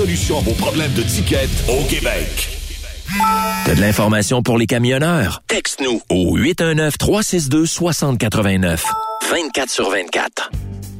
solution 0.00 0.38
à 0.38 0.40
vos 0.40 0.54
problèmes 0.54 0.94
de 0.94 1.02
ticket 1.02 1.46
au 1.68 1.84
Québec. 1.84 2.48
T'as 3.66 3.74
de 3.74 3.80
l'information 3.82 4.42
pour 4.42 4.56
les 4.56 4.66
camionneurs? 4.66 5.42
Texte-nous 5.80 6.00
au 6.10 6.38
819-362-6089. 6.38 8.84
24 9.30 9.70
sur 9.70 9.90
24. 9.90 10.50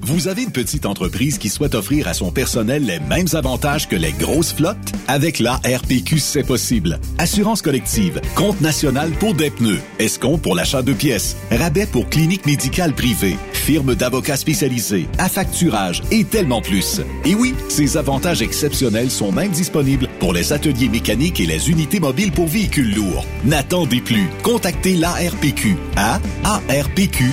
Vous 0.02 0.28
avez 0.28 0.42
une 0.42 0.50
petite 0.50 0.86
entreprise 0.86 1.36
qui 1.38 1.50
souhaite 1.50 1.74
offrir 1.74 2.08
à 2.08 2.14
son 2.14 2.32
personnel 2.32 2.84
les 2.84 2.98
mêmes 3.00 3.28
avantages 3.34 3.86
que 3.86 3.96
les 3.96 4.12
grosses 4.12 4.52
flottes? 4.52 4.78
Avec 5.06 5.38
la 5.38 5.56
RPQ, 5.56 6.18
c'est 6.18 6.42
possible. 6.42 6.98
Assurance 7.18 7.62
collective, 7.62 8.20
compte 8.34 8.60
national 8.60 9.10
pour 9.12 9.34
des 9.34 9.50
pneus, 9.50 9.80
escompte 9.98 10.42
pour 10.42 10.54
l'achat 10.54 10.82
de 10.82 10.92
pièces, 10.92 11.36
rabais 11.50 11.86
pour 11.86 12.08
clinique 12.08 12.46
médicale 12.46 12.94
privée, 12.94 13.36
firme 13.52 13.94
d'avocats 13.94 14.36
spécialisés, 14.36 15.06
affacturage 15.18 16.02
et 16.10 16.24
tellement 16.24 16.62
plus. 16.62 17.00
Et 17.24 17.34
oui, 17.34 17.54
ces 17.68 17.96
avantages 17.96 18.42
exceptionnels 18.42 19.10
sont 19.10 19.32
même 19.32 19.52
disponibles 19.52 20.08
pour 20.18 20.32
les 20.32 20.52
ateliers 20.52 20.88
mécaniques 20.88 21.40
et 21.40 21.46
les 21.46 21.70
unités 21.70 22.00
mobiles 22.00 22.32
pour 22.32 22.48
véhicules 22.48 22.94
lourds. 22.94 23.26
N'attendez 23.44 24.00
plus. 24.00 24.28
Contactez 24.42 24.69
l'ARPQ 24.84 25.76
à 25.96 26.20
arpq.org. 26.44 27.30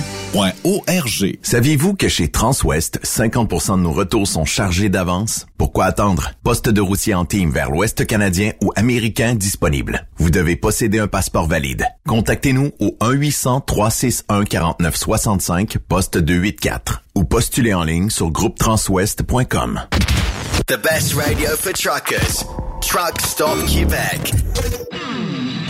Saviez-vous 1.42 1.94
que 1.94 2.08
chez 2.08 2.28
Transwest, 2.28 3.00
50% 3.04 3.76
de 3.76 3.82
nos 3.82 3.92
retours 3.92 4.26
sont 4.26 4.44
chargés 4.44 4.88
d'avance? 4.88 5.46
Pourquoi 5.56 5.84
attendre? 5.86 6.32
Poste 6.42 6.68
de 6.68 6.80
routier 6.80 7.14
en 7.14 7.24
team 7.24 7.50
vers 7.50 7.70
l'Ouest 7.70 8.04
canadien 8.06 8.52
ou 8.62 8.72
américain 8.76 9.34
disponible. 9.34 10.06
Vous 10.18 10.30
devez 10.30 10.56
posséder 10.56 10.98
un 10.98 11.08
passeport 11.08 11.46
valide. 11.46 11.86
Contactez-nous 12.06 12.72
au 12.80 12.96
1-800-361-4965, 13.00 15.78
poste 15.78 16.18
284 16.18 17.04
ou 17.14 17.24
postulez 17.24 17.74
en 17.74 17.84
ligne 17.84 18.10
sur 18.10 18.30
groupetranswest.com. 18.30 19.80
The 20.66 20.76
best 20.76 21.14
radio 21.14 21.50
for 21.56 21.72
truckers. 21.72 22.44
Truck 22.80 23.20
Stop 23.20 23.64
Québec. 23.66 24.34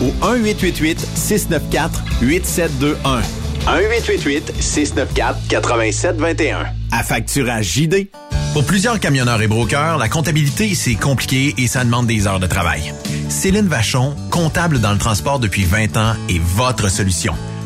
au 0.00 0.10
1-888-694-8721. 0.24 3.22
1-888-694-8721. 3.66 6.66
À 6.92 7.02
facturage 7.02 7.66
JD. 7.66 8.08
Pour 8.52 8.64
plusieurs 8.64 9.00
camionneurs 9.00 9.42
et 9.42 9.48
brokers, 9.48 9.98
la 9.98 10.08
comptabilité, 10.08 10.74
c'est 10.74 10.94
compliqué 10.94 11.54
et 11.58 11.66
ça 11.66 11.84
demande 11.84 12.06
des 12.06 12.26
heures 12.26 12.40
de 12.40 12.46
travail. 12.46 12.94
Céline 13.28 13.66
Vachon, 13.66 14.14
comptable 14.30 14.80
dans 14.80 14.92
le 14.92 14.98
transport 14.98 15.40
depuis 15.40 15.64
20 15.64 15.96
ans, 15.96 16.14
est 16.28 16.40
votre 16.40 16.88
solution. 16.88 17.34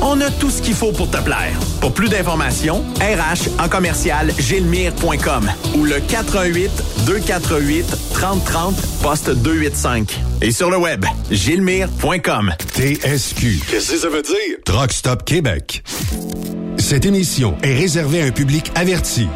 On 0.00 0.20
a 0.20 0.30
tout 0.30 0.50
ce 0.50 0.62
qu'il 0.62 0.74
faut 0.74 0.92
pour 0.92 1.10
te 1.10 1.16
plaire. 1.18 1.58
Pour 1.80 1.92
plus 1.92 2.08
d'informations, 2.08 2.84
RH 3.00 3.60
en 3.62 3.68
commercial 3.68 4.32
gilmire.com 4.38 5.50
ou 5.76 5.84
le 5.84 6.00
418 6.00 6.70
248 7.06 7.86
3030 8.14 8.76
poste 9.02 9.30
285. 9.30 10.20
Et 10.42 10.52
sur 10.52 10.70
le 10.70 10.76
web, 10.76 11.04
gilmire.com. 11.30 12.54
TSQ. 12.74 13.60
Qu'est-ce 13.68 13.92
que 13.92 13.98
ça 13.98 14.08
veut 14.08 14.22
dire? 14.22 14.58
Truck 14.64 14.92
Stop 14.92 15.24
Québec. 15.24 15.82
Cette 16.78 17.04
émission 17.04 17.56
est 17.62 17.74
réservée 17.74 18.22
à 18.22 18.26
un 18.26 18.30
public 18.30 18.70
averti. 18.76 19.28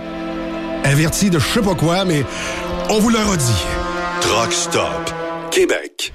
Averti 0.84 1.30
de 1.30 1.38
je 1.38 1.46
sais 1.46 1.60
pas 1.60 1.74
quoi, 1.74 2.04
mais 2.04 2.24
on 2.88 2.98
vous 2.98 3.10
le 3.10 3.18
redit. 3.18 3.64
Truck 4.20 4.52
Stop 4.52 5.12
Québec. 5.50 6.12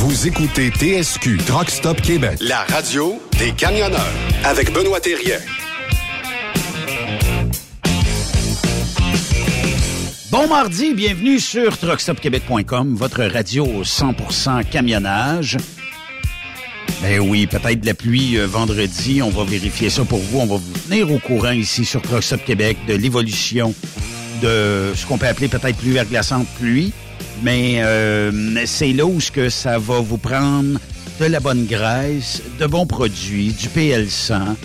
Vous 0.00 0.28
écoutez 0.28 0.70
TSQ 0.70 1.38
Truck 1.38 1.68
Stop 1.70 2.00
Québec, 2.00 2.38
la 2.40 2.58
radio 2.58 3.20
des 3.36 3.50
camionneurs 3.50 4.14
avec 4.44 4.72
Benoît 4.72 5.00
Thérien. 5.00 5.38
Bon 10.30 10.46
mardi, 10.46 10.94
bienvenue 10.94 11.40
sur 11.40 11.76
truckstopquebec.com, 11.76 12.94
votre 12.94 13.24
radio 13.24 13.82
100% 13.82 14.70
camionnage. 14.70 15.56
Ben 17.02 17.18
oui, 17.18 17.48
peut-être 17.48 17.80
de 17.80 17.86
la 17.86 17.94
pluie 17.94 18.38
euh, 18.38 18.46
vendredi, 18.46 19.20
on 19.20 19.30
va 19.30 19.42
vérifier 19.42 19.90
ça 19.90 20.04
pour 20.04 20.20
vous, 20.20 20.38
on 20.38 20.46
va 20.46 20.58
vous 20.58 20.78
tenir 20.88 21.10
au 21.10 21.18
courant 21.18 21.50
ici 21.50 21.84
sur 21.84 22.02
Truckstop 22.02 22.44
Québec 22.44 22.76
de 22.86 22.94
l'évolution 22.94 23.74
de 24.42 24.92
ce 24.94 25.04
qu'on 25.06 25.18
peut 25.18 25.26
appeler 25.26 25.48
peut-être 25.48 25.76
plus 25.76 25.90
verglaçante 25.90 26.46
pluie, 26.60 26.92
mais 27.42 27.82
euh, 27.82 28.64
c'est 28.66 28.92
là 28.92 29.06
où 29.06 29.20
ce 29.20 29.30
que 29.30 29.48
ça 29.48 29.78
va 29.78 30.00
vous 30.00 30.18
prendre 30.18 30.78
de 31.20 31.24
la 31.24 31.40
bonne 31.40 31.66
graisse, 31.66 32.42
de 32.58 32.66
bons 32.66 32.86
produits, 32.86 33.52
du 33.52 33.68
PL100, 33.68 34.56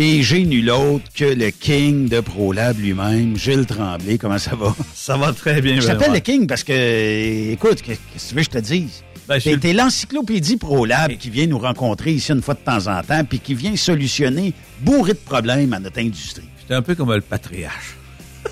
et 0.00 0.22
j'ai 0.22 0.44
nul 0.44 0.70
autre 0.70 1.04
que 1.12 1.24
le 1.24 1.50
King 1.50 2.08
de 2.08 2.20
ProLab 2.20 2.78
lui-même, 2.78 3.36
Gilles 3.36 3.66
Tremblay. 3.66 4.16
Comment 4.16 4.38
ça 4.38 4.54
va? 4.54 4.72
Ça 4.94 5.16
va 5.16 5.32
très 5.32 5.60
bien. 5.60 5.80
Je 5.80 5.88
t'appelle 5.88 6.12
le 6.12 6.20
King 6.20 6.46
parce 6.46 6.62
que, 6.62 7.52
écoute, 7.52 7.82
qu'est-ce 7.82 7.98
que 7.98 8.28
tu 8.28 8.34
veux 8.34 8.40
que 8.42 8.44
je 8.44 8.50
te 8.50 8.58
dise? 8.58 9.02
Ben, 9.26 9.40
T'es 9.40 9.72
l'encyclopédie 9.72 10.56
ProLab 10.56 11.16
qui 11.16 11.30
vient 11.30 11.46
nous 11.46 11.58
rencontrer 11.58 12.12
ici 12.12 12.30
une 12.32 12.42
fois 12.42 12.54
de 12.54 12.60
temps 12.60 12.86
en 12.86 13.02
temps, 13.02 13.24
puis 13.24 13.40
qui 13.40 13.54
vient 13.54 13.74
solutionner 13.74 14.54
bourré 14.80 15.14
de 15.14 15.18
problèmes 15.18 15.72
à 15.72 15.80
notre 15.80 15.98
industrie. 15.98 16.48
J'étais 16.60 16.74
un 16.74 16.82
peu 16.82 16.94
comme 16.94 17.12
le 17.12 17.20
patriarche. 17.20 17.97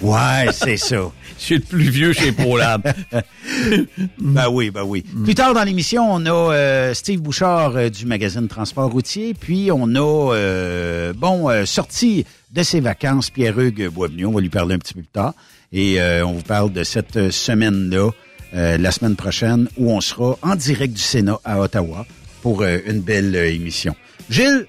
Ouais, 0.02 0.46
c'est 0.52 0.76
ça. 0.76 0.96
Je 1.38 1.44
suis 1.44 1.54
le 1.56 1.62
plus 1.62 1.90
vieux 1.90 2.12
chez 2.12 2.32
ProLab. 2.32 2.92
ben 4.18 4.48
oui, 4.50 4.70
ben 4.70 4.82
oui. 4.82 5.04
Plus 5.24 5.34
tard 5.34 5.54
dans 5.54 5.64
l'émission, 5.64 6.10
on 6.10 6.24
a 6.26 6.54
euh, 6.54 6.94
Steve 6.94 7.20
Bouchard 7.20 7.76
euh, 7.76 7.88
du 7.88 8.06
magazine 8.06 8.48
Transport 8.48 8.90
routier, 8.90 9.34
puis 9.34 9.70
on 9.70 9.94
a, 9.94 10.34
euh, 10.34 11.12
bon, 11.12 11.48
sorti 11.66 12.24
de 12.52 12.62
ses 12.62 12.80
vacances, 12.80 13.30
Pierre-Hugues 13.30 13.88
Boisvenu. 13.88 14.26
On 14.26 14.32
va 14.32 14.40
lui 14.40 14.48
parler 14.48 14.74
un 14.74 14.78
petit 14.78 14.94
peu 14.94 15.00
plus 15.00 15.08
tard. 15.08 15.34
Et 15.72 16.00
on 16.22 16.32
vous 16.32 16.42
parle 16.42 16.72
de 16.72 16.84
cette 16.84 17.30
semaine-là, 17.30 18.10
la 18.52 18.90
semaine 18.90 19.16
prochaine, 19.16 19.68
où 19.76 19.90
on 19.90 20.00
sera 20.00 20.38
en 20.42 20.54
direct 20.54 20.94
du 20.94 21.02
Sénat 21.02 21.38
à 21.44 21.60
Ottawa 21.60 22.06
pour 22.40 22.64
une 22.64 23.00
belle 23.00 23.34
émission. 23.34 23.94
Gilles, 24.30 24.66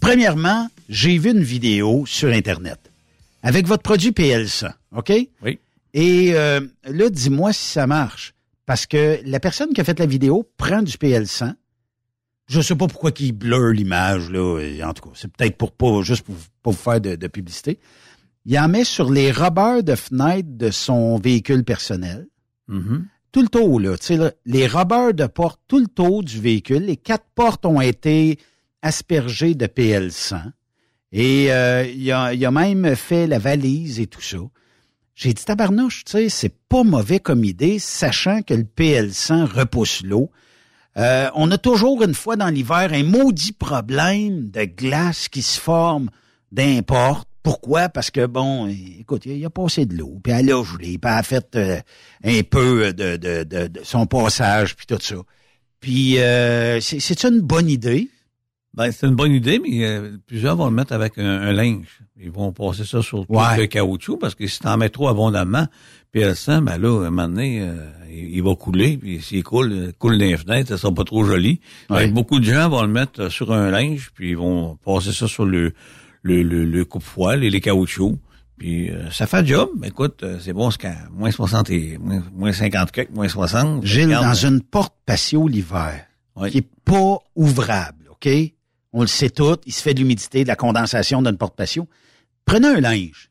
premièrement, 0.00 0.68
j'ai 0.88 1.18
vu 1.18 1.32
une 1.32 1.42
vidéo 1.42 2.04
sur 2.06 2.30
Internet 2.30 2.78
avec 3.46 3.68
votre 3.68 3.84
produit 3.84 4.10
PL100, 4.10 4.72
OK? 4.96 5.12
Oui. 5.44 5.60
Et 5.94 6.34
euh, 6.34 6.60
là, 6.82 7.08
dis-moi 7.08 7.52
si 7.52 7.64
ça 7.70 7.86
marche. 7.86 8.34
Parce 8.66 8.86
que 8.86 9.20
la 9.24 9.38
personne 9.38 9.72
qui 9.72 9.80
a 9.80 9.84
fait 9.84 10.00
la 10.00 10.06
vidéo 10.06 10.50
prend 10.56 10.82
du 10.82 10.96
PL100. 10.96 11.54
Je 12.48 12.60
sais 12.60 12.74
pas 12.74 12.88
pourquoi 12.88 13.12
il 13.20 13.32
blur 13.32 13.68
l'image, 13.68 14.30
là. 14.30 14.58
En 14.84 14.92
tout 14.92 15.08
cas, 15.08 15.14
c'est 15.14 15.30
peut-être 15.30 15.56
pour 15.56 15.70
pas, 15.70 16.02
juste 16.02 16.24
pour 16.24 16.34
pas 16.64 16.72
vous 16.72 16.76
faire 16.76 17.00
de, 17.00 17.26
publicité. 17.28 17.78
Il 18.46 18.58
en 18.58 18.66
met 18.66 18.82
sur 18.82 19.12
les 19.12 19.30
robbers 19.30 19.84
de 19.84 19.94
fenêtre 19.94 20.48
de 20.50 20.72
son 20.72 21.16
véhicule 21.16 21.62
personnel. 21.62 22.26
Mm-hmm. 22.68 23.04
Tout 23.30 23.42
le 23.42 23.48
tour, 23.48 23.78
là. 23.78 23.96
Tu 23.96 24.16
sais, 24.16 24.36
les 24.44 24.66
robbers 24.66 25.14
de 25.14 25.26
porte, 25.26 25.60
tout 25.68 25.78
le 25.78 25.86
tour 25.86 26.24
du 26.24 26.40
véhicule. 26.40 26.82
Les 26.82 26.96
quatre 26.96 27.26
portes 27.36 27.64
ont 27.64 27.80
été 27.80 28.40
aspergées 28.82 29.54
de 29.54 29.66
PL100. 29.66 30.50
Et 31.12 31.52
euh, 31.52 31.86
il, 31.86 32.10
a, 32.12 32.34
il 32.34 32.44
a 32.44 32.50
même 32.50 32.96
fait 32.96 33.26
la 33.26 33.38
valise 33.38 34.00
et 34.00 34.06
tout 34.06 34.20
ça. 34.20 34.38
J'ai 35.14 35.32
dit, 35.32 35.44
tabarnouche, 35.44 36.04
tu 36.04 36.12
sais, 36.12 36.28
c'est 36.28 36.54
pas 36.68 36.82
mauvais 36.82 37.20
comme 37.20 37.42
idée, 37.42 37.78
sachant 37.78 38.42
que 38.42 38.52
le 38.52 38.64
PL100 38.64 39.44
repousse 39.44 40.02
l'eau. 40.02 40.30
Euh, 40.98 41.30
on 41.34 41.50
a 41.50 41.58
toujours 41.58 42.02
une 42.02 42.14
fois 42.14 42.36
dans 42.36 42.48
l'hiver 42.48 42.90
un 42.92 43.02
maudit 43.02 43.52
problème 43.52 44.50
de 44.50 44.64
glace 44.64 45.28
qui 45.28 45.40
se 45.40 45.58
forme 45.58 46.10
d'importe. 46.52 47.28
Pourquoi? 47.42 47.88
Parce 47.88 48.10
que, 48.10 48.26
bon, 48.26 48.66
écoute, 48.66 49.24
il 49.24 49.44
a, 49.44 49.50
passé 49.50 49.86
de 49.86 49.96
l'eau, 49.96 50.18
puis 50.22 50.32
elle 50.32 50.50
a 50.52 50.62
gelé, 50.64 50.98
puis 50.98 51.00
elle 51.04 51.08
a 51.10 51.22
fait 51.22 51.56
euh, 51.56 51.80
un 52.24 52.42
peu 52.42 52.92
de, 52.92 53.16
de, 53.16 53.44
de, 53.44 53.80
son 53.84 54.06
passage, 54.06 54.76
puis 54.76 54.86
tout 54.86 54.98
ça. 55.00 55.16
Puis, 55.80 56.18
euh, 56.18 56.80
c'est 56.80 57.24
une 57.24 57.40
bonne 57.40 57.70
idée? 57.70 58.10
Ben, 58.76 58.92
c'est 58.92 59.06
une 59.06 59.14
bonne 59.14 59.32
idée, 59.32 59.58
mais 59.58 59.86
euh, 59.86 60.18
plusieurs 60.26 60.54
vont 60.54 60.66
le 60.66 60.72
mettre 60.72 60.92
avec 60.92 61.16
un, 61.16 61.50
linge. 61.52 62.00
Ils 62.20 62.30
vont 62.30 62.52
passer 62.52 62.84
ça 62.84 63.00
sur 63.00 63.24
le 63.28 63.66
caoutchouc 63.66 64.18
parce 64.18 64.34
que 64.34 64.46
si 64.46 64.60
t'en 64.60 64.76
mets 64.76 64.90
trop 64.90 65.08
abondamment, 65.08 65.66
puis 66.12 66.20
elle 66.20 66.36
sent, 66.36 66.60
ben 66.60 66.76
là, 66.76 67.04
à 67.04 67.06
un 67.06 67.10
moment 67.10 67.26
donné, 67.26 67.62
euh, 67.62 67.74
il, 68.10 68.42
va 68.42 68.54
couler, 68.54 68.98
puis 68.98 69.22
s'il 69.22 69.42
coule, 69.42 69.72
euh, 69.72 69.92
coule 69.98 70.18
dans 70.18 70.26
les 70.26 70.36
fenêtres, 70.36 70.68
ça 70.68 70.76
sera 70.76 70.92
pas 70.92 71.04
trop 71.04 71.24
joli. 71.24 71.60
beaucoup 72.10 72.38
de 72.38 72.44
gens 72.44 72.68
vont 72.68 72.82
le 72.82 72.88
mettre 72.88 73.30
sur 73.30 73.50
un 73.50 73.70
linge, 73.70 74.10
puis 74.14 74.30
ils 74.30 74.36
vont 74.36 74.76
passer 74.84 75.12
ça 75.12 75.26
sur 75.26 75.46
le 75.46 75.72
le, 76.22 76.42
le, 76.42 76.84
coupe-foile 76.84 77.44
et 77.44 77.50
les 77.50 77.60
caoutchoucs. 77.60 78.18
Puis 78.58 78.90
ça 79.12 79.28
fait 79.28 79.46
job. 79.46 79.68
Écoute, 79.84 80.24
c'est 80.40 80.52
bon, 80.52 80.72
c'est 80.72 80.80
qu'à 80.80 80.96
moins 81.12 81.30
60 81.30 81.70
et 81.70 81.98
moins, 81.98 82.52
50 82.52 82.90
quelques, 82.90 83.14
moins 83.14 83.28
60. 83.28 83.84
Gilles, 83.86 84.08
dans 84.08 84.34
une 84.34 84.60
porte 84.60 84.92
patio 85.06 85.46
l'hiver, 85.46 86.04
qui 86.50 86.58
est 86.58 86.68
pas 86.84 87.18
ouvrable, 87.36 88.08
OK? 88.10 88.28
On 88.96 89.02
le 89.02 89.08
sait 89.08 89.28
tout, 89.28 89.58
il 89.66 89.74
se 89.74 89.82
fait 89.82 89.92
de 89.92 90.00
l'humidité, 90.00 90.42
de 90.42 90.48
la 90.48 90.56
condensation 90.56 91.20
d'une 91.20 91.36
porte-patio. 91.36 91.86
Prenez 92.46 92.68
un 92.68 92.80
linge, 92.80 93.30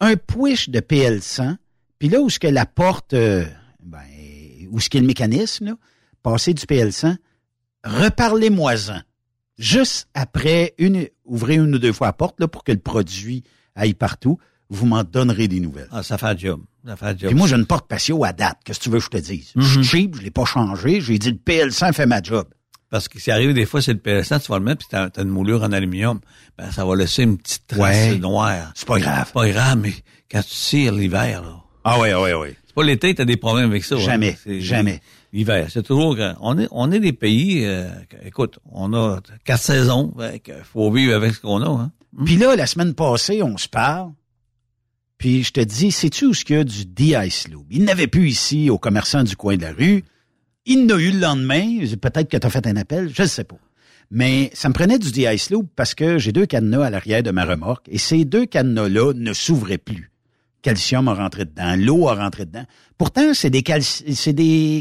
un 0.00 0.16
push 0.16 0.70
de 0.70 0.80
PL100, 0.80 1.56
puis 1.98 2.08
là 2.08 2.20
où 2.22 2.30
ce 2.30 2.38
que 2.38 2.46
la 2.46 2.64
porte, 2.64 3.12
euh, 3.12 3.44
ben, 3.82 4.00
où 4.70 4.80
ce 4.80 4.88
qu'est 4.88 5.00
le 5.00 5.06
mécanisme, 5.06 5.66
là, 5.66 5.74
passer 6.22 6.54
du 6.54 6.64
PL100, 6.64 7.18
reparlez-moi-en. 7.84 9.02
Juste 9.58 10.08
après, 10.14 10.72
une, 10.78 11.06
ouvrez 11.26 11.56
une 11.56 11.74
ou 11.74 11.78
deux 11.78 11.92
fois 11.92 12.06
la 12.06 12.14
porte 12.14 12.40
là, 12.40 12.48
pour 12.48 12.64
que 12.64 12.72
le 12.72 12.78
produit 12.78 13.44
aille 13.74 13.94
partout. 13.94 14.38
Vous 14.70 14.86
m'en 14.86 15.04
donnerez 15.04 15.48
des 15.48 15.60
nouvelles. 15.60 15.88
Ah, 15.92 16.02
ça 16.02 16.16
fait 16.16 16.26
un 16.26 16.36
job. 16.36 16.62
Ça 16.86 16.96
fait 16.96 17.18
job. 17.18 17.28
Puis 17.28 17.36
moi, 17.36 17.46
j'ai 17.46 17.56
une 17.56 17.66
porte 17.66 17.86
patio 17.86 18.24
à 18.24 18.32
date. 18.32 18.58
Qu'est-ce 18.64 18.78
que 18.78 18.84
tu 18.84 18.90
veux 18.90 18.98
que 18.98 19.04
je 19.04 19.10
te 19.10 19.18
dise? 19.18 19.52
Je 19.54 19.60
suis 19.60 19.80
mm-hmm. 19.80 19.82
cheap, 19.84 20.16
je 20.16 20.22
l'ai 20.22 20.30
pas 20.30 20.46
changé. 20.46 21.02
J'ai 21.02 21.18
dit 21.18 21.30
le 21.30 21.36
PL100 21.36 21.92
fait 21.92 22.06
ma 22.06 22.22
job. 22.22 22.46
Parce 22.94 23.08
que 23.08 23.18
si 23.18 23.32
arrive 23.32 23.54
des 23.54 23.66
fois, 23.66 23.82
c'est 23.82 23.92
le 23.92 23.98
PSN, 23.98 24.38
tu 24.38 24.52
vas 24.52 24.60
le 24.60 24.64
mettre, 24.64 24.78
puis 24.78 24.86
t'as 24.88 25.08
as 25.16 25.22
une 25.22 25.28
moulure 25.28 25.64
en 25.64 25.72
aluminium, 25.72 26.20
ben 26.56 26.70
ça 26.70 26.84
va 26.84 26.94
laisser 26.94 27.24
une 27.24 27.38
petite 27.38 27.66
trace 27.66 28.16
noire. 28.20 28.70
C'est 28.76 28.86
pas 28.86 29.00
grave. 29.00 29.24
C'est 29.26 29.32
pas 29.32 29.48
grave, 29.48 29.78
mais 29.82 29.92
quand 30.30 30.42
tu 30.42 30.54
tires 30.54 30.92
l'hiver, 30.92 31.42
là. 31.42 31.56
Ah 31.82 31.98
oui, 31.98 32.10
ah 32.10 32.22
oui, 32.22 32.30
oui. 32.34 32.48
C'est 32.64 32.74
pas 32.76 32.84
l'été, 32.84 33.12
t'as 33.12 33.24
des 33.24 33.36
problèmes 33.36 33.68
avec 33.68 33.82
ça. 33.82 33.96
Jamais, 33.96 34.38
jamais. 34.46 35.00
L'hiver, 35.32 35.66
c'est 35.70 35.82
toujours 35.82 36.16
on 36.40 36.56
est 36.56 36.68
on 36.70 36.92
est 36.92 37.00
des 37.00 37.12
pays 37.12 37.66
euh, 37.66 37.88
écoute, 38.24 38.60
on 38.70 38.94
a 38.94 39.18
quatre 39.44 39.62
saisons, 39.64 40.14
il 40.20 40.54
faut 40.62 40.92
vivre 40.92 41.16
avec 41.16 41.34
ce 41.34 41.40
qu'on 41.40 41.62
a 41.62 41.68
hein. 41.68 41.90
Puis 42.24 42.36
là 42.36 42.54
la 42.54 42.66
semaine 42.66 42.94
passée, 42.94 43.42
on 43.42 43.56
se 43.56 43.68
parle. 43.68 44.12
Puis 45.18 45.42
je 45.42 45.50
te 45.50 45.60
dis, 45.60 45.90
sais-tu 45.90 46.26
où 46.26 46.34
ce 46.34 46.44
qu'il 46.44 46.56
y 46.58 46.60
a 46.60 46.64
du 46.64 46.86
D-Ice 46.86 47.48
Loop? 47.48 47.66
Il 47.70 47.82
n'avait 47.82 48.06
plus 48.06 48.28
ici 48.28 48.70
aux 48.70 48.78
commerçants 48.78 49.24
du 49.24 49.34
coin 49.34 49.56
de 49.56 49.62
la 49.62 49.72
rue. 49.72 50.04
Il 50.66 50.86
n'a 50.86 50.96
eu 50.96 51.10
le 51.10 51.18
lendemain. 51.18 51.78
Peut-être 52.00 52.28
que 52.28 52.36
tu 52.36 52.46
as 52.46 52.50
fait 52.50 52.66
un 52.66 52.76
appel, 52.76 53.10
je 53.14 53.22
ne 53.22 53.26
sais 53.26 53.44
pas. 53.44 53.56
Mais 54.10 54.50
ça 54.54 54.68
me 54.68 54.74
prenait 54.74 54.98
du 54.98 55.10
D-Ice 55.10 55.50
Loop 55.50 55.68
parce 55.74 55.94
que 55.94 56.18
j'ai 56.18 56.32
deux 56.32 56.46
cadenas 56.46 56.84
à 56.84 56.90
l'arrière 56.90 57.22
de 57.22 57.30
ma 57.30 57.44
remorque 57.44 57.88
et 57.88 57.98
ces 57.98 58.24
deux 58.24 58.46
cadenas-là 58.46 59.12
ne 59.14 59.32
s'ouvraient 59.32 59.78
plus. 59.78 60.10
Calcium 60.62 61.08
a 61.08 61.14
rentré 61.14 61.44
dedans, 61.44 61.76
l'eau 61.76 62.08
a 62.08 62.14
rentré 62.14 62.46
dedans. 62.46 62.64
Pourtant, 62.96 63.34
c'est 63.34 63.50
des, 63.50 63.62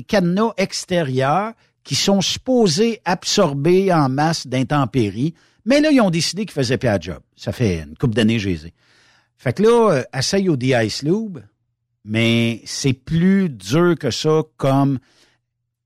cadenas 0.07 0.53
extérieurs 0.57 1.53
qui 1.83 1.95
sont 1.95 2.21
supposés 2.21 3.01
absorber 3.03 3.91
en 3.93 4.07
masse 4.07 4.47
d'intempéries. 4.47 5.33
Mais 5.65 5.81
là, 5.81 5.91
ils 5.91 5.99
ont 5.99 6.09
décidé 6.09 6.45
qu'ils 6.45 6.53
faisaient 6.53 6.77
pas 6.77 6.97
job. 6.99 7.19
Ça 7.35 7.51
fait 7.51 7.79
une 7.81 7.97
couple 7.97 8.13
d'années, 8.13 8.39
j'ai 8.39 8.57
Fait 9.37 9.53
que 9.53 9.63
là, 9.63 9.91
euh, 9.91 10.03
essaye 10.17 10.47
au 10.47 10.55
D-Ice 10.55 11.03
Loop, 11.03 11.39
mais 12.05 12.61
c'est 12.65 12.93
plus 12.93 13.49
dur 13.49 13.95
que 13.99 14.11
ça 14.11 14.41
comme 14.55 14.99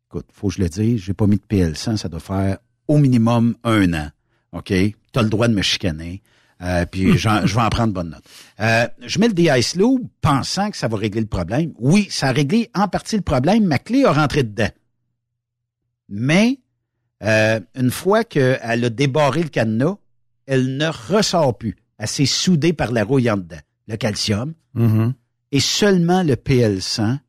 écoute, 0.10 0.28
faut 0.32 0.48
que 0.48 0.56
je 0.56 0.62
le 0.62 0.70
dise, 0.70 1.02
j'ai 1.02 1.14
pas 1.14 1.28
mis 1.28 1.38
de 1.38 1.44
PL100, 1.50 1.98
ça 1.98 2.10
doit 2.10 2.20
faire 2.20 2.58
au 2.88 2.98
minimum 2.98 3.56
un 3.64 3.94
an. 3.94 4.10
OK? 4.54 4.68
Tu 4.68 4.96
as 5.16 5.22
le 5.22 5.30
droit 5.30 5.48
de 5.48 5.54
me 5.54 5.62
chicaner. 5.62 6.22
Euh, 6.62 6.86
puis 6.86 7.06
hmm. 7.06 7.18
je 7.18 7.56
vais 7.56 7.62
en 7.62 7.70
prendre 7.70 7.94
bonne 7.94 8.10
note. 8.10 8.24
Euh, 8.60 8.88
je 9.06 9.20
mets 9.20 9.28
le 9.28 9.34
D-Ice 9.34 9.76
Loop 9.76 10.02
pensant 10.22 10.72
que 10.72 10.78
ça 10.78 10.88
va 10.88 10.98
régler 10.98 11.22
le 11.22 11.28
problème. 11.28 11.74
Oui, 11.78 12.08
ça 12.10 12.30
a 12.30 12.32
réglé 12.32 12.72
en 12.74 12.88
partie 12.88 13.16
le 13.16 13.22
problème. 13.22 13.66
Ma 13.66 13.78
clé 13.78 14.06
a 14.06 14.12
rentré 14.12 14.44
dedans. 14.44 14.70
Mais 16.10 16.60
euh, 17.24 17.60
une 17.76 17.92
fois 17.92 18.24
qu'elle 18.24 18.86
a 18.86 18.90
débarré 18.90 19.44
le 19.44 19.50
cadenas, 19.50 19.98
elle 20.46 20.78
ne 20.78 20.88
ressort 20.88 21.58
plus. 21.58 21.76
Elle 22.00 22.08
s'est 22.08 22.26
soudée 22.26 22.74
par 22.74 22.92
la 22.92 23.04
rouille 23.04 23.30
en 23.30 23.38
dedans. 23.38 23.60
Le 23.88 23.98
calcium. 23.98 24.54
Mm-hmm. 24.76 25.14
Et 25.52 25.60
seulement 25.60 26.24
le 26.24 26.36
PL100 26.36 27.20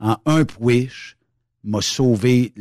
en 0.00 0.16
un 0.24 0.44
push 0.44 1.16
m'a 1.64 1.80
sauvé. 1.80 2.52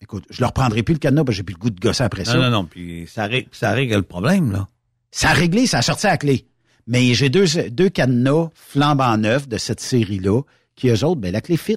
Écoute, 0.00 0.24
je 0.30 0.40
leur 0.40 0.52
prendrai 0.52 0.82
plus 0.82 0.94
le 0.94 0.98
cadenas 0.98 1.24
parce 1.24 1.34
que 1.34 1.36
j'ai 1.38 1.42
plus 1.42 1.54
le 1.54 1.58
goût 1.58 1.70
de 1.70 1.80
gosser 1.80 2.02
après 2.02 2.24
ça. 2.24 2.34
Non, 2.34 2.42
non, 2.42 2.50
non. 2.50 2.64
Puis 2.64 3.06
ça, 3.08 3.26
règle, 3.26 3.48
ça 3.52 3.72
règle 3.72 3.96
le 3.96 4.02
problème, 4.02 4.52
là. 4.52 4.66
Ça 5.10 5.30
a 5.30 5.32
réglé, 5.34 5.66
ça 5.66 5.78
a 5.78 5.82
sorti 5.82 6.06
à 6.06 6.10
la 6.10 6.16
clé. 6.16 6.46
Mais 6.86 7.14
j'ai 7.14 7.28
deux, 7.28 7.46
deux 7.70 7.88
cadenas 7.88 8.48
flambant 8.54 9.16
neufs 9.18 9.46
de 9.46 9.58
cette 9.58 9.80
série-là 9.80 10.40
qui, 10.74 10.88
eux 10.88 11.04
autres, 11.04 11.20
ben, 11.20 11.32
la 11.32 11.40
clé 11.40 11.56
fit. 11.56 11.76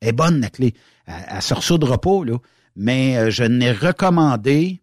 est 0.00 0.12
bonne, 0.12 0.40
la 0.40 0.50
clé. 0.50 0.74
Elle, 1.06 1.14
elle 1.28 1.42
se 1.42 1.54
ressoudra 1.54 2.00
pas, 2.00 2.24
là. 2.24 2.36
Mais 2.76 3.16
euh, 3.16 3.30
je 3.30 3.44
n'ai 3.44 3.72
recommandé, 3.72 4.80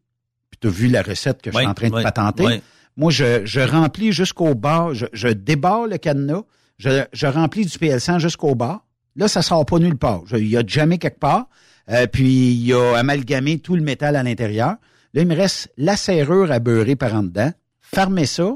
puis 0.51 0.59
tu 0.59 0.67
as 0.67 0.71
vu 0.71 0.87
la 0.87 1.01
recette 1.01 1.41
que 1.41 1.51
je 1.51 1.57
suis 1.57 1.65
en 1.65 1.73
train 1.73 1.89
de 1.89 2.03
patenter. 2.03 2.61
Moi, 2.97 3.11
je, 3.11 3.45
je 3.45 3.61
remplis 3.61 4.11
jusqu'au 4.11 4.55
bas, 4.55 4.89
je, 4.91 5.05
je 5.13 5.29
débarre 5.29 5.87
le 5.87 5.97
cadenas, 5.97 6.43
je, 6.77 7.05
je 7.13 7.27
remplis 7.27 7.65
du 7.65 7.77
PL100 7.77 8.19
jusqu'au 8.19 8.55
bas. 8.55 8.83
Là, 9.19 9.27
ça 9.27 9.41
sort 9.43 9.65
pas 9.65 9.77
nulle 9.77 9.97
part. 9.97 10.23
Il 10.33 10.47
y 10.47 10.57
a 10.57 10.63
jamais 10.65 10.97
quelque 10.97 11.19
part. 11.19 11.47
Euh, 11.91 12.07
puis, 12.07 12.53
il 12.53 12.73
a 12.73 12.97
amalgamé 12.97 13.59
tout 13.59 13.75
le 13.75 13.81
métal 13.81 14.15
à 14.15 14.23
l'intérieur. 14.23 14.75
Là, 15.13 15.21
il 15.21 15.27
me 15.27 15.35
reste 15.35 15.71
la 15.77 15.95
serrure 15.97 16.51
à 16.51 16.59
beurrer 16.59 16.95
par 16.95 17.13
en 17.13 17.23
dedans. 17.23 17.51
Fermer 17.81 18.25
ça, 18.25 18.55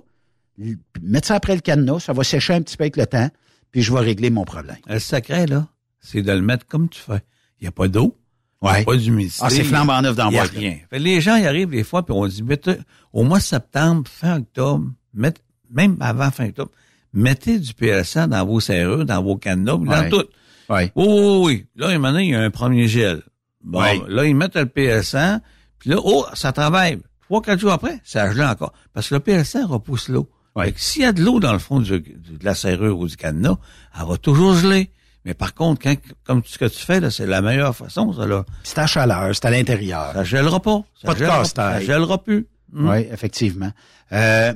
mettre 1.01 1.27
ça 1.27 1.36
après 1.36 1.55
le 1.55 1.62
cadenas, 1.62 2.00
ça 2.00 2.13
va 2.13 2.24
sécher 2.24 2.53
un 2.53 2.62
petit 2.62 2.77
peu 2.77 2.84
avec 2.84 2.98
le 2.98 3.05
temps, 3.08 3.29
puis 3.72 3.82
je 3.82 3.91
vais 3.91 4.00
régler 4.00 4.29
mon 4.29 4.46
problème. 4.46 4.77
Le 4.88 5.00
secret, 5.00 5.48
là, 5.48 5.67
c'est 6.00 6.22
de 6.22 6.32
le 6.32 6.41
mettre 6.41 6.65
comme 6.67 6.89
tu 6.89 7.00
fais. 7.01 7.22
Il 7.60 7.63
n'y 7.63 7.67
a 7.67 7.72
pas 7.72 7.88
d'eau. 7.88 8.15
Il 8.62 8.65
n'y 8.67 8.72
Ouais. 8.72 8.82
a 8.82 8.84
pas 8.86 8.96
d'humidité. 8.96 9.39
Ah, 9.41 9.50
c'est 9.50 9.63
flambant 9.63 10.01
neuf 10.01 10.15
dans 10.15 10.29
Il 10.29 10.34
n'y 10.34 10.39
a 10.39 10.43
rien. 10.43 10.77
Fait 10.89 11.00
les 11.00 11.20
gens, 11.20 11.36
ils 11.36 11.46
arrivent 11.48 11.72
des 11.72 11.84
fois, 11.84 12.05
puis 12.05 12.13
on 12.15 12.25
dit, 12.27 12.43
mettez, 12.43 12.75
au 13.12 13.24
mois 13.24 13.39
de 13.39 13.43
septembre, 13.43 14.03
fin 14.08 14.38
octobre, 14.38 14.86
mettez- 15.13 15.41
même 15.72 15.98
avant 16.00 16.29
fin 16.32 16.46
octobre, 16.48 16.72
mettez 17.12 17.60
du 17.60 17.74
PLC 17.74 18.27
dans 18.27 18.46
vos 18.46 18.60
serrures, 18.62 19.05
dans 19.05 19.22
vos 19.24 19.36
cadenas, 19.38 19.77
dans 19.77 20.10
tout. 20.10 20.24
Ouais. 20.70 20.91
Oui, 20.96 21.05
oui, 21.08 21.38
oui. 21.46 21.65
Là, 21.75 21.98
maintenant, 22.00 22.20
il 22.20 22.29
y 22.29 22.36
a 22.36 22.41
un 22.41 22.50
premier 22.51 22.88
gel. 22.88 23.22
Bon, 23.63 23.79
là, 24.08 24.25
ils 24.25 24.36
mettent 24.36 24.55
le 24.55 24.65
PL100, 24.65 25.39
puis 25.79 25.89
là, 25.91 25.98
oh, 26.03 26.25
ça 26.34 26.51
travaille. 26.51 27.00
Trois, 27.22 27.41
quatre 27.41 27.60
jours 27.60 27.72
après, 27.72 28.00
ça 28.03 28.32
gelé 28.32 28.43
encore. 28.43 28.74
Parce 28.93 29.10
que 29.10 29.15
le 29.15 29.20
PL100 29.22 29.65
repousse 29.65 30.10
l'eau. 30.10 30.29
Que 30.74 30.79
s'il 30.79 31.01
y 31.01 31.05
a 31.05 31.13
de 31.13 31.24
l'eau 31.24 31.39
dans 31.39 31.53
le 31.53 31.60
fond 31.60 31.79
du- 31.79 32.00
de 32.00 32.43
la 32.43 32.53
serrure 32.53 33.00
ou 33.00 33.08
du 33.08 33.15
cadenas, 33.17 33.58
elle 34.00 34.05
va 34.08 34.17
toujours 34.17 34.53
geler. 34.55 34.91
Mais 35.25 35.34
par 35.34 35.53
contre, 35.55 35.82
quand, 35.82 35.96
comme 36.25 36.41
ce 36.46 36.58
que 36.60 36.65
tu 36.65 36.77
fais, 36.79 37.00
là, 37.00 37.10
c'est 37.10 37.25
la 37.25 37.41
meilleure 37.41 37.75
façon, 37.75 38.12
ça, 38.13 38.27
là. 38.27 38.43
C'est 38.63 38.77
à 38.77 38.86
chaleur, 38.86 39.34
c'est 39.34 39.46
à 39.46 39.50
l'intérieur. 39.51 40.12
Ça 40.13 40.24
gèlera 40.25 40.60
pas. 40.60 40.84
Ça 41.01 41.08
Pas 41.08 41.13
de 41.15 41.20
gèlera-. 41.20 41.46
Ça 41.46 41.79
gèlera 41.82 42.22
plus. 42.22 42.46
Hmm. 42.72 42.89
Oui, 42.89 42.98
effectivement. 43.12 43.72
Euh, 44.12 44.53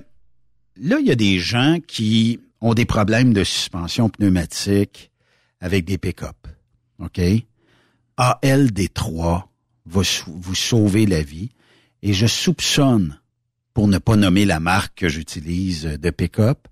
là, 0.82 0.98
il 1.00 1.06
y 1.08 1.12
a 1.12 1.16
des 1.16 1.40
gens 1.40 1.78
qui 1.88 2.42
ont 2.62 2.74
des 2.74 2.86
problèmes 2.86 3.34
de 3.34 3.44
suspension 3.44 4.10
pneumatique 4.10 5.10
avec 5.62 5.86
des 5.86 5.98
pick-up. 5.98 6.48
OK? 7.00 7.20
ALD3 8.18 9.44
va 9.86 10.02
vous 10.28 10.56
sauver 10.56 11.06
la 11.06 11.22
vie. 11.22 11.50
Et 12.04 12.14
je 12.14 12.28
soupçonne, 12.28 13.20
pour 13.74 13.88
ne 13.88 13.98
pas 13.98 14.16
nommer 14.16 14.46
la 14.46 14.60
marque 14.60 15.00
que 15.00 15.10
j'utilise 15.10 15.84
de 15.84 16.10
pick-up, 16.10 16.68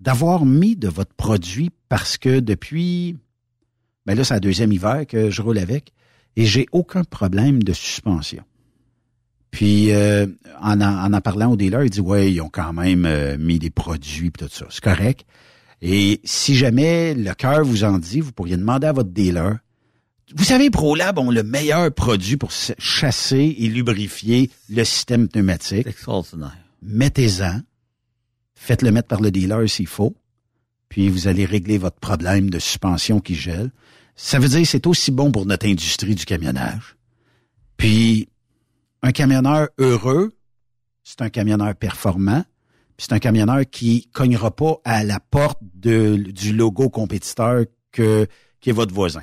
d'avoir 0.00 0.44
mis 0.44 0.76
de 0.76 0.88
votre 0.88 1.14
produit 1.14 1.70
parce 1.88 2.18
que 2.18 2.40
depuis, 2.40 3.16
ben 4.06 4.16
là, 4.16 4.24
c'est 4.24 4.34
le 4.34 4.40
deuxième 4.40 4.72
hiver 4.72 5.06
que 5.06 5.30
je 5.30 5.42
roule 5.42 5.58
avec 5.58 5.92
et 6.36 6.46
j'ai 6.46 6.66
aucun 6.72 7.04
problème 7.04 7.62
de 7.62 7.72
suspension. 7.72 8.44
Puis, 9.50 9.92
euh, 9.92 10.26
en, 10.60 10.80
en, 10.80 11.12
en 11.12 11.20
parlant 11.20 11.52
au 11.52 11.56
dealer, 11.56 11.84
il 11.84 11.90
dit, 11.90 12.00
ouais, 12.00 12.32
ils 12.32 12.40
ont 12.40 12.50
quand 12.50 12.72
même 12.72 13.06
euh, 13.06 13.36
mis 13.38 13.58
des 13.58 13.70
produits 13.70 14.30
pis 14.30 14.44
tout 14.44 14.48
ça. 14.50 14.66
C'est 14.70 14.82
correct. 14.82 15.24
Et 15.80 16.20
si 16.24 16.56
jamais 16.56 17.14
le 17.14 17.34
cœur 17.34 17.64
vous 17.64 17.84
en 17.84 17.98
dit, 17.98 18.20
vous 18.20 18.32
pourriez 18.32 18.56
demander 18.56 18.86
à 18.86 18.92
votre 18.92 19.10
dealer. 19.10 19.58
Vous 20.34 20.44
savez, 20.44 20.70
ProLab 20.70 21.18
ont 21.18 21.30
le 21.30 21.42
meilleur 21.42 21.92
produit 21.92 22.36
pour 22.36 22.50
chasser 22.50 23.56
et 23.58 23.68
lubrifier 23.68 24.50
le 24.68 24.84
système 24.84 25.28
pneumatique. 25.28 25.84
C'est 25.84 25.90
extraordinaire. 25.90 26.56
Mettez-en. 26.82 27.60
Faites-le 28.54 28.90
mettre 28.90 29.08
par 29.08 29.20
le 29.20 29.30
dealer 29.30 29.68
s'il 29.68 29.86
faut. 29.86 30.14
Puis 30.88 31.08
vous 31.08 31.28
allez 31.28 31.44
régler 31.44 31.78
votre 31.78 31.98
problème 31.98 32.50
de 32.50 32.58
suspension 32.58 33.20
qui 33.20 33.34
gèle. 33.34 33.70
Ça 34.16 34.38
veut 34.38 34.48
dire 34.48 34.62
que 34.62 34.66
c'est 34.66 34.86
aussi 34.86 35.10
bon 35.12 35.30
pour 35.30 35.46
notre 35.46 35.66
industrie 35.66 36.14
du 36.14 36.24
camionnage. 36.24 36.96
Puis 37.76 38.28
un 39.02 39.12
camionneur 39.12 39.68
heureux, 39.78 40.32
c'est 41.04 41.22
un 41.22 41.30
camionneur 41.30 41.74
performant, 41.74 42.44
c'est 42.98 43.12
un 43.12 43.18
camionneur 43.20 43.60
qui 43.70 44.08
cognera 44.12 44.54
pas 44.54 44.80
à 44.84 45.04
la 45.04 45.20
porte 45.20 45.58
de, 45.74 46.16
du 46.16 46.52
logo 46.52 46.90
compétiteur 46.90 47.64
que, 47.92 48.26
qui 48.60 48.70
est 48.70 48.72
votre 48.72 48.92
voisin. 48.92 49.22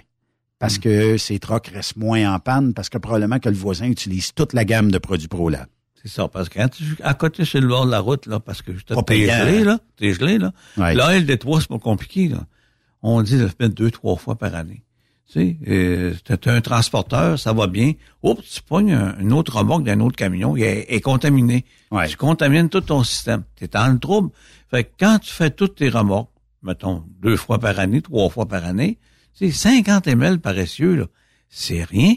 Parce 0.57 0.79
que 0.79 1.17
ses 1.17 1.37
trucks 1.37 1.67
restent 1.67 1.97
moins 1.97 2.33
en 2.33 2.39
panne, 2.39 2.73
parce 2.73 2.89
que 2.89 2.97
probablement 2.97 3.39
que 3.39 3.49
le 3.49 3.55
voisin 3.55 3.87
utilise 3.87 4.33
toute 4.33 4.53
la 4.53 4.63
gamme 4.63 4.89
de 4.89 4.97
produits 4.97 5.27
ProLab. 5.27 5.67
C'est 6.01 6.07
ça, 6.07 6.27
parce 6.27 6.49
que 6.49 6.59
quand 6.59 6.69
tu, 6.69 6.83
à 7.03 7.13
côté 7.13 7.45
sur 7.45 7.59
le 7.59 7.67
bord 7.67 7.85
de 7.85 7.91
la 7.91 7.99
route, 7.99 8.25
là, 8.27 8.39
parce 8.39 8.61
que 8.61 8.71
t'es 8.71 8.95
payant, 9.05 9.37
gelé, 9.45 9.63
là, 9.63 9.79
t'es 9.97 10.13
gelé, 10.13 10.37
là. 10.37 10.53
Ouais. 10.77 10.93
Là, 10.93 11.19
LD3, 11.19 11.61
c'est 11.61 11.67
pas 11.67 11.79
compliqué, 11.79 12.29
là. 12.29 12.45
On 13.01 13.21
dit 13.21 13.37
de 13.37 13.43
le 13.43 13.51
mettre 13.59 13.75
deux, 13.75 13.91
trois 13.91 14.15
fois 14.15 14.35
par 14.35 14.55
année. 14.55 14.83
Tu 15.27 15.33
sais, 15.39 15.57
euh, 15.67 16.13
t'es 16.23 16.49
un 16.49 16.61
transporteur, 16.61 17.39
ça 17.39 17.51
va 17.51 17.67
bien. 17.67 17.93
Oups, 18.21 18.43
tu 18.47 18.61
pognes 18.61 18.93
un, 18.93 19.17
une 19.19 19.33
autre 19.33 19.57
remorque 19.57 19.83
d'un 19.83 19.99
autre 19.99 20.15
camion, 20.15 20.55
il 20.55 20.63
est, 20.63 20.85
est 20.93 21.01
contaminé. 21.01 21.65
Ouais. 21.91 22.07
Tu 22.07 22.15
contamines 22.15 22.69
tout 22.69 22.81
ton 22.81 23.03
système. 23.03 23.43
T'es 23.55 23.67
dans 23.67 23.91
le 23.91 23.97
trouble. 23.99 24.29
Fait 24.69 24.83
que 24.83 24.91
quand 24.99 25.19
tu 25.19 25.31
fais 25.31 25.49
toutes 25.49 25.75
tes 25.75 25.89
remorques, 25.89 26.29
mettons, 26.61 27.03
deux 27.21 27.37
fois 27.37 27.59
par 27.59 27.79
année, 27.79 28.01
trois 28.01 28.29
fois 28.29 28.45
par 28.45 28.65
année, 28.65 28.99
c'est 29.33 29.51
50 29.51 30.07
ml 30.07 30.39
par 30.39 30.57
essieu, 30.57 30.95
là. 30.95 31.05
C'est 31.49 31.83
rien. 31.83 32.15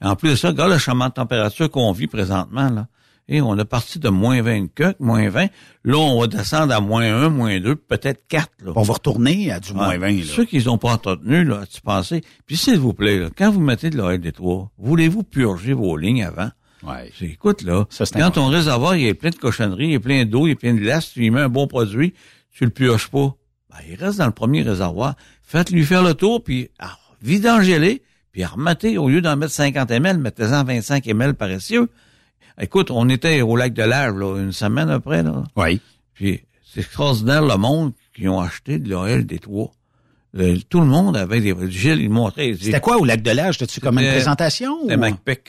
En 0.00 0.16
plus 0.16 0.30
de 0.30 0.36
ça, 0.36 0.48
regarde 0.48 0.72
le 0.72 0.78
changement 0.78 1.08
de 1.08 1.14
température 1.14 1.70
qu'on 1.70 1.92
vit 1.92 2.06
présentement, 2.06 2.70
là. 2.70 2.88
Et 3.26 3.40
on 3.40 3.56
est 3.58 3.64
parti 3.64 3.98
de 3.98 4.10
moins 4.10 4.42
20 4.42 4.66
que, 4.74 4.94
moins 5.00 5.28
20. 5.30 5.46
Là, 5.84 5.96
on 5.96 6.20
va 6.20 6.26
descendre 6.26 6.74
à 6.74 6.80
moins 6.80 7.04
1, 7.04 7.30
moins 7.30 7.58
2, 7.58 7.74
peut-être 7.74 8.26
4, 8.28 8.48
là. 8.64 8.72
On 8.76 8.82
va 8.82 8.92
retourner 8.92 9.50
à 9.50 9.60
du 9.60 9.72
moins 9.72 9.88
Ouais. 9.88 9.98
20. 9.98 10.10
Là. 10.18 10.24
Ceux 10.26 10.44
qui 10.44 10.62
n'ont 10.64 10.76
pas 10.76 10.92
entretenu, 10.92 11.42
là, 11.44 11.62
tu 11.72 11.80
pensais. 11.80 12.20
Puis 12.46 12.56
s'il 12.58 12.78
vous 12.78 12.92
plaît, 12.92 13.18
là, 13.18 13.28
quand 13.34 13.50
vous 13.50 13.60
mettez 13.60 13.88
de 13.88 13.96
l'oil 13.96 14.18
des 14.18 14.32
toits, 14.32 14.70
voulez-vous 14.76 15.22
purger 15.22 15.72
vos 15.72 15.96
lignes 15.96 16.22
avant? 16.24 16.50
Ouais. 16.82 17.10
Écoute, 17.22 17.62
là, 17.62 17.86
Ça, 17.88 18.04
quand 18.12 18.32
ton 18.32 18.48
réservoir 18.48 18.94
il 18.96 19.06
est 19.06 19.14
plein 19.14 19.30
de 19.30 19.36
cochonneries, 19.36 19.88
il 19.88 19.94
est 19.94 19.98
plein 20.00 20.26
d'eau, 20.26 20.46
il 20.46 20.50
est 20.50 20.54
plein 20.54 20.74
de 20.74 20.80
glace, 20.80 21.12
tu 21.14 21.20
lui 21.20 21.30
mets 21.30 21.40
un 21.40 21.48
bon 21.48 21.66
produit, 21.66 22.12
tu 22.52 22.64
le 22.64 22.70
purges 22.70 23.08
pas. 23.08 23.34
Ben, 23.70 23.78
il 23.88 23.94
reste 23.94 24.18
dans 24.18 24.26
le 24.26 24.32
premier 24.32 24.60
réservoir. 24.60 25.14
Faites-lui 25.42 25.82
faire 25.84 26.02
le 26.02 26.12
tour, 26.12 26.44
puis 26.44 26.68
ah, 26.78 26.98
vidangez-les, 27.22 28.02
puis 28.32 28.44
remettez, 28.44 28.98
au 28.98 29.08
lieu 29.08 29.22
d'en 29.22 29.34
mettre 29.36 29.52
50 29.52 29.90
ml, 29.92 30.18
mettez-en 30.18 30.62
25 30.62 31.06
ml 31.06 31.34
par 31.34 31.48
essieu. 31.50 31.88
Écoute, 32.60 32.90
on 32.90 33.08
était 33.08 33.40
au 33.42 33.56
lac 33.56 33.72
de 33.72 33.82
l'Arve, 33.82 34.18
là, 34.18 34.38
une 34.38 34.52
semaine 34.52 34.88
après, 34.90 35.22
là. 35.22 35.42
Oui. 35.56 35.80
Puis 36.14 36.42
c'est 36.72 36.80
extraordinaire 36.80 37.42
le 37.44 37.56
monde 37.56 37.92
qui 38.14 38.28
ont 38.28 38.40
acheté 38.40 38.78
de 38.78 38.88
l'OL 38.88 39.24
des 39.26 39.38
toits. 39.40 39.70
Le- 40.36 40.58
tout 40.62 40.80
le 40.80 40.86
monde 40.86 41.16
avait 41.16 41.40
des 41.40 41.54
Gilles, 41.70 42.00
il 42.00 42.10
montrait. 42.10 42.54
C'était 42.60 42.80
quoi 42.80 42.98
au 42.98 43.04
lac 43.04 43.22
de 43.22 43.30
l'âge? 43.30 43.58
T'as-tu 43.58 43.80
comme 43.80 43.98
une 44.00 44.08
présentation? 44.10 44.78
C'était 44.82 44.96
ou- 44.96 45.00
MacPick 45.00 45.44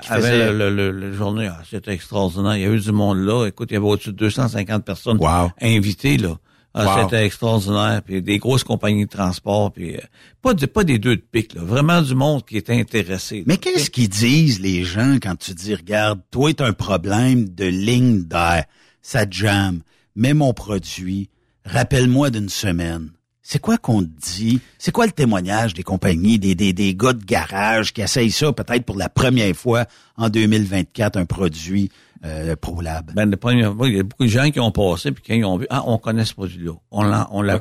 qui 0.00 0.12
avait 0.12 0.22
faisait- 0.22 0.52
le, 0.52 0.70
le, 0.70 0.90
le, 0.90 0.90
le 0.92 1.12
journée. 1.14 1.48
Ah, 1.50 1.62
c'était 1.70 1.92
extraordinaire. 1.92 2.56
Il 2.56 2.62
y 2.62 2.66
a 2.66 2.70
eu 2.70 2.80
du 2.80 2.92
monde 2.92 3.18
là. 3.18 3.46
Écoute, 3.46 3.68
il 3.70 3.74
y 3.74 3.76
avait 3.78 3.86
au-dessus 3.86 4.12
de 4.12 4.16
250 4.18 4.84
personnes 4.84 5.16
Wow. 5.18 5.50
invitées 5.62 6.18
là. 6.18 6.36
Ah, 6.74 6.96
Wow. 6.96 7.04
C'était 7.04 7.24
extraordinaire. 7.24 8.02
Puis 8.04 8.20
des 8.20 8.38
grosses 8.38 8.64
compagnies 8.64 9.04
de 9.06 9.10
transport. 9.10 9.72
Puis 9.72 9.94
euh, 9.94 10.00
pas, 10.42 10.54
de, 10.54 10.66
pas 10.66 10.82
des 10.84 10.98
deux 10.98 11.16
de 11.16 11.22
pique. 11.22 11.54
Là. 11.54 11.62
Vraiment 11.62 12.02
du 12.02 12.14
monde 12.14 12.44
qui 12.44 12.56
était 12.56 12.78
intéressé. 12.78 13.44
Mais 13.46 13.56
qu'est-ce 13.58 13.90
qu'ils 13.90 14.08
disent, 14.08 14.60
les 14.60 14.84
gens, 14.84 15.14
quand 15.22 15.36
tu 15.36 15.54
dis, 15.54 15.74
regarde, 15.74 16.20
toi, 16.30 16.52
t'as 16.52 16.66
un 16.66 16.72
problème 16.72 17.48
de 17.48 17.64
ligne 17.64 18.24
d'air, 18.24 18.64
ça 19.02 19.24
jamme, 19.30 19.82
mets 20.16 20.34
mon 20.34 20.52
produit, 20.52 21.30
rappelle-moi 21.64 22.30
d'une 22.30 22.48
semaine. 22.48 23.10
C'est 23.46 23.58
quoi 23.60 23.76
qu'on 23.76 24.02
te 24.02 24.08
dit? 24.32 24.58
C'est 24.78 24.90
quoi 24.90 25.04
le 25.04 25.12
témoignage 25.12 25.74
des 25.74 25.82
compagnies, 25.82 26.38
des, 26.38 26.54
des, 26.54 26.72
des 26.72 26.94
gars 26.94 27.12
de 27.12 27.22
garage 27.24 27.92
qui 27.92 28.00
essayent 28.00 28.30
ça 28.30 28.50
peut-être 28.52 28.86
pour 28.86 28.96
la 28.96 29.10
première 29.10 29.54
fois 29.54 29.84
en 30.16 30.30
2024, 30.30 31.18
un 31.18 31.26
produit 31.26 31.90
euh, 32.24 32.56
ProLab? 32.56 33.12
Ben, 33.14 33.30
la 33.30 33.36
première 33.36 33.74
fois, 33.74 33.88
il 33.88 33.96
y 33.96 34.00
a 34.00 34.02
beaucoup 34.02 34.24
de 34.24 34.28
gens 34.28 34.50
qui 34.50 34.60
ont 34.60 34.70
passé 34.70 35.12
puis 35.12 35.22
qui 35.22 35.44
ont 35.44 35.58
vu, 35.58 35.66
ah, 35.70 35.82
on 35.86 35.98
connaît 35.98 36.24
ce 36.24 36.34
produit-là. 36.34 36.72
On 36.90 37.02
l'a, 37.02 37.28
on 37.32 37.42
l'a. 37.42 37.58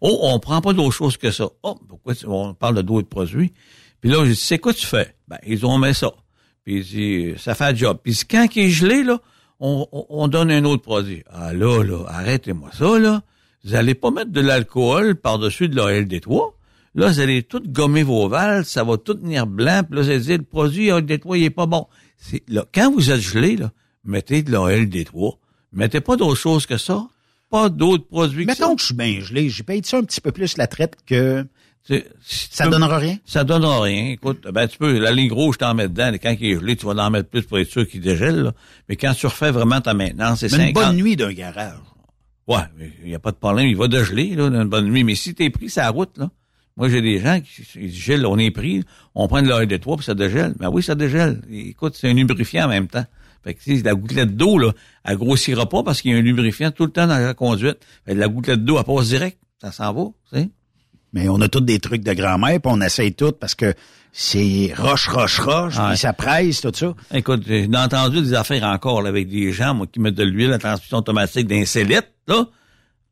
Oh, 0.00 0.18
on 0.22 0.38
prend 0.38 0.60
pas 0.60 0.72
d'autre 0.72 0.92
chose 0.94 1.16
que 1.16 1.30
ça. 1.30 1.48
Oh, 1.62 1.76
pourquoi 1.88 2.14
tu- 2.14 2.26
on 2.26 2.54
parle 2.54 2.76
de 2.76 2.82
d'autres 2.82 3.08
produits? 3.08 3.52
Puis 4.00 4.10
là, 4.10 4.24
j'ai 4.24 4.30
dit, 4.30 4.36
c'est 4.36 4.58
quoi 4.58 4.72
tu 4.72 4.86
fais? 4.86 5.14
Ben, 5.28 5.38
ils 5.46 5.64
ont 5.66 5.78
mis 5.78 5.94
ça. 5.94 6.12
Puis 6.64 6.82
dit, 6.82 7.34
ça 7.36 7.54
fait 7.54 7.72
le 7.72 7.76
job. 7.78 7.98
Puis 8.02 8.18
quand 8.28 8.46
il 8.56 8.64
est 8.64 8.70
gelé, 8.70 9.02
là, 9.04 9.20
on, 9.60 9.86
on, 9.92 10.06
on 10.08 10.28
donne 10.28 10.50
un 10.50 10.64
autre 10.64 10.82
produit. 10.82 11.22
Ah 11.30 11.52
là, 11.52 11.82
là, 11.82 12.04
arrêtez-moi 12.08 12.70
ça, 12.72 12.98
là. 12.98 13.22
Vous 13.64 13.74
allez 13.74 13.94
pas 13.94 14.10
mettre 14.10 14.30
de 14.30 14.40
l'alcool 14.40 15.16
par-dessus 15.16 15.68
de 15.68 16.02
des 16.02 16.20
toits. 16.20 16.54
Là, 16.94 17.08
vous 17.08 17.20
allez 17.20 17.42
tout 17.42 17.62
gommer 17.66 18.02
vos 18.02 18.28
valves, 18.28 18.64
ça 18.64 18.82
va 18.84 18.96
tout 18.96 19.14
tenir 19.14 19.46
blanc, 19.46 19.82
puis 19.84 19.96
là, 19.96 20.02
vous 20.02 20.08
allez 20.08 20.20
dire, 20.20 20.38
le 20.38 20.44
produit 20.44 20.90
OL 20.90 21.04
des 21.04 21.18
toits, 21.18 21.36
il 21.36 21.44
est 21.44 21.50
pas 21.50 21.66
bon. 21.66 21.86
C'est, 22.16 22.42
là, 22.48 22.64
quand 22.74 22.90
vous 22.90 23.10
êtes 23.10 23.20
gelé, 23.20 23.56
là, 23.56 23.70
mettez 24.06 24.42
de 24.42 24.50
l'OL 24.52 24.88
des 24.88 25.04
toits. 25.04 25.38
Mettez 25.72 26.00
pas 26.00 26.16
d'autre 26.16 26.40
chose 26.40 26.66
que 26.66 26.76
ça. 26.78 27.06
Pas 27.50 27.68
d'autres 27.68 28.06
produits 28.06 28.46
que 28.46 28.54
ça. 28.54 28.64
Mettons 28.64 28.74
que 28.76 28.80
je 28.80 28.86
suis 28.86 28.94
bien 28.94 29.20
gelé, 29.20 29.48
j'ai 29.50 29.62
payé 29.62 29.80
ça 29.84 29.98
un 29.98 30.02
petit 30.04 30.20
peu 30.20 30.32
plus 30.32 30.56
la 30.56 30.66
traite 30.66 30.96
que 31.06 31.44
Tu- 31.86 32.02
si 32.24 32.48
tu 32.50 32.56
ça 32.56 32.64
peux- 32.64 32.70
donnera 32.70 32.98
rien? 32.98 33.18
Ça 33.24 33.44
donnera 33.44 33.82
rien. 33.82 34.06
Écoute, 34.10 34.46
ben 34.52 34.66
tu 34.66 34.78
peux, 34.78 34.98
la 34.98 35.12
ligne 35.12 35.32
rouge, 35.32 35.56
t'en 35.58 35.72
mets 35.74 35.88
dedans, 35.88 36.12
et 36.12 36.18
quand 36.18 36.34
il 36.40 36.46
est 36.52 36.58
gelé, 36.58 36.74
tu 36.76 36.86
vas 36.86 36.94
en 37.04 37.10
mettre 37.10 37.28
plus 37.28 37.42
pour 37.42 37.58
être 37.60 37.70
sûr 37.70 37.86
qu'il 37.86 38.00
dégèle, 38.00 38.42
là. 38.42 38.52
Mais 38.88 38.96
quand 38.96 39.14
tu 39.14 39.26
refais 39.26 39.52
vraiment 39.52 39.80
ta 39.80 39.94
maintenance, 39.94 40.40
c'est 40.40 40.50
Mais 40.56 40.70
une 40.70 40.74
50. 40.74 40.84
bonne 40.88 40.96
nuit 40.96 41.14
d'un 41.14 41.32
garage. 41.32 41.78
Ouais, 42.48 42.58
il 43.02 43.08
n'y 43.08 43.14
a 43.14 43.18
pas 43.20 43.30
de 43.30 43.36
problème, 43.36 43.66
il 43.68 43.76
va 43.76 43.86
dégeler, 43.88 44.34
là, 44.34 44.44
une 44.46 44.64
bonne 44.64 44.86
nuit. 44.90 45.04
Mais 45.04 45.14
si 45.14 45.34
t'es 45.34 45.50
pris 45.50 45.68
sa 45.70 45.88
route, 45.90 46.16
là, 46.18 46.30
Moi, 46.78 46.90
j'ai 46.90 47.00
des 47.00 47.20
gens 47.20 47.40
qui 47.40 47.62
disent, 47.80 47.94
Gilles, 47.94 48.26
on 48.26 48.36
est 48.36 48.50
pris, 48.50 48.84
on 49.14 49.28
prend 49.28 49.40
de 49.40 49.48
l'œil 49.48 49.66
de 49.66 49.78
toi, 49.78 49.96
puis 49.96 50.04
ça 50.04 50.14
dégèle. 50.14 50.52
Ben 50.58 50.68
oui, 50.68 50.82
ça 50.82 50.94
dégèle. 50.94 51.40
Écoute, 51.50 51.94
c'est 51.98 52.10
un 52.10 52.12
lubrifiant 52.12 52.66
en 52.66 52.68
même 52.68 52.86
temps. 52.86 53.06
Fait 53.46 53.54
que, 53.54 53.84
la 53.84 53.94
gouttelette 53.94 54.36
d'eau, 54.36 54.58
là, 54.58 54.72
elle 55.04 55.16
grossira 55.16 55.68
pas 55.68 55.84
parce 55.84 56.02
qu'il 56.02 56.10
y 56.10 56.14
a 56.14 56.16
un 56.16 56.20
lubrifiant 56.20 56.72
tout 56.72 56.84
le 56.84 56.90
temps 56.90 57.06
dans 57.06 57.18
la 57.18 57.32
conduite. 57.32 57.78
Fait 58.04 58.14
la 58.14 58.26
gouttelette 58.26 58.64
d'eau, 58.64 58.76
elle 58.76 58.84
passe 58.84 59.06
direct. 59.06 59.38
Ça 59.60 59.70
s'en 59.70 59.92
va, 59.92 60.06
tu 60.32 60.38
sais. 60.38 60.50
Mais 61.12 61.28
on 61.28 61.40
a 61.40 61.48
tous 61.48 61.60
des 61.60 61.78
trucs 61.78 62.02
de 62.02 62.12
grand-mère, 62.12 62.60
puis 62.60 62.72
on 62.74 62.80
essaye 62.80 63.14
tout 63.14 63.30
parce 63.32 63.54
que 63.54 63.72
c'est 64.12 64.74
roche, 64.76 65.08
roche, 65.08 65.38
roche, 65.38 65.74
puis 65.76 65.96
ça 65.96 66.12
presse, 66.12 66.60
tout 66.60 66.72
ça. 66.74 66.92
Écoute, 67.14 67.44
j'ai 67.46 67.68
entendu 67.72 68.20
des 68.20 68.34
affaires 68.34 68.64
encore 68.64 69.00
là, 69.00 69.10
avec 69.10 69.28
des 69.28 69.52
gens 69.52 69.74
moi, 69.74 69.86
qui 69.86 70.00
mettent 70.00 70.16
de 70.16 70.24
l'huile 70.24 70.52
à 70.52 70.58
transmission 70.58 70.98
automatique 70.98 71.46
d'un 71.46 71.62
là. 72.26 72.46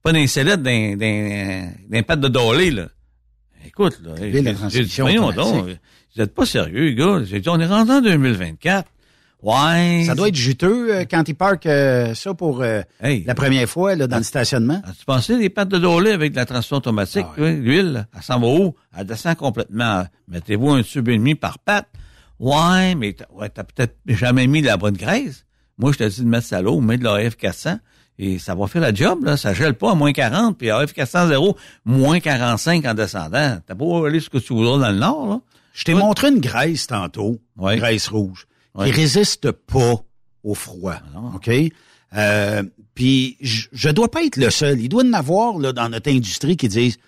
Pas 0.02 0.12
d'un 0.12 0.26
sellette, 0.26 0.62
d'un, 0.62 2.02
pâte 2.02 2.20
de 2.20 2.28
dolé, 2.28 2.72
là. 2.72 2.88
Écoute, 3.64 4.00
là. 4.02 4.14
L'huile 4.20 4.48
à 4.48 4.54
transmission 4.54 5.06
automatique. 5.06 5.78
vous 6.16 6.22
êtes 6.22 6.34
pas 6.34 6.44
sérieux, 6.44 6.90
gars. 6.90 7.22
J'ai 7.24 7.40
dit, 7.40 7.48
on 7.48 7.60
est 7.60 7.66
rentré 7.66 7.94
en 7.94 8.00
2024. 8.02 8.88
Ouais. 9.44 10.04
Ça 10.06 10.14
doit 10.14 10.28
être 10.28 10.36
juteux 10.36 10.94
euh, 10.94 11.04
quand 11.04 11.28
ils 11.28 11.34
parquent 11.34 11.66
euh, 11.66 12.14
ça 12.14 12.32
pour 12.32 12.62
euh, 12.62 12.80
la 13.02 13.34
première 13.34 13.68
fois 13.68 13.94
là, 13.94 14.06
dans 14.06 14.16
le 14.16 14.22
stationnement. 14.22 14.80
tu 14.98 15.04
pensais 15.04 15.36
les 15.36 15.50
pattes 15.50 15.68
de 15.68 15.76
dolé 15.76 16.12
avec 16.12 16.34
la 16.34 16.46
transmission 16.46 16.78
automatique, 16.78 17.26
ah 17.36 17.50
l'huile, 17.50 18.08
elle 18.16 18.22
s'en 18.22 18.40
va 18.40 18.46
où? 18.46 18.74
Elle 18.96 19.04
descend 19.04 19.36
complètement. 19.36 20.06
Mettez-vous 20.28 20.70
un 20.70 20.82
tube 20.82 21.10
et 21.10 21.18
demi 21.18 21.34
par 21.34 21.58
patte. 21.58 21.88
Ouais, 22.40 22.94
mais 22.94 23.12
t'as 23.12 23.26
ouais, 23.34 23.50
peut-être 23.50 23.96
jamais 24.06 24.46
mis 24.46 24.62
la 24.62 24.78
bonne 24.78 24.96
graisse. 24.96 25.44
Moi, 25.76 25.92
je 25.92 25.98
te 25.98 26.04
dis 26.04 26.22
de 26.22 26.26
mettre 26.26 26.46
ça 26.46 26.62
l'eau, 26.62 26.80
mettre 26.80 27.02
de 27.02 27.08
la 27.08 27.28
F400 27.28 27.80
et 28.18 28.38
ça 28.38 28.54
va 28.54 28.66
faire 28.66 28.80
la 28.80 28.94
job, 28.94 29.24
là. 29.24 29.36
Ça 29.36 29.52
gèle 29.52 29.74
pas 29.74 29.90
à 29.90 29.94
moins 29.94 30.12
40, 30.12 30.56
puis 30.56 30.70
à 30.70 30.82
F400 30.82 31.28
0, 31.28 31.54
moins 31.84 32.18
45 32.18 32.82
en 32.86 32.94
descendant. 32.94 33.58
T'as 33.66 33.74
beau 33.74 34.06
aller 34.06 34.20
ce 34.20 34.30
que 34.30 34.38
tu 34.38 34.54
voudras 34.54 34.78
dans 34.78 34.90
le 34.90 34.98
nord, 34.98 35.28
là. 35.28 35.40
Je 35.74 35.84
t'ai 35.84 35.92
montré 35.92 36.28
une 36.28 36.40
graisse 36.40 36.86
tantôt, 36.86 37.40
une 37.60 37.76
graisse 37.76 38.08
rouge 38.08 38.46
qui 38.78 38.90
résiste 38.90 39.50
pas 39.52 39.94
au 40.42 40.54
froid. 40.54 40.96
Ah 41.14 41.36
OK? 41.36 41.50
Euh, 42.16 42.62
puis 42.94 43.36
je, 43.40 43.66
je 43.72 43.88
dois 43.88 44.10
pas 44.10 44.24
être 44.24 44.36
le 44.36 44.50
seul. 44.50 44.80
Il 44.80 44.88
doit 44.88 45.04
y 45.04 45.08
en 45.08 45.12
avoir 45.14 45.58
là, 45.58 45.72
dans 45.72 45.88
notre 45.88 46.10
industrie 46.10 46.56
qui 46.56 46.68
disent 46.68 46.98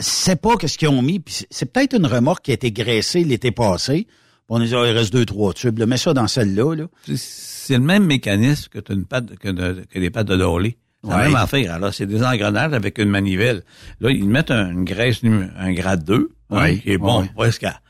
c'est 0.00 0.40
pas 0.40 0.56
qu'est-ce 0.56 0.78
qu'ils 0.78 0.88
ont 0.88 1.02
mis. 1.02 1.22
C'est 1.50 1.72
peut-être 1.72 1.96
une 1.96 2.06
remorque 2.06 2.44
qui 2.44 2.50
a 2.50 2.54
été 2.54 2.70
graissée 2.72 3.24
l'été 3.24 3.50
passé. 3.50 4.06
On 4.48 4.58
dit, 4.60 4.72
ah, 4.74 4.84
il 4.86 4.96
reste 4.96 5.12
deux, 5.12 5.26
trois 5.26 5.52
tubes. 5.52 5.78
Mets 5.80 5.98
ça 5.98 6.14
dans 6.14 6.26
celle-là. 6.26 6.74
Là. 6.74 6.86
C'est 7.16 7.74
le 7.74 7.82
même 7.82 8.06
mécanisme 8.06 8.68
que, 8.70 8.92
une 8.92 9.04
pâte, 9.04 9.36
que, 9.36 9.48
de, 9.48 9.84
que 9.90 9.98
les 9.98 10.10
pattes 10.10 10.28
de 10.28 10.36
Dolly. 10.36 10.76
C'est 11.04 11.10
la 11.10 11.16
même 11.18 11.36
affaire. 11.36 11.74
Alors, 11.74 11.92
c'est 11.94 12.06
des 12.06 12.24
engrenages 12.24 12.72
avec 12.72 12.98
une 12.98 13.10
manivelle. 13.10 13.62
Là, 14.00 14.10
ils 14.10 14.28
mettent 14.28 14.50
une 14.50 14.84
graisse, 14.84 15.20
un 15.22 15.72
grade 15.72 16.02
2, 16.04 16.30
hein, 16.50 16.76
qui 16.76 16.92
est 16.92 16.98
bon 16.98 17.26
presque 17.36 17.64
à 17.64 17.80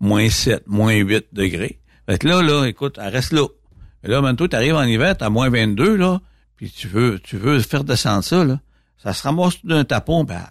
moins 0.00 0.28
7, 0.28 0.64
moins 0.66 0.94
8 0.94 1.26
degrés. 1.32 1.80
Fait 2.06 2.18
que 2.18 2.28
là, 2.28 2.42
là, 2.42 2.64
écoute, 2.66 2.98
elle 3.02 3.12
reste 3.12 3.32
là. 3.32 3.46
Et 4.04 4.08
là, 4.08 4.20
maintenant, 4.20 4.46
tu 4.46 4.56
arrives 4.56 4.74
en 4.74 4.84
hiver, 4.84 5.16
t'as 5.16 5.28
moins 5.28 5.50
22, 5.50 5.96
là, 5.96 6.20
puis 6.56 6.70
tu 6.70 6.88
veux, 6.88 7.18
tu 7.18 7.36
veux 7.36 7.60
faire 7.60 7.84
descendre 7.84 8.22
ça, 8.22 8.44
là. 8.44 8.60
Ça 9.02 9.12
se 9.12 9.22
ramasse 9.22 9.64
d'un 9.64 9.84
tapon, 9.84 10.24
ben, 10.24 10.42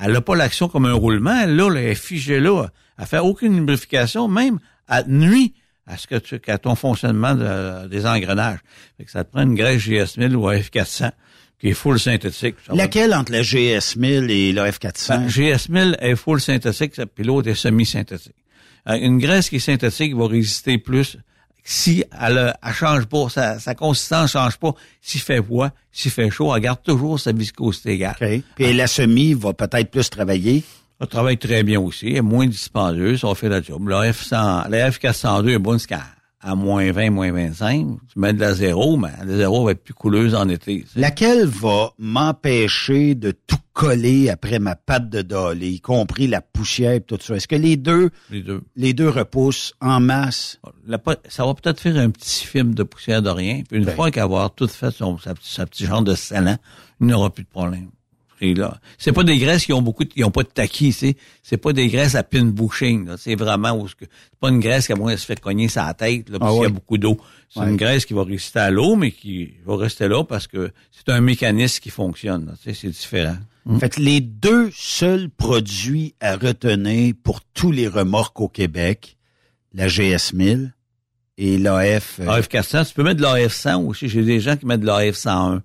elle 0.00 0.12
n'a 0.12 0.20
pas 0.20 0.34
l'action 0.34 0.68
comme 0.68 0.86
un 0.86 0.92
roulement, 0.92 1.42
elle, 1.42 1.56
là, 1.56 1.68
elle 1.70 1.76
est 1.88 1.94
figée 1.94 2.40
là. 2.40 2.66
Elle 2.98 3.06
fait 3.06 3.18
aucune 3.18 3.56
lubrification, 3.56 4.28
même 4.28 4.58
à 4.88 5.02
nuit 5.04 5.54
à 5.86 5.96
ce 5.96 6.06
que 6.06 6.16
tu, 6.16 6.38
qu'à 6.38 6.58
ton 6.58 6.74
fonctionnement 6.74 7.34
des 7.34 8.06
engrenages. 8.06 8.60
Fait 8.96 9.04
que 9.04 9.10
ça 9.10 9.24
te 9.24 9.32
prend 9.32 9.42
une 9.42 9.54
graisse 9.54 9.82
GS1000 9.82 10.34
ou 10.34 10.48
F400 10.50 11.10
qui 11.58 11.68
est 11.68 11.74
full 11.74 11.98
synthétique. 12.00 12.56
Laquelle 12.72 13.14
entre 13.14 13.32
la 13.32 13.42
GS1000 13.42 14.30
et 14.30 14.52
la 14.52 14.70
F400? 14.70 15.08
Ben, 15.08 15.26
GS1000 15.28 15.96
est 16.00 16.16
full 16.16 16.40
synthétique, 16.40 17.00
puis 17.14 17.24
l'autre 17.24 17.48
est 17.48 17.54
semi-synthétique. 17.54 18.34
Euh, 18.88 18.94
une 18.94 19.18
graisse 19.18 19.48
qui 19.48 19.56
est 19.56 19.60
synthétique 19.60 20.14
va 20.14 20.26
résister 20.26 20.78
plus 20.78 21.18
si 21.64 22.04
elle, 22.20 22.54
elle 22.62 22.72
change 22.72 23.06
pas, 23.06 23.28
sa, 23.28 23.58
sa 23.58 23.74
consistance 23.74 24.32
change 24.32 24.56
pas, 24.56 24.74
s'il 25.00 25.20
fait 25.20 25.42
froid, 25.42 25.70
s'il 25.92 26.10
fait 26.10 26.30
chaud, 26.30 26.54
elle 26.54 26.62
garde 26.62 26.82
toujours 26.82 27.20
sa 27.20 27.32
viscosité 27.32 27.92
égale. 27.92 28.16
Okay. 28.16 28.42
Puis 28.56 28.72
la 28.72 28.86
semi 28.86 29.34
va 29.34 29.52
peut-être 29.52 29.90
plus 29.90 30.10
travailler. 30.10 30.64
Elle 31.00 31.06
travaille 31.06 31.38
très 31.38 31.62
bien 31.62 31.80
aussi, 31.80 32.08
elle 32.08 32.16
est 32.16 32.22
moins 32.22 32.46
dispendieuse, 32.46 33.24
on 33.24 33.34
fait 33.34 33.48
la 33.48 33.60
job. 33.62 33.88
La 33.88 34.10
F100, 34.10 34.68
la 34.68 34.90
F402 34.90 35.50
est 35.50 35.58
bonne 35.58 35.78
jusqu'à 35.78 36.02
à 36.42 36.54
moins 36.54 36.90
20, 36.90 37.10
moins 37.10 37.32
25. 37.32 37.86
Tu 38.12 38.18
mets 38.18 38.32
de 38.32 38.40
la 38.40 38.52
zéro, 38.52 38.96
mais 38.96 39.10
la 39.24 39.36
zéro 39.36 39.64
va 39.64 39.72
être 39.72 39.84
plus 39.84 39.94
couleuse 39.94 40.34
en 40.34 40.48
été. 40.48 40.84
Laquelle 40.96 41.46
va 41.46 41.92
m'empêcher 41.98 43.14
de 43.14 43.30
tout 43.30 43.56
coller 43.72 44.28
après 44.28 44.58
ma 44.58 44.74
patte 44.74 45.08
de 45.08 45.22
dolly, 45.22 45.74
y 45.74 45.80
compris 45.80 46.26
la 46.26 46.40
poussière 46.42 46.92
et 46.92 47.00
tout 47.00 47.18
ça? 47.20 47.36
Est-ce 47.36 47.48
que 47.48 47.56
les 47.56 47.76
deux, 47.76 48.10
les 48.30 48.42
deux, 48.42 48.62
les 48.76 48.92
deux 48.92 49.08
repoussent 49.08 49.74
en 49.80 50.00
masse? 50.00 50.60
ça 51.28 51.46
va 51.46 51.54
peut-être 51.54 51.80
faire 51.80 51.96
un 51.96 52.10
petit 52.10 52.44
film 52.44 52.74
de 52.74 52.82
poussière 52.82 53.22
de 53.22 53.30
rien. 53.30 53.62
Puis 53.68 53.78
une 53.78 53.84
ben. 53.84 53.94
fois 53.94 54.10
qu'elle 54.10 54.22
va 54.22 54.26
avoir 54.26 54.54
tout 54.54 54.68
fait 54.68 54.90
son, 54.90 55.16
sa, 55.18 55.34
genre 55.74 56.02
de 56.02 56.14
scellant, 56.14 56.58
il 57.00 57.06
n'y 57.06 57.12
aura 57.12 57.30
plus 57.30 57.44
de 57.44 57.48
problème 57.48 57.88
là. 58.42 58.78
C'est 58.98 59.12
pas 59.12 59.24
des 59.24 59.38
graisses 59.38 59.64
qui 59.64 59.72
ont 59.72 59.82
beaucoup, 59.82 60.04
ils 60.16 60.24
ont 60.24 60.30
pas 60.30 60.42
de 60.42 60.48
taquis, 60.48 60.92
c'est, 60.92 61.16
c'est 61.42 61.56
pas 61.56 61.72
des 61.72 61.88
graisses 61.88 62.14
à 62.14 62.22
pin 62.22 62.44
bushing, 62.44 63.08
C'est 63.16 63.34
vraiment 63.34 63.72
où 63.72 63.88
c'est 63.88 64.08
pas 64.40 64.50
une 64.50 64.60
graisse 64.60 64.86
qui 64.86 64.92
à 64.92 64.96
moins 64.96 65.16
se 65.16 65.24
fait 65.24 65.40
cogner 65.40 65.68
sa 65.68 65.92
tête, 65.94 66.28
là, 66.28 66.38
parce 66.38 66.52
ah 66.52 66.54
qu'il 66.54 66.62
y 66.64 66.66
a 66.66 66.74
beaucoup 66.74 66.98
d'eau. 66.98 67.18
C'est 67.48 67.60
une 67.60 67.76
graisse 67.76 68.06
qui 68.06 68.14
va 68.14 68.24
résister 68.24 68.58
à 68.58 68.70
l'eau, 68.70 68.96
mais 68.96 69.10
qui 69.10 69.52
va 69.64 69.76
rester 69.76 70.08
là 70.08 70.24
parce 70.24 70.46
que 70.46 70.70
c'est 70.90 71.12
un 71.12 71.20
mécanisme 71.20 71.80
qui 71.80 71.90
fonctionne, 71.90 72.54
c'est 72.62 72.88
différent. 72.88 73.36
En 73.68 73.78
Fait 73.78 73.90
que 73.90 74.00
les 74.00 74.20
deux 74.20 74.70
seuls 74.74 75.28
produits 75.30 76.14
à 76.20 76.36
retenir 76.36 77.14
pour 77.22 77.42
tous 77.42 77.70
les 77.70 77.86
remorques 77.86 78.40
au 78.40 78.48
Québec, 78.48 79.16
la 79.72 79.86
GS1000 79.86 80.70
et 81.38 81.58
l'AF... 81.58 82.18
Euh... 82.20 82.26
AF400, 82.26 82.88
tu 82.88 82.94
peux 82.94 83.04
mettre 83.04 83.20
de 83.20 83.24
l'AF100 83.24 83.86
aussi. 83.86 84.08
J'ai 84.08 84.22
des 84.22 84.40
gens 84.40 84.56
qui 84.56 84.66
mettent 84.66 84.80
de 84.80 84.86
l'AF101. 84.86 85.60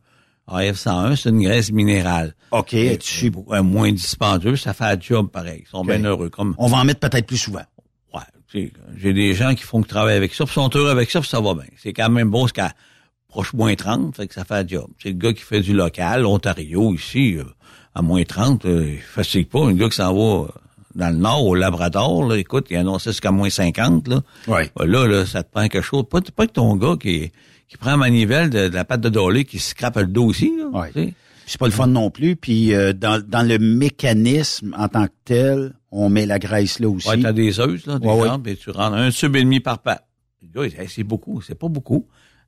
AF101, 0.50 1.16
c'est 1.16 1.30
une 1.30 1.42
graisse 1.42 1.72
minérale. 1.72 2.34
OK. 2.52 2.76
Tu 3.00 3.32
euh, 3.52 3.64
moins 3.64 3.92
dispendieux, 3.92 4.56
ça 4.56 4.74
fait 4.74 4.86
un 4.86 5.00
job 5.00 5.30
pareil. 5.30 5.64
Ils 5.66 5.70
sont 5.70 5.84
bien 5.84 6.04
heureux. 6.04 6.30
Comme... 6.30 6.56
On 6.58 6.68
va 6.68 6.78
en 6.78 6.86
mettre 6.86 7.02
peut-être 7.02 7.28
plus 7.28 7.38
souvent. 7.38 7.66
Ouais. 8.14 8.72
J'ai 8.96 9.14
des 9.14 9.34
gens 9.34 9.56
qui 9.56 9.64
font 9.64 9.82
que 9.82 9.88
travailler 9.88 10.18
avec 10.18 10.34
ça, 10.34 10.46
puis 10.46 10.54
sont 10.54 10.70
heureux 10.74 10.90
avec 10.90 11.12
ça, 11.12 11.20
puis 11.20 11.30
ça 11.30 11.42
va 11.42 11.54
bien. 11.54 11.66
C'est 11.78 11.94
quand 11.94 12.10
même 12.10 12.30
bon, 12.30 12.48
ce 12.48 12.54
qu'à 12.54 12.72
proche 13.28 13.54
moins 13.54 13.76
30, 13.76 14.16
fait 14.16 14.28
que 14.28 14.34
ça 14.34 14.46
fait 14.46 14.56
un 14.56 14.68
job. 14.68 14.88
C'est 15.02 15.10
le 15.10 15.16
gars 15.16 15.34
qui 15.34 15.44
fait 15.44 15.62
du 15.62 15.74
local, 15.74 16.26
Ontario, 16.26 16.94
ici, 16.94 17.36
euh, 17.38 17.44
à 17.94 18.02
moins 18.02 18.24
30, 18.24 18.66
euh, 18.66 18.94
il 18.94 19.00
fatigue 19.00 19.50
pas. 19.50 19.66
Un 19.66 19.74
gars 19.74 19.90
qui 19.90 19.98
s'en 19.98 20.14
va 20.14 20.46
euh, 20.46 20.48
dans 20.96 21.10
le 21.10 21.18
nord, 21.18 21.46
au 21.46 21.56
Labrador, 21.56 22.26
là, 22.26 22.38
écoute, 22.38 22.68
il 22.70 22.78
a 22.78 22.80
annoncé 22.80 23.12
jusqu'à 23.12 23.32
moins 23.32 23.50
50, 23.50 24.08
là. 24.08 24.22
Ouais. 24.48 24.72
Là, 24.80 25.08
là, 25.08 25.26
ça 25.26 25.44
te 25.44 25.52
prend 25.52 25.68
quelque 25.68 25.84
chose. 25.84 26.06
Pas, 26.10 26.22
pas 26.22 26.48
que 26.48 26.54
ton 26.54 26.76
gars 26.76 26.96
qui, 27.00 27.32
qui 27.68 27.78
prend 27.78 27.92
un 27.92 27.98
manivelle 27.98 28.50
de, 28.50 28.70
la 28.70 28.86
pâte 28.86 29.02
de 29.02 29.10
dolé 29.10 29.46
qui 29.46 29.60
se 29.60 29.76
crape 29.76 29.98
le 29.98 30.08
dos 30.08 30.26
aussi, 30.26 30.52
là. 30.58 30.68
Ouais. 30.68 31.14
C'est 31.46 31.60
pas 31.60 31.68
le 31.68 31.72
fun 31.72 31.88
non 31.88 32.12
plus. 32.12 32.36
Puis 32.36 32.74
euh, 32.74 32.92
dans, 32.92 33.24
dans 33.26 33.42
le 33.42 33.58
mécanisme 33.58 34.76
en 34.78 34.90
tant 34.90 35.08
que 35.08 35.14
tel, 35.24 35.74
on 35.92 36.10
met 36.10 36.26
la 36.26 36.40
graisse 36.40 36.80
là 36.80 36.90
aussi. 36.90 37.08
Ouais, 37.08 37.22
t'as 37.22 37.32
des 37.32 37.60
œufs, 37.62 37.86
là, 37.86 38.00
des 38.00 38.08
ouais, 38.08 38.28
et 38.48 38.56
tu 38.58 38.70
rentres 38.70 38.98
un 38.98 39.10
tube 39.12 39.36
et 39.38 39.44
demi 39.44 39.62
par 39.62 39.80
patte. 39.80 40.06
c'est 40.88 41.04
beaucoup, 41.04 41.42
c'est 41.42 41.56
pas 41.56 41.70
beaucoup. 41.70 42.06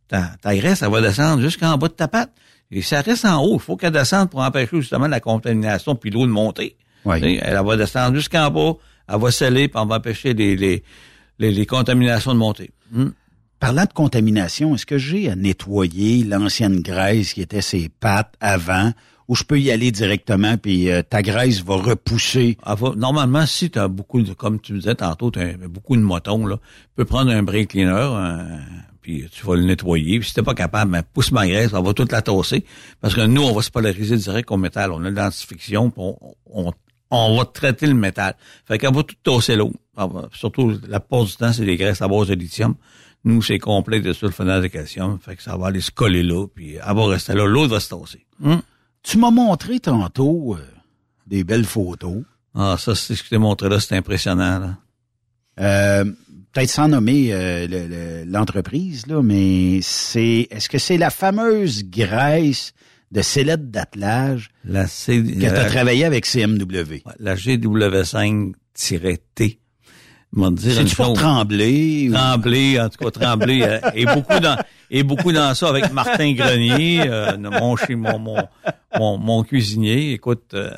Ta, 0.09 0.31
ta 0.41 0.55
graisse, 0.55 0.81
elle 0.81 0.91
va 0.91 1.01
descendre 1.01 1.41
jusqu'en 1.41 1.77
bas 1.77 1.87
de 1.87 1.93
ta 1.93 2.09
patte. 2.09 2.31
Et 2.71 2.81
ça 2.81 3.01
reste 3.01 3.25
en 3.25 3.41
haut. 3.41 3.55
Il 3.55 3.59
faut 3.59 3.77
qu'elle 3.77 3.93
descende 3.93 4.29
pour 4.29 4.41
empêcher 4.41 4.77
justement 4.77 5.07
la 5.07 5.19
contamination 5.19 5.95
puis 5.95 6.09
l'eau 6.09 6.25
de 6.25 6.31
monter. 6.31 6.75
Ouais. 7.05 7.39
Elle, 7.41 7.65
va 7.65 7.77
descendre 7.77 8.15
jusqu'en 8.15 8.51
bas, 8.51 8.73
elle 9.07 9.19
va 9.19 9.31
sceller, 9.31 9.67
puis 9.69 9.79
on 9.81 9.85
va 9.85 9.95
empêcher 9.95 10.33
les, 10.33 10.55
les, 10.55 10.83
les, 11.39 11.65
contaminations 11.65 12.33
de 12.33 12.39
monter. 12.39 12.71
Hmm. 12.91 13.09
Parlant 13.59 13.83
de 13.83 13.93
contamination, 13.93 14.75
est-ce 14.75 14.85
que 14.85 14.97
j'ai 14.97 15.29
à 15.29 15.35
nettoyer 15.35 16.23
l'ancienne 16.23 16.79
graisse 16.81 17.33
qui 17.33 17.41
était 17.41 17.61
ses 17.61 17.89
pattes 17.89 18.33
avant 18.39 18.93
ou 19.27 19.35
je 19.35 19.43
peux 19.43 19.59
y 19.59 19.69
aller 19.69 19.91
directement 19.91 20.57
puis 20.57 20.89
euh, 20.89 21.01
ta 21.01 21.21
graisse 21.21 21.61
va 21.63 21.75
repousser? 21.75 22.57
normalement, 22.95 23.45
si 23.45 23.69
tu 23.69 23.77
as 23.77 23.89
beaucoup 23.89 24.21
de, 24.21 24.33
comme 24.33 24.61
tu 24.61 24.73
disais 24.73 24.95
tantôt, 24.95 25.31
beaucoup 25.69 25.97
de 25.97 26.01
motons, 26.01 26.45
là, 26.45 26.55
tu 26.57 26.89
peux 26.95 27.05
prendre 27.05 27.31
un 27.31 27.43
brake 27.43 27.69
cleaner, 27.69 28.09
puis 29.01 29.25
tu 29.29 29.45
vas 29.45 29.55
le 29.55 29.63
nettoyer. 29.63 30.19
Puis 30.19 30.29
si 30.29 30.35
t'es 30.35 30.41
pas 30.41 30.53
capable, 30.53 30.91
ben, 30.91 31.03
pousse 31.13 31.31
ma 31.31 31.45
graisse, 31.45 31.73
on 31.73 31.81
va 31.81 31.93
toute 31.93 32.11
la 32.11 32.21
tosser. 32.21 32.63
Parce 33.01 33.13
que 33.13 33.21
nous, 33.21 33.41
on 33.41 33.53
va 33.53 33.61
se 33.61 33.71
polariser 33.71 34.15
direct 34.15 34.49
au 34.51 34.57
métal. 34.57 34.91
On 34.91 35.03
a 35.03 35.09
l'identification, 35.09 35.91
on, 35.97 36.15
on, 36.45 36.71
on 37.11 37.37
va 37.37 37.45
traiter 37.45 37.87
le 37.87 37.93
métal. 37.93 38.35
Fait 38.65 38.77
qu'on 38.77 38.91
va 38.91 39.03
tout 39.03 39.15
tosser 39.23 39.55
l'eau. 39.55 39.71
Surtout, 40.31 40.75
la 40.87 40.99
plupart 40.99 41.25
du 41.25 41.35
temps, 41.35 41.51
c'est 41.51 41.65
des 41.65 41.75
graisses 41.75 42.01
à 42.01 42.07
base 42.07 42.27
de 42.27 42.35
lithium. 42.35 42.75
Nous, 43.25 43.41
c'est 43.41 43.59
complet 43.59 43.99
de 43.99 44.13
sulfonate 44.13 44.63
de 44.63 44.67
calcium. 44.67 45.19
Fait 45.19 45.35
que 45.35 45.43
ça 45.43 45.57
va 45.57 45.67
aller 45.67 45.81
se 45.81 45.91
coller 45.91 46.23
là, 46.23 46.47
puis 46.47 46.75
elle 46.75 46.95
va 46.95 47.07
rester 47.07 47.33
là. 47.33 47.45
L'autre 47.45 47.73
va 47.73 47.79
se 47.79 47.89
tasser. 47.89 48.25
Hum. 48.43 48.61
Tu 49.03 49.17
m'as 49.17 49.31
montré 49.31 49.79
tantôt 49.79 50.55
euh, 50.55 50.65
des 51.27 51.43
belles 51.43 51.65
photos. 51.65 52.23
Ah, 52.55 52.75
ça, 52.77 52.95
c'est 52.95 53.15
ce 53.15 53.23
que 53.23 53.27
tu 53.27 53.29
t'ai 53.31 53.37
montré 53.37 53.69
là, 53.69 53.79
c'est 53.79 53.95
impressionnant. 53.95 54.59
Là. 54.59 54.77
Euh, 55.59 56.11
Peut-être 56.51 56.69
sans 56.69 56.87
nommer 56.87 57.29
euh, 57.31 58.25
l'entreprise, 58.25 59.05
là, 59.05 59.21
mais 59.21 59.81
c'est 59.83 60.47
est-ce 60.49 60.67
que 60.67 60.79
c'est 60.79 60.97
la 60.97 61.11
fameuse 61.11 61.83
graisse 61.83 62.73
de 63.11 63.21
sellette 63.21 63.69
d'attelage 63.69 64.49
que 64.65 65.39
tu 65.39 65.45
as 65.45 65.65
travaillé 65.65 66.05
avec 66.05 66.25
CMW? 66.25 67.03
La 67.19 67.35
GW5 67.35 68.53
C'est 70.57 70.95
pour 70.95 71.13
trembler. 71.13 72.09
Trembler, 72.13 72.79
en 72.79 72.89
tout 72.89 73.03
cas, 73.03 73.11
trembler. 73.11 73.61
euh, 73.63 73.79
et 73.95 74.05
beaucoup 74.05 74.39
dans, 74.39 74.57
et 74.91 75.03
beaucoup 75.03 75.31
dans 75.31 75.53
ça 75.55 75.69
avec 75.69 75.91
Martin 75.91 76.33
Grenier, 76.33 77.01
euh, 77.07 77.37
mon, 77.37 77.75
mon, 77.97 78.19
mon, 78.19 78.37
mon, 78.97 79.17
mon 79.17 79.43
cuisinier. 79.43 80.13
Écoute, 80.13 80.53
euh, 80.53 80.71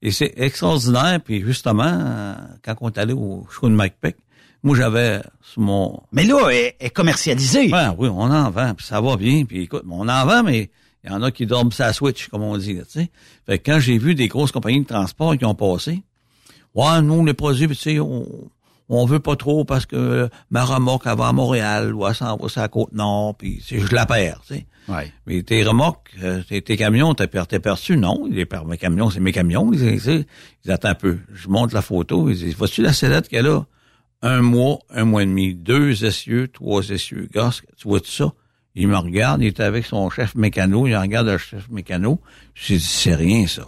et 0.00 0.10
c'est 0.10 0.32
extraordinaire. 0.36 1.20
Puis 1.22 1.42
justement, 1.42 1.84
euh, 1.84 2.34
quand 2.64 2.76
on 2.80 2.88
est 2.88 2.98
allé 2.98 3.12
au 3.12 3.46
show 3.50 3.68
de 3.68 3.74
Mike 3.74 3.96
Peck, 4.00 4.16
moi 4.62 4.74
j'avais 4.76 5.20
mon. 5.56 6.00
Mais 6.12 6.24
là, 6.24 6.48
elle 6.50 6.72
est 6.80 6.90
commercialisée. 6.90 7.68
Ben 7.68 7.94
oui, 7.98 8.08
on 8.08 8.22
en 8.30 8.50
vend, 8.50 8.74
puis 8.74 8.86
ça 8.86 9.00
va 9.00 9.16
bien. 9.16 9.44
Puis 9.44 9.64
écoute, 9.64 9.84
on 9.90 10.08
en 10.08 10.26
vend, 10.26 10.42
mais 10.42 10.70
il 11.04 11.10
y 11.10 11.12
en 11.12 11.22
a 11.22 11.30
qui 11.30 11.44
dorment 11.46 11.72
sa 11.72 11.92
switch, 11.92 12.28
comme 12.28 12.42
on 12.42 12.56
dit. 12.56 12.74
Là, 12.74 12.82
tu 12.84 13.00
sais. 13.00 13.10
Fait 13.46 13.58
que 13.58 13.70
quand 13.70 13.80
j'ai 13.80 13.98
vu 13.98 14.14
des 14.14 14.28
grosses 14.28 14.50
compagnies 14.52 14.80
de 14.82 14.86
transport 14.86 15.36
qui 15.36 15.44
ont 15.44 15.54
passé, 15.54 16.02
ouais, 16.74 17.02
nous 17.02 17.24
les 17.24 17.34
produits, 17.34 17.68
tu 17.68 17.74
sais, 17.74 18.00
on 18.00 18.26
on 18.88 19.04
veut 19.06 19.20
pas 19.20 19.36
trop 19.36 19.64
parce 19.64 19.86
que 19.86 20.28
ma 20.50 20.64
remorque 20.64 21.02
elle 21.06 21.16
va 21.16 21.28
à 21.28 21.32
Montréal 21.32 21.94
ou 21.94 22.06
elle 22.06 22.14
s'en 22.14 22.36
va 22.36 22.48
sur 22.48 22.60
la 22.60 22.68
côte 22.68 22.92
nord, 22.92 23.36
puis 23.36 23.62
je 23.66 23.94
la 23.94 24.06
perds, 24.06 24.42
tu 24.46 24.54
sais. 24.54 24.66
Ouais. 24.88 25.12
Mais 25.26 25.42
tes 25.42 25.62
remorques, 25.62 26.10
euh, 26.22 26.42
tes, 26.48 26.62
tes 26.62 26.78
camions, 26.78 27.12
t'as 27.12 27.26
per- 27.26 27.44
t'es 27.46 27.60
perçu? 27.60 27.98
Non, 27.98 28.26
les 28.30 28.46
mes 28.66 28.78
camions, 28.78 29.10
c'est 29.10 29.20
mes 29.20 29.32
camions. 29.32 29.70
Ils, 29.74 29.82
ils, 29.82 30.24
ils 30.64 30.70
attendent 30.70 30.92
un 30.92 30.94
peu. 30.94 31.18
Je 31.34 31.48
montre 31.48 31.74
la 31.74 31.82
photo, 31.82 32.30
ils 32.30 32.38
disent, 32.38 32.56
vois-tu 32.56 32.80
la 32.80 32.94
sellette 32.94 33.28
qu'elle 33.28 33.48
a? 33.48 33.66
Un 34.22 34.40
mois, 34.40 34.78
un 34.88 35.04
mois 35.04 35.22
et 35.22 35.26
demi, 35.26 35.54
deux 35.54 36.04
essieux, 36.06 36.48
trois 36.48 36.88
essieux. 36.88 37.28
Gars, 37.32 37.50
tu 37.76 37.86
vois 37.86 38.00
tout 38.00 38.10
ça? 38.10 38.32
Il 38.74 38.88
me 38.88 38.96
regarde, 38.96 39.42
il 39.42 39.48
est 39.48 39.60
avec 39.60 39.84
son 39.84 40.08
chef 40.08 40.34
mécano, 40.34 40.86
il 40.86 40.96
regarde 40.96 41.26
le 41.26 41.36
chef 41.36 41.68
mécano. 41.68 42.20
J'ai 42.54 42.78
dit, 42.78 42.82
c'est 42.82 43.14
rien, 43.14 43.46
ça. 43.46 43.66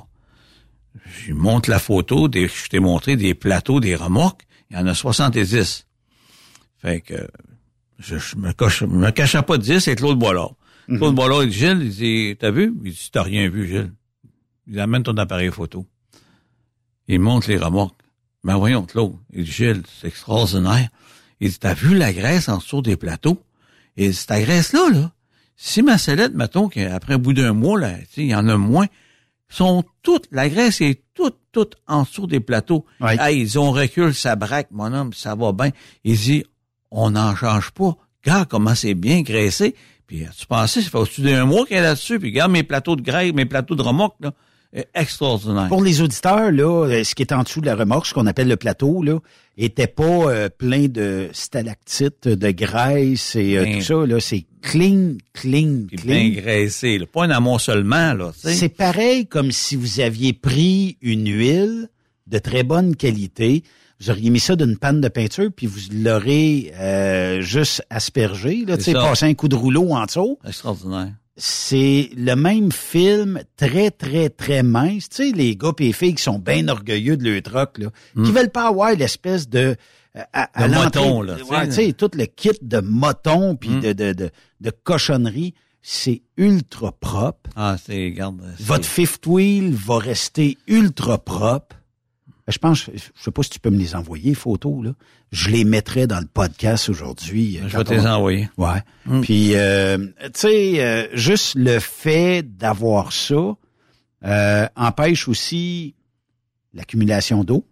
Je 1.05 1.27
lui 1.27 1.33
montre 1.35 1.69
la 1.69 1.79
photo, 1.79 2.29
des, 2.29 2.49
je 2.49 2.69
t'ai 2.69 2.81
montré 2.81 3.17
des 3.17 3.35
plateaux, 3.35 3.79
des 3.79 3.95
remorques. 3.95 4.47
Il 4.71 4.77
y 4.77 4.81
en 4.81 4.87
a 4.87 4.95
70. 4.95 5.87
Fait 6.79 7.01
que 7.01 7.29
je, 7.99 8.19
je 8.19 8.37
me, 8.37 8.53
coche, 8.53 8.83
me 8.83 9.11
cachais 9.11 9.43
pas 9.43 9.59
de 9.59 9.63
10, 9.63 9.81
c'est 9.81 9.97
Claude 9.97 10.19
Boilard. 10.19 10.55
Claude 10.87 11.15
Boilard, 11.15 11.45
il 11.45 11.51
dit, 11.51 11.59
Gilles, 11.59 11.83
il 11.83 11.91
dit, 11.91 12.37
t'as 12.39 12.51
vu? 12.51 12.75
Il 12.85 12.93
dit, 12.93 13.09
t'as 13.13 13.23
rien 13.23 13.49
vu, 13.49 13.67
Gilles. 13.69 13.93
Il 14.67 14.81
amène 14.81 15.03
ton 15.03 15.17
appareil 15.17 15.51
photo. 15.51 15.87
Il 17.07 17.21
montre 17.21 17.49
les 17.49 17.59
remorques. 17.59 18.01
Ben 18.43 18.57
voyons, 18.57 18.85
Claude. 18.85 19.15
Il 19.33 19.45
dit, 19.45 19.51
Gilles, 19.51 19.83
c'est 20.01 20.09
extraordinaire. 20.09 20.89
Il 21.41 21.51
dit, 21.51 21.59
t'as 21.59 21.75
vu 21.75 21.97
la 21.97 22.13
graisse 22.13 22.49
en 22.49 22.59
dessous 22.59 22.83
des 22.83 22.97
plateaux? 22.97 23.43
Il 23.97 24.11
dit, 24.11 24.15
cette 24.15 24.31
graisse-là, 24.31 24.91
là, 24.91 25.13
si 25.57 25.83
ma 25.83 25.99
sellette, 25.99 26.35
mettons 26.35 26.69
qu'après 26.69 27.15
un 27.15 27.19
bout 27.19 27.35
d'un 27.35 27.53
mois, 27.53 27.79
là, 27.79 27.99
tu 27.99 28.05
sais, 28.07 28.23
il 28.23 28.29
y 28.29 28.35
en 28.35 28.49
a 28.49 28.57
moins, 28.57 28.87
sont 29.51 29.85
toutes, 30.03 30.29
la 30.31 30.49
graisse 30.49 30.81
est 30.81 31.03
toute, 31.15 31.37
toute 31.53 31.77
en 31.87 32.03
dessous 32.03 32.27
des 32.27 32.41
plateaux. 32.41 32.87
Ouais. 33.01 33.17
Hey, 33.21 33.41
ils 33.41 33.59
ont 33.59 33.73
recul, 33.73 34.15
ça 34.15 34.37
braque, 34.37 34.69
mon 34.71 34.93
homme, 34.95 35.13
ça 35.13 35.35
va 35.35 35.53
bien. 35.53 35.71
Il 36.05 36.17
dit, 36.17 36.45
on 36.91 37.11
n'en 37.11 37.37
change 37.37 37.71
pas. 37.73 37.97
Regarde 38.25 38.49
comment 38.49 38.75
c'est 38.75 38.95
bien 38.95 39.23
graissé. 39.23 39.75
Puis, 40.07 40.25
tu 40.37 40.47
pensais, 40.47 40.83
ça 40.83 40.91
fait 40.91 40.99
au-dessus 40.99 41.23
d'un 41.23 41.45
mois 41.45 41.67
qu'elle 41.67 41.79
est 41.79 41.83
là-dessus. 41.83 42.19
Puis, 42.19 42.31
regarde 42.31 42.53
mes 42.53 42.63
plateaux 42.63 42.97
de 42.97 43.03
graisse, 43.03 43.33
mes 43.33 43.45
plateaux 43.45 43.75
de 43.75 43.83
remorque, 43.83 44.17
là. 44.21 44.33
Extraordinaire. 44.95 45.69
Pour 45.69 45.83
les 45.83 46.01
auditeurs, 46.01 46.53
là, 46.53 46.87
euh, 46.87 47.03
ce 47.05 47.15
qui 47.15 47.23
est 47.23 47.33
en 47.33 47.43
dessous 47.43 47.61
de 47.61 47.67
la 47.67 47.75
remorque, 47.75 48.07
ce 48.07 48.15
qu'on 48.15 48.27
appelle 48.27 48.47
le 48.47 48.57
plateau, 48.57 49.03
là, 49.03 49.19
était 49.59 49.89
pas 49.89 50.05
euh, 50.05 50.49
plein 50.49 50.87
de 50.87 51.29
stalactites, 51.33 52.29
de 52.29 52.51
graisse 52.51 53.35
et 53.35 53.59
euh, 53.59 53.65
Ben, 53.65 53.79
tout 53.79 53.85
ça. 53.85 54.07
Là, 54.07 54.21
c'est 54.21 54.47
clean, 54.63 55.15
clean, 55.33 55.87
clean. 55.91 56.05
bien 56.05 56.29
graissé, 56.31 56.99
là. 56.99 57.07
Pas 57.07 57.25
un 57.25 57.31
amoncellement, 57.31 58.15
là. 58.15 58.33
C'est 58.35 58.69
pareil 58.69 59.27
comme 59.27 59.51
si 59.51 59.75
vous 59.75 60.01
aviez 60.01 60.33
pris 60.33 60.97
une 61.03 61.29
huile 61.29 61.89
de 62.29 62.39
très 62.39 62.63
bonne 62.63 62.95
qualité, 62.95 63.65
vous 64.01 64.11
auriez 64.11 64.31
mis 64.31 64.41
ça 64.41 64.57
d'une 64.57 64.79
panne 64.79 65.01
de 65.01 65.09
peinture, 65.09 65.51
puis 65.55 65.67
vous 65.67 65.81
l'aurez 65.93 66.73
euh, 66.79 67.43
juste 67.43 67.85
aspergé, 67.91 68.65
là, 68.67 68.77
passé 68.77 69.27
un 69.27 69.35
coup 69.35 69.49
de 69.49 69.57
rouleau 69.57 69.91
en 69.93 70.07
dessous. 70.07 70.39
Extraordinaire. 70.47 71.13
C'est 71.43 72.11
le 72.19 72.35
même 72.37 72.71
film 72.71 73.41
très, 73.57 73.91
très, 73.91 74.29
très 74.29 74.63
mince. 74.63 75.09
Tu 75.09 75.17
sais, 75.31 75.33
les 75.35 75.57
gars 75.57 75.73
et 75.79 75.85
les 75.85 75.93
filles 75.95 76.15
qui 76.15 76.23
sont 76.23 76.39
bien 76.39 76.69
orgueilleux 76.69 77.17
de 77.17 77.31
leur 77.31 77.43
truck, 77.43 77.79
là, 77.79 77.87
qui 78.25 78.31
veulent 78.31 78.51
pas 78.51 78.69
avoir 78.69 78.93
l'espèce 78.95 79.49
de... 79.49 79.75
euh, 80.17 80.21
À, 80.35 80.51
l'entrée- 80.69 81.01
moton, 81.01 81.23
là, 81.23 81.37
tu 81.37 81.45
sais. 81.47 81.51
Ouais, 81.51 81.67
tu 81.69 81.73
sais, 81.73 81.93
tout 81.95 82.11
le 82.15 82.27
kit 82.27 82.51
de 82.61 82.81
moton 82.81 83.57
puis 83.57 83.71
de, 83.81 83.93
de, 83.95 84.13
de, 84.13 84.31
de 84.61 84.71
cochonnerie, 84.85 85.55
c'est 85.81 86.21
ultra 86.37 86.93
propre. 86.93 87.49
Ah, 88.45 88.53
c'est- 88.59 88.65
Votre 88.65 88.85
fifth 88.87 89.27
wheel 89.27 89.73
va 89.73 89.99
rester 89.99 90.59
ultra 90.67 91.17
propre. 91.17 91.77
Je 92.51 92.59
pense, 92.59 92.91
je 92.93 93.01
sais 93.23 93.31
pas 93.31 93.43
si 93.43 93.51
tu 93.51 93.61
peux 93.61 93.71
me 93.71 93.79
les 93.79 93.95
envoyer, 93.95 94.35
photos, 94.35 94.85
là. 94.85 94.93
Je 95.33 95.49
les 95.51 95.65
mettrai 95.65 96.07
dans 96.07 96.19
le 96.21 96.27
podcast 96.27 96.89
aujourd'hui. 96.89 97.59
euh, 97.59 97.69
Je 97.69 97.77
vais 97.77 97.85
te 97.85 97.93
les 97.95 98.07
envoyer. 98.07 98.49
Ouais. 98.59 98.83
Mm. 99.07 99.21
Puis, 99.21 99.51
euh, 99.55 99.99
tu 100.25 100.31
sais, 100.35 100.83
euh, 100.85 101.07
juste 101.15 101.55
le 101.55 101.79
fait 101.79 102.43
d'avoir 102.43 103.13
ça 103.13 103.55
euh, 104.25 104.67
empêche 104.77 105.29
aussi 105.29 105.95
l'accumulation 106.75 107.45
d'eau. 107.45 107.65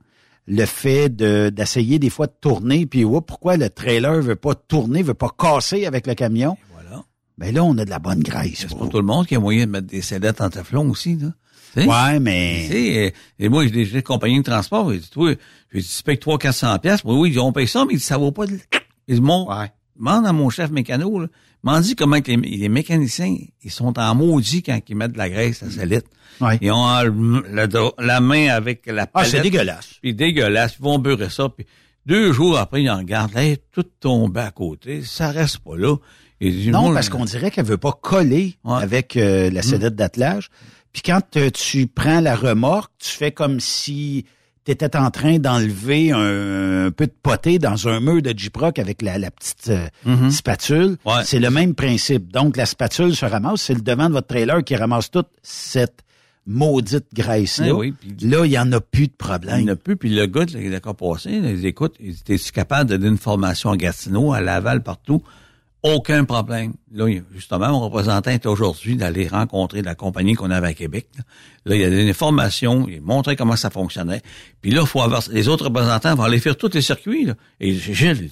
Le 0.47 0.65
fait 0.65 1.11
de 1.15 1.51
d'essayer 1.51 1.99
des 1.99 2.09
fois 2.09 2.27
de 2.27 2.33
tourner, 2.41 2.87
puis 2.87 3.05
ouais, 3.05 3.21
pourquoi 3.21 3.57
le 3.59 3.69
trailer 3.69 4.23
veut 4.23 4.35
pas 4.37 4.55
tourner, 4.55 5.03
veut 5.03 5.13
pas 5.15 5.29
casser 5.39 5.85
avec 5.85 6.07
le 6.07 6.15
camion? 6.15 6.57
Voilà. 6.73 7.05
Ben 7.37 7.55
là, 7.55 7.65
on 7.65 7.77
a 7.77 7.85
de 7.85 7.91
la 7.91 7.99
bonne 7.99 8.21
graisse. 8.23 8.55
C'est 8.61 8.69
pour- 8.69 8.79
pour 8.79 8.89
tout 8.89 8.97
le 8.97 9.03
monde 9.05 9.27
qui 9.27 9.35
a 9.37 9.41
moyen 9.41 9.67
de 9.67 9.71
mettre 9.73 9.87
des 9.89 10.01
sellettes 10.01 10.41
en 10.41 10.49
teflon 10.49 10.89
aussi, 10.89 11.17
là. 11.17 11.29
Ouais, 11.87 12.15
Tu 12.15 12.21
mais 12.21 12.69
sais, 12.69 13.07
euh, 13.07 13.11
et 13.45 13.49
moi, 13.49 13.67
j'ai 13.67 13.85
des, 13.87 14.03
compagnies 14.03 14.39
de 14.39 14.45
transport, 14.45 14.91
j'ai 14.93 14.99
dit, 14.99 15.11
toi, 15.11 15.35
j'ai 15.73 15.81
dit, 15.81 15.95
tu 15.97 16.03
payes 16.03 16.19
300 16.19 16.39
400 16.39 16.79
pièces. 16.79 17.01
Oui, 17.05 17.31
oui, 17.31 17.39
on 17.39 17.53
paye 17.53 17.69
ça, 17.69 17.85
mais 17.91 17.99
ça 17.99 18.17
vaut 18.19 18.33
pas 18.33 18.47
de... 18.47 18.59
Il 19.07 19.17
dit, 19.17 19.21
mon, 19.21 19.49
ouais. 19.49 19.71
demande 19.97 20.27
à 20.27 20.33
mon 20.33 20.51
chef 20.51 20.71
mécano, 20.71 21.21
là, 21.21 21.27
m'en 21.63 21.81
dit 21.81 21.97
comment 21.97 22.21
que 22.21 22.31
les, 22.31 22.37
les 22.37 22.69
mécaniciens, 22.69 23.35
ils 23.63 23.71
sont 23.71 23.99
en 23.99 24.15
maudit 24.15 24.63
quand 24.63 24.79
ils 24.89 24.97
mettent 24.97 25.13
de 25.13 25.19
la 25.19 25.29
graisse 25.31 25.63
à 25.63 25.71
sellette. 25.71 26.07
Ouais. 26.41 26.59
Ils 26.61 26.71
ont 26.71 27.03
le- 27.03 27.45
la, 27.53 27.67
la 27.99 28.21
main 28.21 28.49
avec 28.49 28.87
la 28.87 29.03
Ah, 29.03 29.07
palette. 29.07 29.31
c'est 29.31 29.41
dégueulasse. 29.41 29.95
Puis 30.01 30.15
dégueulasse, 30.15 30.77
ils 30.79 30.83
vont 30.85 30.99
beurrer 30.99 31.31
ça, 31.31 31.49
puis 31.49 31.67
deux 32.07 32.33
jours 32.33 32.57
après, 32.59 32.83
ils 32.83 32.91
en 32.91 32.99
regardent, 32.99 33.33
tout 33.73 33.83
tombé 33.99 34.41
à 34.41 34.51
côté, 34.53 35.03
ça 35.03 35.31
reste 35.31 35.59
pas 35.59 35.77
là. 35.77 35.97
Non, 36.41 36.95
parce 36.95 37.09
qu'on 37.09 37.25
dirait 37.25 37.51
qu'elle 37.51 37.65
veut 37.65 37.79
pas 37.79 37.91
coller 38.01 38.55
Ouais. 38.63 38.81
avec 38.81 39.17
euh, 39.17 39.51
la 39.51 39.63
sellette 39.63 39.97
d'attelage. 39.97 40.51
Puis 40.93 41.03
quand 41.03 41.21
tu 41.53 41.87
prends 41.87 42.21
la 42.21 42.35
remorque, 42.35 42.91
tu 42.99 43.11
fais 43.11 43.31
comme 43.33 43.61
si 43.61 44.25
tu 44.65 44.73
étais 44.73 44.97
en 44.97 45.11
train 45.11 45.39
d'enlever 45.39 46.13
un, 46.13 46.87
un 46.87 46.91
peu 46.91 47.07
de 47.07 47.13
poté 47.23 47.59
dans 47.59 47.89
un 47.89 48.01
mur 48.01 48.21
de 48.21 48.35
J-Proc 48.37 48.79
avec 48.79 49.01
la, 49.03 49.17
la 49.19 49.31
petite 49.31 49.69
euh, 49.69 49.87
Mhm. 50.05 50.31
spatule. 50.31 50.97
Ouais. 51.07 51.23
C'est 51.25 51.39
le 51.39 51.51
même 51.51 51.75
principe. 51.75 52.31
Donc, 52.33 52.57
la 52.57 52.67
spatule 52.67 53.15
se 53.17 53.25
ramasse. 53.27 53.63
C'est 53.63 53.75
le 53.75 53.81
devant 53.81 54.09
de 54.09 54.15
votre 54.15 54.27
trailer 54.27 54.63
qui 54.65 54.77
ramasse 54.77 55.11
toute 55.11 55.29
cette 55.43 56.01
maudite 56.47 57.07
graisse-là. 57.15 57.67
Eh 57.69 57.73
oui, 57.73 57.93
puis- 57.93 58.29
Là, 58.29 58.45
il 58.47 58.53
y 58.53 58.59
en 58.59 58.73
a 58.73 58.81
plus 58.81 59.07
de 59.07 59.13
Il 59.13 59.17
problème. 59.17 59.65
n'y 59.65 59.71
en 59.71 59.75
a 59.75 59.77
plus. 59.77 59.97
Puis 59.97 60.09
le 60.15 60.27
gars, 60.27 60.45
il 60.49 60.81
qu'à 60.81 60.95
passer, 60.95 61.41
là, 61.41 61.51
il 61.51 61.65
écoute, 61.67 61.95
il 62.01 62.17
t'es-tu 62.23 62.53
capable 62.53 62.91
de 62.91 62.97
donner 62.97 63.11
une 63.11 63.19
formation 63.19 63.71
à 63.71 63.77
Gatineau, 63.77 64.33
à 64.33 64.41
Laval, 64.41 64.83
partout? 64.83 65.23
Aucun 65.85 66.25
problème. 66.25 66.75
Là, 66.93 67.07
justement, 67.33 67.69
mon 67.71 67.81
représentant 67.81 68.33
est 68.33 68.47
aujourd'hui 68.47 68.97
d'aller 68.97 69.29
rencontrer 69.29 69.81
la 69.83 69.95
compagnie 69.95 70.35
qu'on 70.35 70.51
avait 70.51 70.67
à 70.69 70.75
Québec. 70.75 71.07
Là, 71.65 71.77
il 71.77 71.85
a 71.85 71.91
donné 71.91 72.09
une 72.09 72.15
formation, 72.15 72.89
il 72.89 72.99
a 72.99 73.01
montré 73.01 73.37
comment 73.37 73.55
ça 73.55 73.71
fonctionnait. 73.71 74.21
Puis 74.61 74.73
là, 74.73 74.81
il 74.81 74.87
faut 74.89 75.01
avoir, 75.03 75.23
les 75.31 75.47
autres 75.49 75.67
représentants 75.67 76.17
vont 76.17 76.25
aller 76.25 76.41
faire 76.41 76.57
tous 76.57 76.73
les 76.75 76.81
circuits. 76.83 77.27
Là. 77.27 77.35
Et 77.61 77.75
Gilles, 77.75 78.29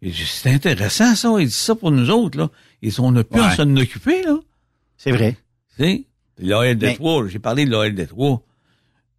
il 0.00 0.12
dit, 0.12 0.24
c'est 0.26 0.50
intéressant 0.50 1.14
ça. 1.14 1.28
Il 1.40 1.46
dit 1.48 1.52
ça 1.52 1.74
pour 1.74 1.90
nous 1.90 2.08
autres. 2.10 2.38
Là. 2.38 2.48
Ils 2.80 2.98
on 3.02 3.12
n'a 3.12 3.22
plus 3.22 3.38
Ouais. 3.40 3.46
à 3.46 3.54
s'en 3.56 3.76
occuper. 3.76 4.22
Là. 4.22 4.38
C'est 4.96 5.12
vrai. 5.12 5.36
Tu 5.76 5.84
sais, 5.84 6.04
l'OL 6.38 6.76
de 6.78 6.86
Mais- 6.86 6.94
Trois, 6.94 7.28
j'ai 7.28 7.38
parlé 7.38 7.66
de 7.66 7.70
l'OL 7.70 7.94
de 7.94 8.04
Trois. 8.06 8.42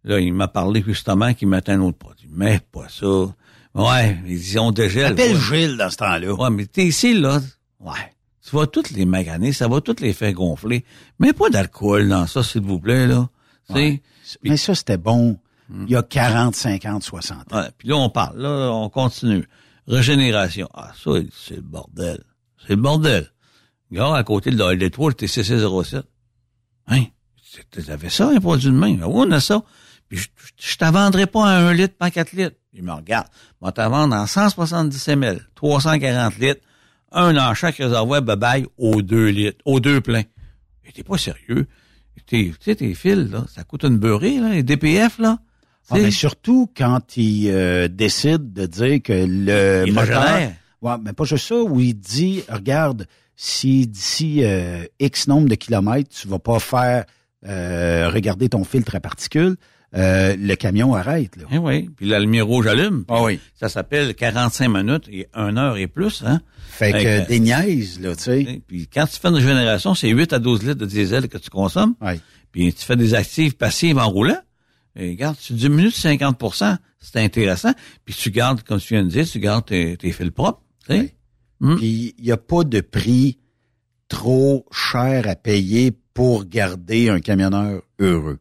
Là, 0.02 0.18
il 0.18 0.34
m'a 0.34 0.48
parlé 0.48 0.82
justement 0.84 1.32
qu'il 1.34 1.48
mettait 1.48 1.72
un 1.72 1.80
autre 1.80 1.98
produit. 1.98 2.28
Mais 2.32 2.60
pas 2.72 2.88
ça. 2.88 3.06
Ouais, 3.74 4.18
ils 4.26 4.38
disent 4.38 4.58
on 4.58 4.70
dégèle. 4.70 5.12
Appelle 5.12 5.34
ouais. 5.34 5.40
Gilles 5.40 5.76
dans 5.76 5.90
ce 5.90 5.96
temps-là. 5.96 6.32
Ouais, 6.32 6.50
mais 6.50 6.66
t'es 6.66 6.86
ici, 6.86 7.14
là. 7.14 7.40
Ouais. 7.80 8.12
Tu 8.48 8.54
vas 8.54 8.66
toutes 8.66 8.90
les 8.90 9.04
maganer, 9.04 9.52
ça 9.52 9.68
va 9.68 9.80
toutes 9.80 10.00
les 10.00 10.12
faire 10.12 10.32
gonfler. 10.32 10.84
Mais 11.18 11.32
pas 11.32 11.48
d'alcool 11.50 12.08
dans 12.08 12.26
ça, 12.26 12.42
s'il 12.42 12.62
vous 12.62 12.78
plaît, 12.78 13.06
là. 13.06 13.28
Ouais. 13.70 14.02
Mais 14.42 14.56
ça, 14.56 14.74
c'était 14.74 14.98
bon 14.98 15.38
il 15.70 15.90
y 15.90 15.96
a 15.96 16.02
40, 16.02 16.54
50, 16.54 17.02
60 17.02 17.52
ans. 17.52 17.56
Ouais, 17.56 17.68
puis 17.78 17.88
là, 17.88 17.96
on 17.96 18.10
parle, 18.10 18.40
là, 18.40 18.70
on 18.72 18.88
continue. 18.88 19.48
Régénération. 19.86 20.68
Ah, 20.74 20.92
ça, 21.02 21.12
c'est 21.32 21.56
le 21.56 21.62
bordel. 21.62 22.22
C'est 22.62 22.74
le 22.74 22.82
bordel. 22.82 23.30
Regarde, 23.90 24.16
à 24.16 24.24
côté 24.24 24.50
de 24.50 24.56
de 24.74 24.88
Trois, 24.88 25.10
le 25.10 25.14
TCC07. 25.14 26.02
Hein? 26.88 27.04
T'avais 27.70 28.10
ça, 28.10 28.30
un 28.30 28.40
produit 28.40 28.70
de 28.70 28.74
main? 28.74 28.98
Ah 29.02 29.08
oui, 29.08 29.24
on 29.26 29.30
a 29.30 29.40
ça. 29.40 29.62
Je, 30.10 30.20
je, 30.20 30.26
je 30.58 30.76
t'en 30.76 30.90
vendrai 30.92 31.26
pas 31.26 31.46
à 31.46 31.58
un 31.58 31.72
litre, 31.72 31.94
pas 31.96 32.06
à 32.06 32.10
quatre 32.10 32.32
litres. 32.32 32.56
Il 32.72 32.82
me 32.82 32.92
regarde. 32.92 33.26
Moi, 33.60 33.72
t'en 33.72 33.88
vendre 33.90 34.14
en 34.14 34.26
170 34.26 35.08
ml, 35.08 35.40
340 35.54 36.38
litres, 36.38 36.60
un 37.12 37.32
dans 37.32 37.54
chaque 37.54 37.76
réservoir 37.76 38.22
babaille 38.22 38.66
aux 38.76 39.02
deux 39.02 39.28
litres, 39.28 39.58
aux 39.64 39.80
deux 39.80 40.00
pleins. 40.00 40.24
T'es 40.92 41.02
pas 41.02 41.18
sérieux. 41.18 41.66
Tu 42.26 42.54
sais, 42.60 42.76
tes 42.76 42.94
fils, 42.94 43.30
là, 43.30 43.44
ça 43.52 43.64
coûte 43.64 43.84
une 43.84 43.98
beurrée, 43.98 44.38
là, 44.38 44.50
les 44.50 44.62
DPF, 44.62 45.18
là. 45.18 45.38
Ah, 45.90 45.96
mais 45.98 46.10
surtout 46.10 46.70
quand 46.74 47.16
il 47.16 47.50
euh, 47.50 47.88
décide 47.88 48.52
de 48.52 48.66
dire 48.66 49.02
que 49.02 49.12
le 49.12 49.84
Il 49.86 49.92
moteur... 49.92 50.24
Ouais, 50.80 50.96
mais 51.02 51.12
pas 51.12 51.24
juste 51.24 51.48
ça, 51.48 51.56
où 51.56 51.80
il 51.80 51.94
dit, 51.94 52.42
regarde, 52.48 53.06
si 53.36 53.86
d'ici 53.86 54.40
euh, 54.44 54.84
X 55.00 55.28
nombre 55.28 55.48
de 55.48 55.54
kilomètres, 55.54 56.10
tu 56.10 56.28
vas 56.28 56.38
pas 56.38 56.58
faire 56.58 57.04
euh, 57.46 58.08
regarder 58.08 58.48
ton 58.48 58.64
filtre 58.64 58.94
à 58.94 59.00
particules, 59.00 59.56
euh, 59.96 60.36
le 60.36 60.54
camion 60.56 60.94
arrête. 60.94 61.36
Là. 61.36 61.44
Eh 61.52 61.58
oui, 61.58 61.90
puis 61.96 62.06
la 62.06 62.18
lumière 62.18 62.46
rouge 62.46 62.66
allume. 62.66 63.04
Ah 63.08 63.22
oui. 63.22 63.38
Ça 63.54 63.68
s'appelle 63.68 64.14
45 64.14 64.68
minutes 64.68 65.08
et 65.10 65.28
1 65.34 65.56
heure 65.56 65.76
et 65.76 65.86
plus. 65.86 66.22
Hein? 66.26 66.40
Fait 66.68 66.92
que 66.92 67.28
des 67.28 67.40
niaises, 67.40 68.00
là, 68.00 68.16
tu 68.16 68.22
sais. 68.22 68.62
Puis 68.66 68.88
quand 68.92 69.06
tu 69.06 69.18
fais 69.18 69.28
une 69.28 69.38
génération, 69.38 69.94
c'est 69.94 70.08
8 70.08 70.32
à 70.32 70.38
12 70.38 70.62
litres 70.62 70.74
de 70.74 70.86
diesel 70.86 71.28
que 71.28 71.38
tu 71.38 71.50
consommes. 71.50 71.94
Ouais. 72.00 72.18
Puis 72.50 72.72
tu 72.74 72.84
fais 72.84 72.96
des 72.96 73.14
actives 73.14 73.56
passives 73.56 73.98
en 73.98 74.08
roulant. 74.08 74.40
Et 74.96 75.10
regarde, 75.10 75.36
tu 75.40 75.54
diminues 75.54 75.88
de 75.88 75.90
50% 75.90 76.76
c'est 77.04 77.20
intéressant. 77.20 77.72
Puis 78.04 78.14
tu 78.14 78.30
gardes, 78.30 78.62
comme 78.62 78.80
tu 78.80 78.94
viens 78.94 79.04
de 79.04 79.08
dire, 79.08 79.28
tu 79.28 79.38
gardes 79.38 79.66
tes, 79.66 79.96
tes 79.96 80.12
fils 80.12 80.30
propres. 80.30 80.62
tu 80.86 80.92
sais. 80.92 81.00
Ouais. 81.00 81.14
Hmm. 81.60 81.76
Puis 81.76 82.14
il 82.18 82.24
n'y 82.24 82.32
a 82.32 82.36
pas 82.36 82.64
de 82.64 82.80
prix 82.80 83.38
trop 84.08 84.66
cher 84.72 85.28
à 85.28 85.36
payer 85.36 85.92
pour 86.14 86.44
garder 86.44 87.10
un 87.10 87.20
camionneur 87.20 87.82
heureux. 87.98 88.38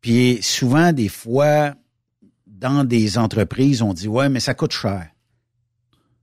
Puis 0.00 0.38
souvent, 0.42 0.92
des 0.92 1.08
fois, 1.08 1.74
dans 2.46 2.84
des 2.84 3.18
entreprises, 3.18 3.82
on 3.82 3.92
dit 3.92 4.08
Ouais, 4.08 4.28
mais 4.28 4.40
ça 4.40 4.54
coûte 4.54 4.72
cher. 4.72 5.08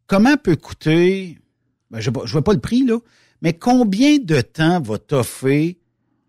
Comment 0.07 0.37
peut 0.37 0.55
coûter, 0.55 1.39
ben, 1.89 1.99
je 1.99 2.09
ne 2.09 2.27
vois 2.27 2.43
pas 2.43 2.53
le 2.53 2.59
prix, 2.59 2.85
là, 2.85 2.99
mais 3.41 3.53
combien 3.53 4.17
de 4.17 4.41
temps 4.41 4.79
va 4.79 4.97
t'offrir 4.97 5.75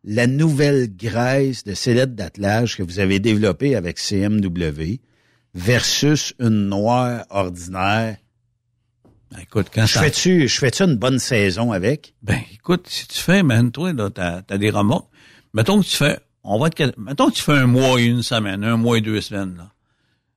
la 0.05 0.27
nouvelle 0.27 0.95
graisse 0.97 1.65
de 1.65 1.75
sellette 1.75 2.15
d'attelage 2.15 2.77
que 2.77 2.83
vous 2.83 3.01
avez 3.01 3.19
développée 3.19 3.75
avec 3.75 3.99
CMW 3.99 5.01
versus 5.55 6.35
une 6.39 6.69
noire 6.69 7.27
ordinaire? 7.31 8.17
Ben, 9.31 9.39
écoute, 9.43 9.67
quand 9.75 9.87
Je 9.87 9.99
fais-tu, 9.99 10.49
je 10.49 10.59
fais-tu 10.59 10.85
une 10.85 10.97
bonne 10.97 11.19
saison 11.19 11.73
avec? 11.73 12.15
Ben, 12.23 12.41
écoute, 12.55 12.87
si 12.89 13.07
tu 13.07 13.19
fais, 13.19 13.43
man, 13.43 13.73
toi, 13.73 13.93
là, 13.93 14.09
t'as, 14.11 14.43
t'as 14.43 14.59
des 14.59 14.71
remorques. 14.71 15.11
Mettons 15.53 15.81
que 15.81 15.87
tu 15.87 15.97
fais, 15.97 16.19
on 16.47 16.59
va 16.59 16.71
te, 16.71 16.93
mettons 16.99 17.29
que 17.31 17.35
tu 17.35 17.43
fais 17.43 17.53
un 17.59 17.67
mois 17.67 18.01
et 18.01 18.05
une 18.05 18.23
semaine, 18.23 18.65
un 18.65 18.77
mois 18.77 18.99
et 18.99 19.01
deux 19.01 19.21
semaines, 19.21 19.57
là. 19.57 19.73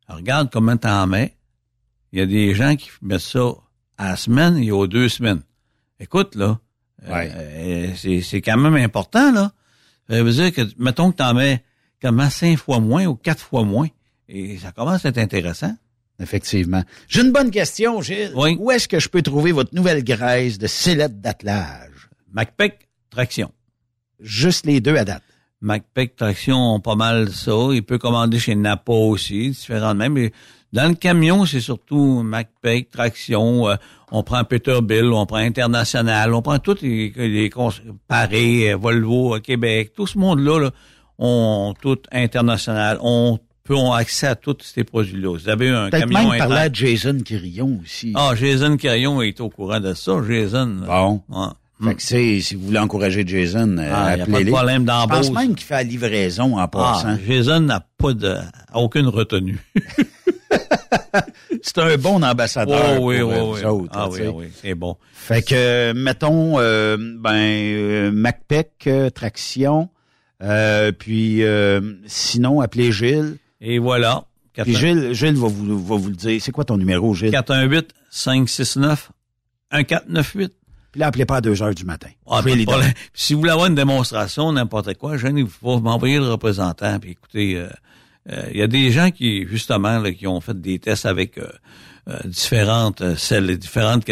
Alors, 0.08 0.20
regarde 0.20 0.50
comment 0.52 0.76
t'en 0.78 1.06
mets. 1.08 1.36
Il 2.12 2.20
y 2.20 2.22
a 2.22 2.26
des 2.26 2.56
gens 2.56 2.76
qui 2.76 2.90
mettent 3.02 3.20
ça 3.22 3.52
à 3.98 4.10
la 4.10 4.16
semaine 4.16 4.58
et 4.58 4.72
aux 4.72 4.88
deux 4.88 5.08
semaines. 5.10 5.42
Écoute, 6.00 6.34
là, 6.36 6.60
euh, 7.08 7.14
Ouais. 7.14 7.32
euh, 7.34 7.94
c'est, 7.96 8.22
c'est 8.22 8.42
quand 8.42 8.58
même 8.58 8.76
important, 8.76 9.32
là. 9.32 9.52
Ça 10.10 10.24
veut 10.24 10.32
dire 10.32 10.52
que, 10.52 10.62
mettons 10.80 11.12
que 11.12 11.18
t'en 11.18 11.36
mets 11.36 11.64
comment 12.02 12.30
cinq 12.32 12.58
fois 12.58 12.80
moins 12.80 13.06
ou 13.06 13.16
quatre 13.16 13.42
fois 13.44 13.64
moins. 13.64 13.88
Et 14.28 14.58
ça 14.58 14.72
commence 14.72 15.06
à 15.06 15.10
être 15.10 15.18
intéressant. 15.20 15.76
Effectivement. 16.22 16.84
J'ai 17.08 17.22
une 17.22 17.32
bonne 17.32 17.50
question, 17.52 18.02
Gilles. 18.02 18.34
Oui. 18.36 18.58
Où 18.60 18.72
est-ce 18.72 18.88
que 18.88 19.00
je 19.00 19.08
peux 19.08 19.22
trouver 19.22 19.52
votre 19.52 19.74
nouvelle 19.74 20.04
graisse 20.04 20.58
de 20.58 20.68
sellette 20.68 21.22
d'attelage? 21.22 22.10
MacPac, 22.34 22.88
traction. 23.10 23.52
Juste 24.20 24.66
les 24.66 24.82
deux 24.82 24.96
à 24.98 25.06
date. 25.06 25.24
MacPac 25.62 26.16
Traction 26.16 26.76
ont 26.76 26.80
pas 26.80 26.96
mal 26.96 27.30
ça. 27.30 27.52
Il 27.72 27.84
peut 27.84 27.98
commander 27.98 28.40
chez 28.40 28.56
Napa 28.56 28.94
aussi, 28.94 29.50
différents 29.50 29.94
de 29.94 30.00
même. 30.00 30.14
Mais 30.14 30.32
dans 30.72 30.88
le 30.88 30.96
camion, 30.96 31.46
c'est 31.46 31.60
surtout 31.60 32.22
MacPac 32.24 32.90
Traction. 32.92 33.70
euh, 33.70 33.76
on 34.12 34.24
prend 34.24 34.44
Peterbilt, 34.44 35.12
on 35.12 35.26
prend 35.26 35.38
International, 35.38 36.34
on 36.34 36.42
prend 36.42 36.60
tous 36.60 36.82
les, 36.82 37.12
les 37.16 37.50
Paris, 38.08 38.74
Volvo, 38.74 39.40
Québec, 39.40 39.94
tout 39.96 40.08
ce 40.08 40.18
monde-là, 40.18 40.60
là, 40.60 40.72
ont 41.20 41.74
tout 41.80 42.00
international. 42.12 42.98
On 43.02 43.38
peut 43.64 43.76
ont 43.76 43.92
accès 43.92 44.28
à 44.28 44.36
tous 44.36 44.58
ces 44.62 44.84
produits-là. 44.84 45.38
Vous 45.38 45.50
avez 45.50 45.70
un 45.70 45.90
Peut-être 45.90 46.10
camion 46.10 46.30
même 46.30 46.40
parler 46.40 46.58
à 46.58 46.74
Jason 46.74 47.20
Quirillon 47.24 47.80
aussi. 47.84 48.14
Ah, 48.16 48.32
Jason 48.36 48.78
Carillon 48.78 49.22
est 49.22 49.40
au 49.42 49.50
courant 49.50 49.80
de 49.80 49.94
ça, 49.94 50.14
Jason. 50.28 50.82
Bon. 50.88 51.22
Ouais. 51.30 51.48
Fait 51.82 51.96
que 51.96 52.02
c'est, 52.02 52.42
si 52.42 52.56
vous 52.56 52.66
voulez 52.68 52.80
encourager 52.80 53.24
Jason, 53.26 53.78
euh, 53.78 53.90
Ah, 53.94 54.18
y 54.18 54.22
a 54.22 54.26
pas 54.26 54.44
de 54.44 54.50
problème 54.52 54.82
Je 54.82 54.88
pense 54.88 55.08
d'embauche. 55.08 55.30
même 55.44 55.56
qu'il 55.56 55.66
fait 55.66 55.76
la 55.76 55.84
livraison 55.84 56.58
en 56.58 56.68
passant. 56.68 57.08
Ah, 57.12 57.18
Jason 57.26 57.62
n'a 57.62 57.86
pas 57.98 58.14
de, 58.14 58.36
aucune 58.74 59.08
retenue. 59.08 59.60
C'est 61.62 61.78
un 61.80 61.98
bon 61.98 62.24
ambassadeur 62.24 62.98
Oh, 63.00 63.06
oui, 63.10 63.20
pour 63.20 63.30
oui, 63.30 63.36
euh, 63.36 63.44
oui. 63.44 63.60
vous 63.62 63.66
autres. 63.68 63.92
Ah 63.94 64.10
oui, 64.10 64.22
oui, 64.34 64.46
c'est 64.62 64.76
bon. 64.76 64.96
Fait 65.14 65.42
que, 65.42 65.94
mettons, 65.94 66.60
euh, 66.60 66.98
ben, 67.00 68.12
MacPec, 68.12 68.90
Traction, 69.16 69.90
euh, 70.44 70.92
puis 70.92 71.44
euh, 71.44 71.82
sinon, 72.06 72.62
appelez 72.62 72.92
Gilles. 72.92 73.38
Et 73.62 73.80
voilà. 73.80 74.24
Puis 74.54 74.76
Gilles, 74.76 75.14
Gilles 75.14 75.36
va 75.38 75.48
vous, 75.48 75.86
va 75.86 75.96
vous 75.96 76.10
le 76.10 76.16
dire. 76.16 76.42
C'est 76.42 76.52
quoi 76.52 76.66
ton 76.66 76.78
numéro, 76.78 77.14
Gilles? 77.14 77.32
418-569-1498. 79.72 80.50
Puis 80.92 81.00
là, 81.02 81.08
appelez 81.08 81.26
pas 81.26 81.38
à 81.38 81.42
2 81.42 81.62
heures 81.62 81.76
du 81.76 81.86
matin. 81.86 82.10
Ah, 82.28 82.42
Vous 82.42 82.66
pas 82.66 82.82
si 83.14 83.34
vous 83.34 83.40
voulez 83.42 83.52
avoir 83.52 83.68
une 83.68 83.76
démonstration, 83.76 84.52
n'importe 84.52 84.96
quoi, 84.96 85.18
gênez-vous 85.18 85.60
pas, 85.62 85.80
m'envoyer 85.80 86.18
le 86.18 86.30
représentant. 86.32 87.00
Puis 87.00 87.12
écoutez, 87.12 87.56
euh, 87.58 87.70
euh, 88.32 88.50
il 88.52 88.58
y 88.58 88.62
a 88.64 88.68
des 88.68 88.92
gens 88.92 89.12
qui, 89.12 89.46
justement, 89.48 90.00
là, 90.00 90.12
qui 90.12 90.26
ont 90.28 90.42
fait 90.42 90.60
des 90.60 90.80
tests 90.80 91.06
avec 91.06 91.38
euh, 91.38 91.48
euh, 92.08 92.18
différentes 92.26 93.02
euh, 93.02 93.16
celles, 93.16 93.56
différentes 93.58 94.06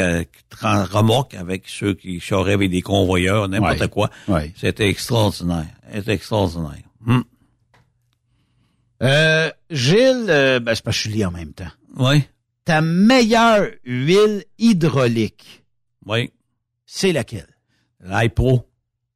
remorques 0.61 1.33
avec 1.33 1.63
ceux 1.67 1.93
qui 1.95 2.19
charraient 2.19 2.53
avec 2.53 2.69
des 2.69 2.81
convoyeurs, 2.83 3.47
n'importe 3.49 3.81
Ouais. 3.81 3.87
quoi. 3.89 4.09
Ouais. 4.27 4.53
C'était 4.55 4.87
extraordinaire. 4.89 5.65
C'était 5.93 6.13
extraordinaire. 6.13 6.83
Hum. 7.07 7.23
Euh, 9.03 9.49
Gilles, 9.69 10.25
euh, 10.29 10.59
ben, 10.59 10.73
c'est 10.75 10.83
parce 10.83 10.97
que 10.97 11.03
je 11.03 11.09
suis 11.09 11.17
lié 11.19 11.25
en 11.25 11.31
même 11.31 11.53
temps. 11.53 11.71
Oui, 11.97 12.23
Ta 12.65 12.81
meilleure 12.81 13.67
huile 13.85 14.43
hydraulique, 14.57 15.63
oui. 16.05 16.31
C'est 16.87 17.11
laquelle? 17.11 17.47
L'iPro, 18.03 18.67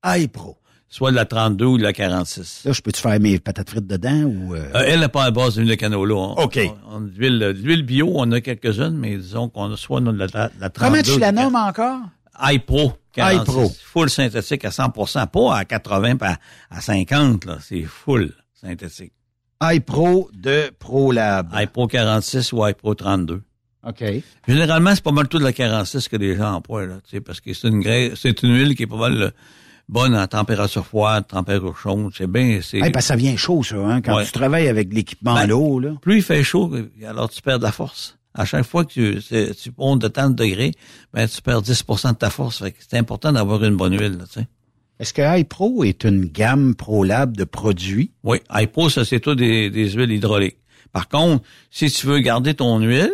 iPro. 0.06 0.58
soit 0.90 1.12
de 1.12 1.16
la 1.16 1.26
32 1.26 1.66
ou 1.66 1.78
de 1.78 1.84
la 1.84 1.94
46. 1.94 2.64
Là, 2.66 2.74
je 2.74 2.82
peux-tu 2.82 3.00
faire 3.02 3.18
mes 3.20 3.40
patates 3.40 3.70
frites 3.70 3.88
dedans 3.88 4.24
ou... 4.24 4.54
euh, 4.56 4.66
Euh, 4.76 4.84
elle 4.88 5.00
n'est 5.00 5.08
pas 5.08 5.24
à 5.24 5.32
base 5.32 5.56
d'huile 5.56 5.70
de 5.70 5.76
canola. 5.76 6.16
On- 6.16 6.34
OK. 6.44 6.60
On, 6.90 6.98
on- 6.98 7.02
de 7.02 7.52
l'huile 7.54 7.84
bio, 7.84 8.12
on 8.14 8.30
a 8.34 8.42
quelques-unes, 8.42 8.98
mais 8.98 9.16
disons 9.16 9.48
qu'on 9.50 9.72
a 9.72 9.78
soit 9.78 10.02
de 10.02 10.12
la, 10.12 10.28
la, 10.34 10.52
la 10.60 10.70
32. 10.70 10.74
Comment 10.80 11.02
tu 11.02 11.20
la 11.20 11.32
nommes 11.32 11.56
encore? 11.56 12.00
iPro. 12.42 12.94
46. 13.14 13.42
iPro. 13.52 13.72
Full 13.84 14.10
synthétique 14.10 14.66
à 14.66 14.70
100% 14.70 15.28
pas 15.28 15.56
à 15.58 15.66
80 15.66 16.16
pas 16.18 16.38
à 16.70 16.82
50, 16.82 17.46
là. 17.46 17.58
C'est 17.62 17.84
full 17.84 18.34
synthétique. 18.54 19.14
iPro 19.62 20.30
de 20.34 20.72
ProLab. 20.80 21.52
iPro 21.54 21.88
46 21.88 22.52
ou 22.54 22.68
iPro 22.68 22.96
32. 22.96 23.42
OK. 23.88 24.04
Généralement, 24.48 24.94
c'est 24.94 25.04
pas 25.04 25.12
mal 25.12 25.28
tout 25.28 25.39
de 25.39 25.44
la 25.44 25.54
46 25.54 26.08
que 26.08 26.15
les 26.17 26.36
gens 26.36 26.54
emploient, 26.56 26.86
là, 26.86 26.96
tu 27.04 27.15
sais, 27.17 27.22
parce 27.22 27.39
que 27.41 27.54
c'est 27.54 27.67
une 27.67 27.80
graisse, 27.80 28.13
c'est 28.22 28.44
une 28.44 28.54
huile 28.56 28.76
qui 28.76 28.84
est 28.84 28.88
pas 28.88 28.98
mal 28.98 29.22
euh, 29.22 29.30
bonne 29.89 30.15
en 30.15 30.28
température 30.28 30.86
froide, 30.86 31.26
température 31.28 31.76
chaude. 31.78 32.12
C'est 32.15 32.28
bien, 32.30 32.60
c'est, 32.62 32.78
Hey, 32.78 32.91
parce 32.91 33.06
que 33.06 33.08
ça 33.10 33.15
vient 33.15 33.36
chaud, 33.36 33.63
ça, 33.63 33.78
hein? 33.78 34.02
Quand 34.02 34.17
Ouais. 34.17 34.26
tu 34.26 34.32
travailles 34.32 34.67
avec 34.67 34.94
l'équipement 34.94 35.36
à 35.36 35.41
Ben, 35.41 35.48
l'eau, 35.50 35.80
là. 35.80 35.94
plus 36.02 36.17
il 36.17 36.22
fait 36.24 36.44
chaud, 36.44 36.72
alors 37.08 37.30
tu 37.30 37.41
perds 37.41 37.60
de 37.60 37.63
la 37.63 37.72
force. 37.72 38.17
À 38.34 38.46
chaque 38.46 38.65
fois 38.65 38.86
que 38.86 38.94
tu, 38.94 39.20
tu 39.56 39.72
montes 39.78 40.00
de 40.02 40.08
tant 40.08 40.30
de 40.30 40.36
degrés, 40.36 40.72
ben, 41.13 41.28
tu 41.28 41.41
perds 41.41 41.63
10% 41.63 42.12
de 42.13 42.17
ta 42.17 42.30
force. 42.30 42.60
Fait 42.60 42.72
que 42.72 42.78
c'est 42.88 42.98
important 42.98 43.34
d'avoir 43.34 43.63
une 43.63 43.76
bonne 43.76 43.94
huile, 44.00 44.17
là, 44.20 44.26
tu 44.32 44.39
sais. 44.41 44.48
Est-ce 45.00 45.13
que 45.15 45.39
iPro 45.39 45.84
est 45.84 46.04
une 46.04 46.26
gamme 46.26 46.76
ProLab 46.76 47.36
de 47.36 47.44
produits? 47.44 48.12
Oui, 48.24 48.38
iPro, 48.54 48.88
ça, 48.89 49.04
c'est 49.04 49.20
tout 49.20 49.34
des, 49.34 49.72
des 49.72 49.89
huiles 49.94 50.12
hydrauliques. 50.12 50.58
Par 50.94 51.10
contre, 51.10 51.44
si 51.72 51.89
tu 51.89 52.06
veux 52.06 52.20
garder 52.20 52.54
ton 52.54 52.78
huile, 52.80 53.12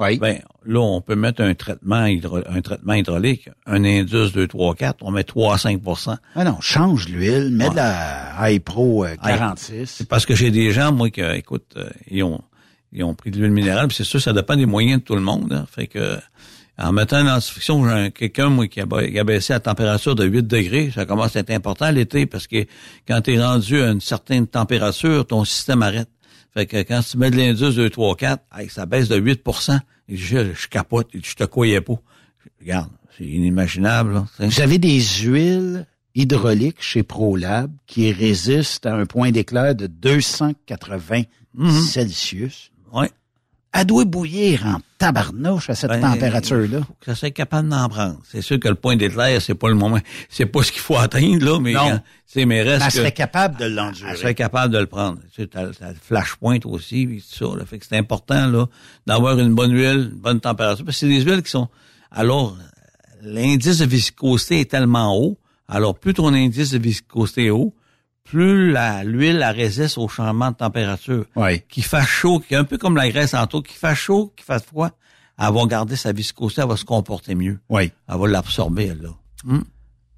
Oui. 0.00 0.18
ben, 0.18 0.38
là, 0.64 0.80
on 0.80 1.00
peut 1.00 1.14
mettre 1.14 1.42
un 1.42 1.54
traitement, 1.54 2.06
hydro- 2.06 2.42
un 2.48 2.60
traitement 2.62 2.94
hydraulique, 2.94 3.50
un 3.66 3.84
Indus 3.84 4.32
2, 4.32 4.46
3, 4.48 4.74
4, 4.74 4.96
on 5.02 5.10
met 5.10 5.24
3 5.24 5.54
à 5.54 5.58
5 5.58 5.80
Ah 6.34 6.44
non, 6.44 6.58
change 6.60 7.08
l'huile, 7.08 7.50
mets 7.50 7.68
de 7.70 7.76
la 7.76 8.50
iPro 8.50 9.04
euh, 9.04 9.10
Hey. 9.10 9.18
46. 9.36 9.86
C'est 9.98 10.08
parce 10.08 10.24
que 10.26 10.34
j'ai 10.34 10.50
des 10.50 10.72
gens, 10.72 10.90
moi, 10.92 11.10
qui, 11.10 11.20
euh, 11.22 11.34
écoute, 11.36 11.74
euh, 11.76 11.88
ils 12.10 12.22
ont, 12.22 12.40
ils 12.92 13.04
ont 13.04 13.14
pris 13.14 13.30
de 13.30 13.38
l'huile 13.38 13.50
minérale, 13.52 13.88
puis 13.88 13.96
c'est 13.96 14.04
sûr, 14.04 14.20
ça 14.22 14.32
dépend 14.32 14.56
des 14.56 14.66
moyens 14.66 15.00
de 15.00 15.04
tout 15.04 15.14
le 15.14 15.20
monde. 15.20 15.52
hein. 15.52 15.66
Fait 15.70 15.86
que, 15.86 16.16
en 16.78 16.92
mettant 16.92 17.20
une 17.20 17.28
antifiction, 17.28 18.10
quelqu'un, 18.10 18.48
moi, 18.48 18.66
qui 18.66 18.80
a, 18.80 18.86
qui 18.86 19.18
a 19.18 19.24
baissé 19.24 19.52
la 19.52 19.60
température 19.60 20.14
de 20.14 20.24
8 20.24 20.46
degrés, 20.46 20.90
ça 20.94 21.04
commence 21.04 21.36
à 21.36 21.40
être 21.40 21.50
important 21.50 21.90
l'été, 21.90 22.24
parce 22.24 22.46
que 22.46 22.64
quand 23.06 23.20
tu 23.20 23.34
es 23.34 23.44
rendu 23.44 23.82
à 23.82 23.90
une 23.90 24.00
certaine 24.00 24.46
température, 24.46 25.26
ton 25.26 25.44
système 25.44 25.82
arrête. 25.82 26.08
Fait 26.54 26.66
que 26.66 26.78
quand 26.82 27.00
tu 27.08 27.16
mets 27.18 27.30
de 27.30 27.36
l'Indus 27.36 27.74
2, 27.76 27.90
3, 27.90 28.16
4, 28.16 28.42
hey, 28.56 28.68
ça 28.68 28.86
baisse 28.86 29.08
de 29.08 29.16
8 29.16 29.42
Et 30.08 30.16
je, 30.16 30.52
je 30.54 30.68
capote, 30.68 31.08
je 31.14 31.34
te 31.34 31.44
croyais 31.44 31.80
pas. 31.80 31.94
Regarde, 32.60 32.90
c'est 33.16 33.24
inimaginable. 33.24 34.14
Là. 34.14 34.26
Vous 34.40 34.60
avez 34.60 34.78
des 34.78 35.00
huiles 35.00 35.86
hydrauliques 36.14 36.80
chez 36.82 37.02
ProLab 37.04 37.70
qui 37.86 38.12
résistent 38.12 38.86
à 38.86 38.94
un 38.96 39.06
point 39.06 39.30
d'éclair 39.30 39.74
de 39.74 39.86
280 39.86 41.22
Mhm. 41.54 41.70
Celsius. 41.82 42.70
Ouais. 42.92 43.10
Elle 43.72 43.86
doit 43.86 44.04
bouillir 44.04 44.66
en 44.66 44.80
tabarnouche 44.98 45.70
à 45.70 45.74
cette 45.74 45.90
Ben, 45.90 46.00
température-là. 46.00 46.80
ça 47.04 47.14
soit 47.14 47.30
capable 47.30 47.68
d'en 47.68 47.88
prendre. 47.88 48.18
C'est 48.28 48.42
sûr 48.42 48.58
que 48.58 48.68
le 48.68 48.74
point 48.74 48.96
d'éclair, 48.96 49.40
c'est 49.40 49.54
pas 49.54 49.68
le 49.68 49.74
moment, 49.76 49.98
c'est 50.28 50.46
pas 50.46 50.62
ce 50.62 50.72
qu'il 50.72 50.80
faut 50.82 50.96
atteindre, 50.96 51.44
là, 51.44 51.58
mais, 51.60 51.72
quand- 51.74 52.00
c'est, 52.26 52.44
mais 52.46 52.62
reste 52.62 52.84
Elle 52.86 52.90
serait 52.92 53.12
capable 53.12 53.56
de 53.58 53.64
elle 53.64 53.74
l'endurer. 53.74 54.16
serait 54.16 54.34
capable 54.34 54.72
de 54.74 54.78
le 54.78 54.86
prendre. 54.86 55.18
Tu 55.34 55.42
sais, 55.42 55.46
t'as 55.48 55.64
le 55.66 55.72
flashpoint 56.02 56.58
aussi, 56.64 57.06
puis 57.06 57.22
tout 57.22 57.50
ça. 57.52 57.56
Là. 57.58 57.64
Fait 57.64 57.78
que 57.78 57.86
c'est 57.88 57.96
important 57.96 58.46
là 58.48 58.66
d'avoir 59.06 59.38
une 59.38 59.54
bonne 59.54 59.72
huile, 59.72 60.10
une 60.12 60.18
bonne 60.20 60.40
température. 60.40 60.84
Parce 60.84 60.96
que 60.96 61.06
c'est 61.06 61.08
des 61.08 61.22
huiles 61.22 61.42
qui 61.42 61.50
sont. 61.50 61.68
Alors, 62.10 62.56
l'indice 63.22 63.78
de 63.78 63.84
viscosité 63.86 64.60
est 64.60 64.70
tellement 64.70 65.16
haut. 65.16 65.38
Alors, 65.68 65.94
plus 65.98 66.14
ton 66.14 66.32
indice 66.34 66.70
de 66.70 66.78
viscosité 66.78 67.46
est 67.46 67.50
haut, 67.50 67.72
plus 68.24 68.70
la, 68.70 69.04
l'huile 69.04 69.42
résiste 69.44 69.98
au 69.98 70.08
changement 70.08 70.50
de 70.50 70.56
température. 70.56 71.24
Oui. 71.36 71.62
Qui 71.68 71.82
fait 71.82 72.06
chaud, 72.06 72.40
qui 72.40 72.54
est 72.54 72.56
un 72.56 72.64
peu 72.64 72.78
comme 72.78 72.96
la 72.96 73.08
graisse 73.10 73.34
en 73.34 73.46
tout, 73.46 73.62
qui 73.62 73.74
fait 73.74 73.94
chaud, 73.94 74.32
qui 74.36 74.44
fait 74.44 74.64
froid, 74.64 74.90
elle 75.38 75.52
va 75.52 75.66
garder 75.66 75.96
sa 75.96 76.12
viscosité, 76.12 76.62
elle 76.62 76.68
va 76.68 76.76
se 76.76 76.84
comporter 76.84 77.34
mieux. 77.34 77.58
Oui. 77.68 77.90
Elle 78.08 78.18
va 78.18 78.28
l'absorber, 78.28 78.94
là. 78.94 79.10
Hum. 79.48 79.64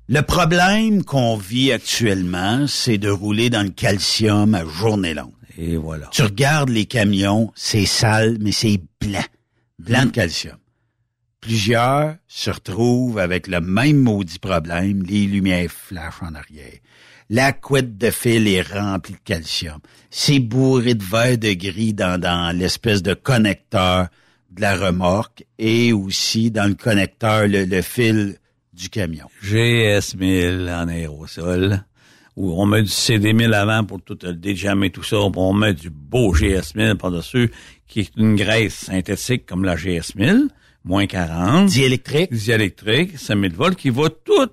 Le 0.08 0.20
problème 0.20 1.04
qu'on 1.04 1.36
vit 1.36 1.72
actuellement, 1.72 2.66
c'est 2.66 2.98
de 2.98 3.08
rouler 3.08 3.50
dans 3.50 3.62
le 3.62 3.70
calcium 3.70 4.54
à 4.54 4.66
journée 4.66 5.14
longue. 5.14 5.32
Et 5.56 5.76
voilà. 5.76 6.08
Tu 6.08 6.22
regardes 6.22 6.70
les 6.70 6.86
camions, 6.86 7.52
c'est 7.54 7.86
sale, 7.86 8.36
mais 8.40 8.52
c'est 8.52 8.80
blanc. 9.00 9.24
Blanc 9.78 10.06
de 10.06 10.10
calcium. 10.10 10.56
Plusieurs 11.40 12.16
se 12.28 12.50
retrouvent 12.50 13.18
avec 13.18 13.46
le 13.46 13.60
même 13.60 13.98
maudit 13.98 14.38
problème, 14.38 15.02
les 15.02 15.26
lumières 15.26 15.70
flash 15.70 16.14
en 16.20 16.34
arrière. 16.34 16.78
La 17.34 17.54
couette 17.54 17.96
de 17.96 18.10
fil 18.10 18.46
est 18.46 18.60
remplie 18.60 19.14
de 19.14 19.18
calcium. 19.24 19.78
C'est 20.10 20.38
bourré 20.38 20.92
de 20.92 21.02
vert 21.02 21.38
de 21.38 21.54
gris 21.54 21.94
dans, 21.94 22.20
dans 22.20 22.54
l'espèce 22.54 23.02
de 23.02 23.14
connecteur 23.14 24.08
de 24.50 24.60
la 24.60 24.76
remorque 24.76 25.46
et 25.58 25.94
aussi 25.94 26.50
dans 26.50 26.68
le 26.68 26.74
connecteur, 26.74 27.48
le, 27.48 27.64
le 27.64 27.80
fil 27.80 28.36
du 28.74 28.90
camion. 28.90 29.28
GS1000 29.42 30.70
en 30.70 30.88
aérosol, 30.88 31.82
où 32.36 32.52
on 32.60 32.66
met 32.66 32.82
du 32.82 32.90
CD1000 32.90 33.54
avant 33.54 33.84
pour 33.84 34.02
tout 34.02 34.18
le 34.22 34.34
déjammer 34.34 34.90
tout 34.90 35.02
ça, 35.02 35.16
on 35.16 35.54
met 35.54 35.72
du 35.72 35.88
beau 35.88 36.34
GS1000 36.34 36.96
par-dessus, 36.96 37.50
qui 37.88 38.00
est 38.00 38.10
une 38.18 38.36
graisse 38.36 38.74
synthétique 38.74 39.46
comme 39.46 39.64
la 39.64 39.76
GS1000, 39.76 40.48
moins 40.84 41.06
40. 41.06 41.70
Diélectrique. 41.70 42.30
Diélectrique, 42.30 43.16
5000 43.16 43.54
volts, 43.54 43.76
qui 43.76 43.88
va 43.88 44.10
tout 44.10 44.50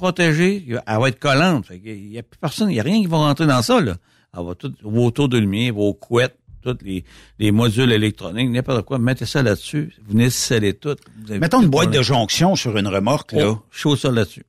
protéger, 0.00 0.66
elle 0.86 0.98
va 0.98 1.08
être 1.08 1.18
collante. 1.20 1.66
Fait 1.66 1.78
qu'il 1.78 2.10
y 2.12 2.18
a 2.18 2.22
plus 2.22 2.38
personne, 2.38 2.70
il 2.70 2.76
y 2.76 2.80
a 2.80 2.82
rien 2.82 3.00
qui 3.00 3.06
va 3.06 3.18
rentrer 3.18 3.46
dans 3.46 3.62
ça, 3.62 3.80
là. 3.80 3.96
Elle 4.36 4.44
va 4.44 4.54
tout, 4.54 4.72
vos 4.82 5.10
tours 5.10 5.28
de 5.28 5.38
lumière, 5.38 5.74
vos 5.74 5.92
couettes, 5.94 6.36
tous 6.62 6.76
les, 6.82 7.04
les 7.38 7.52
modules 7.52 7.90
électroniques, 7.92 8.50
n'importe 8.50 8.82
quoi, 8.84 8.98
mettez 8.98 9.26
ça 9.26 9.42
là-dessus, 9.42 9.92
vous 10.06 10.12
venez 10.12 10.30
sceller 10.30 10.74
tout. 10.74 10.96
Mettons 11.28 11.62
une 11.62 11.68
boîte 11.68 11.90
de 11.90 12.02
jonction 12.02 12.54
sur 12.56 12.76
une 12.76 12.86
remorque, 12.88 13.32
là. 13.32 13.48
Oh, 13.50 13.58
chaud 13.70 13.96
ça 13.96 14.10
là-dessus. 14.10 14.44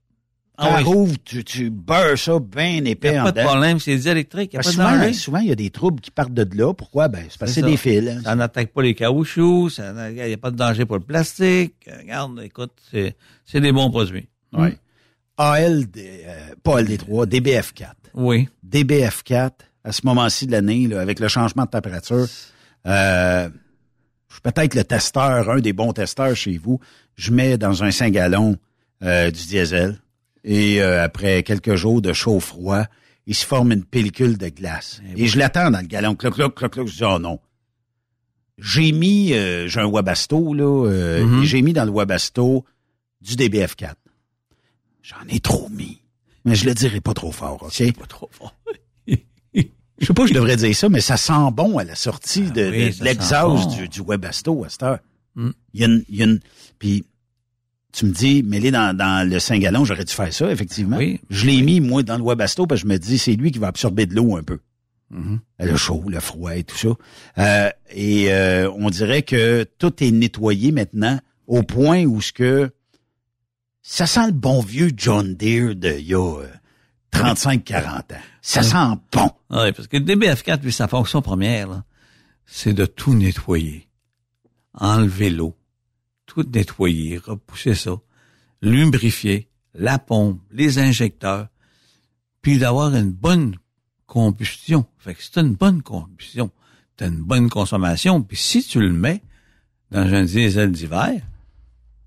Ah 0.64 0.76
oui. 0.78 0.84
rouvre, 0.84 1.16
tu, 1.26 1.44
tu 1.44 1.72
beurres 1.72 2.20
ça 2.20 2.38
bien 2.38 2.78
Il 2.78 2.88
épais 2.88 3.14
n'y 3.14 3.18
a 3.18 3.22
en 3.22 3.24
pas 3.26 3.32
de 3.32 3.38
dedans. 3.40 3.50
problème, 3.50 3.80
c'est 3.80 3.96
diélectrique, 3.96 4.52
il 4.54 4.58
n'y 4.58 4.60
a 4.60 4.62
Parce 4.62 4.76
pas 4.76 4.84
que 4.84 4.90
de 4.90 5.00
souvent, 5.04 5.14
souvent, 5.14 5.38
il 5.40 5.48
y 5.48 5.52
a 5.52 5.56
des 5.56 5.70
troubles 5.72 6.02
qui 6.02 6.12
partent 6.12 6.34
de 6.36 6.46
là. 6.56 6.72
Pourquoi? 6.76 7.08
Ben, 7.08 7.24
c'est 7.30 7.40
parce 7.40 7.52
que 7.52 7.56
c'est 7.56 7.66
des 7.66 7.78
fils. 7.78 8.08
hein. 8.08 8.22
Ça 8.24 8.36
n'attaque 8.36 8.72
pas 8.72 8.84
les 8.84 8.94
caoutchoucs, 8.94 9.78
il 9.80 10.14
n'y 10.14 10.34
a 10.34 10.38
pas 10.38 10.52
de 10.52 10.58
danger 10.58 10.86
pour 10.86 10.98
le 10.98 11.04
plastique. 11.04 11.74
Regarde, 12.00 12.40
écoute, 12.44 12.74
c'est, 12.92 13.16
des 13.60 13.72
bons 13.72 13.90
produits. 13.90 14.28
Ouais. 14.54 14.78
AL, 15.42 15.86
euh, 15.98 16.56
pas 16.64 16.82
LD3, 16.82 17.26
DBF4. 17.28 17.94
Oui. 18.14 18.48
DBF4, 18.68 19.52
à 19.84 19.92
ce 19.92 20.02
moment-ci 20.06 20.48
de 20.48 20.52
l'année, 20.52 20.94
avec 20.94 21.20
le 21.20 21.28
changement 21.28 21.66
de 21.66 21.70
température, 21.70 22.28
euh, 22.88 23.50
je 24.30 24.34
suis 24.34 24.42
peut-être 24.42 24.76
le 24.76 24.84
testeur, 24.84 25.50
un 25.50 25.60
des 25.60 25.74
bons 25.74 25.94
testeurs 25.94 26.36
chez 26.36 26.58
vous. 26.58 26.80
Je 27.16 27.32
mets 27.32 27.58
dans 27.58 27.84
un 27.84 27.92
5 27.92 28.12
gallons 28.12 28.58
euh, 29.04 29.30
du 29.32 29.46
diesel 29.48 30.00
et 30.44 30.82
euh, 30.82 31.04
après 31.04 31.44
quelques 31.44 31.76
jours 31.76 32.02
de 32.02 32.14
chaud-froid, 32.14 32.86
il 33.28 33.36
se 33.36 33.46
forme 33.46 33.72
une 33.72 33.84
pellicule 33.84 34.38
de 34.38 34.50
glace. 34.50 35.02
Et, 35.16 35.28
je 35.28 35.38
l'attends 35.38 35.70
dans 35.70 35.82
le 35.82 35.88
gallon. 35.88 36.16
Cloc, 36.16 36.36
cloc, 36.36 36.56
cloc, 36.56 36.74
cloc. 36.74 36.88
Je 36.88 36.96
dis, 36.96 37.04
oh 37.04 37.20
non. 37.20 37.40
J'ai 38.58 38.92
mis, 38.92 39.30
j'ai 39.30 39.80
un 39.80 39.86
Wabasto, 39.86 40.54
là, 40.54 40.88
et 40.92 41.46
j'ai 41.46 41.62
mis 41.62 41.74
dans 41.74 41.86
le 41.86 41.90
Wabasto 41.90 42.64
du 43.22 43.36
DBF4. 43.36 43.94
J'en 45.12 45.28
ai 45.28 45.40
trop 45.40 45.70
mis. 45.70 46.02
Mais 46.46 46.56
je 46.56 46.66
le 46.66 46.74
dirai 46.74 47.02
pas 47.02 47.14
trop 47.14 47.32
fort, 47.32 47.62
OK? 47.62 47.94
Pas 47.98 48.06
trop 48.08 48.30
fort. 48.32 48.56
Je 49.08 50.08
sais 50.08 50.14
pas, 50.14 50.26
je 50.26 50.34
devrais 50.34 50.56
dire 50.56 50.76
ça, 50.76 50.90
mais 50.90 51.00
ça 51.02 51.16
sent 51.16 51.52
bon 51.54 51.78
à 51.78 51.84
la 51.84 51.94
sortie 51.94 52.50
de, 52.50 52.64
Ah 52.66 52.70
oui, 52.72 52.90
de- 52.92 53.00
de 53.00 53.04
l'exhaust 53.04 53.70
bon. 53.70 53.76
du, 53.76 53.88
du 53.88 54.02
Webasto 54.02 54.64
à 54.64 54.70
cette 54.70 54.82
heure. 54.82 55.00
Mm. 55.36 55.50
Il 55.76 55.80
y 55.80 55.84
a 55.84 55.88
une, 55.88 56.04
il 56.10 56.16
y 56.16 56.22
a 56.22 56.26
une- 56.26 56.40
puis 56.80 57.06
tu 57.94 58.06
me 58.08 58.12
dis, 58.12 58.42
mêlé 58.42 58.72
dans, 58.72 58.98
dans 58.98 59.30
le 59.30 59.38
5 59.38 59.60
gallons, 59.60 59.86
j'aurais 59.86 60.04
dû 60.06 60.12
faire 60.14 60.34
ça, 60.34 60.50
effectivement. 60.52 60.98
Oui. 60.98 61.20
Je 61.30 61.46
l'ai 61.46 61.62
mis, 61.62 61.82
moi, 61.82 62.02
dans 62.02 62.18
le 62.18 62.24
Webasto, 62.24 62.66
parce 62.66 62.82
que 62.82 62.88
je 62.88 62.92
me 62.94 62.98
dis, 62.98 63.20
c'est 63.20 63.34
lui 63.36 63.52
qui 63.52 63.60
va 63.60 63.68
absorber 63.68 64.08
de 64.08 64.16
l'eau 64.16 64.36
un 64.38 64.44
peu. 64.44 64.58
Mhm. 65.12 65.40
Le 65.60 65.76
chaud, 65.76 66.04
le 66.08 66.20
froid 66.20 66.56
et 66.58 66.64
tout 66.64 66.78
ça. 66.78 66.90
Euh, 67.38 67.70
et 67.94 68.32
euh, 68.34 68.72
on 68.78 68.90
dirait 68.90 69.22
que 69.22 69.66
tout 69.78 70.04
est 70.04 70.10
nettoyé 70.12 70.72
maintenant 70.72 71.20
au 71.46 71.62
point 71.62 72.06
où 72.06 72.22
ce 72.22 72.32
que 72.34 72.72
ça 73.82 74.08
sent 74.08 74.28
le 74.28 74.34
bon 74.34 74.62
vieux 74.62 74.92
John 74.96 75.36
Deere 75.36 75.76
de 75.76 75.92
il 75.92 76.08
y 76.08 76.14
a 76.14 76.40
euh, 76.40 76.48
35-40 77.12 78.00
ans. 78.00 78.04
Ça 78.42 78.64
sent 78.64 79.00
bon. 79.12 79.32
Oui, 79.50 79.72
parce 79.74 79.88
que 79.88 79.98
le 79.98 80.06
DBF4, 80.06 80.62
lui, 80.62 80.72
sa 80.72 80.88
fonction 80.88 81.22
première, 81.22 81.84
c'est 82.46 82.74
de 82.74 82.86
tout 82.86 83.14
nettoyer. 83.14 83.88
Enlever 84.74 85.30
l'eau, 85.30 85.58
tout 86.26 86.44
nettoyer, 86.44 87.18
repousser 87.18 87.76
ça, 87.76 87.92
lubrifier, 88.62 89.50
la 89.74 90.00
pompe, 90.00 90.42
les 90.52 90.80
injecteurs, 90.80 91.48
puis 92.42 92.58
d'avoir 92.58 92.96
une 92.96 93.12
bonne 93.12 93.56
combustion. 94.06 94.86
Fait 94.98 95.14
que 95.14 95.24
c'est 95.24 95.40
une 95.40 95.56
bonne 95.56 95.82
combustion. 95.82 96.52
T'as 96.98 97.08
une 97.08 97.24
bonne 97.24 97.50
consommation, 97.50 98.22
puis 98.22 98.38
si 98.38 98.64
tu 98.64 98.80
le 98.80 98.94
mets 98.94 99.22
dans 99.92 100.14
un 100.14 100.24
diesel 100.24 100.72
d'hiver, 100.72 101.22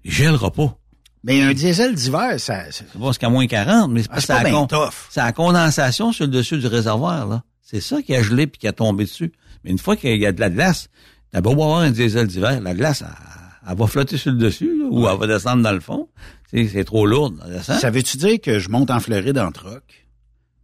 il 0.05 0.11
gèlera 0.11 0.51
pas. 0.51 0.79
Mais 1.27 1.41
un 1.43 1.53
diesel 1.55 1.95
d'hiver, 1.95 2.39
ça, 2.39 2.71
ça- 2.71 2.85
C'est 2.93 3.01
pas 3.01 3.07
jusqu'à 3.09 3.29
moins 3.31 3.47
40, 3.47 3.91
mais 3.91 4.03
c'est 4.03 4.09
Ah, 4.13 4.21
pas 4.27 4.43
la 4.43 4.51
bien 4.51 4.53
con- 4.53 4.67
tough. 4.67 5.09
c'est 5.11 5.21
la 5.21 5.33
condensation 5.33 6.13
sur 6.13 6.27
le 6.27 6.31
dessus 6.31 6.59
du 6.59 6.67
réservoir, 6.67 7.27
là. 7.27 7.43
C'est 7.63 7.81
ça 7.81 8.03
qui 8.03 8.15
a 8.15 8.23
gelé 8.23 8.47
puis 8.47 8.59
qui 8.61 8.69
a 8.69 8.73
tombé 8.73 9.05
dessus. 9.05 9.33
Mais 9.65 9.71
une 9.71 9.79
fois 9.79 9.97
qu'il 9.97 10.17
y 10.21 10.27
a 10.27 10.33
de 10.33 10.41
la 10.41 10.51
glace, 10.51 10.89
t'as 11.33 11.41
beau 11.41 11.53
avoir 11.53 11.79
un 11.79 11.91
diesel 11.91 12.27
d'hiver, 12.27 12.61
la 12.61 12.75
glace, 12.75 13.01
elle, 13.03 13.71
elle 13.71 13.77
va 13.79 13.87
flotter 13.87 14.19
sur 14.19 14.33
le 14.33 14.39
dessus, 14.39 14.79
là, 14.79 14.85
ou 14.91 15.09
elle 15.09 15.19
va 15.19 15.27
descendre 15.27 15.63
dans 15.63 15.73
le 15.73 15.81
fond. 15.81 16.09
C'est, 16.53 16.85
trop 16.85 17.07
lourd, 17.07 17.33
ça 17.63 17.91
veut-tu 17.91 18.17
dire 18.19 18.41
que 18.41 18.59
je 18.61 18.69
monte 18.69 18.91
en 18.91 19.01
Floride 19.01 19.39
en 19.39 19.51
troc? 19.51 19.83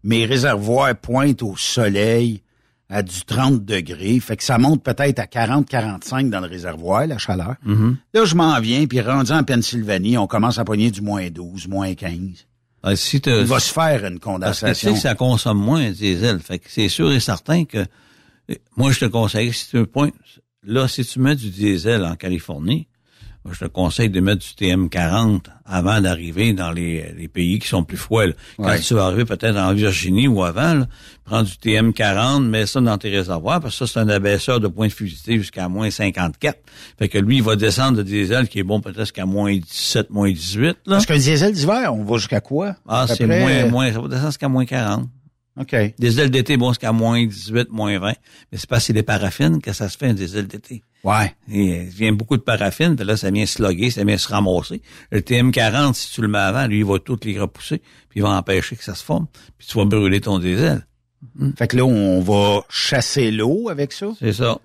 Mes 0.04 0.24
réservoirs 0.26 0.94
pointent 0.94 1.42
au 1.42 1.56
soleil 1.56 2.42
à 2.90 3.02
du 3.02 3.22
30 3.24 3.64
degrés, 3.64 4.18
fait 4.18 4.36
que 4.36 4.42
ça 4.42 4.58
monte 4.58 4.82
peut-être 4.82 5.20
à 5.20 5.24
40-45 5.26 6.28
dans 6.28 6.40
le 6.40 6.48
réservoir, 6.48 7.06
la 7.06 7.18
chaleur. 7.18 7.54
Mhm. 7.64 7.96
Là, 8.12 8.24
je 8.24 8.34
m'en 8.34 8.58
viens, 8.60 8.86
puis 8.86 9.00
rendu 9.00 9.30
en 9.30 9.44
Pennsylvanie, 9.44 10.18
on 10.18 10.26
commence 10.26 10.58
à 10.58 10.64
pogner 10.64 10.90
du 10.90 11.00
moins 11.00 11.30
12, 11.30 11.68
moins 11.68 11.94
15. 11.94 12.46
Ah, 12.82 12.96
si 12.96 13.20
Il 13.24 13.32
va 13.44 13.60
se 13.60 13.72
faire 13.72 14.04
une 14.06 14.18
parce 14.18 14.60
que 14.60 14.66
tu 14.66 14.74
sais 14.74 14.86
condensation. 14.88 14.94
que 14.94 14.98
ça 15.00 15.14
consomme 15.14 15.58
moins 15.58 15.82
un 15.82 15.90
diesel. 15.90 16.40
Fait 16.40 16.58
que 16.58 16.66
c'est 16.68 16.88
sûr 16.88 17.12
et 17.12 17.20
certain 17.20 17.64
que 17.64 17.78
euh, 17.78 18.54
moi 18.76 18.90
je 18.90 19.00
te 19.00 19.04
conseille, 19.04 19.52
si 19.52 19.68
tu 19.68 19.76
veux 19.76 19.86
point, 19.86 20.10
là, 20.64 20.88
si 20.88 21.04
tu 21.04 21.20
mets 21.20 21.36
du 21.36 21.50
diesel 21.50 22.04
en 22.04 22.16
Californie, 22.16 22.88
je 23.50 23.58
te 23.60 23.64
conseille 23.64 24.10
de 24.10 24.20
mettre 24.20 24.42
du 24.42 24.48
TM40 24.66 25.40
avant 25.64 26.00
d'arriver 26.00 26.52
dans 26.52 26.70
les, 26.72 27.12
les 27.16 27.28
pays 27.28 27.58
qui 27.58 27.68
sont 27.68 27.84
plus 27.84 27.96
froids. 27.96 28.26
là. 28.26 28.32
Quand 28.58 28.64
Ouais. 28.64 28.80
tu 28.80 28.94
vas 28.94 29.06
arriver 29.06 29.24
peut-être 29.24 29.56
en 29.56 29.72
Virginie 29.72 30.28
ou 30.28 30.42
avant, 30.44 30.74
là, 30.74 30.86
prends 31.24 31.42
du 31.42 31.52
TM40, 31.52 32.44
mets 32.44 32.66
ça 32.66 32.80
dans 32.80 32.98
tes 32.98 33.08
réservoirs, 33.08 33.60
parce 33.60 33.78
que 33.78 33.86
ça, 33.86 33.92
c'est 33.94 34.00
un 34.00 34.08
abaisseur 34.08 34.60
de 34.60 34.68
point 34.68 34.88
de 34.88 34.92
fluidité 34.92 35.38
jusqu'à 35.38 35.68
moins 35.68 35.90
54. 35.90 36.58
Fait 36.98 37.08
que 37.08 37.18
lui, 37.18 37.36
il 37.36 37.42
va 37.42 37.56
descendre 37.56 37.98
de 37.98 38.02
diesel 38.02 38.48
qui 38.48 38.58
est 38.58 38.62
bon 38.64 38.80
peut-être 38.80 39.00
jusqu'à 39.00 39.26
moins 39.26 39.56
17, 39.56 40.10
moins 40.10 40.30
18. 40.30 40.64
Là. 40.66 40.74
Parce 40.86 41.06
qu'un 41.06 41.16
diesel 41.18 41.52
d'hiver, 41.52 41.94
on 41.94 42.04
va 42.04 42.16
jusqu'à 42.18 42.40
quoi? 42.40 42.76
Ah, 42.86 43.06
c'est 43.08 43.26
moins, 43.26 43.50
euh, 43.50 43.70
moins, 43.70 43.92
ça 43.92 44.00
va 44.00 44.08
descendre 44.08 44.28
jusqu'à 44.28 44.48
moins 44.48 44.64
40. 44.66 45.08
OK. 45.58 45.74
Diesel 45.98 46.30
d'été, 46.30 46.56
bon, 46.56 46.68
jusqu'à 46.70 46.92
moins 46.92 47.24
18, 47.24 47.70
moins 47.70 47.98
20. 47.98 48.12
Mais 48.52 48.58
c'est 48.58 48.68
que 48.68 48.78
c'est 48.80 48.92
des 48.92 49.02
paraffines 49.02 49.60
que 49.60 49.72
ça 49.72 49.88
se 49.88 49.96
fait 49.98 50.06
un 50.06 50.14
diesel 50.14 50.46
d'été. 50.46 50.82
Ouais. 51.02 51.34
Euh, 51.50 51.84
il 51.84 51.88
vient 51.88 52.12
beaucoup 52.12 52.36
de 52.36 52.42
paraffine, 52.42 52.94
puis 52.96 53.06
là, 53.06 53.16
ça 53.16 53.30
vient 53.30 53.46
se 53.46 53.62
loguer, 53.62 53.90
ça 53.90 54.04
vient 54.04 54.18
se 54.18 54.28
ramasser. 54.28 54.82
Le 55.10 55.20
TM40, 55.20 55.94
si 55.94 56.12
tu 56.12 56.20
le 56.22 56.28
mets 56.28 56.38
avant, 56.38 56.66
lui, 56.66 56.78
il 56.80 56.84
va 56.84 56.98
toutes 56.98 57.24
les 57.24 57.38
repousser, 57.38 57.78
puis 58.08 58.20
il 58.20 58.22
va 58.22 58.30
empêcher 58.30 58.76
que 58.76 58.84
ça 58.84 58.94
se 58.94 59.02
forme, 59.04 59.26
puis 59.56 59.66
tu 59.66 59.78
vas 59.78 59.84
brûler 59.86 60.20
ton 60.20 60.38
diesel. 60.38 60.86
Fait 61.56 61.68
que 61.68 61.76
là, 61.76 61.84
on 61.84 62.20
va 62.20 62.62
chasser 62.70 63.30
l'eau 63.30 63.68
avec 63.68 63.92
ça? 63.92 64.08
C'est 64.18 64.32
ça. 64.32 64.58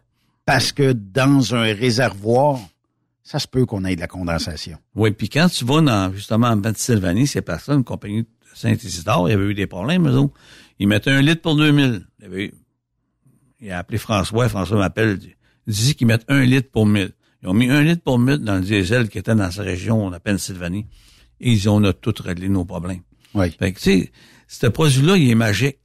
Parce 0.46 0.72
que 0.72 0.94
dans 0.94 1.56
un 1.56 1.74
réservoir, 1.74 2.60
ça 3.24 3.40
se 3.40 3.48
peut 3.48 3.66
qu'on 3.66 3.84
ait 3.86 3.96
de 3.96 4.02
la 4.02 4.08
condensation. 4.08 4.78
Oui, 4.96 5.12
puis 5.12 5.28
quand 5.30 5.50
tu 5.50 5.66
vas 5.66 5.82
dans, 5.82 6.14
justement, 6.14 6.48
en 6.48 6.62
Pennsylvanie, 6.62 7.28
ces 7.28 7.42
personnes, 7.42 7.80
une 7.80 7.84
compagnie 7.84 8.22
de 8.24 8.28
Saint-Isidore, 8.54 9.28
il 9.28 9.32
y 9.32 9.36
avait 9.36 9.46
eu 9.46 9.54
des 9.54 9.68
problèmes, 9.68 10.08
eux 10.08 10.16
autres. 10.18 10.34
Ils 10.80 10.88
mettaient 10.88 11.12
un 11.12 11.22
litre 11.22 11.42
pour 11.42 11.56
2000. 11.56 12.06
Il, 12.20 12.26
avait 12.26 12.46
eu- 12.46 12.54
il 13.62 13.72
a 13.72 13.80
appelé 13.80 13.98
François, 13.98 14.48
François 14.48 14.78
m'appelle, 14.78 15.18
dit, 15.18 15.35
disent 15.68 15.94
qu'ils 15.94 16.08
mettent 16.08 16.26
un 16.28 16.44
litre 16.44 16.70
pour 16.72 16.86
mille. 16.86 17.12
Ils 17.42 17.50
ont 17.50 17.54
mis 17.54 17.70
un 17.70 17.84
litre 17.84 18.02
pour 18.04 18.20
mille 18.20 18.40
dans 18.40 18.56
le 18.56 18.62
diesel 18.62 19.10
qui 19.10 19.18
était 19.18 19.36
dans 19.36 19.52
sa 19.52 19.62
région, 19.62 20.10
la 20.10 20.20
Pennsylvanie. 20.20 20.86
Et 21.42 21.52
ils 21.52 21.70
ont 21.70 21.82
tout 21.94 22.14
réglé 22.20 22.50
nos 22.50 22.66
problèmes. 22.66 23.02
Oui. 23.34 23.52
Fait 23.60 23.74
que, 23.74 23.80
tu 23.80 23.84
sais, 23.84 24.12
ce 24.48 24.68
produit-là, 24.68 25.18
il 25.18 25.30
est 25.30 25.36
magique. 25.36 25.78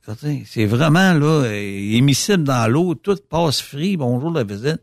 C'est 0.47 0.67
vraiment, 0.67 1.13
là, 1.13 1.47
il 1.53 1.97
est 1.97 2.01
miscible 2.01 2.45
dans 2.45 2.71
l'eau, 2.71 2.95
tout 2.95 3.17
passe 3.29 3.61
free, 3.61 3.97
bonjour 3.97 4.31
la 4.31 4.45
visite. 4.45 4.81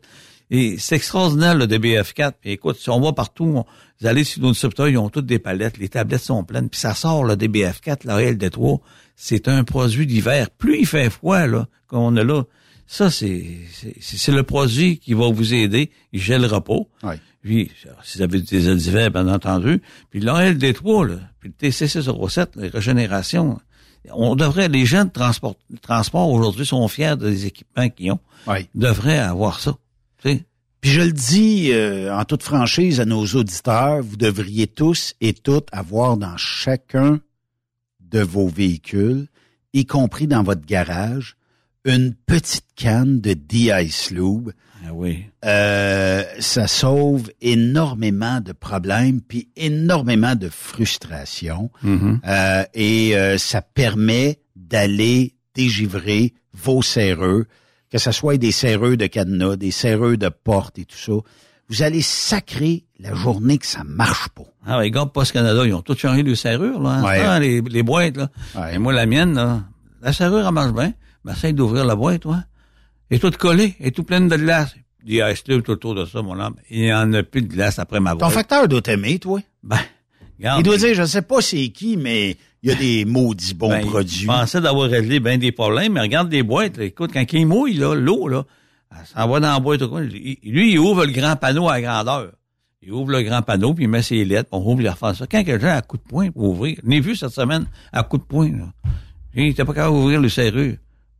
Et 0.50 0.76
c'est 0.78 0.96
extraordinaire, 0.96 1.54
le 1.54 1.66
DBF4. 1.66 2.32
Puis 2.40 2.50
écoute, 2.52 2.76
si 2.78 2.90
on 2.90 3.00
va 3.00 3.12
partout, 3.12 3.64
vous 4.00 4.06
allez 4.06 4.24
sur 4.24 4.42
nos 4.42 4.54
subtils, 4.54 4.88
ils 4.88 4.98
ont 4.98 5.10
toutes 5.10 5.26
des 5.26 5.38
palettes, 5.38 5.78
les 5.78 5.88
tablettes 5.88 6.22
sont 6.22 6.44
pleines, 6.44 6.68
puis 6.68 6.80
ça 6.80 6.94
sort, 6.94 7.24
le 7.24 7.34
DBF4, 7.34 8.00
la 8.04 8.20
LD3. 8.20 8.80
C'est 9.16 9.48
un 9.48 9.64
produit 9.64 10.06
d'hiver. 10.06 10.50
Plus 10.50 10.80
il 10.80 10.86
fait 10.86 11.10
froid, 11.10 11.46
là, 11.46 11.68
qu'on 11.86 12.16
a 12.16 12.24
là, 12.24 12.44
ça, 12.90 13.10
c'est, 13.10 13.44
c'est, 14.00 14.32
le 14.32 14.42
produit 14.44 14.98
qui 14.98 15.12
va 15.12 15.30
vous 15.30 15.52
aider. 15.52 15.90
Il 16.12 16.22
gèlera 16.22 16.64
pas. 16.64 16.78
Oui. 17.02 17.16
Puis, 17.42 17.70
si 18.02 18.16
vous 18.16 18.24
avez 18.24 18.40
des 18.40 18.74
d'hiver, 18.74 19.10
bien 19.10 19.28
entendu. 19.28 19.82
Puis 20.10 20.20
l'ALD3, 20.20 21.06
là, 21.06 21.16
puis 21.38 21.52
le 21.60 21.68
TC607, 21.68 22.48
la 22.56 22.70
régénération, 22.70 23.60
on 24.10 24.34
devrait, 24.36 24.68
les 24.68 24.86
gens 24.86 25.04
de 25.04 25.10
transport, 25.10 25.56
transport 25.82 26.30
aujourd'hui 26.30 26.64
sont 26.64 26.88
fiers 26.88 27.16
des 27.18 27.44
équipements 27.44 27.90
qu'ils 27.90 28.12
ont. 28.12 28.20
Oui. 28.46 28.66
Devraient 28.74 29.18
avoir 29.18 29.60
ça. 29.60 29.76
sais. 30.22 30.46
Puis 30.80 30.90
je 30.90 31.02
le 31.02 31.12
dis 31.12 31.72
euh, 31.72 32.14
en 32.16 32.24
toute 32.24 32.42
franchise 32.42 33.00
à 33.00 33.04
nos 33.04 33.26
auditeurs, 33.26 34.00
vous 34.02 34.16
devriez 34.16 34.66
tous 34.66 35.14
et 35.20 35.34
toutes 35.34 35.68
avoir 35.72 36.16
dans 36.16 36.38
chacun 36.38 37.20
de 38.00 38.20
vos 38.20 38.48
véhicules, 38.48 39.26
y 39.74 39.84
compris 39.84 40.26
dans 40.26 40.42
votre 40.42 40.64
garage, 40.64 41.36
une 41.84 42.14
petite 42.14 42.66
canne 42.76 43.20
de 43.20 43.34
D-Ice 43.34 44.10
Lube. 44.10 44.50
Ah 44.86 44.92
oui. 44.92 45.24
Euh, 45.44 46.22
ça 46.40 46.66
sauve 46.66 47.30
énormément 47.40 48.40
de 48.40 48.52
problèmes 48.52 49.20
puis 49.20 49.48
énormément 49.56 50.34
de 50.34 50.48
frustration 50.48 51.70
Mm-hmm. 51.84 52.18
euh, 52.26 52.64
et 52.74 53.16
euh, 53.16 53.38
ça 53.38 53.60
permet 53.62 54.38
d'aller 54.56 55.34
dégivrer 55.54 56.34
vos 56.52 56.82
serreux, 56.82 57.46
que 57.90 57.98
ce 57.98 58.12
soit 58.12 58.36
des 58.38 58.52
serreux 58.52 58.96
de 58.96 59.06
cadenas, 59.06 59.56
des 59.56 59.70
serreux 59.70 60.16
de 60.16 60.28
porte 60.28 60.78
et 60.78 60.84
tout 60.84 60.96
ça. 60.96 61.12
Vous 61.68 61.82
allez 61.82 62.00
sacrer 62.02 62.84
la 62.98 63.14
journée 63.14 63.58
que 63.58 63.66
ça 63.66 63.84
marche 63.84 64.28
pas. 64.30 64.44
Ah 64.66 64.78
oui, 64.78 64.90
Gord 64.90 65.12
Post 65.12 65.32
Canada, 65.32 65.62
ils 65.66 65.74
ont 65.74 65.82
tout 65.82 65.96
changé 65.96 66.22
de 66.22 66.34
serrure, 66.34 66.80
là. 66.80 66.90
hein. 66.90 67.02
Ouais. 67.04 67.20
Ah, 67.20 67.38
les, 67.40 67.60
les 67.60 67.82
boîtes, 67.82 68.16
là. 68.16 68.30
Ouais. 68.54 68.74
Et 68.74 68.78
moi, 68.78 68.92
la 68.92 69.06
mienne, 69.06 69.34
là, 69.34 69.62
la 70.00 70.12
serrure, 70.12 70.46
elle 70.46 70.54
marche 70.54 70.72
bien. 70.72 70.92
Mais 71.24 71.32
essaye 71.32 71.52
d'ouvrir 71.52 71.84
la 71.84 71.96
boîte, 71.96 72.22
toi. 72.22 72.44
Elle 73.10 73.16
est 73.16 73.20
toute 73.20 73.36
collée, 73.36 73.74
elle 73.80 73.88
est 73.88 73.90
toute 73.90 74.06
pleine 74.06 74.28
de 74.28 74.36
glace. 74.36 74.74
Il 75.06 75.14
y 75.14 75.22
a 75.22 75.32
tout 75.34 75.70
autour 75.70 75.94
de 75.94 76.04
ça, 76.04 76.22
mon 76.22 76.38
homme. 76.38 76.56
Il 76.70 76.80
n'y 76.82 76.92
en 76.92 77.12
a 77.14 77.22
plus 77.22 77.42
de 77.42 77.46
glace 77.46 77.78
après 77.78 78.00
ma 78.00 78.12
Ton 78.12 78.18
boîte. 78.18 78.32
facteur 78.32 78.68
doit 78.68 78.82
t'aimer, 78.82 79.18
toi. 79.18 79.40
Ben, 79.62 79.78
regarde. 80.38 80.60
Il 80.60 80.64
doit 80.64 80.76
dire, 80.76 80.94
je 80.94 81.04
sais 81.04 81.22
pas 81.22 81.40
c'est 81.40 81.68
qui, 81.68 81.96
mais 81.96 82.36
il 82.62 82.70
y 82.70 82.72
a 82.72 82.74
des 82.74 83.04
maudits 83.04 83.54
bons 83.54 83.70
ben, 83.70 83.86
produits. 83.86 84.22
Je 84.22 84.26
pensais 84.26 84.60
d'avoir 84.60 84.90
réglé 84.90 85.20
bien 85.20 85.38
des 85.38 85.52
problèmes, 85.52 85.94
mais 85.94 86.00
regarde 86.00 86.30
les 86.30 86.42
boîtes. 86.42 86.78
Écoute, 86.78 87.10
quand 87.12 87.24
il 87.32 87.46
mouille, 87.46 87.74
là, 87.74 87.94
l'eau, 87.94 88.28
là, 88.28 88.44
elle 88.90 89.06
s'en 89.06 89.28
va 89.28 89.40
dans 89.40 89.52
la 89.52 89.60
boîte. 89.60 89.80
Lui, 89.82 90.38
il 90.72 90.78
ouvre 90.78 91.06
le 91.06 91.12
grand 91.12 91.36
panneau 91.36 91.68
à 91.68 91.80
grandeur. 91.80 92.32
Il 92.82 92.92
ouvre 92.92 93.10
le 93.10 93.22
grand 93.22 93.42
panneau, 93.42 93.74
puis 93.74 93.84
il 93.84 93.88
met 93.88 94.02
ses 94.02 94.24
lettres, 94.24 94.48
on 94.52 94.58
ouvre, 94.58 94.80
il 94.80 94.88
refait 94.88 95.14
ça. 95.14 95.26
Quand 95.26 95.42
quelqu'un 95.44 95.68
a 95.68 95.76
à 95.76 95.82
coup 95.82 95.96
de 95.96 96.02
poing 96.02 96.30
pour 96.30 96.44
ouvrir, 96.44 96.76
je 96.82 96.88
l'ai 96.88 97.00
vu 97.00 97.16
cette 97.16 97.30
semaine, 97.30 97.66
à 97.92 98.02
coup 98.02 98.18
de 98.18 98.22
poing, 98.22 98.50
là. 98.50 98.72
Il 99.34 99.48
était 99.48 99.64
pas 99.64 99.74
capable 99.74 99.94
d'ouvrir 99.94 100.20
le 100.20 100.28
serrure. 100.28 100.76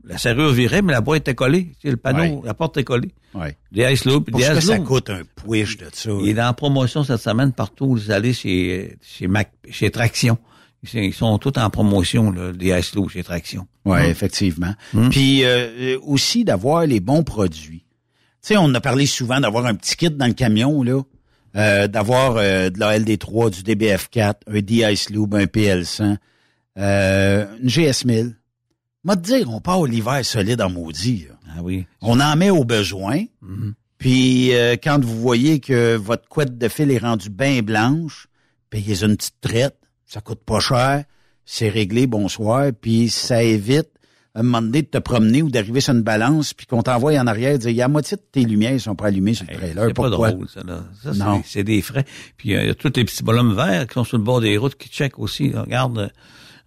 La 0.09 0.18
serrure 0.18 0.52
virait, 0.52 0.80
mais 0.82 0.92
la 0.92 1.00
boîte 1.02 1.20
était 1.20 1.34
collée. 1.34 1.66
Tu 1.80 1.82
sais, 1.82 1.90
le 1.90 1.96
panneau, 1.98 2.36
Ouais. 2.38 2.40
la 2.46 2.54
porte 2.54 2.76
est 2.78 2.84
collée. 2.84 3.11
Ouais. 3.34 3.56
Des 3.70 3.92
ice 3.92 4.04
loops, 4.06 4.32
des 4.32 4.40
ice 4.42 4.61
ça 4.61 4.78
coûte 4.78 5.11
un 5.11 5.20
push 5.36 5.76
de 5.76 5.86
ça. 5.92 6.11
Il 6.24 6.38
est 6.38 6.42
en 6.42 6.54
promotion 6.54 7.04
cette 7.04 7.20
semaine 7.20 7.52
partout. 7.52 7.88
Vous 7.94 8.11
allez 8.11 8.32
chez, 8.32 8.96
chez 9.02 9.26
Mac, 9.28 9.52
chez 9.70 9.90
Traction. 9.90 10.38
Ils 10.94 11.12
sont 11.12 11.36
tous 11.38 11.59
en 11.59 11.68
promotion, 11.70 12.30
là, 12.30 12.52
des 12.52 12.68
ice 12.78 12.94
loops 12.94 13.12
chez 13.12 13.22
Traction. 13.22 13.66
Oui, 13.84 13.98
Hum. 13.98 14.04
effectivement. 14.06 14.74
Hum. 14.94 15.11
Puis 15.11 15.44
euh, 15.44 15.48
euh, 15.96 15.98
aussi 16.02 16.44
d'avoir 16.44 16.86
les 16.86 17.00
bons 17.00 17.22
produits. 17.24 17.84
Tu 18.40 18.54
sais, 18.54 18.56
on 18.56 18.72
a 18.74 18.80
parlé 18.80 19.04
souvent 19.04 19.40
d'avoir 19.40 19.66
un 19.66 19.74
petit 19.74 19.96
kit 19.96 20.11
dans 20.11 20.26
le 20.26 20.32
camion, 20.34 20.82
là. 20.82 21.02
Euh, 21.56 21.88
d'avoir 21.88 22.36
euh, 22.36 22.70
de 22.70 22.78
la 22.78 22.98
LD3, 22.98 23.50
du 23.50 23.62
DBF4, 23.62 24.34
un 24.46 24.61
D-Ice 24.61 25.11
Lube, 25.11 25.34
un 25.34 25.44
PL100, 25.46 26.16
euh, 26.78 27.46
une 27.61 27.68
GS1000. 27.68 28.34
Moi, 29.09 29.16
te 29.16 29.22
dire, 29.22 29.48
on 29.50 29.59
part 29.62 29.82
l'hiver 29.86 30.22
solide 30.22 30.61
en 30.61 30.68
maudit. 30.68 31.28
là. 31.30 31.34
Ah 31.56 31.61
oui. 31.62 31.86
On 32.02 32.20
en 32.20 32.36
met 32.36 32.50
au 32.50 32.64
besoin. 32.64 33.24
Mhm. 33.40 33.72
Puis 33.96 34.54
euh, 34.54 34.74
quand 34.74 35.02
vous 35.02 35.18
voyez 35.18 35.61
que 35.61 35.96
votre 35.96 36.28
couette 36.28 36.59
de 36.59 36.68
fil 36.68 36.90
est 36.90 36.98
rendue 36.98 37.30
bien 37.30 37.62
blanche, 37.62 38.26
payez 38.68 39.02
une 39.02 39.16
petite 39.16 39.40
traite, 39.40 39.78
ça 40.04 40.20
coûte 40.20 40.40
pas 40.44 40.61
cher, 40.61 41.04
c'est 41.46 41.70
réglé, 41.70 42.06
bonsoir, 42.06 42.66
puis 42.78 43.09
ça 43.09 43.42
évite 43.42 43.88
à 44.34 44.40
un 44.40 44.42
moment 44.42 44.61
donné 44.61 44.82
de 44.82 44.88
te 44.88 44.98
promener 44.98 45.40
ou 45.40 45.48
d'arriver 45.50 45.80
sur 45.80 45.94
une 45.94 46.02
balance, 46.02 46.52
puis 46.52 46.66
qu'on 46.66 46.82
t'envoie 46.82 47.18
en 47.18 47.26
arrière 47.26 47.54
et 47.54 47.59
dire, 47.59 47.70
il 47.70 47.76
y 47.76 47.82
a 47.82 47.88
moitié 47.88 48.18
de 48.18 48.22
tes 48.30 48.44
lumières 48.44 48.78
sont 48.78 48.94
pas 48.94 49.06
allumées 49.06 49.32
sur 49.32 49.46
le 49.48 49.56
trailer. 49.56 49.84
c'est 49.88 49.94
pas 49.94 50.11
drôle, 50.11 50.46
ça, 50.52 50.61
là. 50.64 50.84
Ça, 51.02 51.12
Non. 51.14 51.40
c'est- 51.46 51.64
des 51.64 51.80
frais. 51.80 52.04
Puis, 52.36 52.54
euh, 52.54 52.61
il 52.62 52.66
y 52.68 52.70
a 52.70 52.74
tous 52.74 52.92
les 52.94 53.06
petits 53.06 53.22
bonhommes 53.22 53.56
verts 53.56 53.86
qui 53.86 53.94
sont 53.94 54.04
sur 54.04 54.18
le 54.18 54.22
bord 54.24 54.42
des 54.42 54.59
routes 54.59 54.76
qui 54.76 54.90
checkent 54.90 55.18
aussi. 55.18 55.50
Regarde, 55.54 55.98
euh, 55.98 56.09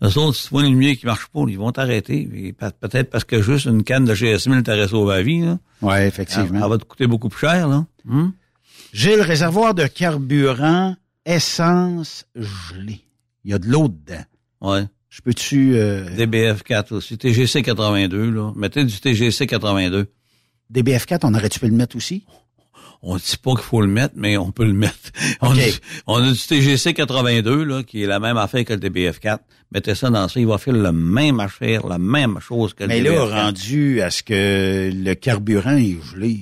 eux 0.04 0.18
autres, 0.18 0.36
si 0.38 0.43
tu 0.47 0.49
vois 0.49 0.64
une 0.66 0.72
lumière 0.74 0.95
qui 0.97 1.06
marche 1.06 1.28
pas, 1.28 1.41
ils 1.47 1.58
vont 1.58 1.72
t'arrêter. 1.72 2.54
Peut-être 2.80 3.10
parce 3.10 3.24
que 3.24 3.41
juste 3.41 3.66
une 3.66 3.84
canne 3.84 4.06
de 4.06 4.14
GS1000 4.16 4.64
t'aurait 4.64 4.88
sauvé 4.88 5.16
la 5.16 5.22
vie, 5.24 5.43
Ça, 5.82 6.06
effectivement. 6.06 6.60
ça 6.60 6.68
va 6.68 6.78
te 6.78 6.84
coûter 6.86 7.08
beaucoup 7.08 7.30
plus 7.30 7.47
cher, 7.47 7.68
là. 7.68 7.86
Hum? 8.10 8.34
Gilles, 8.93 9.22
réservoir 9.22 9.74
de 9.74 9.86
carburant, 9.88 10.95
essence 11.26 12.26
gelée. 12.36 13.02
Il 13.45 13.52
y 13.52 13.54
a 13.54 13.60
de 13.60 13.68
l'eau 13.68 13.88
dedans. 13.88 14.24
Ouais. 14.62 14.84
Je 15.10 15.22
peux-tu... 15.22 15.76
euh, 15.76 16.10
DBF4 16.18 16.93
aussi. 16.93 17.18
TGC 17.18 17.62
82, 17.64 18.32
là. 18.32 18.52
Mettez 18.56 18.84
du 18.86 18.99
TGC 18.99 19.45
82. 19.47 20.08
DBF4, 20.74 21.20
on 21.24 21.34
aurait-tu 21.34 21.60
pu 21.60 21.68
le 21.68 21.74
mettre 21.76 21.95
aussi? 21.95 22.26
On 23.04 23.16
dit 23.16 23.36
pas 23.41 23.52
qu'il 23.54 23.64
faut 23.64 23.82
le 23.82 23.88
mettre, 23.88 24.14
mais 24.16 24.38
on 24.38 24.52
peut 24.52 24.66
le 24.66 24.74
mettre. 24.74 24.95
On, 25.41 25.58
a, 25.58 25.62
on 26.06 26.18
a 26.24 26.32
du 26.32 26.38
TGC 26.38 26.93
82, 26.93 27.64
là, 27.64 27.82
qui 27.84 28.04
est 28.04 28.08
la 28.08 28.20
même 28.20 28.38
affaire 28.38 28.64
que 28.64 28.74
le 28.74 28.80
DBF4. 28.80 29.39
Mettez 29.74 29.95
ça 29.95 30.10
dans 30.12 30.28
ça, 30.28 30.39
il 30.39 30.45
va 30.45 30.58
faire 30.60 30.74
le 30.76 30.91
même 30.91 31.39
affaire, 31.39 31.88
la 31.88 31.97
même 31.97 32.38
chose 32.39 32.74
que 32.76 32.84
le 32.84 32.89
Mais 32.89 33.02
DBF4. 33.02 33.30
là, 33.30 33.43
rendu 33.43 34.02
à 34.02 34.10
ce 34.12 34.22
que 34.22 34.91
le 34.93 35.14
carburant 35.16 35.78
est 35.78 35.97
gelé. 36.14 36.41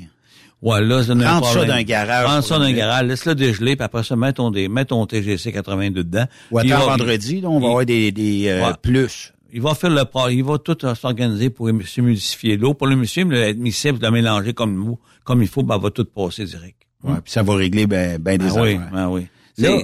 Ouais, 0.61 0.81
là, 0.81 1.01
c'est 1.03 1.13
Rentre 1.13 1.45
ça 1.45 1.53
problème. 1.53 1.67
dans 1.67 1.73
un 1.75 1.83
garage 1.83 2.25
pour 2.25 2.43
ça 2.43 2.55
le 2.55 2.59
dans 2.59 2.65
un 2.65 2.67
mettre. 2.67 2.77
garage, 2.79 3.05
laisse-le 3.07 3.35
dégeler, 3.35 3.75
puis 3.77 3.85
après 3.85 4.03
ça, 4.03 4.15
mets 4.17 4.33
ton, 4.33 4.51
mets 4.51 4.83
ton 4.83 5.05
TGC 5.05 5.53
82 5.53 6.03
dedans. 6.03 6.25
Ou 6.51 6.59
attends 6.59 6.79
vendredi, 6.87 7.39
là, 7.39 7.47
on 7.49 7.59
va 7.61 7.67
avoir 7.67 7.85
des, 7.85 8.11
des 8.11 8.47
euh, 8.49 8.65
Ouais. 8.67 8.73
plus. 8.81 9.31
Il 9.53 9.61
va 9.61 9.73
faire 9.75 9.89
le 9.89 10.03
pro- 10.05 10.29
il 10.29 10.43
va 10.43 10.57
tout 10.57 10.77
euh, 10.85 10.95
s'organiser 10.95 11.49
pour 11.49 11.69
s'humidifier 11.85 12.57
l'eau. 12.57 12.73
Pour 12.73 12.87
l'admissible 12.87 13.33
de 13.33 14.01
la 14.03 14.11
mélanger 14.11 14.53
comme 14.53 14.95
comme 15.23 15.41
il 15.41 15.47
faut, 15.47 15.63
ben, 15.63 15.75
elle 15.75 15.81
va 15.81 15.91
tout 15.91 16.05
passer 16.05 16.45
direct. 16.45 16.77
Ouais, 17.03 17.15
puis 17.23 17.31
ça 17.31 17.43
va 17.43 17.55
régler 17.55 17.87
ben, 17.87 18.17
ben 18.19 18.37
des 18.37 18.45
Ben 18.47 18.61
oui, 18.61 18.79
ben 18.91 19.07
oui. 19.09 19.27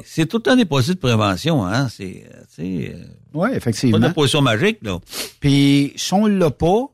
C'est, 0.05 0.25
tout 0.25 0.41
un 0.47 0.55
déposit 0.55 0.93
de 0.95 0.99
prévention, 0.99 1.65
hein. 1.65 1.89
C'est, 1.89 2.25
euh, 2.33 2.39
tu 2.55 2.61
sais, 2.63 2.95
euh, 2.95 3.03
Oui, 3.33 3.49
pas 3.49 3.55
effectivement. 3.57 3.99
de 3.99 4.07
position 4.13 4.41
magique, 4.41 4.77
là. 4.81 4.99
Puis 5.39 5.93
si 5.97 6.13
on 6.13 6.27
l'a 6.27 6.49
pas 6.49 6.85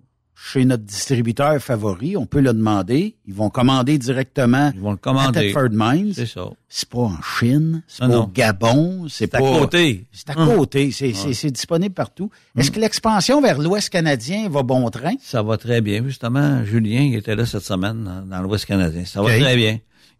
chez 0.44 0.66
notre 0.66 0.84
distributeur 0.84 1.62
favori, 1.62 2.18
on 2.18 2.26
peut 2.26 2.39
le 2.42 2.52
demander. 2.54 3.16
Ils 3.28 3.34
vont 3.34 3.50
commander 3.52 3.98
directement 4.00 4.72
Ils 4.74 4.82
vont 4.82 4.89
le 4.92 4.96
à 4.96 5.00
commander. 5.00 5.39
Thetford 5.39 5.70
Mines. 5.72 6.14
C'est 6.16 6.26
ça. 6.26 6.50
C'est 6.68 6.89
pas 6.89 6.98
en 7.00 7.22
Chine, 7.22 7.84
c'est 7.88 8.00
pas 8.08 8.18
au 8.18 8.28
Gabon, 8.28 9.08
c'est 9.08 9.28
pas... 9.28 9.38
à 9.38 9.42
côté. 9.42 10.06
C'est 10.12 10.30
à 10.32 10.39
Hum. 10.39 10.56
côté, 10.56 10.92
c'est 10.92 11.14
c'est- 11.14 11.34
c'est 11.34 11.52
disponible 11.52 11.94
partout. 11.94 12.32
Est-ce 12.58 12.72
que 12.72 12.80
l'expansion 12.80 13.39
vers 13.42 13.60
l'Ouest 13.60 13.89
canadien 13.89 14.50
va 14.50 14.64
bon 14.64 14.89
train? 14.89 15.14
Ça 15.22 15.44
va 15.44 15.58
très 15.58 15.82
bien. 15.82 16.04
Justement, 16.04 16.66
Julien, 16.66 17.02
il 17.02 17.16
était 17.16 17.36
là 17.36 17.46
cette 17.46 17.64
semaine 17.64 18.04
dans, 18.04 18.22
dans 18.26 18.42
l'Ouest 18.42 18.66
canadien. 18.66 19.06
Ça 19.06 19.22
va 19.22 19.38
très 19.38 19.56
bien. 19.56 19.74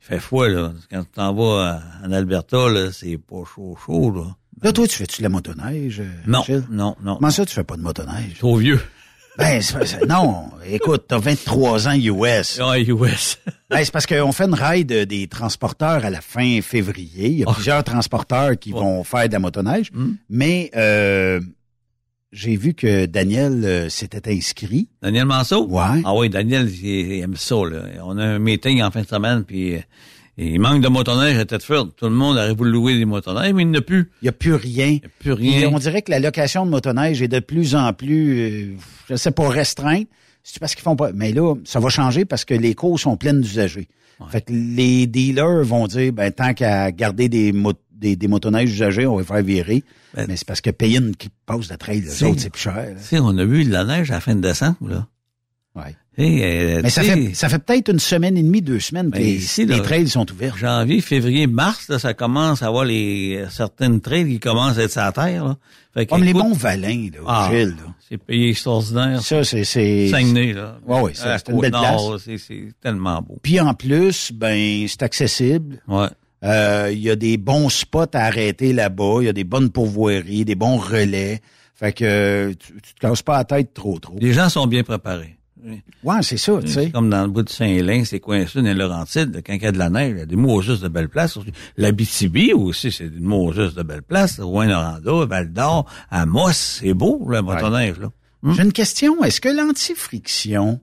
Il 0.04 0.06
fait 0.06 0.20
froid, 0.20 0.48
là. 0.48 0.72
Quand 0.92 1.02
tu 1.04 1.10
t'en 1.14 1.34
vas 1.34 1.82
à- 2.04 2.08
en 2.08 2.12
Alberta, 2.12 2.70
là, 2.70 2.92
c'est 2.92 3.18
pas 3.18 3.44
chaud, 3.56 3.76
chaud, 3.86 4.12
là. 4.12 4.36
Là, 4.64 4.72
toi, 4.72 4.88
tu 4.88 4.96
fais-tu 4.98 5.18
de 5.20 5.24
la 5.24 5.30
motoneige? 5.30 6.00
euh, 6.02 6.10
Non, 6.28 6.44
non, 6.70 6.96
non. 7.04 7.16
Comment 7.16 7.32
ça, 7.32 7.46
tu 7.46 7.54
fais 7.56 7.64
pas 7.64 7.78
de 7.78 7.82
motoneige? 7.82 8.38
Trop 8.38 8.58
vieux. 8.58 8.80
Ben, 9.38 9.62
non. 10.10 10.46
Écoute, 10.70 11.06
t'as 11.08 11.18
23 11.18 11.88
ans 11.88 11.94
US. 11.96 12.60
Ah, 12.62 12.78
US. 12.80 13.40
Ben, 13.70 13.84
c'est 13.84 13.92
parce 13.92 14.06
qu'on 14.06 14.32
fait 14.34 14.44
une 14.46 14.54
ride 14.54 14.92
des 15.08 15.28
transporteurs 15.28 16.04
à 16.06 16.10
la 16.10 16.22
fin 16.22 16.60
février. 16.62 17.28
Il 17.30 17.38
y 17.40 17.44
a 17.44 17.46
Oh. 17.50 17.54
plusieurs 17.54 17.84
transporteurs 17.84 18.58
qui 18.60 18.72
vont 18.72 19.04
faire 19.04 19.28
de 19.28 19.34
la 19.34 19.40
motoneige. 19.40 19.90
Hmm. 19.94 20.14
Mais 20.30 20.70
euh, 20.76 21.40
j'ai 22.34 22.56
vu 22.58 22.74
que 22.74 23.06
Daniel 23.06 23.64
euh, 23.64 23.90
s'était 23.90 24.32
inscrit. 24.34 24.90
Daniel 25.02 25.26
Manceau? 25.26 25.66
Ouais. 25.68 26.02
Ah 26.04 26.14
oui, 26.14 26.30
Daniel, 26.30 26.70
il, 26.70 26.86
il 27.14 27.22
aime 27.22 27.36
ça, 27.38 27.56
là. 27.66 27.84
On 28.04 28.18
a 28.18 28.24
un 28.26 28.40
meeting 28.40 28.82
en 28.84 28.92
fin 28.92 29.02
de 29.02 29.08
semaine, 29.08 29.44
puis 29.46 29.76
il 30.42 30.60
manque 30.60 30.82
de 30.82 30.88
motoneige 30.88 31.38
à 31.38 31.46
Thetford. 31.46 31.90
Tout 31.96 32.06
le 32.06 32.12
monde 32.12 32.38
aurait 32.38 32.54
voulu 32.54 32.72
louer 32.72 32.98
des 32.98 33.06
motoneiges, 33.06 33.54
mais 33.54 33.64
il 33.64 33.70
n'y 33.70 33.78
a 33.78 33.82
plus. 33.82 34.10
Il 34.22 34.26
n'y 34.26 34.30
a 34.30 34.34
plus 34.34 34.56
rien. 34.56 34.88
Il 34.88 34.92
n'y 34.94 35.02
a 35.06 35.10
plus 35.20 35.34
rien. 35.34 35.70
on 35.72 35.80
dirait 35.80 36.02
que 36.02 36.12
la 36.12 36.20
location 36.20 36.66
de 36.66 36.72
motoneige 36.72 37.22
est 37.22 37.28
de 37.28 37.40
plus 37.40 37.76
en 37.76 37.94
plus, 37.94 38.40
euh, 38.40 38.76
je 39.10 39.16
sais 39.16 39.32
pas, 39.32 39.48
restreinte. 39.48 40.08
C'est 40.44 40.60
parce 40.60 40.74
qu'ils 40.74 40.84
font 40.84 40.96
pas. 40.96 41.12
Mais 41.14 41.32
là, 41.32 41.56
ça 41.66 41.80
va 41.80 41.90
changer 41.90 42.26
parce 42.26 42.46
que 42.46 42.54
les 42.54 42.74
cours 42.74 43.00
sont 43.00 43.18
pleines 43.18 43.42
d'usagers. 43.42 43.88
Fait 44.30 44.42
que 44.42 44.54
les 44.54 45.08
dealers 45.08 45.64
vont 45.64 45.88
dire, 45.88 46.14
ben, 46.14 46.32
tant 46.32 46.54
qu'à 46.54 46.92
garder 46.92 47.28
des, 47.28 47.52
des, 47.92 48.16
des 48.16 48.28
motoneiges 48.28 48.72
usagés, 48.72 49.08
on 49.08 49.16
va 49.18 49.24
faire 49.24 49.44
virer. 49.44 49.84
Ben, 50.14 50.26
mais 50.28 50.36
c'est 50.36 50.48
parce 50.48 50.62
que 50.62 50.70
payer 50.70 51.00
une 51.00 51.16
qui 51.16 51.30
passe 51.46 51.68
de 51.68 51.76
trail, 51.76 52.02
les 52.02 52.24
autres, 52.24 52.40
c'est 52.40 52.52
plus 52.52 52.62
cher. 52.62 52.96
Tu 53.10 53.18
on 53.18 53.38
a 53.38 53.46
vu 53.46 53.66
de 53.66 53.72
la 53.72 53.84
neige 53.84 54.12
à 54.12 54.16
la 54.16 54.20
fin 54.20 54.36
de 54.36 54.42
décembre, 54.42 54.78
là. 54.82 55.08
Ouais. 55.76 55.96
Euh, 56.20 56.82
mais 56.84 56.90
ça 56.90 57.04
fait, 57.04 57.34
ça 57.34 57.48
fait 57.48 57.60
peut-être 57.60 57.90
une 57.90 58.00
semaine 58.00 58.38
et 58.38 58.44
demie, 58.44 58.62
deux 58.62 58.82
semaines 58.82 59.12
que 59.12 59.18
les, 59.18 59.40
les, 59.66 59.82
trails 59.82 60.10
sont 60.10 60.30
ouverts. 60.30 60.58
Janvier, 60.58 61.00
février, 61.00 61.48
mars, 61.48 61.88
là, 61.88 62.00
ça 62.00 62.14
commence 62.14 62.62
à 62.62 62.68
avoir 62.68 62.84
les 62.84 63.46
certaines 63.50 64.02
trails 64.02 64.28
qui 64.28 64.40
commencent 64.40 64.78
à 64.78 64.84
être 64.84 64.92
sur 64.92 65.02
la 65.02 65.14
terre. 65.14 65.46
Là. 65.46 65.58
Fait 65.94 66.06
Comme 66.06 66.24
les 66.24 66.34
bons 66.34 66.54
valins, 66.54 67.10
là, 67.14 67.20
ah, 67.28 67.50
Gilles. 67.52 67.70
Là. 67.70 67.94
C'est 68.10 68.18
payé 68.18 68.50
extraordinaire. 68.50 69.22
Ça, 69.22 69.44
c'est... 69.46 69.64
c'est 69.64 70.10
Saguenay, 70.10 70.54
là. 70.54 70.78
Ouais, 70.86 71.02
oui, 71.02 71.12
c'est 71.14 71.50
une 71.50 71.62
belle 71.62 71.72
place. 71.72 72.02
C'est 72.26 72.74
tellement 72.82 73.22
beau. 73.22 73.38
Puis 73.42 73.60
en 73.62 73.74
plus, 73.74 74.32
ben, 74.34 74.86
c'est 74.88 75.04
accessible. 75.04 75.82
Ouais. 75.88 76.08
Euh, 76.44 76.90
il 76.92 77.00
y 77.00 77.10
a 77.10 77.16
des 77.16 77.38
bons 77.38 77.70
spots 77.70 78.14
à 78.14 78.20
arrêter 78.20 78.74
là-bas. 78.74 79.18
Il 79.22 79.26
y 79.26 79.30
a 79.30 79.34
des 79.34 79.44
bonnes 79.44 79.70
pourvoiries, 79.70 80.44
des 80.44 80.56
bons 80.56 80.78
relais. 80.78 81.40
Fait 81.76 81.94
que 81.94 82.52
tu, 82.52 82.74
tu 82.82 82.94
te 82.94 83.00
casses 83.00 83.22
pas 83.22 83.38
la 83.38 83.46
tête 83.46 83.74
trop, 83.74 83.98
trop. 84.00 84.16
Les 84.20 84.34
gens 84.34 84.50
sont 84.50 84.68
bien 84.68 84.84
préparés. 84.84 85.38
Ouais, 86.04 86.22
c'est 86.22 86.38
ça, 86.38 86.60
tu 86.62 86.68
sais. 86.68 86.92
Comme 86.92 87.10
dans 87.10 87.24
le 87.24 87.30
bout 87.30 87.44
de 87.44 87.50
Saint-Hélène, 87.50 88.06
c'est 88.06 88.20
coincé 88.20 88.60
dans 88.60 88.66
les 88.66 88.74
Laurentides, 88.74 89.42
quand 89.46 89.54
il 89.54 89.62
y 89.62 89.66
a 89.66 89.72
de 89.72 89.78
la 89.78 89.90
neige, 89.90 90.12
il 90.16 90.20
y 90.20 90.22
a 90.22 90.26
des 90.26 90.36
mots 90.36 90.62
juste 90.62 90.82
de 90.84 90.88
belles 90.88 91.10
places. 91.10 91.38
La 91.78 91.92
BTB 91.92 92.54
aussi, 92.56 92.92
c'est 92.92 93.10
des 93.10 93.20
mots 93.20 93.52
juste 93.54 93.76
de 93.76 93.84
belles 93.84 94.02
places. 94.02 94.40
Rouen-Noranda, 94.40 95.26
Val-d'Or, 95.26 95.86
Amos, 96.10 96.52
c'est 96.54 96.94
beau, 96.94 97.26
le 97.30 97.42
motoneige, 97.42 98.00
là. 98.00 98.10
Hmm? 98.42 98.54
J'ai 98.54 98.64
une 98.64 98.74
question. 98.74 99.24
Est-ce 99.24 99.40
que 99.40 99.50
l'antifriction, 99.50 100.80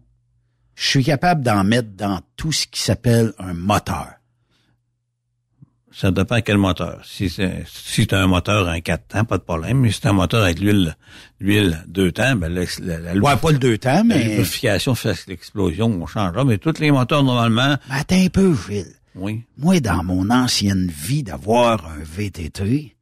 je 0.76 0.88
suis 0.88 1.04
capable 1.04 1.42
d'en 1.42 1.64
mettre 1.64 1.90
dans 1.96 2.20
tout 2.36 2.52
ce 2.52 2.66
qui 2.66 2.80
s'appelle 2.80 3.32
un 3.38 3.54
moteur? 3.54 4.17
Ça 6.00 6.12
dépend 6.12 6.36
à 6.36 6.42
quel 6.42 6.58
moteur. 6.58 7.00
Si 7.04 7.28
c'est 7.28 7.64
si 7.66 8.06
un 8.12 8.28
moteur 8.28 8.68
un 8.68 8.80
4 8.80 9.08
temps, 9.08 9.24
pas 9.24 9.36
de 9.36 9.42
problème. 9.42 9.80
Mais 9.80 9.90
si 9.90 9.98
c'est 10.00 10.06
un 10.06 10.12
moteur 10.12 10.44
avec 10.44 10.60
l'huile 10.60 10.96
l'huile 11.40 11.82
2 11.88 12.12
temps, 12.12 12.36
ben 12.36 12.54
la, 12.54 13.00
la, 13.00 13.14
ouais, 13.14 13.36
pas 13.36 13.50
le 13.50 13.58
2 13.58 13.78
temps, 13.78 14.04
mais. 14.04 14.22
La 14.22 14.28
lubrification 14.28 14.94
fait 14.94 15.26
l'explosion, 15.26 15.86
on 15.86 16.06
changera. 16.06 16.44
Mais 16.44 16.58
tous 16.58 16.78
les 16.78 16.92
moteurs, 16.92 17.24
normalement. 17.24 17.76
Mais 17.88 17.96
attends 17.96 18.14
un 18.14 18.28
peu, 18.28 18.54
Gilles. 18.54 18.94
Oui. 19.16 19.42
Moi, 19.56 19.80
dans 19.80 20.04
mon 20.04 20.30
ancienne 20.30 20.86
vie 20.86 21.24
d'avoir 21.24 21.84
un 21.84 22.04
VTT, 22.04 22.94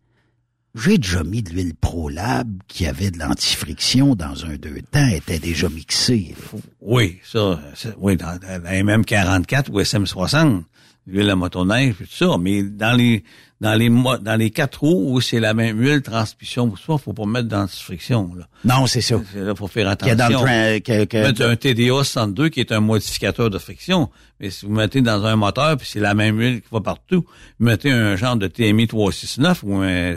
j'ai 0.75 0.97
déjà 0.97 1.23
mis 1.23 1.43
de 1.43 1.51
l'huile 1.51 1.75
ProLab 1.75 2.49
qui 2.67 2.87
avait 2.87 3.11
de 3.11 3.19
l'antifriction 3.19 4.15
dans 4.15 4.47
un 4.47 4.57
deux 4.57 4.81
temps, 4.91 5.07
était 5.09 5.39
déjà 5.39 5.69
mixé. 5.69 6.35
Oui, 6.81 7.19
ça, 7.23 7.61
oui, 7.99 8.17
dans 8.17 8.39
la 8.41 8.59
MM44 8.59 9.71
ou 9.71 9.81
SM60 9.83 10.63
l'huile 11.07 11.31
à 11.31 11.37
motoneige, 11.37 11.97
tout 11.99 12.07
ça, 12.11 12.37
mais 12.39 12.63
dans 12.63 12.97
les 12.97 13.25
dans 13.61 13.75
les 13.75 13.89
dans 13.89 14.37
les 14.39 14.51
quatre 14.51 14.81
roues 14.81 15.15
où 15.15 15.21
c'est 15.21 15.41
la 15.41 15.55
même 15.55 15.81
huile 15.81 16.03
transmission, 16.03 16.75
ça, 16.77 16.99
faut 16.99 17.13
pas 17.13 17.25
mettre 17.25 17.49
d'antifriction. 17.49 18.35
Là. 18.35 18.49
Non, 18.65 18.87
c'est 18.87 19.01
ça. 19.01 19.17
Là, 19.35 19.55
faut 19.55 19.69
faire 19.69 19.89
attention. 19.89 20.17
Dans 20.17 20.29
le 20.29 20.79
que, 20.81 21.43
un 21.43 21.57
TDA 21.57 21.93
62 21.93 22.49
qui 22.49 22.61
est 22.61 22.73
un 22.73 22.81
modificateur 22.81 23.49
de 23.49 23.59
friction, 23.59 24.11
mais 24.41 24.51
si 24.51 24.67
vous 24.67 24.73
mettez 24.73 25.01
dans 25.01 25.25
un 25.25 25.37
moteur 25.37 25.77
puis 25.77 25.89
c'est 25.91 26.01
la 26.01 26.15
même 26.15 26.39
huile 26.39 26.61
qui 26.61 26.69
va 26.71 26.81
partout, 26.81 27.25
vous 27.59 27.67
mettez 27.67 27.91
un 27.91 28.17
genre 28.17 28.37
de 28.37 28.47
TMI 28.47 28.87
369 28.87 29.63
ou 29.65 29.77
un 29.77 30.17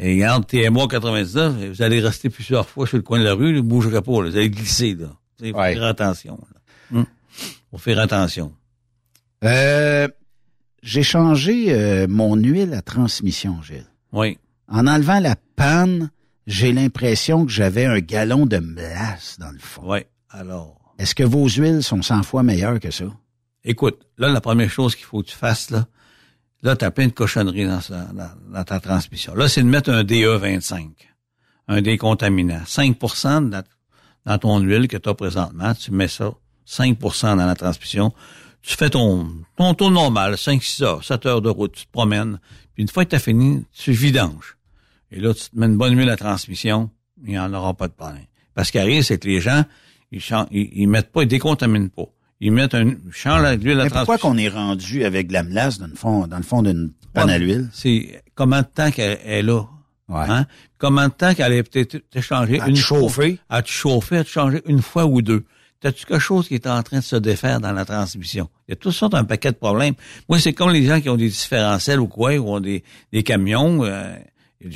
et 0.00 0.12
regarde, 0.12 0.46
TMA 0.46 0.86
99, 0.86 1.54
vous 1.70 1.82
allez 1.82 2.00
rester 2.00 2.30
plusieurs 2.30 2.68
fois 2.68 2.86
sur 2.86 2.96
le 2.96 3.02
coin 3.02 3.18
de 3.18 3.24
la 3.24 3.34
rue, 3.34 3.56
vous 3.56 3.64
ne 3.64 3.68
bougerez 3.68 4.00
pas, 4.00 4.12
vous 4.12 4.36
allez 4.36 4.48
glisser. 4.48 4.94
Là. 4.94 5.08
Faut 5.40 5.58
faire 5.58 5.84
attention. 5.84 6.38
Là. 6.52 6.98
Hum. 6.98 7.06
Faut 7.70 7.78
faire 7.78 7.98
attention. 7.98 8.52
Euh, 9.44 10.08
j'ai 10.82 11.02
changé 11.02 11.72
euh, 11.72 12.06
mon 12.08 12.36
huile 12.36 12.74
à 12.74 12.82
transmission, 12.82 13.62
Gilles. 13.62 13.86
Oui. 14.12 14.38
En 14.68 14.86
enlevant 14.86 15.20
la 15.20 15.36
panne, 15.56 16.10
j'ai 16.46 16.72
l'impression 16.72 17.44
que 17.44 17.52
j'avais 17.52 17.84
un 17.84 18.00
gallon 18.00 18.46
de 18.46 18.58
melasse 18.58 19.38
dans 19.38 19.50
le 19.50 19.58
fond. 19.58 19.82
Oui. 19.84 20.00
Alors? 20.30 20.94
Est-ce 20.98 21.14
que 21.14 21.22
vos 21.22 21.48
huiles 21.48 21.82
sont 21.82 22.02
100 22.02 22.24
fois 22.24 22.42
meilleures 22.42 22.80
que 22.80 22.90
ça? 22.90 23.04
Écoute, 23.64 24.06
là, 24.18 24.28
la 24.28 24.40
première 24.40 24.70
chose 24.70 24.96
qu'il 24.96 25.04
faut 25.04 25.22
que 25.22 25.28
tu 25.28 25.36
fasses, 25.36 25.70
là, 25.70 25.86
là, 26.62 26.74
t'as 26.74 26.90
plein 26.90 27.06
de 27.06 27.12
cochonneries 27.12 27.66
dans, 27.66 27.80
dans, 28.50 28.64
ta 28.64 28.80
transmission. 28.80 29.34
Là, 29.34 29.48
c'est 29.48 29.62
de 29.62 29.68
mettre 29.68 29.90
un 29.90 30.02
DE25, 30.02 30.90
un 31.68 31.82
décontaminant. 31.82 32.62
5 32.66 32.98
dans, 33.50 33.62
dans 34.26 34.38
ton 34.38 34.58
huile 34.60 34.88
que 34.88 34.96
tu 34.96 35.08
as 35.08 35.14
présentement, 35.14 35.74
tu 35.74 35.92
mets 35.92 36.08
ça, 36.08 36.32
5% 36.66 37.36
dans 37.36 37.46
la 37.46 37.54
transmission 37.54 38.12
tu 38.62 38.76
fais 38.76 38.90
ton, 38.90 39.28
ton 39.56 39.74
tour 39.74 39.90
normal, 39.90 40.36
5, 40.36 40.62
6 40.62 40.82
heures, 40.82 41.04
7 41.04 41.26
heures 41.26 41.42
de 41.42 41.48
route, 41.48 41.72
tu 41.72 41.86
te 41.86 41.92
promènes, 41.92 42.38
puis 42.74 42.82
une 42.82 42.88
fois 42.88 43.04
que 43.04 43.10
tu 43.10 43.16
as 43.16 43.20
fini, 43.20 43.64
tu 43.72 43.92
vidanges. 43.92 44.56
Et 45.10 45.20
là, 45.20 45.32
tu 45.32 45.48
te 45.50 45.58
mets 45.58 45.66
une 45.66 45.76
bonne 45.76 45.96
huile 45.96 46.10
à 46.10 46.16
transmission, 46.16 46.90
il 47.22 47.30
n'y 47.30 47.38
en 47.38 47.52
aura 47.54 47.74
pas 47.74 47.88
de 47.88 47.92
problème. 47.92 48.24
Parce 48.54 48.70
qu'il 48.70 48.80
arrive, 48.80 49.02
c'est 49.02 49.18
que 49.18 49.28
les 49.28 49.40
gens, 49.40 49.64
ils, 50.10 50.22
ils, 50.50 50.86
mettent 50.88 51.12
pas, 51.12 51.22
ils 51.22 51.28
décontaminent 51.28 51.90
pas. 51.90 52.06
Ils 52.40 52.52
mettent 52.52 52.74
un, 52.74 52.94
champ 53.10 53.38
l'huile 53.38 53.80
à 53.80 53.88
transmission. 53.88 53.88
pourquoi 53.90 54.18
qu'on 54.18 54.36
est 54.36 54.48
rendu 54.48 55.04
avec 55.04 55.28
de 55.28 55.32
la 55.32 55.42
melasse 55.42 55.78
dans 55.78 55.86
le 55.86 55.94
fond, 55.94 56.26
dans 56.26 56.36
le 56.36 56.42
fond 56.42 56.62
d'une 56.62 56.92
panne 57.12 57.30
à 57.30 57.38
l'huile? 57.38 57.68
C'est 57.72 58.22
combien 58.34 58.62
de 58.62 58.66
temps 58.66 58.90
qu'elle 58.90 59.18
est 59.24 59.42
là? 59.42 59.64
Ouais. 60.08 60.24
Hein? 60.28 60.46
Combien 60.78 61.08
de 61.08 61.12
temps 61.12 61.34
qu'elle 61.34 61.52
a 61.52 61.62
peut-être 61.62 62.00
changé 62.20 62.60
une 62.66 62.76
fois? 62.76 62.98
À 63.48 63.62
te 63.62 63.68
chauffer, 63.68 64.16
à 64.16 64.24
te 64.24 64.28
changer 64.28 64.62
une 64.66 64.82
fois 64.82 65.06
ou 65.06 65.20
deux. 65.20 65.44
T'as-tu 65.80 66.06
quelque 66.06 66.18
chose 66.18 66.48
qui 66.48 66.54
est 66.54 66.66
en 66.66 66.82
train 66.82 66.98
de 66.98 67.04
se 67.04 67.14
défaire 67.14 67.60
dans 67.60 67.70
la 67.72 67.84
transmission? 67.84 68.48
Il 68.66 68.72
y 68.72 68.74
a 68.74 68.76
toutes 68.76 68.92
sortes 68.92 69.14
un 69.14 69.24
paquet 69.24 69.52
de 69.52 69.56
problèmes. 69.56 69.94
Moi, 70.28 70.40
c'est 70.40 70.52
comme 70.52 70.70
les 70.70 70.84
gens 70.84 71.00
qui 71.00 71.08
ont 71.08 71.16
des 71.16 71.28
différentiels 71.28 72.00
ou 72.00 72.08
quoi, 72.08 72.34
ou 72.34 72.48
ont 72.48 72.60
des, 72.60 72.82
des 73.12 73.22
camions. 73.22 73.84
Euh, 73.84 74.16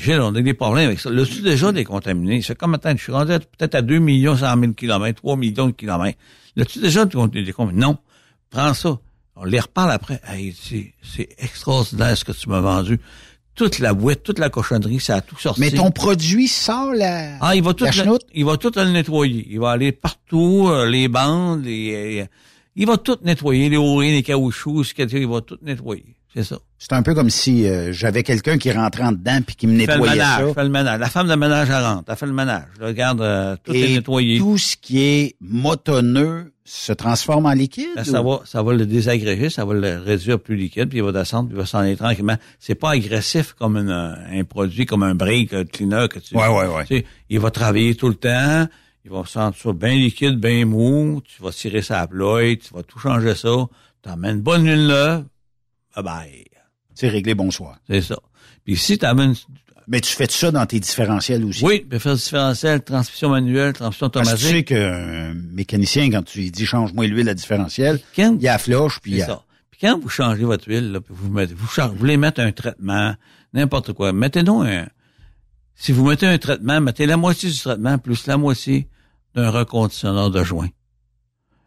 on 0.09 0.35
a 0.35 0.41
des 0.41 0.55
problèmes 0.55 0.87
avec 0.87 1.01
ça. 1.01 1.11
Le 1.11 1.27
tu 1.27 1.43
déjà 1.43 1.73
décontaminé? 1.73 2.41
C'est 2.41 2.57
comme, 2.57 2.75
attends, 2.75 2.97
je 2.97 3.03
suis 3.03 3.11
rendu 3.11 3.33
peut-être 3.33 3.75
à 3.75 3.83
2 3.83 3.99
millions 3.99 4.37
100 4.37 4.61
000 4.61 4.73
kilomètres, 4.75 5.21
3 5.23 5.37
millions 5.37 5.67
de 5.67 5.73
kilomètres. 5.73 6.19
Là-tu 6.55 6.79
déjà 6.79 7.05
décontaminé? 7.05 7.81
Non. 7.81 7.99
Prends 8.51 8.73
ça. 8.73 8.97
On 9.35 9.45
les 9.45 9.59
reparle 9.59 9.91
après. 9.91 10.21
Hey, 10.29 10.55
c'est 11.03 11.29
extraordinaire 11.39 12.17
ce 12.17 12.25
que 12.25 12.33
tu 12.33 12.49
m'as 12.49 12.61
vendu 12.61 13.01
toute 13.55 13.79
la 13.79 13.93
boîte, 13.93 14.23
toute 14.23 14.39
la 14.39 14.49
cochonnerie, 14.49 15.01
ça 15.01 15.17
a 15.17 15.21
tout 15.21 15.39
sorti. 15.39 15.61
Mais 15.61 15.71
ton 15.71 15.91
produit 15.91 16.49
sort 16.49 16.93
la 16.95 17.37
Ah, 17.41 17.55
il 17.55 17.63
va 17.63 17.75
tout 17.75 17.85
le, 17.85 18.19
il 18.35 18.45
va 18.45 18.57
tout 18.57 18.73
le 18.75 18.91
nettoyer. 18.91 19.47
Il 19.51 19.61
va 19.61 19.73
aller 19.73 19.93
partout, 19.93 20.69
euh, 20.69 20.89
les 20.89 21.09
bandes, 21.09 21.65
les, 21.65 22.21
euh, 22.23 22.27
il 22.77 22.87
va 22.87 22.97
tout 22.97 23.19
nettoyer, 23.23 23.69
les 23.69 23.77
oreilles, 23.77 24.13
les 24.13 24.23
caoutchoucs, 24.23 24.87
ce 24.87 24.95
qu'il 24.95 25.13
il 25.13 25.27
va 25.27 25.41
tout 25.43 25.59
nettoyer. 25.63 26.17
C'est 26.35 26.45
ça. 26.45 26.59
C'est 26.79 26.95
un 26.95 27.03
peu 27.03 27.15
comme 27.15 27.29
si 27.29 27.67
euh, 27.67 27.93
j'avais 27.93 28.23
quelqu'un 28.23 28.57
qui 28.57 28.73
rentrait 28.73 29.05
en 29.05 29.13
dedans 29.13 29.41
puis 29.47 29.55
qui 29.55 29.67
me 29.67 29.75
nettoyait 29.75 29.99
le 30.01 30.11
ménage, 30.13 30.47
ça. 30.49 30.55
Fait 30.55 30.65
le 30.65 30.71
ménage. 30.71 31.01
La 31.01 31.09
femme 31.11 31.29
de 31.29 31.35
ménage, 31.35 31.69
elle 31.69 31.85
rentre. 31.85 32.05
Elle 32.09 32.17
fait 32.17 32.27
le 32.27 32.33
ménage. 32.33 32.65
regarde, 32.81 33.59
tout 33.63 33.75
est 33.75 33.97
nettoyé. 33.97 34.39
tout 34.39 34.57
ce 34.57 34.77
qui 34.77 35.03
est 35.03 35.37
motonneux 35.41 36.52
se 36.65 36.93
transforme 36.93 37.47
en 37.47 37.53
liquide? 37.53 37.91
Ben, 37.97 38.05
ça 38.05 38.23
va, 38.23 38.41
ça 38.45 38.63
va 38.63 38.73
le 38.73 38.87
désagréger, 38.87 39.51
ça 39.51 39.65
va 39.65 39.75
le 39.75 39.99
réduire 39.99 40.39
plus 40.39 40.57
liquide, 40.57 40.89
puis 40.89 40.99
il 40.99 41.05
va 41.05 41.13
descendre, 41.13 41.49
puis 41.49 41.57
il 41.57 41.61
va 41.61 41.67
s'en 41.67 41.79
aller 41.79 41.97
tranquillement. 41.97 42.37
C'est 42.61 42.75
pas 42.75 42.91
agressif 42.91 43.55
comme 43.55 43.77
un 43.77 44.45
produit, 44.45 44.87
comme 44.87 45.03
un 45.03 45.15
break, 45.15 45.53
un 45.53 45.65
cleaner 45.65 46.07
que 46.09 46.19
tu. 46.19 46.37
Ouais, 46.37 46.49
ouais, 46.49 46.67
ouais. 46.67 46.85
Tu 46.87 46.99
sais, 46.99 47.07
il 47.29 47.41
va 47.41 47.51
travailler 47.51 47.95
tout 47.95 48.09
le 48.09 48.15
temps. 48.15 48.69
Il 49.05 49.11
va 49.11 49.25
sentir 49.27 49.61
ça 49.61 49.73
bien 49.73 49.95
liquide, 49.97 50.39
bien 50.39 50.65
mou. 50.65 51.21
Tu 51.25 51.43
vas 51.43 51.51
tirer 51.51 51.83
sa 51.83 52.07
ploie, 52.07 52.55
tu 52.55 52.73
vas 52.73 52.85
tout 52.85 53.01
changer 53.01 53.35
ça. 53.35 53.67
Une 54.07 54.41
bonne 54.41 54.65
huile 54.65 54.87
là. 54.87 55.25
Bye 55.97 56.05
bye. 56.05 56.45
C'est 56.95 57.09
réglé, 57.09 57.35
bonsoir. 57.35 57.79
C'est 57.89 58.01
ça. 58.01 58.17
Puis 58.65 58.77
si 58.77 58.99
tu 58.99 59.05
amènes 59.05 59.35
mais 59.89 60.01
tu 60.01 60.13
fais 60.13 60.27
ça 60.29 60.51
dans 60.51 60.65
tes 60.67 60.81
différentiels 60.81 61.45
aussi? 61.45 61.65
Oui, 61.65 61.87
je 61.91 61.99
faire 61.99 62.15
différentiel, 62.15 62.83
transmission 62.83 63.31
manuelle, 63.31 63.73
transmission 63.73 64.07
automatique. 64.07 64.33
Parce 64.33 64.43
que 64.43 64.49
tu 64.49 64.55
sais 64.55 64.65
qu'un 64.65 65.35
mécanicien, 65.35 66.11
quand 66.11 66.23
tu 66.23 66.39
lui 66.39 66.51
dis 66.51 66.67
change-moi 66.67 67.07
l'huile 67.07 67.29
à 67.29 67.35
différentiel, 67.35 68.01
il 68.17 68.41
y 68.41 68.49
a 68.49 68.53
la 68.53 68.59
floche, 68.59 69.01
puis 69.01 69.13
il 69.13 69.17
y 69.19 69.23
a... 69.23 69.27
Ça. 69.27 69.45
Puis 69.71 69.81
quand 69.81 69.99
vous 69.99 70.09
changez 70.09 70.45
votre 70.45 70.69
huile, 70.69 70.93
là, 70.93 71.01
puis 71.01 71.15
vous, 71.17 71.31
mettez, 71.31 71.55
vous, 71.55 71.67
vous 71.67 71.97
voulez 71.97 72.17
mettre 72.17 72.41
un 72.41 72.53
traitement, 72.53 73.15
n'importe 73.53 73.93
quoi, 73.93 74.13
mettez-nous 74.13 74.63
un... 74.63 74.87
Si 75.75 75.93
vous 75.93 76.07
mettez 76.07 76.27
un 76.27 76.39
traitement, 76.39 76.81
mettez 76.81 77.07
la 77.07 77.17
moitié 77.17 77.51
du 77.51 77.59
traitement 77.59 77.99
plus 77.99 78.27
la 78.27 78.37
moitié 78.37 78.89
d'un 79.35 79.51
reconditionneur 79.51 80.31
de 80.31 80.45
joint. 80.45 80.69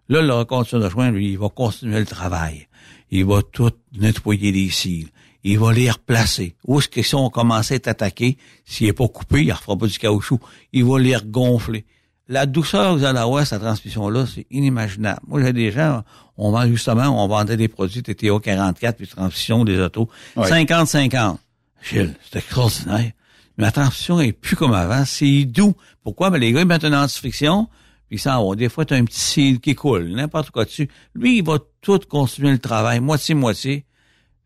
Là, 0.07 0.21
le 0.21 0.33
reconditionneur 0.33 0.87
de 0.87 0.91
joint, 0.91 1.11
lui, 1.11 1.31
il 1.31 1.37
va 1.37 1.49
continuer 1.49 1.99
le 1.99 2.05
travail. 2.05 2.67
Il 3.11 3.25
va 3.25 3.41
tout 3.41 3.71
nettoyer 3.97 4.51
les 4.51 4.69
cils 4.69 5.09
il 5.45 5.59
va 5.59 5.71
les 5.71 5.91
replacer. 5.91 6.55
Où 6.65 6.79
est-ce 6.79 6.89
qu'ils 6.89 7.05
sont 7.05 7.29
commencé 7.29 7.75
à 7.75 7.77
être 7.77 7.87
attaqués? 7.87 8.37
S'il 8.65 8.87
n'est 8.87 8.93
pas 8.93 9.07
coupé, 9.07 9.41
il 9.41 9.47
ne 9.47 9.53
refera 9.53 9.77
pas 9.77 9.85
du 9.85 9.97
caoutchouc. 9.99 10.39
Il 10.73 10.85
va 10.85 10.99
les 10.99 11.15
regonfler. 11.15 11.85
La 12.27 12.47
douceur 12.47 12.93
que 12.93 12.99
vous 12.99 13.05
allez 13.05 13.19
avoir, 13.19 13.45
cette 13.45 13.61
transmission-là, 13.61 14.25
c'est 14.25 14.47
inimaginable. 14.49 15.21
Moi, 15.27 15.43
j'ai 15.43 15.53
des 15.53 15.71
gens, 15.71 16.03
on 16.37 16.49
vend 16.49 16.65
justement, 16.65 17.23
on 17.23 17.27
vendait 17.27 17.57
des 17.57 17.67
produits 17.67 18.01
TTO 18.01 18.39
44 18.39 18.97
puis 18.97 19.07
transmission 19.07 19.63
des 19.63 19.79
autos. 19.79 20.09
50-50. 20.35 21.37
Gilles, 21.83 22.15
c'est 22.27 22.39
extraordinaire. 22.39 23.11
Mais 23.57 23.65
la 23.65 23.71
transmission 23.71 24.19
est 24.19 24.31
plus 24.31 24.55
comme 24.55 24.73
avant. 24.73 25.05
C'est 25.05 25.45
doux. 25.45 25.75
Pourquoi? 26.03 26.31
Ben, 26.31 26.39
les 26.39 26.51
gars, 26.53 26.61
ils 26.61 26.67
mettent 26.67 26.85
une 26.85 26.95
antifriction, 26.95 27.69
puis 28.09 28.17
ça 28.17 28.41
va. 28.41 28.55
Des 28.55 28.67
fois, 28.67 28.85
tu 28.85 28.95
as 28.95 28.97
un 28.97 29.05
petit 29.05 29.19
cil 29.19 29.59
qui 29.59 29.75
coule, 29.75 30.07
n'importe 30.07 30.49
quoi 30.49 30.65
dessus. 30.65 30.89
Lui, 31.13 31.37
il 31.37 31.45
va 31.45 31.59
tout 31.81 31.99
continuer 32.09 32.51
le 32.51 32.57
travail, 32.57 32.99
moitié-moitié. 32.99 33.85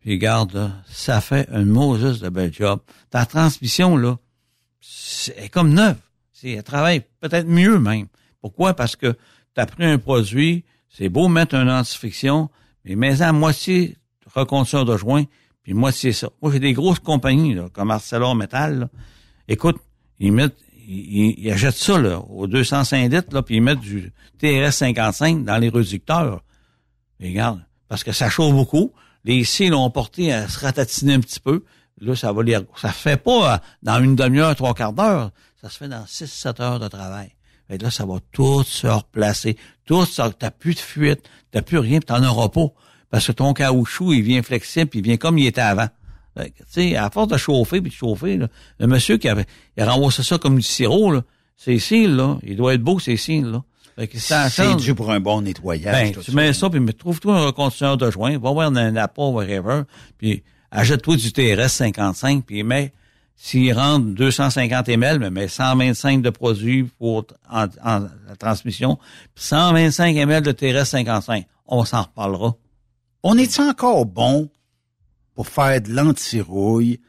Puis 0.00 0.18
garde, 0.18 0.72
ça 0.88 1.20
fait 1.20 1.48
un 1.50 1.64
Moses 1.64 2.20
de 2.20 2.28
bel 2.28 2.52
job. 2.52 2.80
Ta 3.10 3.26
transmission, 3.26 3.96
là, 3.96 4.18
c'est 4.80 5.48
comme 5.50 5.74
neuf. 5.74 5.96
C'est, 6.32 6.52
elle 6.52 6.62
travaille 6.62 7.02
peut-être 7.20 7.46
mieux 7.46 7.78
même. 7.78 8.06
Pourquoi? 8.40 8.74
Parce 8.74 8.96
que 8.96 9.12
tu 9.54 9.60
as 9.60 9.66
pris 9.66 9.84
un 9.84 9.98
produit, 9.98 10.64
c'est 10.88 11.08
beau 11.08 11.28
mettre 11.28 11.54
un 11.54 11.68
antifiction, 11.68 12.48
mais 12.84 12.96
mets 12.96 13.20
à 13.20 13.32
moitié 13.32 13.96
reconstruction 14.34 14.84
de 14.84 14.96
joint, 14.96 15.24
puis 15.62 15.74
moitié 15.74 16.12
ça. 16.12 16.30
Moi, 16.40 16.52
j'ai 16.52 16.60
des 16.60 16.72
grosses 16.72 17.00
compagnies, 17.00 17.54
là, 17.54 17.68
comme 17.72 17.90
Arcelor 17.90 18.34
Metal. 18.34 18.88
Écoute, 19.48 19.76
ils 20.18 20.32
mettent, 20.32 20.56
ils, 20.86 21.50
achètent 21.50 21.74
ça, 21.74 21.98
là, 21.98 22.20
au 22.20 22.46
205 22.46 23.10
litres, 23.10 23.34
là, 23.34 23.42
puis 23.42 23.56
ils 23.56 23.62
mettent 23.62 23.80
du 23.80 24.12
TRS 24.38 24.72
55 24.72 25.44
dans 25.44 25.58
les 25.58 25.68
réducteurs. 25.68 26.42
regarde, 27.20 27.60
parce 27.88 28.04
que 28.04 28.12
ça 28.12 28.30
chauffe 28.30 28.54
beaucoup. 28.54 28.92
Les 29.24 29.44
cils 29.44 29.74
ont 29.74 29.90
porté 29.90 30.32
à 30.32 30.48
se 30.48 30.58
ratatiner 30.60 31.14
un 31.14 31.20
petit 31.20 31.40
peu. 31.40 31.64
Là, 32.00 32.16
ça 32.16 32.32
va 32.32 32.42
les, 32.42 32.58
ça 32.76 32.92
fait 32.92 33.18
pas 33.18 33.54
euh, 33.54 33.58
dans 33.82 34.02
une 34.02 34.16
demi-heure, 34.16 34.56
trois 34.56 34.74
quarts 34.74 34.92
d'heure. 34.92 35.30
Ça 35.60 35.68
se 35.68 35.76
fait 35.76 35.88
dans 35.88 36.06
six, 36.06 36.26
sept 36.26 36.60
heures 36.60 36.80
de 36.80 36.88
travail. 36.88 37.30
Et 37.68 37.78
là, 37.78 37.90
ça 37.90 38.06
va 38.06 38.18
tout 38.32 38.62
se 38.64 38.86
replacer. 38.86 39.56
Tout 39.84 40.06
ça, 40.06 40.30
t'as 40.36 40.50
plus 40.50 40.74
de 40.74 40.80
fuite, 40.80 41.28
t'as 41.50 41.62
plus 41.62 41.78
rien, 41.78 42.00
t'en 42.00 42.24
auras 42.24 42.48
pas. 42.48 42.66
Parce 43.10 43.26
que 43.26 43.32
ton 43.32 43.52
caoutchouc, 43.52 44.12
il 44.12 44.22
vient 44.22 44.42
flexible, 44.42 44.88
puis 44.88 45.00
il 45.00 45.04
vient 45.04 45.16
comme 45.16 45.38
il 45.38 45.46
était 45.46 45.60
avant. 45.60 45.88
Tu 46.36 46.52
sais, 46.68 46.96
à 46.96 47.10
force 47.10 47.28
de 47.28 47.36
chauffer 47.36 47.80
puis 47.80 47.90
de 47.90 47.94
chauffer, 47.94 48.36
là, 48.38 48.48
le 48.78 48.86
monsieur 48.86 49.18
qui 49.18 49.28
avait, 49.28 49.46
il 49.76 49.82
a 49.82 49.90
renvoyé 49.90 50.22
ça 50.22 50.38
comme 50.38 50.56
du 50.56 50.62
sirop, 50.62 51.12
là, 51.12 51.22
c'est 51.56 51.78
cils, 51.78 52.16
là. 52.16 52.38
Il 52.42 52.56
doit 52.56 52.74
être 52.74 52.82
beau, 52.82 52.98
ces 52.98 53.16
cils, 53.16 53.44
là. 53.44 53.62
C'est 54.18 54.76
dû 54.76 54.94
pour 54.94 55.10
un 55.10 55.20
bon 55.20 55.42
nettoyage. 55.42 56.14
Ben, 56.14 56.22
tu 56.22 56.32
mets 56.32 56.52
ça, 56.52 56.70
puis 56.70 56.84
trouve-toi 56.94 57.36
un 57.36 57.46
reconditionnaire 57.46 57.96
de 57.96 58.10
joint, 58.10 58.38
va 58.38 58.50
voir 58.50 58.68
un 58.68 58.96
apport, 58.96 59.32
whatever, 59.32 59.82
puis 60.18 60.42
achète-toi 60.70 61.16
du 61.16 61.32
TRS 61.32 61.68
55, 61.68 62.44
puis 62.44 62.62
mets, 62.62 62.92
s'il 63.36 63.72
rentre 63.72 64.06
250 64.06 64.88
ml, 64.88 65.18
mais 65.18 65.30
mets 65.30 65.48
125 65.48 66.22
de 66.22 66.30
produits 66.30 66.84
pour 66.98 67.26
en, 67.50 67.66
la 67.84 68.36
transmission, 68.38 68.96
puis 69.34 69.44
125 69.44 70.16
ml 70.16 70.42
de 70.42 70.52
TRS 70.52 70.86
55. 70.86 71.46
On 71.66 71.84
s'en 71.84 72.02
reparlera. 72.02 72.54
On 73.22 73.36
est 73.36 73.60
encore 73.60 74.06
bon 74.06 74.50
pour 75.34 75.48
faire 75.48 75.80
de 75.80 75.92
l'antirouille 75.92 77.00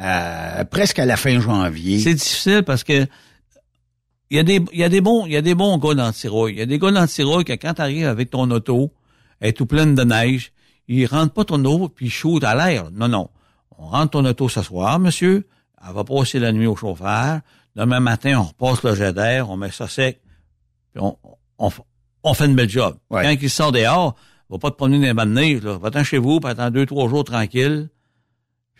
euh, 0.00 0.64
presque 0.64 0.98
à 0.98 1.04
la 1.04 1.16
fin 1.16 1.40
janvier? 1.40 2.00
C'est 2.00 2.14
difficile 2.14 2.62
parce 2.64 2.84
que 2.84 3.06
il 4.30 4.36
y 4.36 4.40
a 4.40 4.42
des, 4.44 4.64
il 4.72 4.78
y 4.78 4.84
a 4.84 4.88
des 4.88 5.00
bons, 5.00 5.26
il 5.26 5.32
y 5.32 5.36
a 5.36 5.42
des 5.42 5.54
bons 5.54 5.76
gars 5.78 5.94
d'antirouille. 5.94 6.52
Il 6.52 6.58
y 6.58 6.62
a 6.62 6.66
des 6.66 6.78
gars 6.78 6.92
d'antirouille 6.92 7.44
que 7.44 7.52
quand 7.52 7.74
tu 7.74 7.82
arrives 7.82 8.06
avec 8.06 8.30
ton 8.30 8.50
auto, 8.50 8.92
elle 9.40 9.48
est 9.48 9.52
tout 9.52 9.66
pleine 9.66 9.94
de 9.94 10.04
neige, 10.04 10.52
ils 10.86 11.06
rentrent 11.06 11.32
pas 11.32 11.44
ton 11.44 11.64
auto 11.64 11.88
puis 11.88 12.06
ils 12.06 12.10
shootent 12.10 12.44
à 12.44 12.54
l'air. 12.54 12.90
Non, 12.92 13.08
non. 13.08 13.28
On 13.76 13.88
rentre 13.88 14.10
ton 14.10 14.24
auto 14.24 14.48
ce 14.48 14.62
soir, 14.62 14.98
monsieur. 14.98 15.48
Elle 15.84 15.94
va 15.94 16.04
passer 16.04 16.38
la 16.38 16.52
nuit 16.52 16.66
au 16.66 16.76
chauffeur. 16.76 17.40
Demain 17.76 18.00
matin, 18.00 18.40
on 18.40 18.42
repasse 18.42 18.82
le 18.82 18.94
jet 18.94 19.12
d'air, 19.12 19.48
on 19.50 19.56
met 19.56 19.70
ça 19.70 19.88
sec, 19.88 20.20
puis 20.92 21.02
on, 21.02 21.16
on, 21.58 22.34
fait 22.34 22.46
une 22.46 22.56
belle 22.56 22.68
job. 22.68 22.96
Quand 23.10 23.36
il 23.40 23.50
sort 23.50 23.72
dehors, 23.72 24.16
va 24.50 24.58
pas 24.58 24.70
te 24.70 24.76
promener 24.76 25.12
dans 25.12 25.22
les 25.22 25.28
de 25.28 25.34
neige, 25.34 25.62
là. 25.62 25.78
Va-t'en 25.78 26.02
chez 26.02 26.18
vous, 26.18 26.40
puis 26.40 26.50
attends 26.50 26.70
deux, 26.70 26.84
trois 26.84 27.08
jours 27.08 27.24
tranquille. 27.24 27.88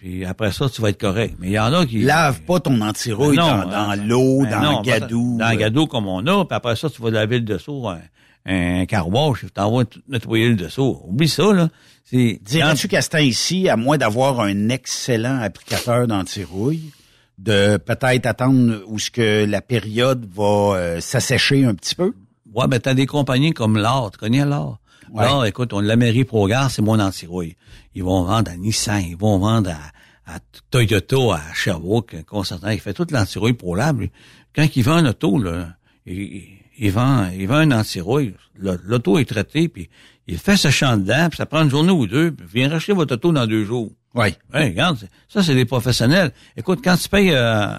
Puis 0.01 0.25
après 0.25 0.51
ça, 0.51 0.67
tu 0.71 0.81
vas 0.81 0.89
être 0.89 1.01
correct. 1.01 1.37
Mais 1.39 1.49
il 1.49 1.53
y 1.53 1.59
en 1.59 1.75
a 1.75 1.85
qui... 1.85 2.01
Lave 2.01 2.41
pas 2.41 2.59
ton 2.59 2.81
antirouille 2.81 3.37
ben 3.37 3.65
dans, 3.65 3.71
dans 3.71 4.03
l'eau, 4.03 4.41
ben 4.45 4.63
dans 4.63 4.79
le 4.79 4.83
gadou. 4.83 5.37
Dans 5.39 5.51
le 5.51 5.57
gadou 5.57 5.87
comme 5.87 6.09
on 6.09 6.27
a, 6.27 6.45
puis 6.47 6.57
après 6.57 6.75
ça, 6.75 6.89
tu 6.89 7.03
vas 7.03 7.11
laver 7.11 7.39
le 7.39 7.45
dessous, 7.45 7.87
un, 7.87 8.01
un 8.47 8.87
carwash, 8.87 9.41
tu 9.41 9.51
t'envoies 9.51 9.85
nettoyer 10.09 10.49
le 10.49 10.57
dessous. 10.57 11.03
Oublie 11.07 11.29
ça, 11.29 11.53
là. 11.53 11.69
Dirais-tu 12.11 12.89
qu'à 12.89 13.03
ce 13.03 13.11
temps-ci, 13.11 13.69
à 13.69 13.77
moins 13.77 13.99
d'avoir 13.99 14.41
un 14.41 14.71
excellent 14.71 15.39
applicateur 15.39 16.07
d'antirouille, 16.07 16.91
de 17.37 17.77
peut-être 17.77 18.25
attendre 18.25 18.81
où 18.87 18.99
ce 18.99 19.11
que 19.11 19.45
la 19.45 19.61
période 19.61 20.27
va 20.35 20.77
euh, 20.77 21.01
s'assécher 21.01 21.67
un 21.67 21.75
petit 21.75 21.95
peu? 21.95 22.15
Ouais, 22.55 22.67
ben 22.67 22.81
t'as 22.81 22.95
des 22.95 23.07
compagnies 23.07 23.53
comme 23.53 23.77
l'art, 23.77 24.11
tu 24.11 24.19
connais 24.19 24.45
l'art? 24.45 24.80
Ouais. 25.13 25.49
écoute, 25.49 25.73
on 25.73 25.81
la 25.81 25.97
mairie 25.97 26.25
Progard, 26.25 26.71
c'est 26.71 26.83
mon 26.83 26.99
antirouille. 26.99 27.57
Ils 27.95 28.05
vont 28.05 28.25
vendre 28.25 28.51
à 28.51 28.57
Nissan, 28.57 29.03
ils 29.03 29.17
vont 29.17 29.39
vendre 29.39 29.71
à, 30.27 30.39
Toyota, 30.71 31.17
à 31.35 31.55
Sherbrooke, 31.55 32.15
un 32.15 32.23
concertant, 32.23 32.69
il 32.71 32.81
fait 32.81 32.95
toute 32.95 33.11
l'antirouille 33.11 33.55
pour. 33.55 33.77
Quand 33.77 34.77
il 34.77 34.83
vend 34.83 34.97
un 34.97 35.07
auto, 35.07 35.39
là, 35.39 35.75
il, 36.07 36.61
il 36.79 36.91
vend, 36.91 37.29
il 37.37 37.47
vend 37.47 37.57
un 37.57 37.73
antirouille. 37.73 38.35
L'auto 38.57 39.19
est 39.19 39.25
traité, 39.25 39.69
puis 39.69 39.91
il 40.27 40.39
fait 40.39 40.57
ce 40.57 40.71
champ 40.71 40.97
dedans, 40.97 41.29
puis 41.29 41.37
ça 41.37 41.47
prend 41.47 41.63
une 41.63 41.71
journée 41.71 41.93
ou 41.93 42.07
deux, 42.07 42.31
puis 42.31 42.47
vient 42.53 42.69
racheter 42.69 42.93
votre 42.93 43.15
auto 43.15 43.33
dans 43.33 43.47
deux 43.47 43.65
jours. 43.65 43.91
Oui. 44.15 44.35
Ouais, 44.53 44.65
regarde, 44.65 44.99
ça, 45.29 45.43
c'est 45.43 45.55
des 45.55 45.65
professionnels. 45.65 46.33
Écoute, 46.57 46.81
quand 46.83 46.97
tu 46.97 47.09
payes 47.09 47.33
euh, 47.33 47.75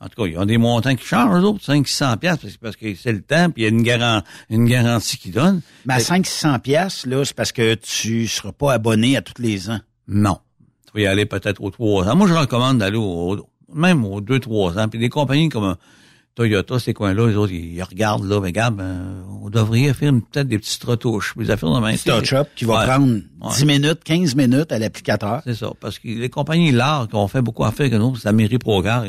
en 0.00 0.08
tout 0.08 0.22
cas, 0.22 0.28
ils 0.28 0.38
ont 0.38 0.46
des 0.46 0.56
montants 0.56 0.94
qui 0.96 1.04
changent, 1.04 1.42
eux 1.42 1.46
autres, 1.46 1.62
500 1.62 2.16
pièces 2.16 2.38
parce 2.60 2.76
que 2.76 2.94
c'est 2.94 3.12
le 3.12 3.20
temps, 3.20 3.50
puis 3.50 3.62
il 3.62 3.64
y 3.64 3.66
a 3.66 3.68
une, 3.68 3.82
garantie, 3.82 4.26
une 4.48 4.66
garantie 4.66 5.18
qu'ils 5.18 5.32
donnent. 5.32 5.60
Mais 5.84 5.94
à 5.94 6.00
500 6.00 6.58
pièces 6.60 7.04
là, 7.04 7.22
c'est 7.24 7.36
parce 7.36 7.52
que 7.52 7.74
tu 7.74 8.26
seras 8.26 8.52
pas 8.52 8.72
abonné 8.72 9.18
à 9.18 9.22
tous 9.22 9.40
les 9.42 9.68
ans. 9.68 9.80
Non. 10.08 10.38
Tu 10.86 10.92
vas 10.94 11.00
y 11.00 11.06
aller 11.06 11.26
peut-être 11.26 11.62
aux 11.62 11.70
trois 11.70 12.08
ans. 12.08 12.16
Moi, 12.16 12.26
je 12.28 12.32
recommande 12.32 12.78
d'aller 12.78 12.96
au, 12.96 13.46
même 13.72 14.04
aux 14.04 14.22
deux, 14.22 14.40
trois 14.40 14.78
ans. 14.78 14.88
Puis 14.88 14.98
des 14.98 15.10
compagnies 15.10 15.50
comme 15.50 15.76
Toyota, 16.40 16.78
ces 16.78 16.94
coins-là, 16.94 17.26
les 17.26 17.36
autres, 17.36 17.52
ils, 17.52 17.82
regardent, 17.82 18.24
là, 18.24 18.40
mais 18.40 18.46
regarde, 18.46 18.76
ben, 18.76 19.26
on 19.42 19.50
devrait 19.50 19.92
faire 19.92 20.10
peut-être 20.10 20.48
des 20.48 20.58
petites 20.58 20.82
retouches, 20.82 21.36
des 21.36 21.50
affaires 21.50 21.68
main. 21.82 21.94
Touch-up 21.94 22.48
qui 22.56 22.64
va 22.64 22.86
prendre 22.86 23.20
10 23.56 23.66
minutes, 23.66 24.02
15 24.02 24.36
minutes 24.36 24.72
à 24.72 24.78
l'applicateur. 24.78 25.42
C'est 25.44 25.54
ça, 25.54 25.70
parce 25.78 25.98
que 25.98 26.08
les 26.08 26.30
compagnies 26.30 26.72
larges 26.72 27.08
qui 27.08 27.14
ont 27.16 27.28
fait 27.28 27.42
beaucoup 27.42 27.62
à 27.64 27.72
faire 27.72 27.90
que 27.90 27.96
nous, 27.96 28.16
c'est 28.16 28.24
la 28.24 28.32
mairie 28.32 28.56
Progar, 28.56 29.04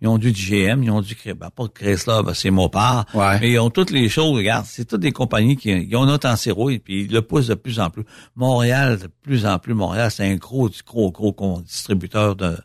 ils 0.00 0.06
ont 0.06 0.16
du 0.16 0.30
GM, 0.30 0.84
ils 0.84 0.90
ont 0.92 1.00
du, 1.00 1.16
ben, 1.24 1.50
pas 1.50 1.66
Chrysler, 1.66 2.20
ben, 2.24 2.34
c'est 2.34 2.52
Mopar, 2.52 3.06
ouais. 3.14 3.40
mais 3.40 3.50
ils 3.50 3.58
ont 3.58 3.70
toutes 3.70 3.90
les 3.90 4.08
choses, 4.08 4.36
regarde, 4.36 4.64
c'est 4.68 4.84
toutes 4.84 5.00
des 5.00 5.10
compagnies 5.10 5.56
qui 5.56 5.70
ils 5.72 5.96
ont 5.96 6.06
notre 6.06 6.28
en 6.28 6.68
et 6.70 6.78
puis 6.78 7.02
ils 7.02 7.12
le 7.12 7.22
poussent 7.22 7.48
de 7.48 7.54
plus 7.54 7.80
en 7.80 7.90
plus. 7.90 8.04
Montréal, 8.36 8.98
de 8.98 9.08
plus 9.22 9.44
en 9.44 9.58
plus, 9.58 9.74
Montréal, 9.74 10.12
c'est 10.12 10.30
un 10.30 10.36
gros, 10.36 10.70
gros, 10.86 11.10
gros 11.10 11.60
distributeur 11.62 12.36
de, 12.36 12.56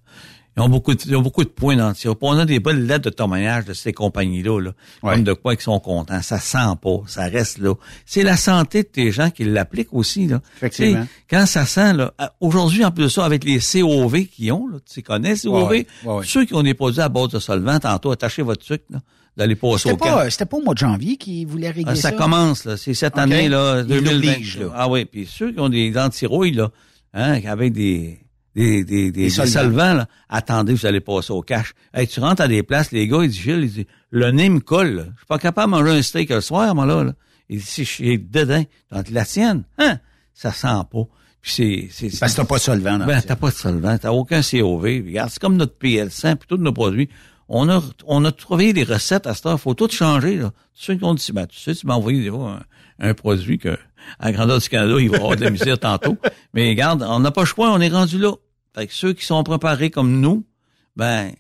ils 0.58 0.62
ont 0.62 0.70
beaucoup 0.70 0.94
de, 0.94 1.00
ils 1.06 1.16
ont 1.16 1.22
beaucoup 1.22 1.44
de 1.44 1.50
points 1.50 1.78
d'entier. 1.78 2.10
On 2.20 2.38
a 2.38 2.46
des 2.46 2.60
bonnes 2.60 2.86
lettres 2.86 3.06
de 3.06 3.10
témoignage 3.10 3.66
de 3.66 3.74
ces 3.74 3.94
compagnies-là, 3.94 4.60
là, 4.60 4.72
comme 5.02 5.24
de 5.24 5.34
quoi 5.34 5.54
ils 5.54 5.62
sont 5.62 5.80
contents. 5.80 6.22
Ça 6.22 6.40
sent 6.40 6.76
pas, 6.82 6.98
ça 7.08 7.24
reste 7.24 7.58
là. 7.60 7.74
C'est 8.06 8.24
la 8.24 8.36
santé 8.36 8.84
de 8.84 8.88
tes 8.88 9.12
gens 9.12 9.30
qui 9.30 9.46
l'appliquent 9.46 9.94
aussi. 9.94 10.28
Là. 10.28 10.42
Effectivement. 10.58 11.08
quand 11.30 11.46
ça 11.46 11.66
sent, 11.66 11.94
là, 11.94 12.14
aujourd'hui, 12.42 12.84
en 12.84 12.92
plus 12.92 13.06
de 13.06 13.10
ça, 13.10 13.26
avec 13.26 13.46
les 13.46 13.60
COV 13.60 14.26
qu'ils 14.26 14.52
ont, 14.52 14.68
là, 14.68 14.78
tu 14.92 15.02
connais 15.02 15.36
COV, 15.36 15.86
ceux 16.24 16.46
qui 16.46 16.54
ont 16.54 16.64
des 16.64 16.74
produits 16.74 17.02
à 17.02 17.10
base 17.10 17.30
de 17.30 17.40
solvant, 17.40 17.80
tantôt, 17.80 18.12
attachez 18.12 18.42
votre 18.42 18.66
sucre, 18.66 18.86
là 18.90 19.00
d'aller 19.38 19.56
passer 19.56 19.90
au 19.90 19.96
pas, 19.96 20.30
C'était 20.30 20.46
pas 20.46 20.58
au 20.58 20.62
mois 20.62 20.74
de 20.74 20.80
janvier 20.80 21.16
qu'ils 21.16 21.48
voulaient 21.48 21.70
régler 21.70 21.94
ah, 21.94 21.96
ça? 21.96 22.10
ça? 22.10 22.12
commence, 22.12 22.66
là. 22.66 22.76
C'est 22.76 22.94
cette 22.94 23.18
année, 23.18 23.48
là, 23.48 23.82
2020. 23.84 24.60
Là. 24.60 24.74
Ah 24.76 24.90
oui, 24.90 25.06
puis 25.06 25.26
ceux 25.26 25.54
qui 25.54 25.60
ont 25.62 25.70
des 25.70 25.98
antirouilles, 25.98 26.52
là, 26.52 26.70
hein, 27.14 27.40
avec 27.46 27.72
des 27.72 28.20
des, 28.56 28.84
des, 28.84 29.12
des, 29.12 29.30
solvants, 29.30 29.94
là. 29.94 30.08
attendez, 30.30 30.74
vous 30.74 30.86
allez 30.86 31.00
passer 31.00 31.32
au 31.32 31.42
cash. 31.42 31.74
Hey, 31.94 32.08
tu 32.08 32.20
rentres 32.20 32.42
à 32.42 32.48
des 32.48 32.64
places, 32.64 32.92
les 32.92 33.08
gars, 33.08 33.20
ils 33.24 33.30
disent, 33.30 33.40
Gilles, 33.40 33.64
ils 33.64 33.72
disent, 33.72 33.86
le 34.10 34.32
nez 34.32 34.50
me 34.50 34.60
colle. 34.60 35.12
Je 35.14 35.20
suis 35.20 35.26
pas 35.28 35.40
capable 35.40 35.72
de 35.72 35.78
manger 35.78 35.98
un 35.98 36.02
steak 36.02 36.30
le 36.30 36.42
soir, 36.42 36.76
moi, 36.76 36.86
là. 36.86 37.04
là. 37.04 37.14
Il 37.50 37.60
dit, 37.60 37.66
si 37.66 37.86
je 37.86 37.90
suis 37.90 38.20
dedans, 38.20 38.64
dans 38.92 39.04
la 39.12 39.26
sienne, 39.26 39.64
hein, 39.78 40.00
ça 40.34 40.52
sent 40.52 40.68
pas. 40.92 41.04
Puis 41.42 41.90
c'est, 41.92 42.10
c'est, 42.10 42.20
Parce 42.20 42.34
que 42.34 42.38
t'as 42.38 42.46
pas 42.46 42.58
de 42.58 42.62
solvant, 42.62 43.00
Ben, 43.00 43.22
t'as 43.22 43.36
pas 43.36 43.50
de 43.50 43.56
solvant, 43.56 43.98
t'as 43.98 44.12
aucun 44.12 44.42
COV. 44.42 44.84
Regarde, 44.84 45.30
c'est 45.32 45.42
comme 45.42 45.56
notre 45.58 45.76
PL100, 45.78 46.36
puis 46.36 46.48
tous 46.48 46.58
nos 46.58 46.74
produits. 46.74 47.10
On 47.50 47.68
a, 47.70 47.82
on 48.06 48.24
a 48.26 48.32
trouvé 48.32 48.72
des 48.74 48.84
recettes 48.84 49.28
à 49.28 49.34
ce 49.34 49.42
temps. 49.42 49.58
Faut 49.58 49.74
tout 49.74 49.90
changer, 49.90 50.38
là. 50.38 50.52
Ceux 50.74 50.96
qui 50.96 51.04
ont 51.04 51.14
dit, 51.14 51.32
ben, 51.34 51.48
tu 51.48 51.60
sais, 51.60 51.74
tu 51.74 51.88
m'as 51.88 51.96
envoyé 51.96 52.30
un, 52.30 52.62
un 53.00 53.14
produit 53.14 53.58
que, 53.58 53.78
à 54.20 54.32
grandeur 54.32 54.60
du 54.60 54.70
Canada, 54.70 54.96
il 55.00 55.10
va 55.10 55.18
avoir 55.18 55.36
de 55.36 55.44
la 55.44 55.50
misère 55.50 55.80
tantôt. 55.80 56.18
Mais 56.54 56.70
regarde, 56.70 57.06
on 57.08 57.20
n'a 57.20 57.32
pas 57.32 57.42
le 57.42 57.48
choix, 57.48 57.72
on 57.72 57.80
est 57.80 57.90
rendu 57.90 58.18
là. 58.18 58.34
Fait 58.76 58.88
que 58.88 58.94
ceux 58.94 59.14
qui 59.14 59.26
sont 59.26 59.44
préparés 59.44 59.90
comme 59.90 60.20
nous, 60.20 60.46
ben, 60.96 61.32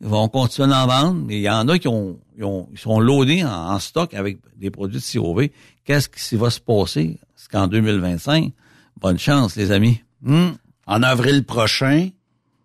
ils 0.00 0.08
vont 0.08 0.28
continuer 0.28 0.74
à 0.74 0.84
en 0.84 0.86
vendre. 0.86 1.24
Mais 1.26 1.36
il 1.36 1.42
y 1.42 1.50
en 1.50 1.68
a 1.68 1.78
qui 1.78 1.88
ont, 1.88 2.18
ils, 2.36 2.78
sont 2.78 3.00
loadés 3.00 3.44
en, 3.44 3.78
stock 3.78 4.14
avec 4.14 4.38
des 4.56 4.70
produits 4.70 5.00
de 5.00 5.18
COV. 5.18 5.48
Qu'est-ce 5.84 6.08
qui 6.08 6.36
va 6.36 6.50
se 6.50 6.60
passer? 6.60 7.18
C'est 7.34 7.50
qu'en 7.50 7.66
2025, 7.66 8.52
bonne 9.00 9.18
chance, 9.18 9.56
les 9.56 9.70
amis. 9.70 10.00
Hmm? 10.22 10.50
En 10.86 11.02
avril 11.02 11.44
prochain, 11.44 12.10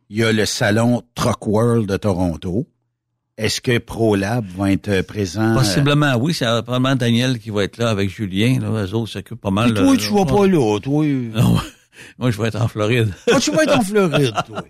il 0.09 0.17
y 0.17 0.23
a 0.23 0.31
le 0.31 0.45
salon 0.45 1.03
Truck 1.15 1.47
World 1.47 1.87
de 1.87 1.97
Toronto. 1.97 2.67
Est-ce 3.41 3.59
que 3.59 3.79
ProLab 3.79 4.45
va 4.55 4.71
être 4.71 5.01
présent? 5.01 5.55
Possiblement, 5.55 6.15
oui. 6.15 6.31
C'est 6.31 6.45
probablement 6.45 6.95
Daniel 6.95 7.39
qui 7.39 7.49
va 7.49 7.63
être 7.63 7.77
là 7.79 7.89
avec 7.89 8.07
Julien. 8.07 8.59
Là. 8.61 8.85
Eux 8.85 8.93
autres 8.93 9.13
s'occupent 9.13 9.41
pas 9.41 9.49
mal. 9.49 9.73
Mais 9.73 9.79
toi, 9.79 9.97
tu 9.97 10.13
vas 10.13 10.25
pas 10.25 10.45
là, 10.45 10.79
toi? 10.79 11.03
moi, 12.19 12.29
je 12.29 12.39
vais 12.39 12.49
être 12.49 12.61
en 12.61 12.67
Floride. 12.67 13.11
Moi, 13.27 13.39
tu 13.39 13.51
vas 13.51 13.63
être 13.63 13.79
en 13.79 13.81
Floride, 13.81 14.33
toi. 14.45 14.63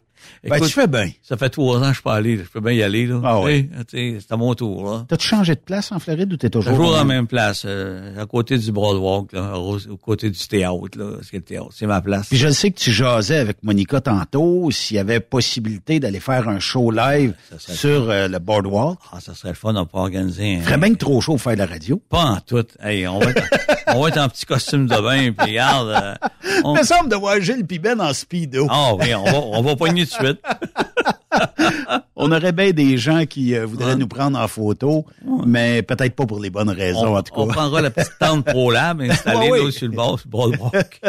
Ben, 0.43 0.59
tu 0.59 0.69
fais 0.69 0.87
bien. 0.87 1.09
Ça 1.21 1.37
fait 1.37 1.49
trois 1.49 1.77
ans 1.77 1.81
que 1.81 1.87
je 1.87 1.93
suis 1.93 2.03
pas 2.03 2.15
allé. 2.15 2.37
Je 2.37 2.43
peux 2.43 2.59
bien 2.59 2.73
y 2.73 2.83
aller. 2.83 3.07
Là. 3.07 3.21
Ah 3.23 3.39
oui. 3.39 3.69
C'est 3.89 4.31
à 4.31 4.37
mon 4.37 4.53
tour. 4.53 4.83
Là. 4.85 5.05
T'as-tu 5.07 5.27
changé 5.27 5.55
de 5.55 5.59
place 5.59 5.91
en 5.91 5.99
Floride 5.99 6.33
ou 6.33 6.37
t'es 6.37 6.49
toujours... 6.49 6.73
Toujours 6.73 6.95
à 6.95 6.99
la 6.99 7.03
même 7.03 7.27
place, 7.27 7.63
euh, 7.65 8.21
à 8.21 8.25
côté 8.25 8.57
du 8.57 8.71
Broadwalk, 8.71 9.33
là, 9.33 9.57
au, 9.57 9.77
au 9.77 9.97
côté 9.97 10.29
du 10.29 10.39
théâtre. 10.47 10.97
Là, 10.97 11.17
c'est 11.21 11.37
le 11.37 11.43
théâtre, 11.43 11.69
c'est 11.73 11.85
ma 11.85 12.01
place. 12.01 12.27
Puis 12.29 12.37
je 12.37 12.49
sais 12.49 12.71
que 12.71 12.79
tu 12.79 12.91
jasais 12.91 13.37
avec 13.37 13.57
Monica 13.63 14.01
tantôt 14.01 14.69
s'il 14.71 14.97
y 14.97 14.99
avait 14.99 15.19
possibilité 15.19 15.99
d'aller 15.99 16.19
faire 16.19 16.49
un 16.49 16.59
show 16.59 16.91
live 16.91 17.33
sur 17.57 18.09
euh, 18.09 18.27
le 18.27 18.39
Boardwalk. 18.39 18.99
Ah, 19.11 19.19
ça 19.19 19.33
serait 19.33 19.49
le 19.49 19.55
fun 19.55 19.73
de 19.73 19.83
pas 19.83 19.99
organiser 19.99 20.57
un... 20.57 20.61
Ferait 20.61 20.77
bien 20.77 20.93
que 20.93 20.97
trop 20.97 21.21
chaud 21.21 21.33
pour 21.33 21.41
faire 21.41 21.53
de 21.53 21.59
la 21.59 21.65
radio. 21.65 22.01
Pas 22.09 22.23
en 22.23 22.37
tout. 22.39 22.65
Hey, 22.81 23.07
on, 23.07 23.19
va 23.19 23.31
être, 23.31 23.43
on 23.87 24.01
va 24.01 24.09
être 24.09 24.17
en 24.17 24.29
petit 24.29 24.45
costume 24.45 24.87
de 24.87 24.95
bain, 24.95 25.31
puis 25.31 25.51
regarde... 25.51 25.89
Euh, 25.89 26.15
on... 26.63 26.75
Il 26.75 26.79
me 26.79 26.85
semble 26.85 27.09
de 27.09 27.15
voir 27.15 27.39
Gilles 27.41 27.65
Pibet 27.65 27.93
en 27.99 28.13
speedo. 28.13 28.67
Ah 28.69 28.93
oui, 28.99 29.13
on 29.13 29.23
va, 29.23 29.39
on 29.39 29.61
va 29.61 29.75
pogner 29.75 30.05
de 30.19 30.25
suite. 30.25 30.41
on 32.15 32.31
aurait 32.31 32.51
bien 32.51 32.71
des 32.71 32.97
gens 32.97 33.25
qui 33.25 33.55
euh, 33.55 33.65
voudraient 33.65 33.95
nous 33.95 34.07
prendre 34.07 34.37
en 34.39 34.47
photo, 34.47 35.05
mais 35.45 35.81
peut-être 35.81 36.15
pas 36.15 36.25
pour 36.25 36.39
les 36.39 36.49
bonnes 36.49 36.69
raisons, 36.69 37.13
on, 37.13 37.17
en 37.17 37.23
tout 37.23 37.33
cas. 37.33 37.41
On 37.41 37.47
prendra 37.47 37.81
la 37.81 37.89
petite 37.91 38.17
tente 38.19 38.45
ProLab 38.45 39.01
installée 39.01 39.49
Ouais, 39.49 39.59
oui. 39.59 39.65
là, 39.65 39.71
sur 39.71 39.87
le 39.87 39.93
bord, 39.95 40.19
sur 40.19 40.27
le 40.27 40.31
boardwalk. 40.31 41.01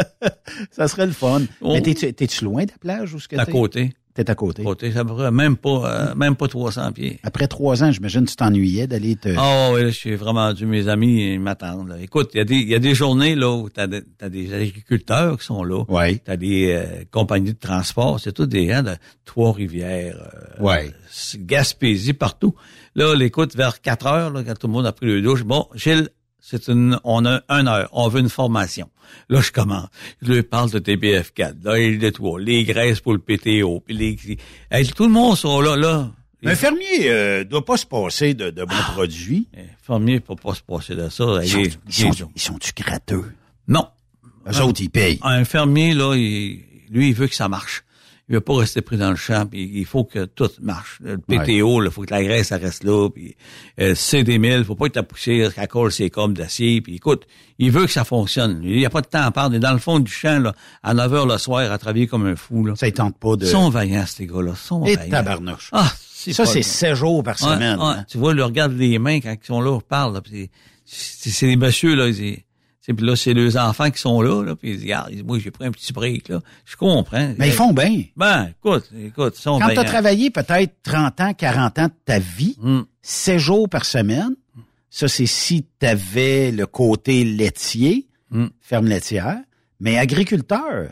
Ça 0.71 0.87
serait 0.87 1.05
le 1.05 1.11
fun. 1.11 1.41
On- 1.61 1.73
Mais 1.73 1.81
t'es-tu, 1.81 2.43
loin 2.45 2.63
de 2.63 2.71
la 2.71 2.77
plage 2.77 3.13
ou 3.13 3.19
ce 3.19 3.27
que 3.27 3.35
à 3.37 3.45
côté. 3.45 3.93
T'es 4.15 4.29
à 4.29 4.35
côté. 4.35 4.63
côté. 4.63 4.91
Ça 4.91 5.03
même 5.31 5.57
pas, 5.57 6.09
euh, 6.11 6.15
même 6.15 6.35
pas 6.35 6.47
300 6.47 6.91
pieds. 6.91 7.19
Après 7.23 7.47
trois 7.47 7.83
ans, 7.83 7.91
j'imagine 7.91 8.25
tu 8.25 8.35
t'ennuyais 8.35 8.85
d'aller 8.85 9.15
te... 9.15 9.29
Ah 9.35 9.71
oui, 9.73 9.85
je 9.85 9.89
suis 9.89 10.15
vraiment 10.15 10.53
dû. 10.53 10.67
Mes 10.67 10.87
amis 10.87 11.33
ils 11.33 11.39
m'attendent. 11.39 11.97
Écoute, 11.99 12.29
il 12.35 12.37
y, 12.37 12.41
a 12.41 12.45
des- 12.45 12.55
il 12.57 12.67
y 12.69 12.75
a 12.75 12.79
des 12.79 12.93
journées 12.93 13.33
là 13.33 13.49
où 13.51 13.69
t'as 13.69 13.87
des, 13.87 14.03
t'as 14.17 14.29
des 14.29 14.53
agriculteurs 14.53 15.39
qui 15.39 15.45
sont 15.45 15.63
là. 15.63 15.83
Ouais. 15.87 16.21
T'as 16.23 16.37
des 16.37 16.73
euh, 16.73 17.03
compagnies 17.09 17.53
de 17.53 17.59
transport. 17.59 18.19
C'est 18.19 18.33
tous 18.33 18.45
des 18.45 18.67
gens 18.69 18.83
de 18.83 18.91
Trois-Rivières, 19.25 20.15
euh, 20.59 20.63
Ouais. 20.63 20.91
euh, 20.91 21.37
Gaspésie, 21.39 22.13
partout. 22.13 22.53
Là, 22.95 23.15
l'écoute, 23.15 23.55
vers 23.55 23.81
4 23.81 24.05
heures, 24.07 24.29
là, 24.31 24.43
quand 24.43 24.53
tout 24.57 24.67
le 24.67 24.73
monde 24.73 24.85
a 24.85 24.91
pris 24.91 25.07
le 25.07 25.21
douche, 25.21 25.43
bon, 25.43 25.65
Gilles, 25.73 26.09
c'est 26.45 26.67
une, 26.67 26.99
on 27.05 27.25
a 27.25 27.41
une 27.47 27.67
heure, 27.69 27.87
on 27.93 28.09
veut 28.09 28.19
une 28.19 28.27
formation. 28.29 28.89
Là, 29.29 29.39
je 29.41 29.51
commence. 29.51 29.87
Je 30.21 30.33
lui 30.33 30.43
parle 30.43 30.69
de 30.71 30.79
TBF4, 30.79 31.63
là, 31.63 31.79
il 31.79 31.99
de 31.99 32.09
toi, 32.09 32.37
les 32.39 32.65
graisses 32.65 32.99
pour 32.99 33.13
le 33.13 33.19
PTO, 33.19 33.79
puis 33.79 33.95
les, 33.95 34.17
Hey, 34.69 34.85
tout 34.87 35.05
le 35.05 35.11
monde 35.11 35.37
sont 35.37 35.61
là, 35.61 35.75
là. 35.77 36.11
Un 36.45 36.55
fermier 36.55 37.09
euh, 37.09 37.45
doit 37.45 37.63
pas 37.63 37.77
se 37.77 37.85
passer 37.85 38.33
de, 38.33 38.49
de 38.49 38.65
bons 38.65 38.83
produits. 38.93 39.47
Eh, 39.55 39.61
Fermier, 39.81 40.21
faut 40.25 40.35
pas 40.35 40.53
se 40.53 40.61
passer 40.61 40.93
de 40.93 41.07
ça. 41.07 41.23
Ils 41.41 41.47
sont, 41.49 41.61
ils 41.87 41.93
sont, 42.13 42.29
sont-tu 42.35 42.73
gratteux? 42.75 43.31
non. 43.67 43.87
Eux 44.45 44.59
autres, 44.61 44.81
ils 44.81 44.89
payent. 44.89 45.19
Un 45.21 45.45
fermier, 45.45 45.93
là, 45.93 46.15
il- 46.15 46.59
lui, 46.89 47.07
il 47.09 47.13
veut 47.15 47.27
que 47.27 47.35
ça 47.35 47.47
marche. 47.47 47.85
Il 48.29 48.35
veut 48.35 48.41
pas 48.41 48.55
rester 48.55 48.81
pris 48.81 48.95
dans 48.97 49.09
le 49.09 49.17
champ, 49.17 49.45
puis 49.45 49.69
il 49.73 49.85
faut 49.85 50.05
que 50.05 50.23
tout 50.23 50.49
marche. 50.61 50.99
Le 51.03 51.17
PTO, 51.17 51.83
il 51.83 51.91
faut 51.91 52.03
que 52.03 52.11
la 52.13 52.23
graisse, 52.23 52.47
ça 52.47 52.57
reste 52.57 52.85
là, 52.85 53.09
puis 53.09 53.35
euh, 53.81 53.93
CD1000, 53.95 54.63
faut 54.63 54.75
pas 54.75 54.87
que 54.87 54.93
ta 54.93 55.03
poussière, 55.03 55.53
qu'elle 55.53 55.67
colle 55.67 55.91
ses 55.91 56.09
cordes 56.09 56.33
d'acier, 56.33 56.79
puis 56.79 56.95
écoute, 56.95 57.27
il 57.59 57.69
veut 57.69 57.85
que 57.85 57.91
ça 57.91 58.05
fonctionne. 58.05 58.61
Il 58.63 58.77
n'y 58.77 58.85
a 58.85 58.89
pas 58.89 59.01
de 59.01 59.07
temps 59.07 59.23
à 59.23 59.31
perdre. 59.31 59.53
Il 59.53 59.57
est 59.57 59.59
dans 59.59 59.73
le 59.73 59.77
fond 59.79 59.99
du 59.99 60.09
champ, 60.11 60.39
là, 60.39 60.53
à 60.83 60.93
9 60.93 61.13
heures 61.13 61.25
le 61.27 61.37
soir, 61.37 61.69
à 61.69 61.77
travailler 61.77 62.07
comme 62.07 62.25
un 62.25 62.37
fou, 62.37 62.65
là. 62.65 62.75
Ça, 62.77 62.87
ils 62.87 62.93
tentent 62.93 63.17
pas 63.19 63.35
de... 63.35 63.45
Ils 63.45 63.49
sont 63.49 63.69
vaillants, 63.69 64.05
ces 64.07 64.25
gars-là. 64.25 64.55
Sont 64.55 64.85
Et 64.85 64.95
vaillants. 64.95 65.11
tabarnouche. 65.11 65.69
Ah, 65.73 65.91
Ça, 66.15 66.45
c'est 66.45 66.53
bien. 66.53 66.61
sept 66.63 66.95
jours 66.95 67.23
par 67.23 67.37
semaine. 67.37 67.77
hein. 67.81 68.05
Tu 68.07 68.17
vois, 68.17 68.31
ils 68.33 68.41
regardent 68.41 68.77
les 68.77 68.99
mains 68.99 69.19
quand 69.19 69.33
ils 69.33 69.45
sont 69.45 69.59
là, 69.59 69.77
ils 69.77 69.83
parlent. 69.83 70.13
là, 70.13 70.21
puis 70.21 70.49
c'est 70.85 71.29
c'est 71.29 71.47
des 71.47 71.57
messieurs, 71.57 71.95
là. 71.95 72.07
Ils, 72.07 72.15
c'est- 72.15 72.45
puis 72.91 73.05
là, 73.05 73.15
c'est 73.15 73.33
les 73.33 73.55
enfants 73.55 73.89
qui 73.89 73.99
sont 74.01 74.21
là, 74.21 74.43
là 74.43 74.55
puis 74.57 74.71
ils 74.71 74.73
disent, 74.75 74.83
regarde, 74.83 75.13
moi, 75.25 75.39
j'ai 75.39 75.51
pris 75.51 75.65
un 75.65 75.71
petit 75.71 75.93
break, 75.93 76.27
là. 76.27 76.41
Je 76.65 76.75
comprends. 76.75 77.33
Mais 77.37 77.47
ils 77.47 77.53
font 77.53 77.71
bien. 77.71 78.03
Ben, 78.17 78.49
écoute, 78.59 78.89
écoute, 78.99 79.35
ils 79.37 79.41
sont 79.41 79.57
Quand 79.59 79.69
tu 79.69 79.79
as 79.79 79.83
travaillé 79.85 80.29
peut-être 80.29 80.73
30 80.83 81.21
ans, 81.21 81.33
40 81.33 81.79
ans 81.79 81.85
de 81.87 81.93
ta 82.03 82.19
vie. 82.19 82.57
7 83.01 83.37
jours 83.39 83.69
par 83.69 83.85
semaine, 83.85 84.35
ça 84.89 85.07
c'est 85.07 85.25
si 85.25 85.65
tu 85.79 85.85
avais 85.85 86.51
le 86.51 86.65
côté 86.65 87.23
laitier, 87.23 88.07
Hum. 88.31 88.49
ferme 88.61 88.87
laitière, 88.87 89.37
mais 89.79 89.97
agriculteur, 89.99 90.89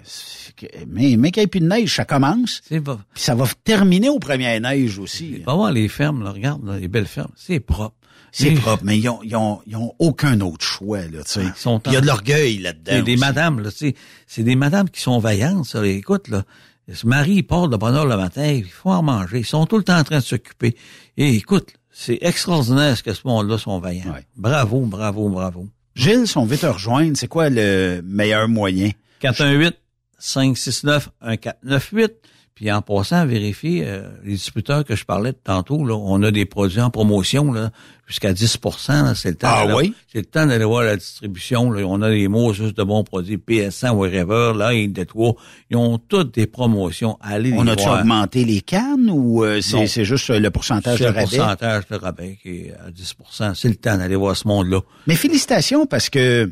mais, 0.87 1.15
mais 1.17 1.31
qu'il 1.31 1.41
n'y 1.41 1.45
ait 1.45 1.47
plus 1.47 1.59
de 1.59 1.65
neige, 1.65 1.95
ça 1.95 2.05
commence, 2.05 2.61
C'est 2.63 2.81
pas, 2.81 2.99
puis 3.13 3.23
ça 3.23 3.33
va 3.35 3.45
terminer 3.63 4.09
aux 4.09 4.19
premières 4.19 4.59
neiges 4.61 4.99
aussi. 4.99 5.39
va 5.45 5.55
voir 5.55 5.71
les 5.71 5.87
fermes, 5.87 6.23
là, 6.23 6.31
regarde, 6.31 6.65
là, 6.65 6.77
les 6.77 6.87
belles 6.87 7.07
fermes. 7.07 7.31
C'est 7.35 7.59
propre. 7.59 7.95
C'est 8.32 8.51
propre, 8.51 8.84
mais 8.86 8.97
ils 8.97 9.09
ont, 9.09 9.19
ils, 9.23 9.36
ont, 9.36 9.61
ils 9.65 9.75
ont 9.75 9.93
aucun 9.99 10.39
autre 10.41 10.65
choix, 10.65 11.01
là, 11.01 11.23
tu 11.23 11.32
sais. 11.32 11.41
Puis 11.41 11.79
Il 11.88 11.93
y 11.93 11.97
a 11.97 12.01
de 12.01 12.07
l'orgueil 12.07 12.59
là-dedans. 12.59 12.93
C'est 12.95 13.03
des 13.03 13.17
madames, 13.17 13.59
là, 13.59 13.71
tu 13.71 13.77
sais. 13.77 13.95
C'est 14.27 14.43
des 14.43 14.55
madames 14.55 14.89
qui 14.89 15.01
sont 15.01 15.19
vaillantes, 15.19 15.65
ça. 15.65 15.86
Écoute, 15.86 16.29
là. 16.29 16.43
Ce 16.91 17.07
mari, 17.07 17.36
il 17.36 17.43
part 17.43 17.69
de 17.69 17.77
bonne 17.77 17.95
heure 17.95 18.05
le 18.05 18.17
matin, 18.17 18.45
il 18.45 18.65
faut 18.65 18.89
en 18.89 19.03
manger. 19.03 19.39
Ils 19.39 19.45
sont 19.45 19.65
tout 19.65 19.77
le 19.77 19.84
temps 19.84 19.97
en 19.97 20.03
train 20.03 20.17
de 20.17 20.23
s'occuper. 20.23 20.75
Et 21.15 21.36
écoute, 21.36 21.69
c'est 21.91 22.17
extraordinaire 22.21 22.97
ce 22.97 23.03
que 23.03 23.13
ce 23.13 23.21
monde-là 23.25 23.57
sont 23.57 23.79
vaillants. 23.79 24.11
Ouais. 24.11 24.25
Bravo, 24.36 24.82
bravo, 24.82 25.29
bravo. 25.29 25.67
Gilles, 25.95 26.27
si 26.27 26.38
on 26.38 26.45
veut 26.45 26.57
te 26.57 26.65
rejoindre, 26.65 27.15
c'est 27.15 27.27
quoi 27.27 27.49
le 27.49 28.01
meilleur 28.03 28.47
moyen? 28.47 28.91
418-569-1498. 29.21 32.09
Puis 32.55 32.71
en 32.71 32.82
passant, 32.82 33.25
vérifier 33.25 33.84
euh, 33.86 34.09
les 34.23 34.34
distributeurs 34.34 34.86
que 34.86 34.95
je 34.95 35.05
parlais 35.05 35.32
de 35.32 35.38
tantôt, 35.43 35.86
là, 35.86 35.95
on 35.95 36.21
a 36.21 36.32
des 36.32 36.45
produits 36.45 36.82
en 36.82 36.91
promotion 36.91 37.51
là, 37.51 37.71
jusqu'à 38.12 38.34
10 38.34 38.59
là, 38.89 39.16
C'est 39.16 39.30
le 39.30 39.36
temps 39.36 39.47
Ah 39.49 39.76
oui? 39.76 39.93
C'est 40.12 40.20
le 40.20 40.26
temps 40.26 40.45
d'aller 40.45 40.66
voir 40.66 40.84
la 40.84 40.97
distribution. 40.97 41.72
Là. 41.72 41.84
On 41.86 42.01
a 42.01 42.09
des 42.09 42.28
mots 42.28 42.53
juste 42.53 42.78
de 42.78 42.84
bons 42.84 43.03
produits, 43.03 43.38
PS1, 43.38 43.91
wherever, 43.91 44.53
là, 44.55 44.74
ils 44.74 44.91
Détroit. 44.91 45.36
Ils 45.70 45.78
ont 45.78 45.97
toutes 45.97 46.36
des 46.36 46.47
promotions. 46.47 47.18
Allez 47.22 47.53
On 47.55 47.66
a-tu 47.68 47.88
augmenté 47.88 48.43
les 48.43 48.62
cannes 48.62 49.09
ou 49.09 49.43
euh, 49.43 49.62
c'est, 49.62 50.03
juste 50.03 50.30
euh, 50.30 50.39
le 50.39 50.51
pourcentage 50.51 50.97
C'est 50.97 51.05
de 51.05 51.09
le 51.09 51.16
rabais? 51.16 51.38
pourcentage 51.38 51.88
de 51.88 51.95
rabais 51.95 52.38
qui 52.41 52.49
est 52.49 52.74
à 52.74 52.91
10% 52.91 53.55
C'est 53.55 53.70
le 53.70 53.76
temps 53.76 53.97
d'aller 53.97 54.16
voir 54.16 54.36
ce 54.36 54.47
monde-là. 54.47 54.82
Mais 55.07 55.16
félicitations 55.16 55.86
parce 55.86 56.09
que 56.09 56.51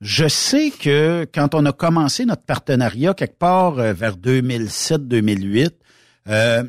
je 0.00 0.28
sais 0.28 0.70
que 0.70 1.26
quand 1.32 1.54
on 1.54 1.64
a 1.66 1.72
commencé 1.72 2.24
notre 2.24 2.42
partenariat 2.42 3.14
quelque 3.14 3.38
part 3.38 3.78
euh, 3.78 3.92
vers 3.92 4.16
2007-2008, 4.16 5.70
euh, 6.28 6.62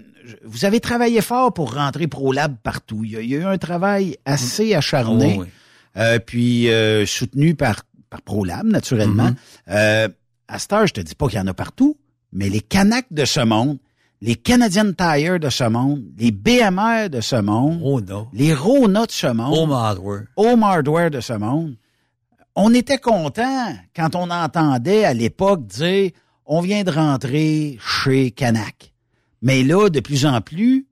vous 0.44 0.66
avez 0.66 0.80
travaillé 0.80 1.22
fort 1.22 1.54
pour 1.54 1.74
rentrer 1.76 2.08
ProLab 2.08 2.56
partout. 2.62 3.02
Il 3.04 3.12
y 3.12 3.18
a, 3.18 3.22
il 3.22 3.30
y 3.30 3.36
a 3.36 3.40
eu 3.40 3.46
un 3.46 3.58
travail 3.58 4.18
assez 4.26 4.74
acharné, 4.76 5.36
Oh, 5.38 5.42
oui. 5.42 5.48
euh, 5.98 6.20
puis 6.20 6.70
euh, 6.70 7.06
soutenu 7.06 7.56
par, 7.56 7.84
par 8.10 8.22
ProLab, 8.22 8.66
naturellement. 8.66 9.32
Euh, 9.70 10.08
à 10.48 10.60
cette 10.60 10.74
heure, 10.74 10.88
je 10.88 10.94
te 10.94 11.02
dis 11.02 11.16
pas 11.16 11.28
qu'il 11.28 11.38
y 11.38 11.42
en 11.42 11.48
a 11.48 11.54
partout, 11.54 11.98
mais 12.34 12.50
les 12.50 12.62
Canacs 12.62 13.08
de 13.12 13.26
ce 13.26 13.40
monde, 13.42 13.78
les 14.22 14.36
Canadian 14.36 14.92
Tire 14.92 15.40
de 15.40 15.50
ce 15.50 15.64
monde, 15.64 16.04
les 16.18 16.32
BMR 16.32 17.10
de 17.10 17.22
ce 17.22 17.36
monde, 17.38 17.80
Oh 17.84 18.02
les 18.34 18.54
Rona 18.54 19.06
de 19.06 19.12
ce 19.12 19.28
monde, 19.28 19.58
Home 19.58 19.72
Hardware. 19.72 20.24
Home 20.36 20.64
Hardware 20.64 21.10
de 21.12 21.22
ce 21.22 21.34
monde, 21.34 21.76
on 22.56 22.74
était 22.74 22.98
content 22.98 23.74
quand 23.96 24.16
on 24.16 24.30
entendait 24.30 25.06
à 25.06 25.14
l'époque 25.14 25.66
dire 25.68 26.12
on 26.46 26.62
vient 26.62 26.84
de 26.84 26.92
rentrer 26.92 27.78
chez 27.80 28.32
Canac. 28.32 28.92
Mais 29.42 29.64
là, 29.64 29.90
de 29.90 30.00
plus 30.00 30.26
en 30.26 30.42
plus, 30.42 30.86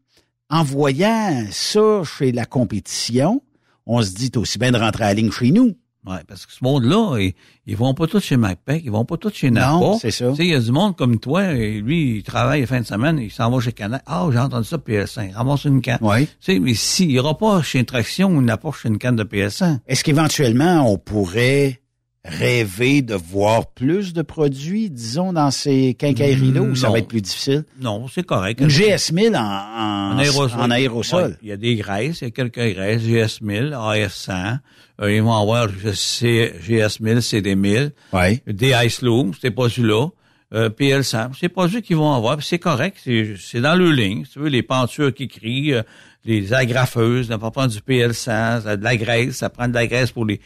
en 0.50 0.64
voyant 0.64 1.45
ça 1.52 2.02
chez 2.04 2.32
la 2.32 2.45
compétition, 2.45 3.41
on 3.86 4.02
se 4.02 4.12
dit 4.14 4.32
aussi 4.36 4.58
bien 4.58 4.72
de 4.72 4.78
rentrer 4.78 5.04
à 5.04 5.08
la 5.08 5.14
ligne 5.16 5.32
chez 5.32 5.52
nous. 5.52 5.76
Ouais, 6.06 6.20
parce 6.26 6.45
que 6.45 6.54
ce 6.54 6.64
monde-là, 6.64 7.18
ils, 7.20 7.34
ils 7.66 7.76
vont 7.76 7.93
pas 7.93 8.08
tous 8.08 8.22
chez 8.22 8.38
MacPac, 8.38 8.82
ils 8.86 8.91
vont 8.91 9.04
pas 9.04 9.18
tous 9.18 9.34
chez 9.34 9.52
Napa. 9.52 9.72
Non, 9.72 10.00
c'est 10.00 10.12
ça. 10.12 10.30
Tu 10.30 10.36
sais, 10.38 10.45
il 10.45 10.52
y 10.52 10.56
a 10.56 10.60
du 10.62 10.72
monde 10.72 10.95
comme 10.95 11.20
toi, 11.20 11.52
et 11.54 11.82
lui, 11.82 12.18
il 12.18 12.24
travaille 12.24 12.62
la 12.62 12.68
fin 12.68 12.80
de 12.80 12.86
semaine, 12.86 13.20
il 13.20 13.30
s'en 13.30 13.52
va 13.52 13.60
chez 13.60 13.74
Canac. 13.74 14.04
Ah, 14.06 14.26
j'ai 14.32 14.39
entendu 14.39 14.66
ça, 14.66 14.78
PS1, 14.78 15.34
ramasse 15.34 15.66
une 15.66 15.82
canne. 15.82 15.98
Oui. 16.00 16.28
Tu 16.28 16.34
sais, 16.39 16.60
mais 16.60 16.76
s'il 16.76 17.12
y 17.12 17.20
aura 17.20 17.38
pas 17.38 17.62
chez 17.62 17.84
Traction 17.84 18.30
ou 18.30 18.41
Napa 18.41 18.70
chez 18.72 18.88
une 18.88 19.00
canne 19.00 19.18
de 19.18 19.26
PS1, 19.26 19.80
Est-ce 19.86 20.06
qu'éventuellement, 20.06 20.89
on 20.89 20.98
pourrait 20.98 21.82
rêver 22.26 23.01
de 23.01 23.15
voir 23.15 23.68
plus 23.68 24.13
de 24.13 24.22
produits, 24.22 24.89
disons, 24.89 25.32
dans 25.34 25.49
ces 25.51 25.93
quincailleries-là, 25.93 26.61
ou 26.61 26.76
ça 26.76 26.89
va 26.89 26.99
être 26.99 27.07
plus 27.07 27.22
difficile? 27.22 27.63
non, 27.80 28.07
c'est 28.07 28.24
correct. 28.24 28.59
Une 28.59 28.68
GS1000 28.68 29.36
en, 29.38 29.41
en, 29.41 30.15
En 30.15 30.18
aérosol. 30.20 30.59
en 30.59 30.70
aérosol. 30.72 31.24
Ouais, 31.24 31.36
il 31.41 31.47
y 31.49 31.51
a 31.51 31.57
des 31.57 31.76
graisses, 31.76 32.20
il 32.22 32.26
y 32.26 32.28
a 32.28 32.32
quelques 32.32 32.74
graisses, 32.76 33.01
GS1000, 33.03 33.72
AS100. 33.74 34.59
Euh, 35.01 35.13
ils 35.13 35.22
vont 35.22 35.36
avoir 35.36 35.70
C- 35.93 36.53
GS1000, 36.68 37.20
CD1000. 37.20 37.91
Oui. 38.13 38.41
Des 38.47 38.74
Ice 38.86 39.01
Loom, 39.01 39.32
c'est 39.39 39.51
pas 39.51 39.70
celui-là. 39.70 40.07
Euh, 40.53 40.70
PL100, 40.70 41.32
c'est 41.38 41.49
pas 41.49 41.68
ceux 41.68 41.82
qu'ils 41.82 41.97
vont 41.97 42.13
avoir, 42.13 42.41
c'est 42.41 42.57
correct, 42.57 42.97
c'est, 43.03 43.59
dans 43.59 43.76
le 43.76 43.91
ligne. 43.91 44.24
Si 44.24 44.32
tu 44.32 44.39
veux, 44.39 44.47
les 44.47 44.63
pentures 44.63 45.13
qui 45.13 45.28
crient, 45.28 45.74
euh, 45.74 45.82
les 46.24 46.53
agrafeuses, 46.53 47.28
pas 47.28 47.51
prendre 47.51 47.68
du 47.68 47.80
PL100, 47.80 48.13
ça 48.13 48.53
a 48.55 48.78
de 48.78 48.84
la 48.84 48.95
graisse, 48.95 49.36
ça 49.36 49.49
prend 49.49 49.68
de 49.68 49.74
la 49.74 49.88
graisse 49.88 50.11
pour 50.11 50.26
les- 50.26 50.39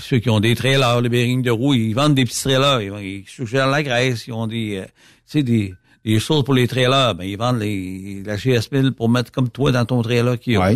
ceux 0.00 0.18
qui 0.18 0.30
ont 0.30 0.40
des 0.40 0.54
trailers, 0.54 1.00
les 1.00 1.08
bearings 1.08 1.42
de 1.42 1.50
roue, 1.50 1.74
ils 1.74 1.94
vendent 1.94 2.14
des 2.14 2.24
petits 2.24 2.40
trailers, 2.42 2.80
ils, 2.82 3.18
ils 3.20 3.24
suggèrent 3.28 3.68
la 3.68 3.82
graisse, 3.82 4.26
ils 4.26 4.32
ont 4.32 4.46
des, 4.46 4.78
euh, 4.78 4.84
tu 4.84 4.90
sais, 5.26 5.42
des, 5.42 5.74
des 6.04 6.18
choses 6.18 6.44
pour 6.44 6.54
les 6.54 6.66
trailers, 6.66 7.14
ben 7.14 7.24
ils 7.24 7.36
vendent 7.36 7.60
les, 7.60 8.22
la 8.24 8.36
GS1000 8.36 8.92
pour 8.92 9.08
mettre 9.08 9.30
comme 9.32 9.48
toi 9.50 9.72
dans 9.72 9.84
ton 9.84 10.02
trailer 10.02 10.38
qui 10.38 10.56
a. 10.56 10.60
Ouais. 10.60 10.74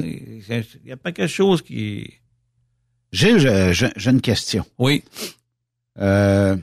Il 0.84 0.88
y 0.88 0.92
a 0.92 0.96
pas 0.96 1.12
quelque 1.12 1.28
chose 1.30 1.62
qui... 1.62 2.08
Gilles, 3.12 3.72
j'ai 3.72 4.10
une 4.10 4.20
question. 4.20 4.64
Oui. 4.78 5.02
Euh, 5.98 6.56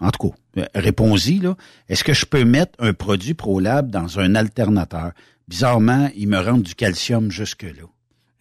en 0.00 0.10
tout 0.10 0.28
cas, 0.30 0.34
Euh, 0.58 0.66
Réponds-y, 0.74 1.38
là. 1.38 1.56
Est-ce 1.88 2.02
que 2.02 2.12
je 2.12 2.26
peux 2.26 2.44
mettre 2.44 2.72
un 2.80 2.92
produit 2.92 3.34
ProLab 3.34 3.90
dans 3.90 4.18
un 4.18 4.34
alternateur? 4.34 5.12
Bizarrement, 5.46 6.10
il 6.16 6.26
me 6.28 6.38
rentre 6.40 6.64
du 6.64 6.74
calcium 6.74 7.30
jusque-là. 7.30 7.84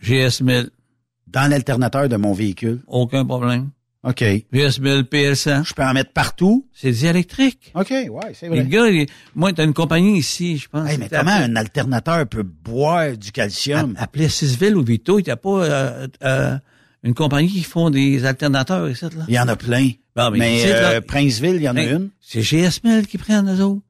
GS 0.01 0.41
1000. 0.41 0.71
Dans 1.27 1.49
l'alternateur 1.49 2.07
de 2.09 2.15
mon 2.15 2.33
véhicule? 2.33 2.81
Aucun 2.87 3.25
problème. 3.25 3.69
OK. 4.03 4.21
GS 4.53 4.79
1000, 4.79 5.01
PL100. 5.11 5.65
Je 5.67 5.73
peux 5.73 5.83
en 5.83 5.93
mettre 5.93 6.13
partout? 6.13 6.65
C'est 6.73 6.91
diélectrique. 6.91 7.71
OK, 7.75 7.89
ouais, 7.89 8.07
c'est 8.33 8.47
vrai. 8.47 8.59
Le 8.59 8.63
gars, 8.63 8.87
il- 8.87 9.07
moi, 9.35 9.51
t'as 9.51 9.65
une 9.65 9.73
compagnie 9.73 10.17
ici, 10.19 10.57
je 10.57 10.69
pense. 10.69 10.87
Hey, 10.89 10.97
mais 10.97 11.09
comment 11.09 11.31
un 11.31 11.55
alternateur 11.57 12.25
peut 12.27 12.43
boire 12.43 13.17
du 13.17 13.31
calcium? 13.31 13.95
Appelez 13.97 14.29
Sisville 14.29 14.77
ou 14.77 14.83
Vito, 14.83 15.19
il 15.19 15.23
n'y 15.25 15.31
a 15.31 15.35
pas 15.35 15.49
euh, 15.65 16.07
euh, 16.23 16.57
une 17.03 17.13
compagnie 17.15 17.49
qui 17.49 17.63
font 17.63 17.89
des 17.89 18.23
alternateurs 18.25 18.89
ici, 18.89 19.03
là? 19.05 19.25
Il 19.27 19.33
y 19.33 19.39
en 19.39 19.47
a 19.49 19.55
plein. 19.57 19.89
Bon, 20.15 20.31
mais 20.31 20.37
mais 20.39 20.57
ici, 20.59 20.67
là- 20.67 20.91
euh, 20.91 21.01
Princeville, 21.01 21.55
il 21.55 21.63
y 21.63 21.69
en 21.69 21.75
a 21.75 21.83
une. 21.83 22.09
C'est 22.21 22.41
GS 22.41 22.81
1000 22.85 23.07
qui 23.07 23.17
prennent, 23.17 23.49
eux 23.53 23.61
autres. 23.63 23.81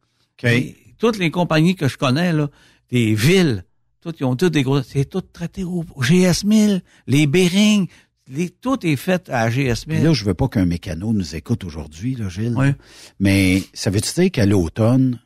OK. 0.43 0.49
Et 0.49 0.75
Toutes 0.97 1.19
les 1.19 1.29
compagnies 1.29 1.75
que 1.75 1.88
je 1.88 1.97
connais, 1.97 2.33
là, 2.33 2.49
des 2.91 3.13
villes, 3.13 3.63
toutes, 4.12 4.20
ils 4.20 4.26
ont 4.26 4.36
toutes 4.36 4.53
des 4.53 4.64
gros, 4.64 4.82
c'est 4.82 5.05
tout 5.05 5.22
traité 5.22 5.64
au 5.64 5.86
au 5.95 6.01
GS 6.01 6.45
1000, 6.45 6.82
les 7.08 7.28
Bering, 7.28 7.88
les, 8.30 8.49
tout 8.49 8.86
est 8.86 8.95
fait 8.95 9.30
à 9.30 9.49
GS 9.49 9.86
Puis 9.86 9.97
1000. 9.97 10.03
là, 10.03 10.14
je 10.14 10.24
veux 10.26 10.34
pas 10.34 10.47
qu'un 10.47 10.66
mécano 10.66 11.14
nous 11.14 11.36
écoute 11.36 11.64
aujourd'hui, 11.64 12.16
là, 12.16 12.30
Gilles. 12.30 12.55
Ouais. 12.55 12.76
Mais 13.20 13.64
ça 13.74 13.89
veut 13.89 13.99
dire 13.99 14.32
qu'à 14.32 14.45
l'automne, 14.45 15.20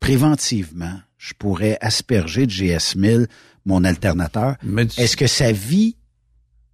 préventivement, 0.00 1.00
je 1.16 1.34
pourrais 1.34 1.78
asperger 1.80 2.46
de 2.46 2.52
GS1000 2.52 3.26
mon 3.64 3.84
alternateur? 3.84 4.56
Est-ce 4.96 5.16
que 5.16 5.26
sa 5.26 5.52
vie 5.52 5.96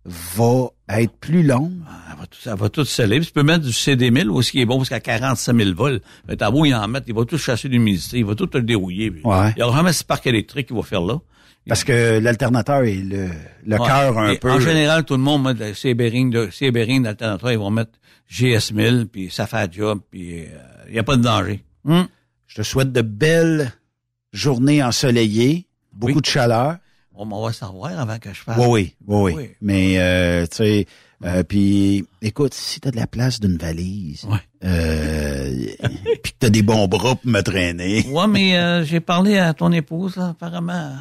va 0.04 0.68
être 0.88 1.12
plus 1.18 1.42
longue? 1.42 1.72
Ça 2.08 2.14
va 2.18 2.26
tout, 2.26 2.38
ça 2.40 2.54
va 2.54 2.68
tout 2.68 2.84
sceller. 2.84 3.18
Puis 3.18 3.28
tu 3.28 3.32
peux 3.32 3.42
mettre 3.42 3.64
du 3.64 3.70
CD1000 3.70 4.28
aussi 4.28 4.52
qui 4.52 4.60
est 4.60 4.66
bon 4.66 4.76
parce 4.78 4.88
qu'à 4.90 5.00
45 5.00 5.56
000 5.56 5.74
volts, 5.74 6.02
mais 6.28 6.36
t'as 6.36 6.50
beau 6.50 6.64
y 6.64 6.74
en 6.74 6.86
mettre, 6.88 7.06
il 7.08 7.14
va 7.14 7.24
tout 7.24 7.38
chasser 7.38 7.68
l'humidité, 7.68 8.18
il 8.18 8.24
va 8.24 8.34
tout 8.34 8.46
te 8.46 8.58
le 8.58 8.64
dérouiller. 8.64 9.10
Ouais. 9.24 9.52
Il 9.56 9.60
y 9.60 9.62
aura 9.62 9.76
jamais 9.78 9.92
ce 9.92 10.04
parc 10.04 10.26
électrique 10.26 10.66
qu'il 10.68 10.76
va 10.76 10.82
faire 10.82 11.00
là. 11.02 11.18
Parce 11.66 11.82
que 11.84 12.18
l'alternateur 12.18 12.82
est 12.84 12.96
le, 12.96 13.28
le 13.64 13.78
Ouais. 13.80 13.86
cœur 13.86 14.18
un 14.18 14.32
Et 14.32 14.38
peu. 14.38 14.50
En 14.50 14.60
général, 14.60 15.04
tout 15.04 15.14
le 15.14 15.20
monde 15.22 15.56
met 15.58 15.72
ces 15.72 15.94
bearings 15.94 16.28
de 16.30 16.70
bearings 16.70 17.02
d'alternateur, 17.04 17.50
ils 17.52 17.58
vont 17.58 17.70
mettre 17.70 17.92
GS1000 18.30 19.06
puis 19.06 19.30
ça 19.30 19.46
fait 19.46 19.72
job 19.72 20.00
puis 20.10 20.44
il 20.88 20.92
n'y 20.92 20.98
a 20.98 21.02
pas 21.02 21.16
de 21.16 21.22
danger. 21.22 21.64
Hum. 21.86 22.06
Je 22.46 22.56
te 22.56 22.62
souhaite 22.62 22.92
de 22.92 23.00
belles 23.00 23.72
journées 24.32 24.82
ensoleillées, 24.82 25.66
beaucoup 25.92 26.14
Oui. 26.16 26.20
de 26.20 26.26
chaleur. 26.26 26.76
On 27.16 27.24
m'en 27.24 27.42
va 27.42 27.52
savoir 27.52 27.98
avant 27.98 28.18
que 28.18 28.30
je 28.32 28.40
fasse. 28.40 28.58
Oui, 28.58 28.94
oui, 29.06 29.32
oui. 29.34 29.50
Mais, 29.60 29.98
euh, 29.98 30.46
tu 30.46 30.56
sais, 30.56 30.86
euh, 31.24 31.42
puis, 31.44 32.04
écoute, 32.22 32.54
si 32.54 32.80
t'as 32.80 32.90
de 32.90 32.96
la 32.96 33.06
place 33.06 33.38
d'une 33.40 33.56
valise, 33.56 34.24
Ouais. 34.24 34.38
euh, 34.64 35.66
puis 36.22 36.32
que 36.32 36.38
t'as 36.40 36.50
des 36.50 36.62
bons 36.62 36.88
bras 36.88 37.14
pour 37.14 37.30
me 37.30 37.40
traîner, 37.40 38.04
Ouais, 38.10 38.26
mais 38.26 38.56
euh, 38.56 38.84
j'ai 38.84 39.00
parlé 39.00 39.38
à 39.38 39.54
ton 39.54 39.70
épouse, 39.72 40.16
là, 40.16 40.30
apparemment. 40.30 40.92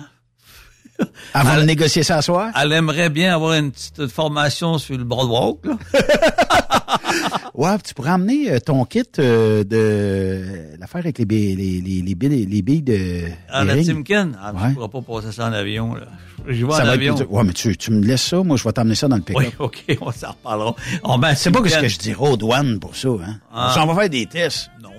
Avant 1.34 1.58
de 1.58 1.64
négocier 1.64 2.04
ça 2.04 2.18
à 2.18 2.22
soir, 2.22 2.52
Elle 2.62 2.72
aimerait 2.74 3.10
bien 3.10 3.34
avoir 3.34 3.54
une 3.54 3.72
petite 3.72 4.08
formation 4.08 4.78
sur 4.78 4.98
le 4.98 5.04
boardwalk, 5.04 5.66
là. 5.66 5.78
ouais, 7.54 7.78
tu 7.84 7.94
pourrais 7.94 8.12
emmener 8.12 8.52
euh, 8.52 8.60
ton 8.60 8.86
kit 8.86 9.04
euh, 9.20 9.64
de 9.64 10.78
l'affaire 10.80 11.00
avec 11.02 11.18
les 11.18 11.26
billes, 11.26 11.56
les, 11.56 11.82
les, 11.82 12.02
les 12.02 12.16
billes, 12.16 12.46
les 12.46 12.62
billes 12.62 12.82
de 12.82 12.94
des 12.94 13.30
la. 13.50 13.84
Timken? 13.84 14.38
Ah, 14.42 14.54
Ouais. 14.54 14.70
Je 14.70 14.74
pourrais 14.76 14.90
pas 14.90 15.02
passer 15.02 15.32
ça 15.32 15.48
en 15.48 15.54
avion, 15.54 15.96
là. 15.96 16.06
Je 16.48 16.66
vais 16.66 16.72
Ça 16.74 16.84
en 16.84 16.86
va 16.86 16.94
être 16.96 17.00
avion. 17.00 17.16
plus. 17.16 17.26
Ouais, 17.26 17.44
mais 17.44 17.54
tu, 17.54 17.76
tu 17.78 17.92
me 17.92 18.04
laisses 18.04 18.24
ça, 18.24 18.44
moi 18.44 18.58
je 18.58 18.64
vais 18.64 18.72
t'emmener 18.74 18.96
ça 18.96 19.08
dans 19.08 19.16
le 19.16 19.22
pick-up. 19.22 19.42
Oui, 19.42 19.54
OK, 19.60 19.84
on 20.02 20.12
s'en 20.12 20.30
reparlera. 20.32 20.76
On 21.04 21.18
ben, 21.18 21.36
C'est 21.36 21.52
pas 21.52 21.68
ce 21.68 21.80
que 21.80 21.88
je 21.88 21.98
dirais 22.00 22.28
aux 22.28 22.38
douanes 22.38 22.80
pour 22.80 22.96
ça, 22.96 23.10
hein. 23.10 23.38
Ah. 23.54 23.74
On 23.82 23.86
va 23.88 24.02
faire 24.02 24.10
des 24.10 24.26
tests. 24.26 24.70
Non, 24.82 24.90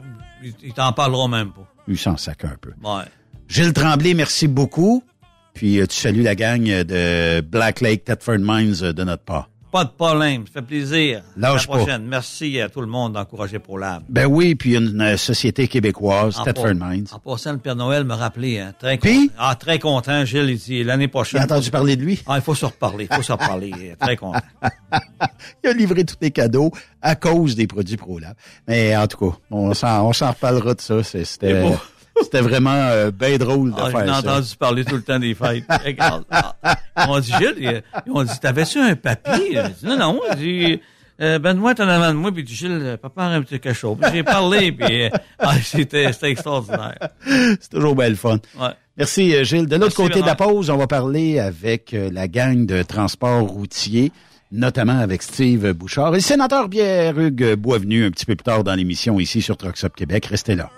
il, 0.43 0.55
il 0.63 0.73
t'en 0.73 0.93
parlera 0.93 1.29
même 1.29 1.51
pas. 1.51 1.67
Lui 1.87 1.99
s'en 1.99 2.17
sac 2.17 2.45
un 2.45 2.57
peu. 2.61 2.71
Ouais. 2.83 3.03
Gilles 3.47 3.75
Tremblay, 3.75 4.15
merci 4.15 4.49
beaucoup. 4.49 5.05
Puis 5.55 5.81
euh, 5.81 5.87
tu 5.87 5.97
salues 5.97 6.23
la 6.23 6.35
gang 6.35 6.69
euh, 6.69 6.85
de 6.85 7.41
Black 7.41 7.81
Lake 7.81 8.05
Thetford 8.05 8.39
Mines 8.41 8.75
euh, 8.83 8.93
de 8.93 9.05
notre 9.05 9.23
part. 9.23 9.49
Pas 9.73 9.83
de 9.85 9.91
problème, 9.91 10.45
ça 10.47 10.53
fait 10.61 10.63
plaisir. 10.67 11.23
Lâche 11.37 11.65
à 11.67 11.73
la 11.73 11.79
pas. 11.79 11.83
prochaine. 11.83 12.07
Merci 12.07 12.61
à 12.61 12.69
tout 12.69 12.81
le 12.81 12.87
monde 12.87 13.15
d'encourager 13.15 13.59
ProLab. 13.59 14.05
Ben 14.09 14.27
oui, 14.27 14.55
puis 14.55 14.77
une 14.77 15.01
euh, 15.01 15.17
société 15.17 15.67
québécoise, 15.67 16.41
Thetford 16.45 16.77
pas- 16.79 16.91
Mines. 16.91 17.07
En 17.11 17.19
passant, 17.19 17.51
le 17.51 17.59
Père 17.59 17.75
Noël 17.75 18.05
me 18.05 18.15
rappelait, 18.15 18.61
hein, 18.61 18.73
très 18.79 18.99
Puis? 18.99 19.29
content. 19.31 19.33
Ah, 19.37 19.57
très 19.57 19.81
content, 19.81 20.25
Gilles, 20.25 20.51
il 20.51 20.59
dit 20.59 20.85
l'année 20.85 21.05
J'ai 21.05 21.09
prochaine. 21.09 21.43
entendu 21.43 21.73
parler 21.73 21.97
de 21.97 22.03
lui? 22.03 22.23
Ah, 22.29 22.37
il 22.37 22.43
faut 22.43 22.55
se 22.55 22.67
reparler, 22.67 23.09
il 23.11 23.17
faut 23.17 23.23
se 23.23 23.33
reparler. 23.33 23.73
très 24.01 24.17
content. 24.17 24.39
Il 25.65 25.71
a 25.71 25.73
livré 25.73 26.05
tous 26.05 26.19
les 26.21 26.31
cadeaux 26.31 26.71
à 27.03 27.17
cause 27.17 27.57
des 27.57 27.67
produits 27.67 27.97
ProLab. 27.97 28.35
Mais 28.69 28.97
en 28.97 29.09
tout 29.09 29.31
cas, 29.31 29.37
on 29.51 29.75
s'en, 29.75 30.07
on 30.09 30.13
s'en 30.13 30.31
reparlera 30.31 30.75
de 30.75 30.81
ça. 30.81 31.03
C'était. 31.03 31.65
C'était 32.23 32.41
vraiment 32.41 32.71
euh, 32.75 33.11
bien 33.11 33.37
drôle 33.39 33.71
de 33.73 33.77
Ah, 33.81 33.91
faire 33.91 34.07
ça. 34.07 34.19
entendu 34.19 34.57
parler 34.59 34.85
tout 34.85 34.97
le 34.97 35.03
temps 35.03 35.19
des 35.19 35.35
fêtes. 35.35 35.65
Regarde. 35.85 36.25
Ah, 36.31 36.55
Ils 36.99 37.07
m'ont 37.07 37.19
dit, 37.21 37.33
Gilles, 37.39 37.83
ils 38.07 38.13
m'ont 38.13 38.23
dit, 38.25 38.41
t'avais-tu 38.41 38.79
un 38.79 38.95
papier? 38.97 39.53
J'ai 39.53 39.63
dit, 39.63 39.87
non, 39.87 39.97
non. 39.99 40.21
J'ai 40.39 40.81
euh, 41.21 41.39
ben, 41.39 41.55
moi, 41.55 41.77
t'en 41.77 41.87
avant 41.87 42.09
de 42.09 42.15
moi, 42.19 42.33
puis 42.33 42.45
Gilles, 42.45 42.71
euh, 42.83 42.97
papa 42.97 43.23
un 43.23 43.41
petit 43.43 43.61
quelque 43.61 43.73
chose. 43.73 43.99
J'ai 44.13 44.25
parlé, 44.25 44.73
puis 44.73 45.05
euh, 45.05 45.11
ah, 45.39 45.55
c'était, 45.63 46.13
c'était 46.13 46.31
extraordinaire. 46.31 46.99
C'est 47.25 47.71
toujours 47.71 47.95
bien 47.95 48.09
le 48.09 48.17
fun. 48.17 48.39
Ouais. 48.59 48.71
Merci, 48.97 49.33
euh, 49.35 49.45
Gilles. 49.45 49.67
De 49.69 49.77
l'autre 49.77 49.95
côté 49.95 50.21
de 50.23 50.27
la 50.27 50.35
pause, 50.35 50.71
on 50.71 50.77
va 50.77 50.89
parler 50.89 51.39
avec 51.39 51.95
la 52.13 52.27
gang 52.27 52.67
de 52.67 52.83
transport 52.83 53.43
routier, 53.43 54.11
notamment 54.51 54.99
avec 54.99 55.23
Steve 55.23 55.73
Bouchard 55.73 56.15
et 56.15 56.19
le 56.19 56.21
sénateur 56.23 56.69
Pierre-Hugues 56.69 57.55
Boisvenu 57.55 58.07
un 58.07 58.11
petit 58.11 58.27
peu 58.27 58.35
plus 58.35 58.43
tard 58.45 58.65
dans 58.65 58.75
l'émission 58.75 59.21
ici 59.21 59.41
sur 59.41 59.57
Trucks 59.57 59.85
Up 59.85 59.93
Québec. 59.95 60.27
Restez 60.27 60.57
là. 60.57 60.71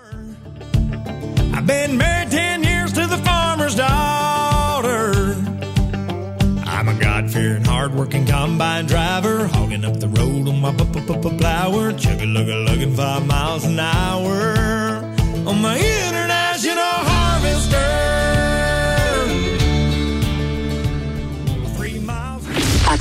I've 1.57 1.66
been 1.66 1.96
married 1.96 2.30
10 2.30 2.64
years 2.64 2.92
to 2.92 3.07
the 3.07 3.16
farmer's 3.16 3.74
daughter. 3.74 5.34
I'm 6.66 6.88
a 6.88 6.94
God-fearing, 7.00 7.64
hard-working 7.64 8.26
combine 8.26 8.84
driver, 8.84 9.46
hogging 9.46 9.86
up 9.86 9.98
the 9.98 10.09
road 10.09 10.48
on 10.48 10.61
my 10.61 10.70
plower, 10.74 11.92
chugga-lugga-lugging 11.92 12.94
five 12.94 13.26
miles 13.26 13.64
an 13.64 13.80
hour 13.80 14.36
on 15.48 15.62
my 15.62 15.78
international 15.78 16.36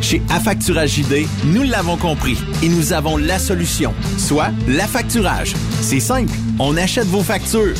Chez 0.00 0.20
Affacturage 0.30 0.96
JD, 0.96 1.26
nous 1.44 1.62
l'avons 1.62 1.96
compris 1.96 2.36
et 2.62 2.68
nous 2.68 2.92
avons 2.92 3.16
la 3.16 3.38
solution, 3.38 3.94
soit 4.18 4.50
l'affacturage. 4.66 5.54
C'est 5.80 6.00
simple, 6.00 6.32
on 6.58 6.76
achète 6.76 7.06
vos 7.06 7.22
factures. 7.22 7.76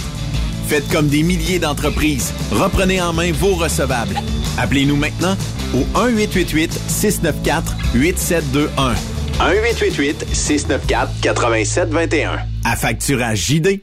Faites 0.68 0.88
comme 0.90 1.08
des 1.08 1.22
milliers 1.22 1.58
d'entreprises. 1.58 2.32
Reprenez 2.52 3.02
en 3.02 3.12
main 3.12 3.32
vos 3.32 3.54
recevables. 3.54 4.14
Appelez-nous 4.58 4.96
maintenant 4.96 5.36
au 5.74 5.84
1-888-694-8721. 5.98 8.94
1-888-694-8721. 9.40 12.28
À 12.64 12.76
facturage 12.76 13.46
JD. 13.46 13.80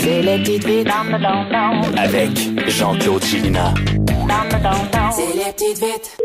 C'est 0.00 0.22
les 0.22 0.38
petites 0.38 0.64
vites 0.64 0.86
dans 0.86 1.02
le 1.02 1.98
Avec 1.98 2.30
Jean-Claude 2.68 3.24
Chilina. 3.24 3.74
C'est 5.14 5.34
les 5.36 5.52
petites 5.52 5.78
vites. 5.78 6.16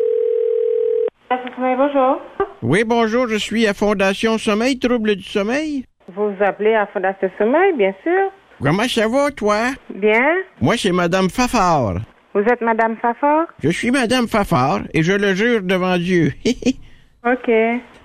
Bonjour. 1.57 2.21
Oui, 2.61 2.83
bonjour, 2.85 3.27
je 3.29 3.37
suis 3.37 3.65
à 3.65 3.73
Fondation 3.73 4.37
Sommeil, 4.37 4.77
Trouble 4.77 5.15
du 5.15 5.23
sommeil. 5.23 5.85
Vous 6.13 6.33
appelez 6.41 6.75
à 6.75 6.87
Fondation 6.87 7.31
Sommeil, 7.37 7.73
bien 7.77 7.93
sûr. 8.03 8.31
Comment 8.61 8.87
ça 8.89 9.07
va, 9.07 9.31
toi? 9.31 9.69
Bien. 9.95 10.35
Moi, 10.59 10.75
c'est 10.77 10.91
Madame 10.91 11.29
Fafard. 11.29 12.01
Vous 12.33 12.41
êtes 12.41 12.59
Madame 12.59 12.97
Fafard? 12.97 13.47
Je 13.63 13.69
suis 13.69 13.91
Madame 13.91 14.27
Fafard 14.27 14.81
et 14.93 15.03
je 15.03 15.13
le 15.13 15.33
jure 15.33 15.61
devant 15.61 15.97
Dieu. 15.97 16.33
OK. 17.25 17.51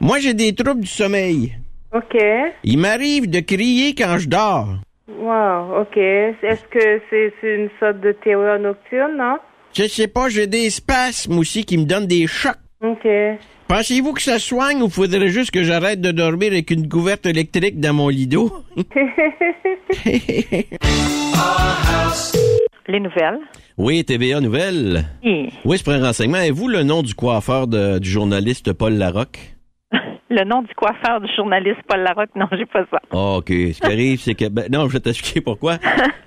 Moi, 0.01 0.21
j'ai 0.21 0.35
des 0.35 0.55
troubles 0.55 0.83
du 0.83 0.87
sommeil. 0.87 1.57
OK. 1.93 2.17
Il 2.63 2.79
m'arrive 2.79 3.29
de 3.29 3.41
crier 3.41 3.97
quand 3.97 4.19
je 4.19 4.29
dors. 4.29 4.69
Wow, 5.09 5.81
OK. 5.81 5.97
Est-ce 5.97 6.65
que 6.69 7.01
c'est 7.11 7.33
une 7.43 7.71
sorte 7.81 7.99
de 8.01 8.13
terreur 8.13 8.61
nocturne, 8.61 9.17
non? 9.17 9.39
Je 9.73 9.85
sais 9.89 10.09
pas, 10.09 10.29
j'ai 10.29 10.47
des 10.47 10.71
spasmes 10.71 11.39
aussi 11.39 11.65
qui 11.65 11.77
me 11.77 11.87
donnent 11.87 12.07
des 12.07 12.29
chocs. 12.29 12.55
OK. 12.93 13.09
Pensez-vous 13.69 14.13
que 14.13 14.23
ça 14.23 14.39
soigne 14.39 14.81
ou 14.83 14.89
faudrait 14.89 15.29
juste 15.29 15.51
que 15.51 15.65
j'arrête 15.65 16.01
de 16.01 16.13
dormir 16.13 16.53
avec 16.53 16.71
une 16.71 16.89
couverte 16.89 17.27
électrique 17.27 17.81
dans 17.81 17.95
mon 17.95 18.09
lido? 18.09 18.53
Les 22.89 23.01
nouvelles. 23.01 23.39
Oui, 23.77 24.05
TVA 24.05 24.41
Nouvelle. 24.41 25.05
Oui. 25.25 25.49
Oui, 25.65 25.77
je 25.77 25.83
prends 25.83 25.93
un 25.93 26.05
renseignement. 26.07 26.39
Avez-vous 26.39 26.69
le 26.69 26.83
nom 26.85 27.03
du 27.03 27.15
coiffeur 27.15 27.67
de- 27.67 27.99
du 27.99 28.09
journaliste 28.09 28.73
Paul 28.73 28.95
Larocque? 28.95 29.56
Le 30.29 30.43
nom 30.45 30.63
du 30.63 30.75
coiffeur 30.75 31.21
du 31.21 31.33
journaliste 31.37 31.79
Paul 31.87 32.01
Larocque, 32.01 32.35
non, 32.35 32.47
j'ai 32.51 32.67
pas 32.67 32.85
ça. 32.91 32.99
Ah, 33.13 33.37
OK. 33.37 33.47
Ce 33.49 33.79
qui 33.81 33.87
arrive, 33.87 34.21
c'est 34.21 34.35
que... 34.35 34.49
ben, 34.49 34.67
non, 34.73 34.89
je 34.89 34.95
vais 34.95 35.01
t'expliquer 35.01 35.41
pourquoi. 35.41 35.79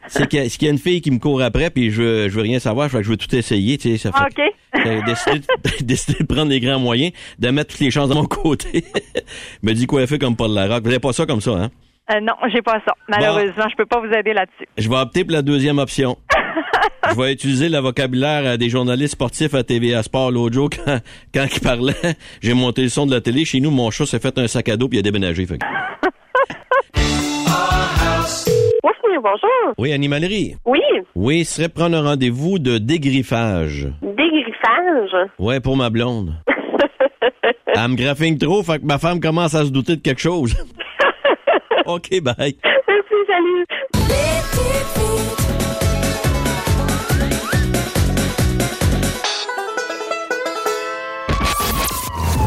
c'est 0.07 0.23
que- 0.29 0.47
qu'il 0.47 0.65
y 0.65 0.67
a 0.69 0.71
une 0.71 0.77
fille 0.77 1.01
qui 1.01 1.11
me 1.11 1.19
court 1.19 1.41
après, 1.41 1.69
puis 1.69 1.91
je 1.91 2.01
veux, 2.01 2.29
je 2.29 2.35
veux 2.35 2.41
rien 2.43 2.59
savoir, 2.59 2.89
fait 2.89 2.99
que 2.99 3.03
je 3.03 3.09
veux 3.09 3.17
tout 3.17 3.35
essayer, 3.35 3.77
tu 3.77 3.89
sais. 3.89 3.97
Ça 3.97 4.11
fait 4.13 4.19
Ah, 4.21 4.27
OK. 4.31 4.83
J'ai 4.85 5.01
décidé, 5.03 5.39
de- 5.39 5.45
décidé 5.85 6.17
de 6.23 6.25
prendre 6.33 6.49
les 6.49 6.61
grands 6.61 6.79
moyens, 6.79 7.11
de 7.39 7.49
mettre 7.49 7.71
toutes 7.71 7.81
les 7.81 7.91
chances 7.91 8.07
de 8.07 8.13
mon 8.13 8.23
côté. 8.25 8.85
me 9.63 9.73
dit 9.73 9.85
coiffer 9.85 10.17
comme 10.17 10.37
Paul 10.37 10.51
Larocque. 10.53 10.83
Vous 10.83 10.89
n'avez 10.89 10.99
pas 10.99 11.11
ça 11.11 11.25
comme 11.25 11.41
ça, 11.41 11.51
hein? 11.51 11.69
Euh, 12.12 12.20
non, 12.22 12.34
j'ai 12.51 12.62
pas 12.62 12.82
ça. 12.86 12.93
Malheureusement, 13.07 13.66
je 13.70 13.76
peux 13.76 13.86
pas 13.86 13.99
vous 13.99 14.12
aider 14.12 14.34
là-dessus. 14.34 14.68
Je 14.78 14.89
vais 14.89 14.95
opter 14.95 15.24
pour 15.24 15.34
la 15.34 15.41
deuxième 15.41 15.78
option. 15.80 16.18
Je 17.12 17.16
vais 17.20 17.34
utiliser 17.34 17.70
le 17.70 17.80
vocabulaire 17.80 18.43
euh, 18.45 18.57
des 18.57 18.70
journalistes 18.70 19.14
sportifs 19.14 19.53
à 19.55 19.64
TVA 19.64 20.03
Sport 20.03 20.32
l'autre 20.32 20.53
jour 20.53 20.70
quand, 20.86 20.99
quand 21.34 21.45
ils 21.55 21.60
parlaient. 21.60 21.93
J'ai 22.41 22.53
monté 22.53 22.84
le 22.84 22.89
son 22.89 23.07
de 23.07 23.12
la 23.12 23.22
télé. 23.22 23.45
Chez 23.45 23.60
nous, 23.62 23.72
mon 23.72 23.89
chat 23.89 24.05
s'est 24.05 24.20
fait 24.20 24.38
un 24.38 24.47
sac 24.47 24.70
à 24.70 24.78
dos 24.78 24.88
puis 24.88 24.97
il 24.97 24.99
a 24.99 25.03
déménagé. 25.03 25.45
Fait 25.45 25.57
Oui, 28.84 29.16
bonjour. 29.24 29.74
Oui, 29.78 29.91
animalerie. 29.91 30.55
Oui, 30.66 30.80
Oui, 31.16 31.43
ce 31.45 31.55
serait 31.55 31.70
prendre 31.70 31.97
un 31.97 32.03
rendez-vous 32.03 32.60
de 32.60 32.78
dégriffage. 32.78 33.88
dégriffage? 34.01 35.30
Ouais, 35.39 35.60
pour 35.60 35.76
ma 35.78 35.89
blonde. 35.89 36.36
Elle 37.68 37.88
me 37.88 38.38
trop, 38.38 38.62
fait 38.62 38.80
que 38.80 38.86
ma 38.86 38.99
femme 38.99 39.20
commence 39.20 39.55
à 39.55 39.66
se 39.66 39.72
douter 39.72 39.95
de 39.95 40.01
quelque 40.01 40.22
chose. 40.22 40.55
OK, 41.89 42.21
bye. 42.21 42.55
Merci, 42.87 43.15
salut. 43.27 43.65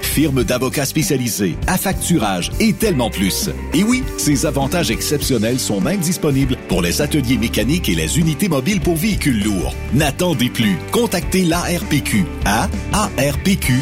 firme 0.11 0.43
d'avocats 0.43 0.85
spécialisés, 0.85 1.55
affacturage 1.67 2.51
et 2.59 2.73
tellement 2.73 3.09
plus. 3.09 3.49
Et 3.73 3.83
oui, 3.83 4.03
ces 4.17 4.45
avantages 4.45 4.91
exceptionnels 4.91 5.57
sont 5.59 5.79
même 5.79 6.01
disponibles 6.01 6.57
pour 6.67 6.81
les 6.81 7.01
ateliers 7.01 7.37
mécaniques 7.37 7.87
et 7.87 7.95
les 7.95 8.19
unités 8.19 8.49
mobiles 8.49 8.81
pour 8.81 8.97
véhicules 8.97 9.41
lourds. 9.41 9.73
N'attendez 9.93 10.49
plus. 10.49 10.75
Contactez 10.91 11.45
l'ARPQ 11.45 12.25
à 12.45 12.67
arpq.org. 12.91 13.77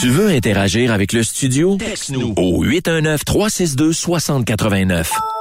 Tu 0.00 0.08
veux 0.08 0.28
interagir 0.28 0.90
avec 0.92 1.12
le 1.12 1.22
studio? 1.22 1.76
Texte-nous 1.76 2.32
au 2.36 2.64
819-362-6089. 2.64 5.33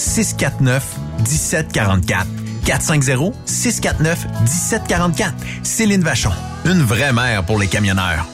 649 0.00 0.96
1744. 1.18 2.26
450 2.64 3.34
649 3.44 4.26
1744. 4.40 5.34
Céline 5.62 6.02
Vachon. 6.02 6.30
Une 6.64 6.82
vraie 6.82 7.12
mère 7.12 7.44
pour 7.44 7.58
les 7.58 7.66
camionneurs. 7.66 8.26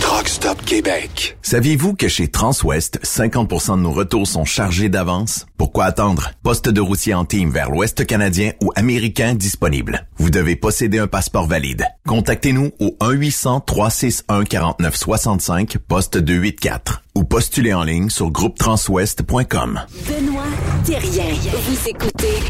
Truck 0.00 0.28
Stop 0.28 0.64
Québec. 0.64 1.36
Saviez-vous 1.42 1.94
que 1.94 2.08
chez 2.08 2.28
Transwest, 2.28 3.00
50% 3.02 3.78
de 3.78 3.82
nos 3.82 3.92
retours 3.92 4.26
sont 4.26 4.44
chargés 4.44 4.88
d'avance? 4.88 5.46
Pourquoi 5.56 5.84
attendre? 5.86 6.32
Poste 6.42 6.68
de 6.68 6.80
routier 6.80 7.14
en 7.14 7.24
team 7.24 7.50
vers 7.50 7.70
l'Ouest 7.70 8.06
canadien 8.06 8.52
ou 8.62 8.70
américain 8.76 9.34
disponible. 9.34 10.06
Vous 10.18 10.30
devez 10.30 10.56
posséder 10.56 10.98
un 10.98 11.06
passeport 11.06 11.46
valide. 11.46 11.86
Contactez-nous 12.06 12.72
au 12.80 12.96
1-800-361-4965, 13.00 15.78
poste 15.78 16.18
284 16.18 17.03
ou 17.14 17.24
postulez 17.24 17.74
en 17.74 17.84
ligne 17.84 18.10
sur 18.10 18.30
groupetranswest.com. 18.30 19.80
Benoît 20.08 20.42
Thérien. 20.84 21.34
Vous 21.34 21.88
écoutez 21.88 22.40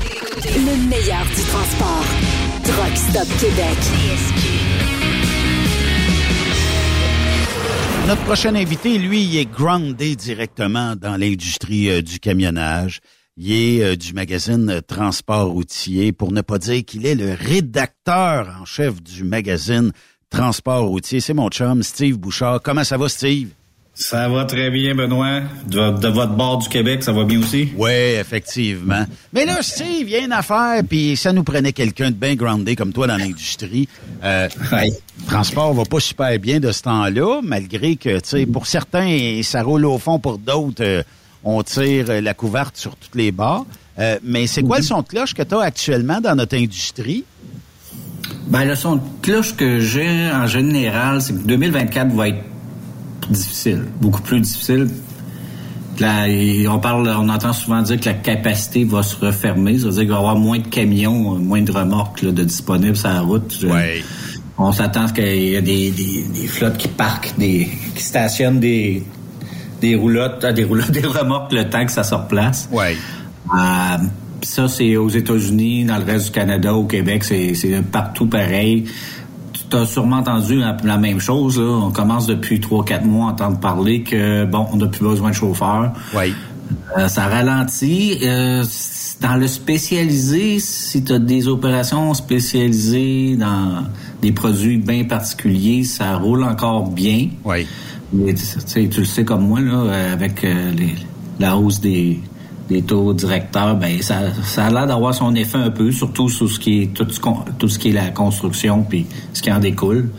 le 0.45 0.89
meilleur 0.89 1.25
du 1.25 1.43
transport. 1.43 2.05
Truck 2.65 2.97
Stop 2.97 3.29
Québec. 3.41 3.79
Notre 8.07 8.23
prochain 8.25 8.55
invité, 8.55 8.99
lui, 8.99 9.23
il 9.23 9.37
est 9.39 9.51
groundé 9.51 10.15
directement 10.15 10.95
dans 10.95 11.17
l'industrie 11.17 11.89
euh, 11.89 12.03
du 12.03 12.21
camionnage. 12.21 13.01
Il 13.39 13.53
est 13.53 13.83
euh, 13.83 13.97
du 13.97 14.12
magazine 14.12 14.69
euh, 14.69 14.81
Transport 14.83 15.49
routier, 15.49 16.12
pour 16.12 16.31
ne 16.31 16.43
pas 16.43 16.59
dire 16.59 16.85
qu'il 16.85 17.07
est 17.07 17.15
le 17.15 17.33
rédacteur 17.33 18.59
en 18.61 18.67
chef 18.67 19.03
du 19.03 19.25
magazine 19.25 19.91
Transport 20.29 20.87
routier. 20.87 21.21
C'est 21.21 21.33
mon 21.33 21.49
chum, 21.49 21.83
Steve 21.83 22.19
Bouchard. 22.19 22.61
Comment 22.62 22.85
ça 22.85 22.99
va, 22.99 23.09
Steve? 23.09 23.49
Ça 23.97 24.28
va 24.28 24.45
très 24.45 24.70
bien, 24.70 24.92
Benoît. 24.97 25.42
De, 25.68 25.99
de 26.01 26.09
votre 26.09 26.32
bord 26.32 26.59
du 26.59 26.68
Québec, 26.68 27.05
ça 27.05 27.12
va 27.12 27.22
bien 27.22 27.38
aussi? 27.38 27.68
Oui, 27.76 27.92
effectivement. 27.92 29.07
Mais 29.32 29.45
là, 29.45 29.62
Steve, 29.62 30.03
il 30.03 30.11
y 30.11 30.16
a 30.16 30.18
une 30.18 30.32
affaire, 30.32 30.82
puis 30.88 31.16
ça 31.16 31.32
nous 31.32 31.45
prenait 31.45 31.72
quelqu'un 31.72 32.11
de 32.11 32.16
bien 32.16 32.34
groundé 32.34 32.74
comme 32.74 32.92
toi 32.92 33.07
dans 33.07 33.16
l'industrie. 33.16 33.88
Euh, 34.24 34.49
le 34.72 34.90
transport 35.28 35.72
va 35.74 35.84
pas 35.84 36.01
super 36.01 36.36
bien 36.40 36.59
de 36.59 36.72
ce 36.72 36.82
temps-là, 36.82 37.40
malgré 37.45 37.95
que, 37.95 38.18
tu 38.18 38.28
sais, 38.28 38.47
pour 38.47 38.66
certains, 38.66 39.40
ça 39.45 39.62
roule 39.62 39.84
au 39.84 39.99
fond, 39.99 40.18
pour 40.18 40.38
d'autres, 40.38 40.82
euh, 40.82 41.03
on 41.45 41.62
tire 41.62 42.07
euh, 42.09 42.20
la 42.20 42.34
couverte 42.34 42.76
sur 42.76 42.97
toutes 42.97 43.14
les 43.14 43.30
bords. 43.30 43.64
Euh, 44.01 44.18
mais 44.24 44.49
c'est 44.49 44.62
quoi 44.64 44.78
le 44.78 44.82
son 44.82 45.03
de 45.03 45.07
cloche 45.07 45.34
que 45.34 45.42
tu 45.42 45.55
as 45.55 45.61
actuellement 45.61 46.20
dans 46.20 46.34
notre 46.34 46.57
industrie? 46.57 47.22
Ben, 48.49 48.64
le 48.64 48.74
son 48.74 48.97
de 48.97 49.03
cloche 49.22 49.55
que 49.55 49.78
j'ai 49.78 50.30
en 50.32 50.49
général, 50.49 51.22
c'est 51.22 51.32
que 51.32 51.47
2024 51.47 52.09
va 52.12 52.28
être 52.30 52.42
difficile, 53.31 53.85
beaucoup 54.01 54.22
plus 54.22 54.41
difficile. 54.41 54.89
On 56.01 56.79
parle, 56.81 57.09
on 57.09 57.29
entend 57.29 57.53
souvent 57.53 57.81
dire 57.83 58.01
que 58.01 58.07
la 58.07 58.14
capacité 58.14 58.85
va 58.85 59.03
se 59.03 59.16
refermer, 59.16 59.79
ça 59.79 59.87
veut 59.87 59.93
dire 59.93 60.01
qu'il 60.01 60.11
va 60.11 60.16
y 60.16 60.18
avoir 60.18 60.37
moins 60.37 60.59
de 60.59 60.66
camions, 60.66 61.39
moins 61.39 61.62
de 61.62 61.70
remorques 61.70 62.22
là, 62.22 62.33
de 62.33 62.43
disponibles 62.43 62.97
sur 62.97 63.09
la 63.09 63.20
route. 63.20 63.64
Ouais. 63.64 64.03
On 64.59 64.72
s'attend 64.72 65.07
qu'il 65.09 65.51
y 65.51 65.57
a 65.57 65.61
des, 65.61 65.91
des, 65.91 66.25
des, 66.33 66.47
flottes 66.47 66.77
qui 66.77 66.89
parquent, 66.89 67.35
des, 67.39 67.68
qui 67.95 68.03
stationnent 68.03 68.61
des, 68.61 69.05
des 69.81 69.95
roulottes, 69.95 70.45
des 70.47 70.64
roulottes, 70.64 70.91
des 70.93 71.07
remorques 71.07 71.53
le 71.53 71.68
temps 71.68 71.85
que 71.85 71.93
ça 71.93 72.05
se 72.05 72.14
replace. 72.14 72.68
Ouais. 72.72 72.97
Euh, 73.53 73.97
ça, 74.43 74.68
c'est 74.68 74.97
aux 74.97 75.09
États-Unis, 75.09 75.85
dans 75.85 75.99
le 75.99 76.05
reste 76.05 76.27
du 76.27 76.33
Canada, 76.33 76.75
au 76.75 76.85
Québec, 76.85 77.25
c'est 77.25 77.83
partout 77.91 78.27
pareil. 78.27 78.85
Tu 79.71 79.77
as 79.77 79.87
sûrement 79.87 80.17
entendu 80.17 80.61
la, 80.61 80.77
la 80.85 80.99
même 80.99 81.21
chose. 81.21 81.59
Là. 81.59 81.67
On 81.67 81.91
commence 81.91 82.27
depuis 82.27 82.59
3-4 82.59 83.05
mois 83.05 83.29
à 83.29 83.33
entendre 83.33 83.61
parler 83.61 84.03
que, 84.03 84.45
bon, 84.45 84.67
on 84.73 84.77
n'a 84.77 84.87
plus 84.87 85.05
besoin 85.05 85.31
de 85.31 85.35
chauffeurs. 85.35 85.93
Oui. 86.15 86.35
Euh, 86.97 87.09
ça 87.09 87.27
ralentit. 87.29 88.19
Euh, 88.23 88.65
dans 89.21 89.37
le 89.37 89.47
spécialisé, 89.47 90.59
si 90.59 91.05
tu 91.05 91.12
as 91.12 91.19
des 91.19 91.49
opérations 91.49 92.12
spécialisées 92.15 93.37
dans 93.37 93.85
des 94.21 94.33
produits 94.33 94.79
bien 94.79 95.05
particuliers, 95.05 95.85
ça 95.85 96.17
roule 96.17 96.45
encore 96.45 96.91
bien. 96.91 97.29
Oui. 97.45 97.67
Mais, 98.12 98.35
tu 98.35 99.01
le 99.01 99.05
sais 99.05 99.25
comme 99.25 99.47
moi, 99.47 99.61
là, 99.61 100.12
avec 100.12 100.45
euh, 100.45 100.73
les, 100.73 100.95
la 101.39 101.57
hausse 101.57 101.81
des, 101.81 102.21
des 102.69 102.83
taux 102.83 103.12
directeurs, 103.12 103.77
ben 103.77 104.01
ça, 104.01 104.33
ça 104.43 104.67
a 104.67 104.71
l'air 104.71 104.87
d'avoir 104.87 105.15
son 105.15 105.35
effet 105.35 105.59
un 105.59 105.71
peu, 105.71 105.93
surtout 105.93 106.29
sur 106.29 106.51
ce 106.51 106.59
qui 106.59 106.83
est 106.83 106.87
tout 106.87 107.07
ce, 107.11 107.21
tout 107.59 107.69
ce 107.69 107.79
qui 107.79 107.91
est 107.91 107.93
la 107.93 108.11
construction 108.11 108.83
puis 108.83 109.07
ce 109.33 109.43
qui 109.43 109.53
en 109.53 109.59
découle. 109.59 110.11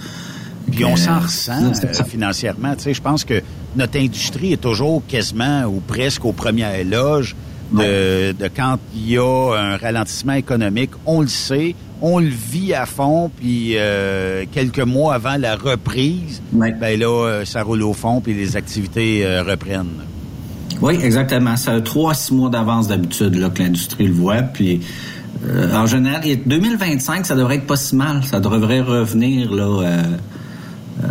Puis 0.72 0.86
on 0.86 0.96
s'en 0.96 1.20
ressent 1.20 1.72
euh, 1.72 2.04
financièrement. 2.04 2.76
Tu 2.76 2.84
sais, 2.84 2.94
je 2.94 3.02
pense 3.02 3.24
que 3.24 3.42
notre 3.76 4.00
industrie 4.00 4.54
est 4.54 4.62
toujours 4.62 5.04
quasiment 5.08 5.64
ou 5.66 5.80
presque 5.80 6.26
aux 6.26 6.32
premières 6.32 6.84
loges 6.84 7.36
de, 7.72 8.32
de 8.32 8.48
quand 8.48 8.78
il 8.96 9.12
y 9.12 9.18
a 9.18 9.54
un 9.54 9.78
ralentissement 9.78 10.34
économique. 10.34 10.92
On 11.06 11.22
le 11.22 11.28
sait, 11.28 11.76
on 12.02 12.20
le 12.20 12.28
vit 12.28 12.74
à 12.74 12.86
fond, 12.86 13.32
puis 13.36 13.74
euh, 13.78 14.46
quelques 14.52 14.80
mois 14.80 15.16
avant 15.16 15.38
la 15.38 15.56
reprise, 15.56 16.42
ben 16.52 17.00
là, 17.00 17.08
euh, 17.08 17.46
ça 17.46 17.64
roule 17.64 17.84
au 17.84 17.94
fond, 17.94 18.22
puis 18.22 18.34
les 18.34 18.56
activités 18.56 19.26
euh, 19.26 19.44
reprennent. 19.44 20.04
Oui, 20.82 20.98
exactement. 21.02 21.56
Ça 21.58 21.74
a 21.74 21.82
trois, 21.82 22.14
six 22.14 22.34
mois 22.34 22.50
d'avance 22.50 22.88
d'habitude 22.88 23.36
là, 23.36 23.50
que 23.50 23.64
l'industrie 23.64 24.08
le 24.08 24.14
voit. 24.14 24.42
Puis 24.42 24.82
euh, 25.48 25.74
en 25.74 25.86
général, 25.86 26.22
2025, 26.46 27.26
ça 27.26 27.36
devrait 27.36 27.56
être 27.56 27.68
pas 27.68 27.76
si 27.76 27.96
mal. 27.96 28.24
Ça 28.24 28.40
devrait 28.40 28.82
revenir 28.82 29.52
là, 29.52 29.64
euh, 29.64 30.04
euh, 31.04 31.08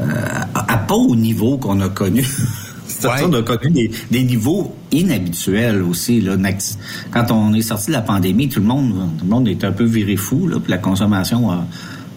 à, 0.54 0.72
à, 0.74 0.76
pas 0.78 0.94
au 0.94 1.16
niveau 1.16 1.58
qu'on 1.58 1.80
a 1.80 1.88
connu. 1.88 2.24
C'est-à-dire 2.86 3.26
qu'on 3.26 3.34
a 3.34 3.42
connu 3.42 3.72
des, 3.72 3.90
des, 4.10 4.22
niveaux 4.22 4.74
inhabituels 4.92 5.82
aussi. 5.82 6.20
Là. 6.20 6.36
Quand 7.10 7.30
on 7.30 7.52
est 7.54 7.62
sorti 7.62 7.88
de 7.88 7.92
la 7.92 8.02
pandémie, 8.02 8.48
tout 8.48 8.60
le 8.60 8.66
monde, 8.66 8.92
tout 9.18 9.24
le 9.24 9.30
monde 9.30 9.48
est 9.48 9.64
un 9.64 9.72
peu 9.72 9.84
viré 9.84 10.16
fou. 10.16 10.46
Là, 10.46 10.58
puis 10.60 10.70
la 10.70 10.78
consommation 10.78 11.50
a, 11.50 11.66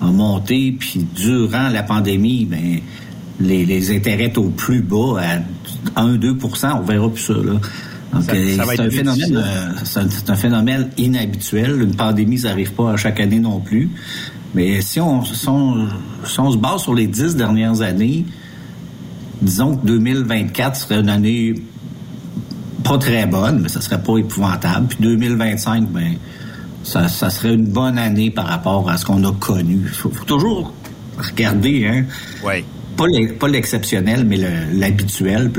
a 0.01 0.05
monté. 0.05 0.75
Puis 0.77 1.05
durant 1.15 1.69
la 1.69 1.83
pandémie, 1.83 2.45
ben 2.45 2.79
les, 3.39 3.65
les 3.65 3.95
intérêts 3.95 4.35
au 4.37 4.49
plus 4.49 4.81
bas 4.81 5.21
à 5.95 6.05
1-2% 6.07 6.79
on 6.79 6.81
verra 6.81 7.09
plus 7.09 7.21
ça. 7.21 7.33
Là. 7.33 7.59
Donc, 8.13 8.23
c'est 8.25 8.59
un 8.59 8.89
phénomène, 8.89 9.37
euh, 9.37 9.71
c'est 9.83 10.29
un, 10.29 10.35
phénomène 10.35 10.89
inhabituel. 10.97 11.81
Une 11.81 11.95
pandémie, 11.95 12.37
ça 12.37 12.49
n'arrive 12.49 12.73
pas 12.73 12.93
à 12.93 12.97
chaque 12.97 13.19
année 13.19 13.39
non 13.39 13.59
plus. 13.59 13.89
Mais 14.55 14.81
si 14.81 14.99
on, 15.01 15.23
si 15.23 15.47
on, 15.49 15.87
si 16.25 16.39
on 16.39 16.51
se 16.51 16.57
base 16.57 16.81
sur 16.81 16.95
les 16.95 17.07
dix 17.07 17.35
dernières 17.35 17.81
années, 17.81 18.25
disons 19.41 19.75
que 19.75 19.85
2024 19.85 20.75
serait 20.75 20.99
une 21.01 21.09
année 21.09 21.53
pas 22.83 22.97
très 22.97 23.25
bonne, 23.25 23.59
mais 23.61 23.69
ça 23.69 23.81
serait 23.81 24.01
pas 24.01 24.17
épouvantable. 24.17 24.87
Puis 24.87 24.97
2025, 25.01 25.89
ben, 25.89 26.15
ça, 26.83 27.09
ça 27.09 27.29
serait 27.29 27.53
une 27.53 27.65
bonne 27.67 27.97
année 27.97 28.31
par 28.31 28.47
rapport 28.47 28.89
à 28.89 28.97
ce 28.97 29.05
qu'on 29.05 29.23
a 29.25 29.33
connu. 29.33 29.81
Il 29.83 29.89
faut, 29.89 30.09
faut, 30.09 30.25
toujours 30.25 30.73
regarder, 31.17 31.85
hein. 31.85 32.05
Ouais 32.43 32.63
pas 32.97 33.47
l'exceptionnel, 33.47 34.25
mais 34.25 34.37
l'habituel. 34.73 35.51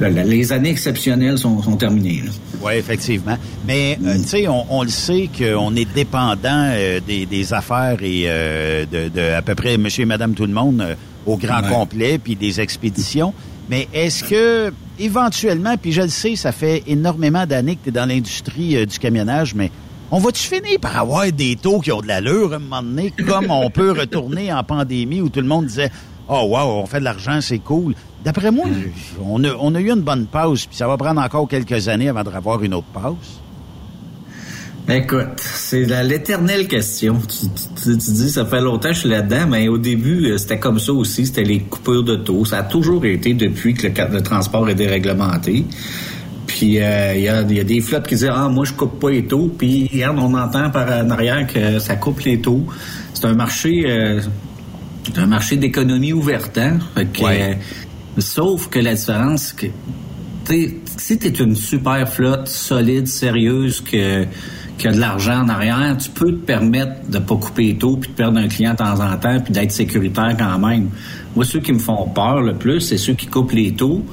les 0.00 0.52
années 0.52 0.70
exceptionnelles 0.70 1.38
sont, 1.38 1.62
sont 1.62 1.76
terminées. 1.76 2.22
Oui, 2.62 2.74
effectivement. 2.74 3.36
Mais, 3.66 3.98
euh, 4.04 4.16
tu 4.16 4.28
sais, 4.28 4.48
on, 4.48 4.64
on, 4.70 4.82
le 4.82 4.88
sait 4.88 5.28
qu'on 5.36 5.74
est 5.76 5.92
dépendant 5.94 6.70
euh, 6.70 7.00
des, 7.06 7.26
des, 7.26 7.52
affaires 7.52 7.98
et 8.02 8.24
euh, 8.26 8.86
de, 8.90 9.08
de, 9.08 9.32
à 9.32 9.42
peu 9.42 9.54
près 9.54 9.76
monsieur 9.76 10.02
et 10.02 10.06
madame 10.06 10.34
tout 10.34 10.46
le 10.46 10.52
monde 10.52 10.96
au 11.26 11.36
grand 11.36 11.62
ouais. 11.62 11.68
complet, 11.68 12.18
puis 12.18 12.36
des 12.36 12.60
expéditions. 12.60 13.34
Mais 13.68 13.88
est-ce 13.94 14.24
que, 14.24 14.72
éventuellement, 14.98 15.76
puis 15.80 15.92
je 15.92 16.02
le 16.02 16.08
sais, 16.08 16.36
ça 16.36 16.52
fait 16.52 16.82
énormément 16.86 17.46
d'années 17.46 17.76
que 17.76 17.84
tu 17.84 17.88
es 17.88 17.92
dans 17.92 18.06
l'industrie 18.06 18.86
du 18.86 18.98
camionnage, 18.98 19.54
mais 19.54 19.70
on 20.14 20.18
va-tu 20.18 20.44
finir 20.44 20.78
par 20.80 20.96
avoir 20.96 21.32
des 21.32 21.56
taux 21.56 21.80
qui 21.80 21.90
ont 21.90 22.00
de 22.00 22.06
l'allure 22.06 22.52
à 22.52 22.56
un 22.56 22.58
moment 22.60 22.84
donné, 22.84 23.12
comme 23.26 23.50
on 23.50 23.68
peut 23.68 23.90
retourner 23.90 24.52
en 24.52 24.62
pandémie 24.62 25.20
où 25.20 25.28
tout 25.28 25.40
le 25.40 25.48
monde 25.48 25.66
disait 25.66 25.90
Oh 26.28 26.46
wow, 26.50 26.82
on 26.82 26.86
fait 26.86 27.00
de 27.00 27.04
l'argent, 27.04 27.40
c'est 27.40 27.58
cool. 27.58 27.96
D'après 28.24 28.52
moi, 28.52 28.66
on 29.20 29.42
a, 29.42 29.48
on 29.58 29.74
a 29.74 29.80
eu 29.80 29.90
une 29.90 30.02
bonne 30.02 30.26
pause, 30.26 30.66
puis 30.66 30.76
ça 30.76 30.86
va 30.86 30.96
prendre 30.96 31.20
encore 31.20 31.48
quelques 31.48 31.88
années 31.88 32.08
avant 32.08 32.22
de 32.22 32.28
revoir 32.28 32.62
une 32.62 32.74
autre 32.74 32.86
pause. 32.92 33.40
Écoute, 34.88 35.40
c'est 35.40 35.84
l'éternelle 36.04 36.68
question. 36.68 37.18
Tu, 37.18 37.48
tu, 37.82 37.98
tu, 37.98 38.10
dis, 38.12 38.30
ça 38.30 38.46
fait 38.46 38.60
longtemps 38.60 38.90
que 38.90 38.94
je 38.94 39.00
suis 39.00 39.08
là-dedans, 39.08 39.48
mais 39.48 39.66
au 39.66 39.78
début, 39.78 40.30
euh, 40.30 40.38
c'était 40.38 40.60
comme 40.60 40.78
ça 40.78 40.92
aussi, 40.92 41.26
c'était 41.26 41.42
les 41.42 41.60
coupures 41.60 42.04
de 42.04 42.16
taux. 42.16 42.44
Ça 42.44 42.58
a 42.58 42.62
toujours 42.62 43.04
été 43.04 43.34
depuis 43.34 43.74
que 43.74 43.88
le, 43.88 44.12
le 44.12 44.22
transport 44.22 44.68
est 44.68 44.74
déréglementé. 44.76 45.64
Puis 46.54 46.74
il 46.74 46.82
euh, 46.82 47.14
y, 47.16 47.22
y, 47.22 47.60
a 47.60 47.64
des 47.64 47.80
flottes 47.80 48.06
qui 48.06 48.14
disent 48.14 48.30
Ah, 48.32 48.48
moi 48.48 48.64
je 48.64 48.72
coupe 48.72 49.00
pas 49.00 49.10
les 49.10 49.24
taux. 49.24 49.52
Puis 49.58 49.90
regarde, 49.92 50.18
on 50.20 50.32
entend 50.34 50.70
par 50.70 50.86
en 50.86 51.10
arrière 51.10 51.48
que 51.48 51.80
ça 51.80 51.96
coupe 51.96 52.20
les 52.20 52.40
taux. 52.40 52.64
C'est 53.12 53.26
un 53.26 53.34
marché 53.34 53.82
euh, 53.88 54.20
c'est 55.04 55.18
un 55.18 55.26
marché 55.26 55.56
d'économie 55.56 56.12
ouverte, 56.12 56.56
hein? 56.56 56.78
Fait 56.94 57.06
que, 57.06 57.24
ouais. 57.24 57.58
euh, 57.58 58.20
sauf 58.20 58.68
que 58.68 58.78
la 58.78 58.94
différence, 58.94 59.52
que 59.52 59.66
si 60.96 61.18
tu 61.18 61.26
es 61.26 61.30
une 61.30 61.56
super 61.56 62.08
flotte 62.08 62.46
solide, 62.46 63.08
sérieuse, 63.08 63.80
que 63.80 64.24
qui 64.78 64.88
a 64.88 64.92
de 64.92 64.98
l'argent 64.98 65.42
en 65.42 65.48
arrière, 65.48 65.96
tu 65.98 66.10
peux 66.10 66.32
te 66.32 66.46
permettre 66.46 67.08
de 67.08 67.18
pas 67.18 67.36
couper 67.36 67.64
les 67.64 67.78
taux 67.78 67.96
puis 67.96 68.10
de 68.10 68.14
perdre 68.14 68.38
un 68.38 68.48
client 68.48 68.72
de 68.72 68.78
temps 68.78 69.00
en 69.00 69.16
temps 69.16 69.40
puis 69.40 69.52
d'être 69.52 69.72
sécuritaire 69.72 70.36
quand 70.38 70.58
même. 70.58 70.90
Moi, 71.34 71.44
ceux 71.44 71.60
qui 71.60 71.72
me 71.72 71.78
font 71.78 72.08
peur 72.08 72.40
le 72.40 72.54
plus, 72.54 72.80
c'est 72.80 72.98
ceux 72.98 73.14
qui 73.14 73.26
coupent 73.26 73.52
les 73.52 73.72
taux 73.72 74.04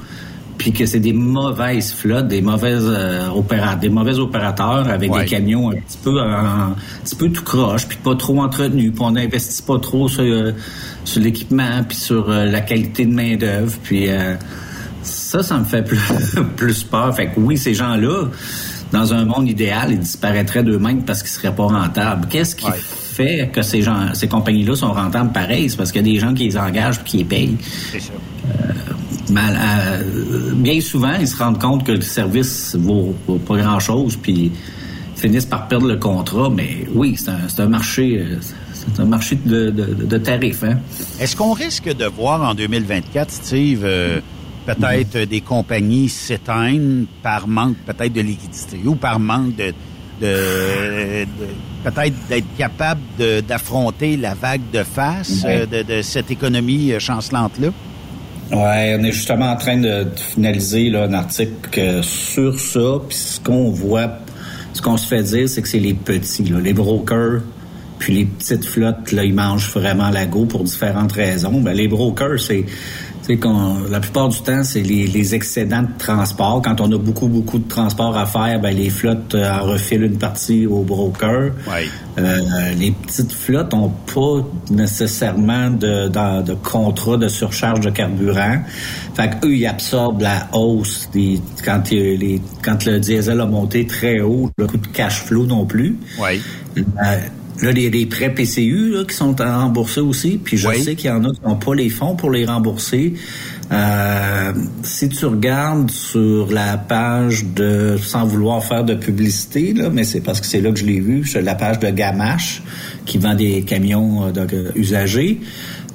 puis 0.62 0.70
que 0.70 0.86
c'est 0.86 1.00
des 1.00 1.12
mauvaises 1.12 1.92
flottes, 1.92 2.28
des 2.28 2.40
mauvaises 2.40 2.86
euh, 2.86 3.28
opérateurs, 3.30 3.80
des 3.80 3.88
mauvais 3.88 4.16
opérateurs 4.20 4.88
avec 4.88 5.12
ouais. 5.12 5.24
des 5.24 5.26
camions 5.28 5.70
un 5.70 5.74
petit 5.74 5.98
peu 6.00 6.20
un, 6.20 6.68
un 6.68 6.76
petit 7.02 7.16
peu 7.16 7.30
tout 7.30 7.42
croche, 7.42 7.88
puis 7.88 7.98
pas 7.98 8.14
trop 8.14 8.40
entretenus, 8.40 8.92
puis 8.92 9.02
on 9.02 9.10
n'investit 9.10 9.60
pas 9.62 9.80
trop 9.80 10.06
sur, 10.06 10.22
euh, 10.22 10.52
sur 11.04 11.20
l'équipement, 11.20 11.82
puis 11.82 11.96
sur 11.96 12.30
euh, 12.30 12.44
la 12.44 12.60
qualité 12.60 13.06
de 13.06 13.12
main 13.12 13.34
d'œuvre, 13.34 13.76
puis 13.82 14.08
euh, 14.08 14.36
ça, 15.02 15.42
ça 15.42 15.58
me 15.58 15.64
fait 15.64 15.82
plus, 15.82 15.98
plus 16.56 16.84
peur. 16.84 17.12
Fait 17.12 17.26
que 17.26 17.40
oui, 17.40 17.58
ces 17.58 17.74
gens-là, 17.74 18.28
dans 18.92 19.14
un 19.14 19.24
monde 19.24 19.48
idéal, 19.48 19.90
ils 19.90 19.98
disparaîtraient 19.98 20.62
d'eux-mêmes 20.62 21.02
parce 21.02 21.22
qu'ils 21.24 21.32
seraient 21.32 21.56
pas 21.56 21.66
rentables. 21.66 22.28
Qu'est-ce 22.28 22.54
qui 22.54 22.66
ouais. 22.66 22.78
fait 22.78 23.50
que 23.52 23.62
ces 23.62 23.82
gens, 23.82 24.14
ces 24.14 24.28
compagnies-là 24.28 24.76
sont 24.76 24.92
rentables 24.92 25.32
pareil? 25.32 25.68
C'est 25.68 25.76
parce 25.76 25.90
qu'il 25.90 26.06
y 26.06 26.08
a 26.08 26.12
des 26.12 26.20
gens 26.20 26.32
qui 26.32 26.44
les 26.44 26.56
engagent 26.56 27.00
et 27.00 27.04
qui 27.04 27.16
les 27.16 27.24
payent. 27.24 27.56
C'est 27.90 27.98
ça. 27.98 28.12
Mal, 29.32 29.58
euh, 29.58 30.52
bien 30.54 30.80
souvent, 30.80 31.14
ils 31.18 31.28
se 31.28 31.36
rendent 31.36 31.60
compte 31.60 31.84
que 31.84 31.92
le 31.92 32.00
service 32.02 32.76
vaut, 32.78 33.14
vaut 33.26 33.38
pas 33.38 33.56
grand-chose, 33.56 34.16
puis 34.16 34.52
finissent 35.16 35.46
par 35.46 35.68
perdre 35.68 35.86
le 35.88 35.96
contrat. 35.96 36.50
Mais 36.50 36.86
oui, 36.94 37.16
c'est 37.16 37.30
un, 37.30 37.64
un, 37.64 37.68
marché, 37.68 38.24
c'est 38.72 39.00
un 39.00 39.06
marché 39.06 39.38
de, 39.44 39.70
de, 39.70 40.04
de 40.04 40.18
tarifs. 40.18 40.64
Hein. 40.64 40.78
Est-ce 41.20 41.36
qu'on 41.36 41.52
risque 41.52 41.94
de 41.94 42.04
voir 42.04 42.42
en 42.42 42.54
2024, 42.54 43.30
Steve, 43.30 43.82
euh, 43.84 44.20
peut-être 44.66 45.22
mmh. 45.22 45.26
des 45.26 45.40
compagnies 45.40 46.08
s'éteignent 46.08 47.06
par 47.22 47.48
manque 47.48 47.76
peut-être 47.86 48.12
de 48.12 48.20
liquidité 48.20 48.80
ou 48.84 48.94
par 48.94 49.18
manque 49.18 49.56
de, 49.56 49.72
de, 50.20 51.24
de 51.24 51.26
peut-être 51.84 52.14
d'être 52.28 52.56
capable 52.56 53.00
d'affronter 53.46 54.16
la 54.16 54.34
vague 54.34 54.70
de 54.72 54.82
face 54.82 55.42
euh, 55.44 55.66
de, 55.66 56.02
cette 56.02 56.30
économie 56.30 56.92
chancelante-là? 56.98 57.68
Ouais, 58.52 58.96
on 58.98 59.04
est 59.04 59.12
justement 59.12 59.50
en 59.50 59.56
train 59.56 59.78
de, 59.78 60.04
de 60.04 60.18
finaliser 60.18 60.90
là, 60.90 61.04
un 61.04 61.14
article 61.14 62.02
sur 62.02 62.58
ça. 62.60 63.00
Puis 63.08 63.16
ce 63.16 63.40
qu'on 63.40 63.70
voit, 63.70 64.18
ce 64.74 64.82
qu'on 64.82 64.96
se 64.98 65.06
fait 65.06 65.22
dire, 65.22 65.48
c'est 65.48 65.62
que 65.62 65.68
c'est 65.68 65.78
les 65.78 65.94
petits, 65.94 66.44
là, 66.44 66.60
les 66.60 66.74
brokers, 66.74 67.40
puis 67.98 68.12
les 68.12 68.24
petites 68.26 68.64
flottes, 68.64 69.12
là, 69.12 69.24
ils 69.24 69.34
mangent 69.34 69.70
vraiment 69.72 70.10
la 70.10 70.26
go 70.26 70.44
pour 70.44 70.64
différentes 70.64 71.12
raisons. 71.12 71.60
Ben, 71.60 71.72
les 71.72 71.88
brokers, 71.88 72.40
c'est 72.40 72.66
C'est 73.22 73.36
qu'on, 73.36 73.84
la 73.88 74.00
plupart 74.00 74.28
du 74.28 74.40
temps, 74.40 74.64
c'est 74.64 74.82
les, 74.82 75.06
les, 75.06 75.34
excédents 75.34 75.82
de 75.82 75.98
transport. 75.98 76.60
Quand 76.62 76.80
on 76.80 76.90
a 76.90 76.98
beaucoup, 76.98 77.28
beaucoup 77.28 77.58
de 77.58 77.68
transport 77.68 78.16
à 78.16 78.26
faire, 78.26 78.60
ben, 78.60 78.76
les 78.76 78.90
flottes 78.90 79.36
euh, 79.36 79.48
en 79.48 79.62
refilent 79.62 80.02
une 80.02 80.18
partie 80.18 80.66
au 80.66 80.82
broker. 80.82 81.52
Ouais. 81.68 81.86
Euh, 82.18 82.72
les 82.76 82.90
petites 82.90 83.32
flottes 83.32 83.72
ont 83.74 83.92
pas 84.12 84.44
nécessairement 84.70 85.70
de, 85.70 86.08
de, 86.08 86.42
de 86.42 86.54
contrat 86.54 87.16
de 87.16 87.28
surcharge 87.28 87.80
de 87.80 87.90
carburant. 87.90 88.58
Fait 89.14 89.30
qu'eux, 89.40 89.54
ils 89.54 89.66
absorbent 89.66 90.22
la 90.22 90.48
hausse 90.52 91.08
des, 91.12 91.40
quand, 91.64 91.90
les, 91.90 92.40
quand 92.62 92.84
le 92.84 92.98
diesel 92.98 93.40
a 93.40 93.46
monté 93.46 93.86
très 93.86 94.20
haut, 94.20 94.50
le 94.58 94.66
coût 94.66 94.78
de 94.78 94.86
cash 94.88 95.22
flow 95.22 95.46
non 95.46 95.64
plus. 95.64 95.96
Ouais. 96.18 96.40
Euh, 96.76 96.82
Là, 97.62 97.70
les, 97.70 97.90
les 97.90 98.06
prêts 98.06 98.34
PCU 98.34 98.90
là, 98.90 99.04
qui 99.04 99.14
sont 99.14 99.40
à 99.40 99.58
rembourser 99.58 100.00
aussi, 100.00 100.40
puis 100.42 100.56
je 100.56 100.68
sais 100.72 100.96
qu'il 100.96 101.10
y 101.10 101.12
en 101.12 101.24
a 101.24 101.32
qui 101.32 101.40
n'ont 101.44 101.56
pas 101.56 101.74
les 101.76 101.88
fonds 101.88 102.16
pour 102.16 102.32
les 102.32 102.44
rembourser. 102.44 103.14
Euh, 103.70 104.52
si 104.82 105.08
tu 105.08 105.26
regardes 105.26 105.88
sur 105.90 106.50
la 106.50 106.76
page 106.76 107.44
de, 107.54 107.96
sans 108.02 108.26
vouloir 108.26 108.64
faire 108.64 108.82
de 108.82 108.94
publicité, 108.94 109.74
là, 109.74 109.90
mais 109.90 110.02
c'est 110.02 110.20
parce 110.20 110.40
que 110.40 110.46
c'est 110.46 110.60
là 110.60 110.72
que 110.72 110.78
je 110.78 110.84
l'ai 110.84 110.98
vu, 110.98 111.24
sur 111.24 111.40
la 111.40 111.54
page 111.54 111.78
de 111.78 111.88
Gamache, 111.88 112.62
qui 113.06 113.18
vend 113.18 113.34
des 113.34 113.62
camions 113.62 114.26
euh, 114.26 114.30
de, 114.32 114.72
usagers, 114.74 115.40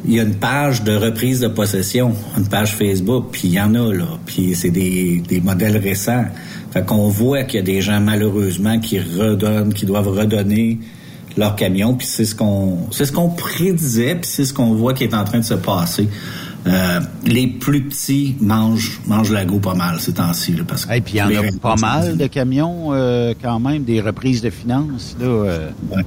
il 0.05 0.13
y 0.13 0.19
a 0.21 0.23
une 0.23 0.35
page 0.35 0.83
de 0.83 0.95
reprise 0.95 1.41
de 1.41 1.49
possession, 1.49 2.13
une 2.37 2.47
page 2.47 2.75
Facebook, 2.75 3.27
puis 3.33 3.49
il 3.49 3.53
y 3.55 3.59
en 3.59 3.75
a, 3.75 3.93
là, 3.93 4.07
puis 4.25 4.55
c'est 4.55 4.69
des, 4.69 5.21
des 5.27 5.41
modèles 5.41 5.77
récents. 5.77 6.25
Fait 6.71 6.85
qu'on 6.85 7.09
voit 7.09 7.43
qu'il 7.43 7.57
y 7.57 7.59
a 7.59 7.65
des 7.65 7.81
gens, 7.81 7.99
malheureusement, 7.99 8.79
qui 8.79 8.99
redonnent, 8.99 9.73
qui 9.73 9.85
doivent 9.85 10.07
redonner 10.07 10.79
leur 11.37 11.55
camion, 11.55 11.95
puis 11.95 12.07
c'est 12.07 12.25
ce 12.25 12.35
qu'on 12.35 12.77
c'est 12.91 13.05
ce 13.05 13.11
qu'on 13.11 13.29
prédisait, 13.29 14.15
puis 14.15 14.29
c'est 14.29 14.45
ce 14.45 14.53
qu'on 14.53 14.73
voit 14.73 14.93
qui 14.93 15.03
est 15.03 15.13
en 15.13 15.23
train 15.23 15.39
de 15.39 15.43
se 15.45 15.53
passer. 15.53 16.07
Euh, 16.65 16.99
les 17.25 17.47
plus 17.47 17.83
petits 17.83 18.35
mangent 18.41 18.99
mangent 19.07 19.31
la 19.31 19.45
go 19.45 19.59
pas 19.59 19.73
mal 19.75 19.99
ces 20.01 20.13
temps-ci 20.13 20.53
là, 20.53 20.63
parce 20.67 20.85
que 20.85 20.99
puis 20.99 21.13
il 21.13 21.17
y 21.17 21.21
en 21.21 21.29
a 21.29 21.51
pas 21.61 21.75
mal 21.77 22.17
de 22.17 22.27
camions 22.27 22.89
euh, 22.91 23.33
quand 23.41 23.59
même 23.59 23.83
des 23.83 24.01
reprises 24.01 24.41
de 24.41 24.49
finances 24.49 25.15
là. 25.19 25.27
Euh. 25.27 25.69
Ouais. 25.91 26.03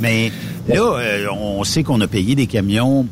Mais 0.00 0.32
là 0.68 1.32
on 1.32 1.64
sait 1.64 1.82
qu'on 1.82 2.00
a 2.02 2.06
payé 2.06 2.34
des 2.34 2.46
camions 2.46 3.06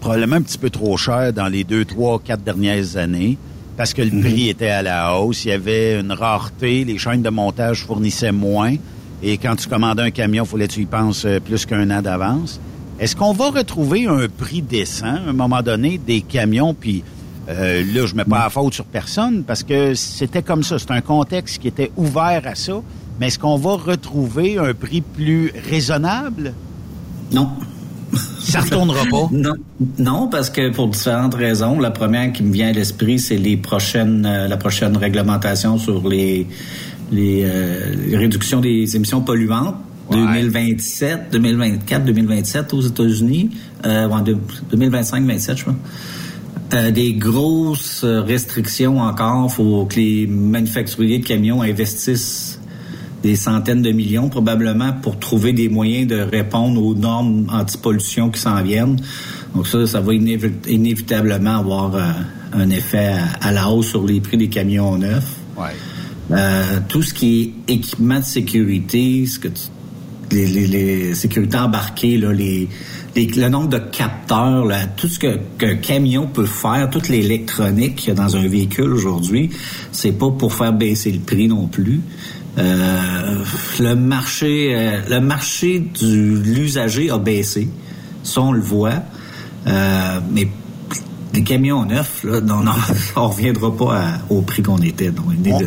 probablement 0.00 0.36
un 0.36 0.42
petit 0.42 0.58
peu 0.58 0.68
trop 0.68 0.96
cher 0.98 1.32
dans 1.32 1.48
les 1.48 1.64
deux, 1.64 1.86
trois, 1.86 2.18
quatre 2.22 2.42
dernières 2.42 2.98
années 2.98 3.38
parce 3.78 3.94
que 3.94 4.02
le 4.02 4.10
Mhm. 4.10 4.20
prix 4.22 4.48
était 4.50 4.68
à 4.68 4.82
la 4.82 5.14
hausse, 5.14 5.44
il 5.46 5.48
y 5.48 5.52
avait 5.52 5.98
une 6.00 6.12
rareté, 6.12 6.84
les 6.84 6.98
chaînes 6.98 7.22
de 7.22 7.30
montage 7.30 7.84
fournissaient 7.84 8.32
moins. 8.32 8.74
Et 9.22 9.38
quand 9.38 9.56
tu 9.56 9.68
commandais 9.68 10.02
un 10.02 10.10
camion, 10.10 10.44
fallait 10.44 10.68
que 10.68 10.74
tu 10.74 10.82
y 10.82 10.86
penses 10.86 11.24
euh, 11.24 11.40
plus 11.40 11.64
qu'un 11.66 11.90
an 11.90 12.02
d'avance. 12.02 12.60
Est-ce 12.98 13.16
qu'on 13.16 13.32
va 13.32 13.50
retrouver 13.50 14.06
un 14.06 14.28
prix 14.28 14.62
décent? 14.62 15.06
À 15.06 15.30
un 15.30 15.32
moment 15.32 15.62
donné 15.62 15.98
des 15.98 16.20
camions? 16.20 16.74
Puis 16.74 17.02
euh, 17.48 17.84
là, 17.94 18.06
je 18.06 18.14
mets 18.14 18.24
pas 18.24 18.44
la 18.44 18.50
faute 18.50 18.74
sur 18.74 18.84
personne 18.84 19.44
parce 19.44 19.62
que 19.62 19.94
c'était 19.94 20.42
comme 20.42 20.62
ça. 20.62 20.78
C'est 20.78 20.90
un 20.90 21.00
contexte 21.00 21.58
qui 21.58 21.68
était 21.68 21.90
ouvert 21.96 22.42
à 22.44 22.54
ça. 22.54 22.80
Mais 23.20 23.28
est-ce 23.28 23.38
qu'on 23.38 23.56
va 23.56 23.76
retrouver 23.76 24.58
un 24.58 24.74
prix 24.74 25.00
plus 25.00 25.52
raisonnable? 25.70 26.52
Non. 27.32 27.50
Ça 28.40 28.60
retournera 28.60 29.04
pas? 29.10 29.28
Non, 29.32 29.54
non, 29.98 30.28
parce 30.28 30.48
que 30.50 30.70
pour 30.70 30.88
différentes 30.88 31.34
raisons. 31.34 31.78
La 31.78 31.90
première 31.90 32.32
qui 32.32 32.42
me 32.42 32.52
vient 32.52 32.68
à 32.68 32.72
l'esprit, 32.72 33.18
c'est 33.18 33.36
les 33.36 33.56
prochaines, 33.56 34.24
euh, 34.24 34.48
la 34.48 34.56
prochaine 34.56 34.96
réglementation 34.96 35.78
sur 35.78 36.08
les 36.08 36.46
les, 37.12 37.42
euh, 37.44 37.94
les 38.08 38.16
réductions 38.16 38.60
des 38.60 38.96
émissions 38.96 39.20
polluantes. 39.20 39.76
2027, 40.10 41.32
2024, 41.32 42.04
2027 42.04 42.72
aux 42.74 42.80
États-Unis, 42.80 43.50
euh, 43.84 44.08
en 44.08 44.22
2025-27, 44.22 45.56
je 45.56 45.64
pense. 45.64 45.74
Euh, 46.74 46.90
des 46.92 47.12
grosses 47.14 48.04
restrictions 48.04 48.98
encore. 49.00 49.50
faut 49.52 49.84
que 49.86 49.96
les 49.96 50.26
manufacturiers 50.28 51.18
de 51.18 51.24
camions 51.26 51.60
investissent 51.62 52.60
des 53.22 53.34
centaines 53.34 53.82
de 53.82 53.90
millions 53.90 54.28
probablement 54.28 54.92
pour 54.92 55.18
trouver 55.18 55.52
des 55.52 55.68
moyens 55.68 56.06
de 56.08 56.16
répondre 56.20 56.80
aux 56.84 56.94
normes 56.94 57.46
anti-pollution 57.52 58.30
qui 58.30 58.40
s'en 58.40 58.62
viennent. 58.62 58.96
Donc 59.54 59.66
ça, 59.66 59.86
ça 59.86 60.00
va 60.00 60.12
inévi- 60.12 60.52
inévitablement 60.68 61.56
avoir 61.58 61.94
euh, 61.96 62.02
un 62.52 62.70
effet 62.70 63.08
à, 63.40 63.48
à 63.48 63.52
la 63.52 63.68
hausse 63.70 63.88
sur 63.88 64.04
les 64.06 64.20
prix 64.20 64.36
des 64.36 64.48
camions 64.48 64.96
neufs. 64.98 65.34
Ouais. 65.56 65.74
Euh, 66.30 66.80
tout 66.88 67.02
ce 67.02 67.14
qui 67.14 67.54
est 67.68 67.72
équipement 67.74 68.18
de 68.18 68.24
sécurité, 68.24 69.26
ce 69.26 69.38
que 69.38 69.48
tu- 69.48 69.68
les, 70.32 70.46
les, 70.46 70.66
les 70.66 71.14
sécurités 71.14 71.56
embarquées, 71.56 72.18
là, 72.18 72.32
les, 72.32 72.68
les- 73.14 73.26
le 73.26 73.48
nombre 73.48 73.68
de 73.68 73.78
capteurs, 73.78 74.64
là, 74.64 74.86
tout 74.88 75.06
ce 75.06 75.20
que 75.20 75.38
qu'un 75.56 75.76
camion 75.76 76.26
peut 76.26 76.46
faire, 76.46 76.90
toute 76.90 77.08
l'électronique 77.08 77.94
qu'il 77.96 78.08
y 78.08 78.10
a 78.10 78.14
dans 78.14 78.36
un 78.36 78.48
véhicule 78.48 78.92
aujourd'hui, 78.92 79.50
c'est 79.92 80.12
pas 80.18 80.30
pour 80.30 80.52
faire 80.52 80.72
baisser 80.72 81.12
le 81.12 81.20
prix 81.20 81.46
non 81.46 81.68
plus. 81.68 82.00
Euh, 82.58 83.44
le 83.78 83.94
marché, 83.94 84.74
euh, 84.74 85.00
le 85.08 85.20
marché 85.20 85.78
du 85.78 86.42
l'usager 86.42 87.10
a 87.10 87.18
baissé, 87.18 87.68
ça 88.24 88.40
on 88.42 88.52
le 88.52 88.60
voit, 88.62 89.02
Euh, 89.68 90.20
mais 90.32 90.46
les 91.34 91.42
camions 91.42 91.84
neufs, 91.84 92.24
là, 92.24 92.40
non, 92.40 92.60
non, 92.62 92.72
on 93.16 93.28
reviendra 93.28 93.76
pas 93.76 93.98
à- 93.98 94.18
au 94.30 94.40
prix 94.42 94.62
qu'on 94.62 94.78
était. 94.78 95.10
non. 95.10 95.22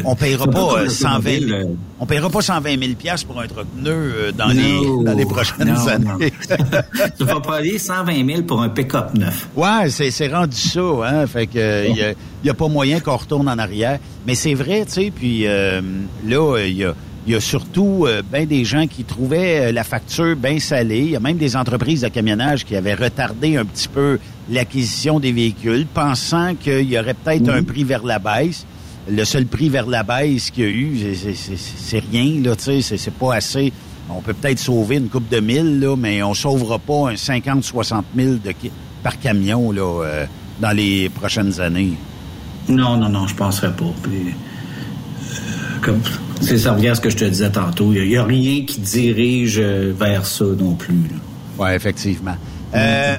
On, 0.06 0.12
on 0.12 0.16
payera 0.16 0.46
pas 0.48 0.52
comme 0.68 0.80
euh, 0.80 0.84
le 0.84 0.90
120 0.90 1.18
automobile, 1.18 1.48
000, 1.48 1.60
euh, 1.60 1.74
on 2.00 2.06
payera 2.06 2.30
pas 2.30 2.42
120 2.42 2.80
000 2.80 2.94
piastres 2.98 3.28
pour 3.28 3.40
un 3.40 3.48
truck 3.48 3.68
neuf 3.78 3.96
euh, 3.96 4.32
dans, 4.32 4.48
les, 4.48 5.04
dans 5.06 5.14
les 5.18 5.26
prochaines 5.26 5.68
non, 5.68 5.88
années. 5.88 6.34
tu 7.18 7.24
vas 7.24 7.40
payer 7.40 7.78
120 7.78 8.26
000 8.26 8.42
pour 8.44 8.62
un 8.62 8.70
pick-up 8.70 9.14
neuf. 9.14 9.48
Ouais, 9.56 9.90
c'est, 9.90 10.12
c'est 10.12 10.28
rendu 10.28 10.58
ça, 10.58 10.82
hein. 11.04 11.28
Fait 11.28 11.48
que 11.48 11.58
euh, 11.60 11.88
il 11.90 11.98
y, 11.98 12.04
a, 12.04 12.14
y 12.44 12.50
a 12.50 12.54
pas 12.54 12.68
moyen 12.68 13.00
qu'on 13.00 13.18
retourne 13.18 13.48
en 13.48 13.58
arrière. 13.58 14.00
Mais 14.26 14.36
c'est 14.36 14.54
vrai, 14.54 14.86
tu 14.86 14.94
sais. 14.94 15.12
Puis 15.16 15.46
euh, 15.46 15.82
là, 16.26 16.58
il 16.66 16.78
y 16.78 16.86
a, 16.86 16.94
y 17.28 17.36
a 17.36 17.40
surtout 17.42 18.06
euh, 18.08 18.22
ben 18.32 18.46
des 18.48 18.64
gens 18.66 18.88
qui 18.88 19.04
trouvaient 19.04 19.68
euh, 19.68 19.72
la 19.72 19.84
facture 19.84 20.36
bien 20.36 20.60
salée. 20.60 21.00
Il 21.02 21.10
y 21.12 21.16
a 21.16 21.20
même 21.20 21.38
des 21.38 21.56
entreprises 21.56 22.02
de 22.02 22.08
camionnage 22.08 22.66
qui 22.66 22.76
avaient 22.76 22.96
retardé 22.96 23.58
un 23.58 23.66
petit 23.66 23.88
peu 23.88 24.20
l'acquisition 24.50 25.20
des 25.20 25.32
véhicules, 25.32 25.86
pensant 25.86 26.56
qu'il 26.56 26.90
y 26.90 26.98
aurait 27.00 27.14
peut-être 27.14 27.50
un 27.50 27.64
prix 27.64 27.84
vers 27.84 28.04
la 28.04 28.20
baisse. 28.20 28.66
Le 29.10 29.24
seul 29.26 29.46
prix 29.46 29.70
vers 29.70 29.88
la 29.88 30.04
baisse 30.04 30.52
qu'il 30.52 30.64
y 30.64 30.68
a 30.68 30.70
eu, 30.70 31.16
c'est, 31.36 32.04
rien, 32.12 32.42
là, 32.42 32.56
tu 32.56 32.82
sais. 32.82 32.98
C'est, 32.98 33.14
pas 33.14 33.36
assez. 33.36 33.72
On 34.10 34.22
peut 34.22 34.34
peut-être 34.34 34.60
sauver 34.60 34.98
une 34.98 35.10
coupe 35.10 35.30
de 35.30 35.40
mille, 35.40 35.80
là, 35.80 35.96
mais 35.96 36.22
on 36.24 36.34
sauvera 36.34 36.80
pas 36.80 37.10
un 37.10 37.14
50-60 37.14 38.04
000 38.16 38.34
de, 38.34 38.54
par 39.04 39.20
camion 39.20 39.72
là, 39.72 40.04
euh, 40.04 40.26
dans 40.60 40.76
les 40.76 41.10
prochaines 41.10 41.60
années. 41.60 41.94
Non, 42.68 42.98
non, 42.98 43.10
non, 43.10 43.28
je 43.28 43.36
penserais 43.36 43.72
pas. 43.72 43.92
Puis, 44.04 44.30
euh, 44.30 45.80
comme, 45.82 46.02
c'est 46.42 46.58
ça 46.58 46.74
revient 46.74 46.90
à 46.90 46.96
ce 46.96 47.02
que 47.02 47.10
je 47.10 47.18
te 47.18 47.26
disais 47.26 47.52
tantôt. 47.52 47.92
Il 47.94 48.08
n'y 48.08 48.18
a, 48.18 48.24
rien 48.24 48.64
qui 48.66 48.80
dirige 48.80 49.58
euh, 49.60 49.94
vers 49.98 50.26
ça 50.26 50.46
non 50.46 50.76
plus. 50.76 51.10
Oui, 51.58 51.70
effectivement. 51.72 52.36
Euh, 52.76 53.18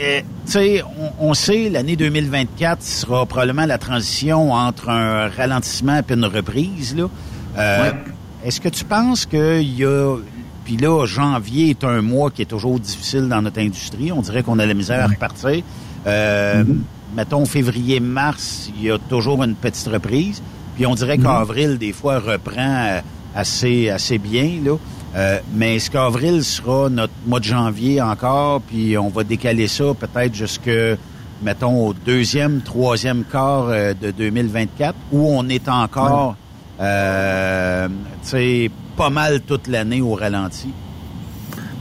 euh, 0.00 0.20
tu 0.46 0.52
sais, 0.52 0.82
on, 1.20 1.28
on 1.30 1.34
sait, 1.34 1.68
l'année 1.68 1.96
2024 1.96 2.82
sera 2.82 3.26
probablement 3.26 3.66
la 3.66 3.78
transition 3.78 4.52
entre 4.52 4.88
un 4.88 5.28
ralentissement 5.28 5.98
et 5.98 6.12
une 6.12 6.24
reprise. 6.24 6.96
Là. 6.96 7.08
Euh, 7.58 7.92
Est-ce 8.44 8.60
que 8.60 8.68
tu 8.68 8.84
penses 8.84 9.26
qu'il 9.26 9.78
y 9.78 9.84
a... 9.84 10.16
Puis 10.64 10.76
là, 10.76 11.04
janvier 11.06 11.70
est 11.70 11.84
un 11.84 12.02
mois 12.02 12.30
qui 12.30 12.42
est 12.42 12.46
toujours 12.46 12.78
difficile 12.78 13.28
dans 13.28 13.42
notre 13.42 13.60
industrie. 13.60 14.12
On 14.12 14.22
dirait 14.22 14.42
qu'on 14.42 14.58
a 14.58 14.66
la 14.66 14.74
misère 14.74 15.02
à 15.02 15.08
repartir. 15.08 15.62
Euh, 16.06 16.64
Mettons, 17.14 17.44
février-mars, 17.44 18.70
il 18.76 18.84
y 18.84 18.90
a 18.90 18.98
toujours 18.98 19.42
une 19.42 19.54
petite 19.54 19.86
reprise. 19.88 20.42
Puis 20.76 20.86
on 20.86 20.94
dirait 20.94 21.18
qu'avril, 21.18 21.76
des 21.78 21.92
fois, 21.92 22.18
reprend 22.20 23.00
assez, 23.34 23.90
assez 23.90 24.18
bien. 24.18 24.60
Là. 24.64 24.76
Euh, 25.14 25.38
mais 25.54 25.76
est-ce 25.76 25.90
qu'avril 25.90 26.42
sera 26.42 26.88
notre 26.88 27.12
mois 27.26 27.38
de 27.38 27.44
janvier 27.44 28.00
encore, 28.00 28.62
puis 28.62 28.96
on 28.96 29.08
va 29.08 29.24
décaler 29.24 29.68
ça 29.68 29.84
peut-être 29.98 30.34
jusque, 30.34 30.70
mettons, 31.42 31.88
au 31.88 31.92
deuxième, 31.92 32.62
troisième 32.62 33.24
quart 33.24 33.68
euh, 33.68 33.92
de 33.92 34.10
2024, 34.10 34.94
où 35.12 35.28
on 35.28 35.48
est 35.48 35.68
encore, 35.68 36.36
euh, 36.80 37.88
tu 38.22 38.28
sais, 38.28 38.70
pas 38.96 39.10
mal 39.10 39.42
toute 39.42 39.68
l'année 39.68 40.00
au 40.00 40.14
ralenti? 40.14 40.70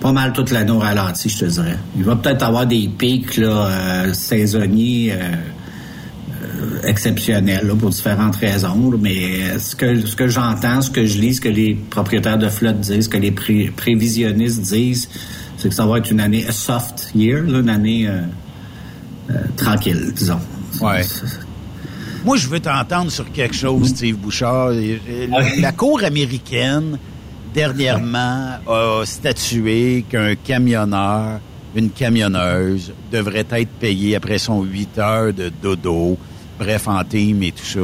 Pas 0.01 0.11
mal 0.11 0.33
toute 0.33 0.51
l'année 0.51 0.71
au 0.71 0.79
ralenti, 0.79 1.29
je 1.29 1.39
te 1.39 1.45
dirais. 1.45 1.77
Il 1.95 2.03
va 2.03 2.15
peut-être 2.17 2.43
avoir 2.43 2.65
des 2.65 2.89
pics 2.89 3.37
là, 3.37 3.67
euh, 3.67 4.13
saisonniers 4.13 5.15
exceptionnels 6.83 7.65
là, 7.67 7.75
pour 7.75 7.89
différentes 7.89 8.35
raisons. 8.37 8.91
là, 8.91 8.97
mais 8.99 9.57
ce 9.59 9.75
que, 9.75 10.05
ce 10.05 10.15
que 10.15 10.27
j'entends, 10.27 10.81
ce 10.81 10.91
que 10.91 11.05
je 11.05 11.19
lis, 11.19 11.35
ce 11.35 11.41
que 11.41 11.49
les 11.49 11.75
propriétaires 11.75 12.37
de 12.37 12.49
flotte 12.49 12.79
disent, 12.79 13.05
ce 13.05 13.09
que 13.09 13.17
les 13.17 13.31
pré- 13.31 13.71
prévisionnistes 13.75 14.61
disent, 14.61 15.09
c'est 15.57 15.69
que 15.69 15.75
ça 15.75 15.85
va 15.85 15.97
être 15.99 16.11
une 16.11 16.19
année 16.19 16.45
soft 16.51 17.11
year, 17.15 17.43
là, 17.43 17.59
une 17.59 17.69
année 17.69 18.07
euh, 18.07 18.21
euh, 19.31 19.33
tranquille, 19.57 20.11
disons. 20.15 20.39
Ouais. 20.81 21.01
Moi, 22.25 22.37
je 22.37 22.47
veux 22.47 22.59
t'entendre 22.59 23.11
sur 23.11 23.31
quelque 23.31 23.55
chose, 23.55 23.89
Steve 23.89 24.15
Bouchard. 24.17 24.71
La, 25.29 25.55
la 25.59 25.71
Cour 25.71 26.03
américaine, 26.03 26.97
dernièrement, 27.53 28.57
a 28.67 29.01
statué 29.05 30.05
qu'un 30.09 30.35
camionneur 30.35 31.39
une 31.73 31.89
camionneuse 31.89 32.91
devrait 33.11 33.45
être 33.49 33.69
payée 33.79 34.15
après 34.17 34.37
son 34.37 34.61
8 34.63 34.97
heures 34.99 35.33
de 35.33 35.49
dodo, 35.61 36.17
bref, 36.61 36.87
en 36.87 37.03
team 37.03 37.41
et 37.43 37.51
tout 37.51 37.65
ça. 37.65 37.79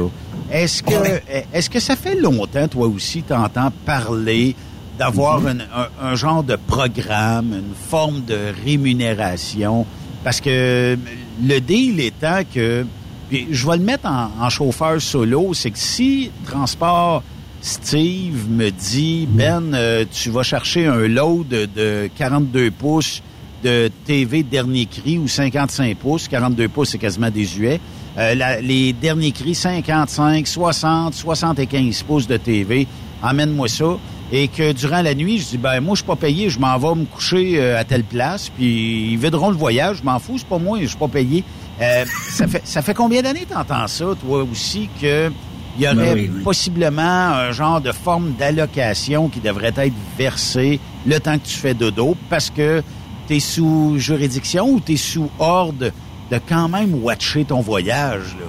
Est-ce 0.52 0.82
que, 0.82 1.20
est-ce 1.52 1.68
que 1.68 1.80
ça 1.80 1.96
fait 1.96 2.14
longtemps, 2.14 2.68
toi 2.68 2.86
aussi, 2.86 3.22
t'entends 3.22 3.70
parler 3.84 4.54
d'avoir 4.98 5.40
Mhm. 5.40 5.46
un, 5.48 5.82
un- 5.82 6.10
un 6.12 6.14
genre 6.14 6.42
de 6.42 6.56
programme, 6.56 7.52
une 7.52 7.74
forme 7.90 8.22
de 8.24 8.38
rémunération? 8.64 9.84
Parce 10.24 10.40
que 10.40 10.96
le 11.42 11.60
deal 11.60 12.00
étant 12.00 12.40
que, 12.54 12.86
puis 13.28 13.46
je 13.50 13.66
vais 13.66 13.76
le 13.76 13.84
mettre 13.84 14.06
en, 14.06 14.30
en 14.40 14.48
chauffeur 14.50 15.00
solo, 15.00 15.54
c'est 15.54 15.70
que 15.70 15.78
si 15.78 16.30
Transport 16.46 17.22
Steve 17.60 18.48
me 18.48 18.70
dit, 18.70 19.26
Ben, 19.30 19.74
euh, 19.74 20.04
tu 20.10 20.30
vas 20.30 20.42
chercher 20.44 20.86
un 20.86 21.06
load 21.08 21.48
de, 21.48 21.66
de 21.66 22.08
42 22.16 22.70
pouces 22.70 23.22
de 23.64 23.90
TV 24.06 24.44
dernier 24.44 24.86
cri 24.86 25.18
ou 25.18 25.26
55 25.26 25.96
pouces, 25.96 26.28
42 26.28 26.68
pouces 26.68 26.90
c'est 26.90 26.98
quasiment 26.98 27.30
désuet, 27.30 27.80
euh, 28.18 28.34
la- 28.34 28.60
les 28.60 28.92
derniers 28.92 29.32
cris 29.32 29.54
55, 29.54 30.46
60, 30.46 31.14
75 31.14 32.02
pouces 32.02 32.26
de 32.26 32.36
TV, 32.36 32.86
emmène-moi 33.22 33.68
ça. 33.68 33.96
Et 34.30 34.48
que 34.48 34.72
durant 34.72 35.00
la 35.00 35.14
nuit, 35.14 35.38
je 35.38 35.44
dis, 35.46 35.56
ben 35.58 35.80
moi, 35.80 35.94
je 35.94 36.00
suis 36.00 36.06
pas 36.06 36.16
payé, 36.16 36.50
je 36.50 36.58
m'en 36.58 36.76
vais 36.76 37.00
me 37.00 37.06
coucher 37.06 37.54
euh, 37.58 37.78
à 37.80 37.84
telle 37.84 38.04
place, 38.04 38.50
puis 38.50 39.12
ils 39.12 39.16
videront 39.18 39.48
le 39.48 39.56
voyage, 39.56 39.98
je 39.98 40.02
m'en 40.02 40.18
fous, 40.18 40.36
c'est 40.36 40.46
pas 40.46 40.58
moi, 40.58 40.78
je 40.82 40.86
suis 40.88 40.98
pas 40.98 41.08
payé. 41.08 41.44
Euh, 41.80 42.04
ça, 42.30 42.46
fait, 42.46 42.60
ça 42.64 42.82
fait 42.82 42.92
combien 42.92 43.22
d'années 43.22 43.46
t'entends 43.48 43.86
ça, 43.86 44.04
toi 44.20 44.42
aussi, 44.50 44.90
que 45.00 45.30
il 45.78 45.84
y 45.84 45.86
aurait 45.86 45.94
Ben 45.96 46.14
oui, 46.14 46.30
oui. 46.34 46.42
possiblement 46.42 47.00
un 47.02 47.52
genre 47.52 47.80
de 47.80 47.92
forme 47.92 48.32
d'allocation 48.32 49.28
qui 49.28 49.38
devrait 49.40 49.72
être 49.76 49.94
versée 50.18 50.80
le 51.06 51.18
temps 51.20 51.38
que 51.38 51.46
tu 51.46 51.56
fais 51.56 51.72
dodo, 51.74 52.14
parce 52.28 52.50
que 52.50 52.82
tu 53.28 53.36
es 53.36 53.40
sous 53.40 53.94
juridiction 53.98 54.68
ou 54.68 54.80
tu 54.80 54.92
es 54.94 54.96
sous 54.96 55.30
ordre 55.38 55.90
de 56.30 56.38
quand 56.48 56.68
même 56.68 56.94
watcher 57.02 57.44
ton 57.44 57.60
voyage, 57.60 58.36
là? 58.38 58.46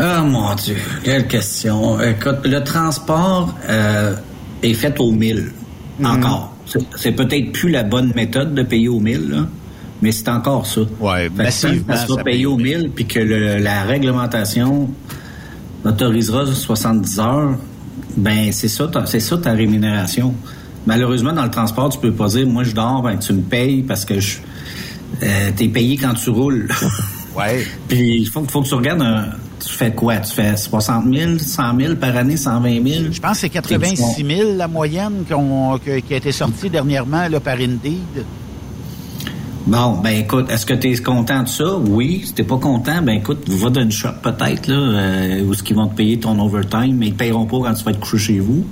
Ah 0.00 0.22
mon 0.22 0.54
Dieu, 0.54 0.76
quelle 1.02 1.26
question. 1.26 2.00
Écoute, 2.00 2.40
le 2.44 2.62
transport 2.62 3.54
euh, 3.68 4.14
est 4.62 4.74
fait 4.74 4.98
au 5.00 5.10
mille. 5.10 5.52
Mhm. 5.98 6.06
Encore. 6.06 6.52
C'est- 6.96 7.12
peut-être 7.12 7.52
plus 7.52 7.70
la 7.70 7.82
bonne 7.82 8.12
méthode 8.14 8.54
de 8.54 8.62
payer 8.62 8.88
au 8.88 9.00
mille, 9.00 9.28
là, 9.30 9.46
mais 10.02 10.12
c'est 10.12 10.28
encore 10.28 10.66
ça. 10.66 10.82
Tant 11.28 11.42
massivement, 11.44 11.96
ça 11.96 12.06
ça 12.06 12.22
payé 12.22 12.44
au 12.46 12.56
mille, 12.58 12.90
puis 12.94 13.06
que 13.06 13.18
le- 13.18 13.56
la 13.58 13.84
réglementation 13.84 14.90
autorisera 15.84 16.44
70 16.46 17.18
heures, 17.18 17.56
ben 18.16 18.52
c'est 18.52 18.68
ça, 18.68 18.86
ta- 18.86 19.06
c'est 19.06 19.20
ça 19.20 19.38
ta 19.38 19.52
rémunération. 19.52 20.34
Malheureusement, 20.86 21.32
dans 21.32 21.44
le 21.44 21.50
transport, 21.50 21.88
tu 21.88 21.98
peux 21.98 22.12
pas 22.12 22.28
dire, 22.28 22.46
moi 22.46 22.62
je 22.64 22.72
dors, 22.74 23.02
ben 23.02 23.16
tu 23.18 23.32
me 23.32 23.40
payes 23.42 23.82
parce 23.82 24.04
que 24.04 24.20
je 24.20 24.36
euh, 25.22 25.50
t'es 25.56 25.68
payé 25.68 25.96
quand 25.96 26.14
tu 26.14 26.30
roules. 26.30 26.68
Ouais. 27.36 27.64
Puis 27.86 28.22
il 28.22 28.26
faut, 28.26 28.42
faut 28.48 28.62
que 28.62 28.66
tu 28.68 28.74
regardes, 28.74 29.00
un- 29.02 29.26
tu 29.60 29.68
fais 29.68 29.92
quoi? 29.92 30.16
Tu 30.16 30.32
fais 30.32 30.56
60 30.56 31.04
000, 31.14 31.38
100 31.38 31.78
000 31.78 31.94
par 31.94 32.16
année, 32.16 32.36
120 32.36 32.84
000? 32.84 33.12
Je 33.12 33.20
pense 33.20 33.32
que 33.34 33.38
c'est 33.42 33.48
86 33.48 34.24
000 34.24 34.56
la 34.56 34.66
moyenne 34.66 35.22
que- 35.28 36.00
qui 36.00 36.14
a 36.14 36.16
été 36.16 36.32
sortie 36.32 36.68
dernièrement 36.68 37.28
là, 37.28 37.38
par 37.38 37.54
Indeed. 37.54 38.24
Bon, 39.68 39.98
ben 40.02 40.16
écoute, 40.16 40.50
est-ce 40.50 40.64
que 40.66 40.74
tu 40.74 40.90
es 40.90 40.96
content 40.96 41.42
de 41.44 41.48
ça? 41.48 41.76
Oui. 41.76 42.22
Si 42.24 42.32
t'es 42.32 42.42
pas 42.42 42.56
content, 42.56 43.02
ben 43.02 43.18
écoute, 43.18 43.48
va 43.48 43.68
d'une 43.70 43.92
shop 43.92 44.14
peut-être, 44.22 44.66
là, 44.66 44.74
euh, 44.76 45.44
où 45.44 45.52
ce 45.54 45.62
qu'ils 45.62 45.76
vont 45.76 45.86
te 45.88 45.94
payer 45.94 46.18
ton 46.18 46.38
overtime, 46.40 46.96
mais 46.96 47.08
ils 47.08 47.12
te 47.12 47.18
paieront 47.18 47.44
pas 47.46 47.58
quand 47.58 47.74
tu 47.74 47.84
vas 47.84 47.90
être 47.92 48.00
couché 48.00 48.18
chez 48.18 48.38
vous. 48.40 48.64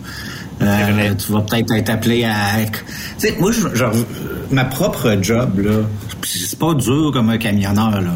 Euh, 0.63 1.15
tu 1.15 1.33
vas 1.33 1.41
peut-être 1.43 1.73
être 1.75 1.91
appelé 1.91 2.25
à... 2.25 2.65
Tu 2.65 2.73
sais, 3.19 3.37
moi, 3.39 3.53
je, 3.53 3.69
je- 3.75 4.55
ma 4.55 4.65
propre 4.65 5.17
job, 5.21 5.59
là, 5.59 5.81
c'est 6.25 6.59
pas 6.59 6.73
dur 6.75 7.11
comme 7.13 7.29
un 7.31 7.39
camionneur, 7.39 8.01
là. 8.01 8.15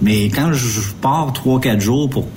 Mais 0.00 0.26
quand 0.30 0.52
je 0.52 0.80
pars 1.00 1.32
trois, 1.32 1.60
quatre 1.60 1.80
jours 1.80 2.08
pour 2.08 2.28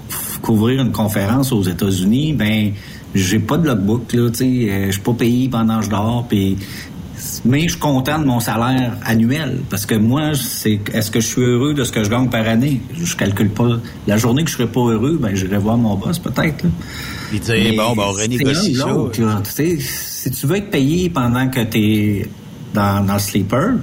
couvrir 0.41 0.81
une 0.81 0.91
conférence 0.91 1.52
aux 1.52 1.61
États-Unis, 1.61 2.34
ben 2.34 2.72
j'ai 3.14 3.38
pas 3.38 3.57
de 3.57 3.68
logbook, 3.68 4.11
là, 4.14 4.30
tu 4.31 4.38
sais, 4.38 4.72
euh, 4.72 4.85
je 4.88 4.91
suis 4.93 5.02
pas 5.02 5.14
payé 5.14 5.48
pendant 5.49 5.77
que 5.80 5.85
je 5.85 5.89
dors, 5.91 6.26
puis 6.27 6.57
mais 7.45 7.64
je 7.64 7.72
suis 7.73 7.80
content 7.80 8.18
de 8.18 8.26
mon 8.26 8.39
salaire 8.39 8.93
annuel 9.06 9.60
parce 9.69 9.85
que 9.85 9.93
moi, 9.93 10.31
c'est 10.34 10.80
est-ce 10.91 11.11
que 11.11 11.19
je 11.19 11.27
suis 11.27 11.41
heureux 11.43 11.76
de 11.76 11.84
ce 11.84 11.91
que 11.91 12.03
je 12.03 12.10
gagne 12.10 12.30
par 12.30 12.48
année? 12.48 12.81
Je 12.99 13.15
calcule 13.15 13.49
pas. 13.52 13.77
La 14.07 14.18
journée 14.18 14.43
que 14.43 14.49
je 14.49 14.56
serais 14.56 14.68
pas 14.72 14.80
heureux, 14.81 15.19
ben 15.22 15.35
j'irai 15.35 15.57
voir 15.60 15.77
mon 15.77 15.93
boss 15.95 16.18
peut-être. 16.18 16.65
Puis 17.32 17.40
dire, 17.40 17.56
Mais 17.56 17.78
bon, 17.78 17.95
ben, 17.95 18.03
on 18.08 18.12
renégocie 18.12 18.76
ça. 18.76 18.88
si 19.80 20.32
tu 20.32 20.48
veux 20.48 20.58
être 20.58 20.70
payé 20.70 21.10
pendant 21.10 21.48
que 21.48 21.62
tu 21.64 21.78
es 21.80 22.30
dans, 22.74 23.06
dans 23.06 23.14
le 23.14 23.20
sleeper, 23.20 23.76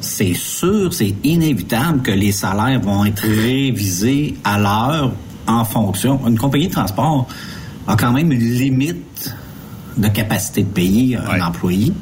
c'est 0.00 0.32
sûr, 0.34 0.92
c'est 0.92 1.14
inévitable 1.24 2.00
que 2.00 2.10
les 2.10 2.32
salaires 2.32 2.80
vont 2.80 3.04
être 3.04 3.22
révisés 3.22 4.34
à 4.44 4.58
l'heure 4.58 5.12
en 5.46 5.64
fonction. 5.66 6.26
Une 6.26 6.38
compagnie 6.38 6.68
de 6.68 6.72
transport 6.72 7.28
a 7.86 7.96
quand 7.96 8.12
même 8.12 8.32
une 8.32 8.40
limite 8.40 9.34
de 9.98 10.08
capacité 10.08 10.62
de 10.62 10.68
payer 10.68 11.16
un 11.16 11.40
employé. 11.42 11.92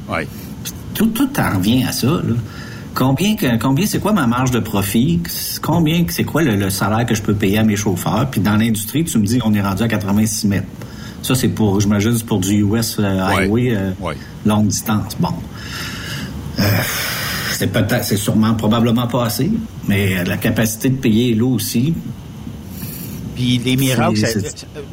Tout, 0.95 1.07
tout 1.07 1.29
en 1.41 1.57
revient 1.59 1.83
à 1.85 1.93
ça. 1.93 2.07
là. 2.07 2.35
Combien, 2.94 3.36
que- 3.36 3.56
combien 3.59 3.86
c'est 3.86 3.98
quoi 4.01 4.12
ma 4.12 4.27
marge 4.27 4.51
de 4.51 4.59
profit? 4.60 5.20
Combien, 5.62 6.05
c'est 6.09 6.24
quoi 6.24 6.43
le, 6.43 6.56
le 6.56 6.69
salaire 6.70 7.06
que 7.06 7.14
je 7.14 7.23
peux 7.23 7.35
payer 7.35 7.59
à 7.59 7.64
mes 7.64 7.77
chauffeurs? 7.77 8.28
Puis 8.31 8.40
dans 8.40 8.56
l'industrie, 8.56 9.05
tu 9.05 9.19
me 9.19 9.24
dis 9.27 9.39
qu'on 9.39 9.55
est 9.55 9.62
rendu 9.62 9.82
à 9.82 9.89
86 9.89 10.47
mètres. 10.48 10.66
Ça, 11.23 11.35
c'est 11.35 11.48
pour, 11.48 11.81
j'imagine, 11.81 12.16
c'est 12.16 12.27
pour 12.27 12.40
du 12.40 12.62
US 12.64 12.97
euh, 12.98 13.20
Highway 13.44 13.74
euh, 13.77 13.93
longue 14.44 14.66
distance. 14.66 15.16
Bon. 15.19 15.28
Euh, 16.59 16.62
c'est 17.52 17.69
peut-être, 17.73 18.05
c'est 18.05 18.16
sûrement, 18.16 18.55
probablement 18.55 19.06
pas 19.06 19.24
assez, 19.27 19.51
mais 19.89 20.24
la 20.24 20.36
capacité 20.36 20.90
de 20.90 20.97
payer 20.97 21.31
est 21.32 21.35
là 21.35 21.47
aussi. 21.47 21.94
Puis 23.36 23.59
les 23.64 23.77
miracles, 23.77 24.16
ça- 24.27 24.40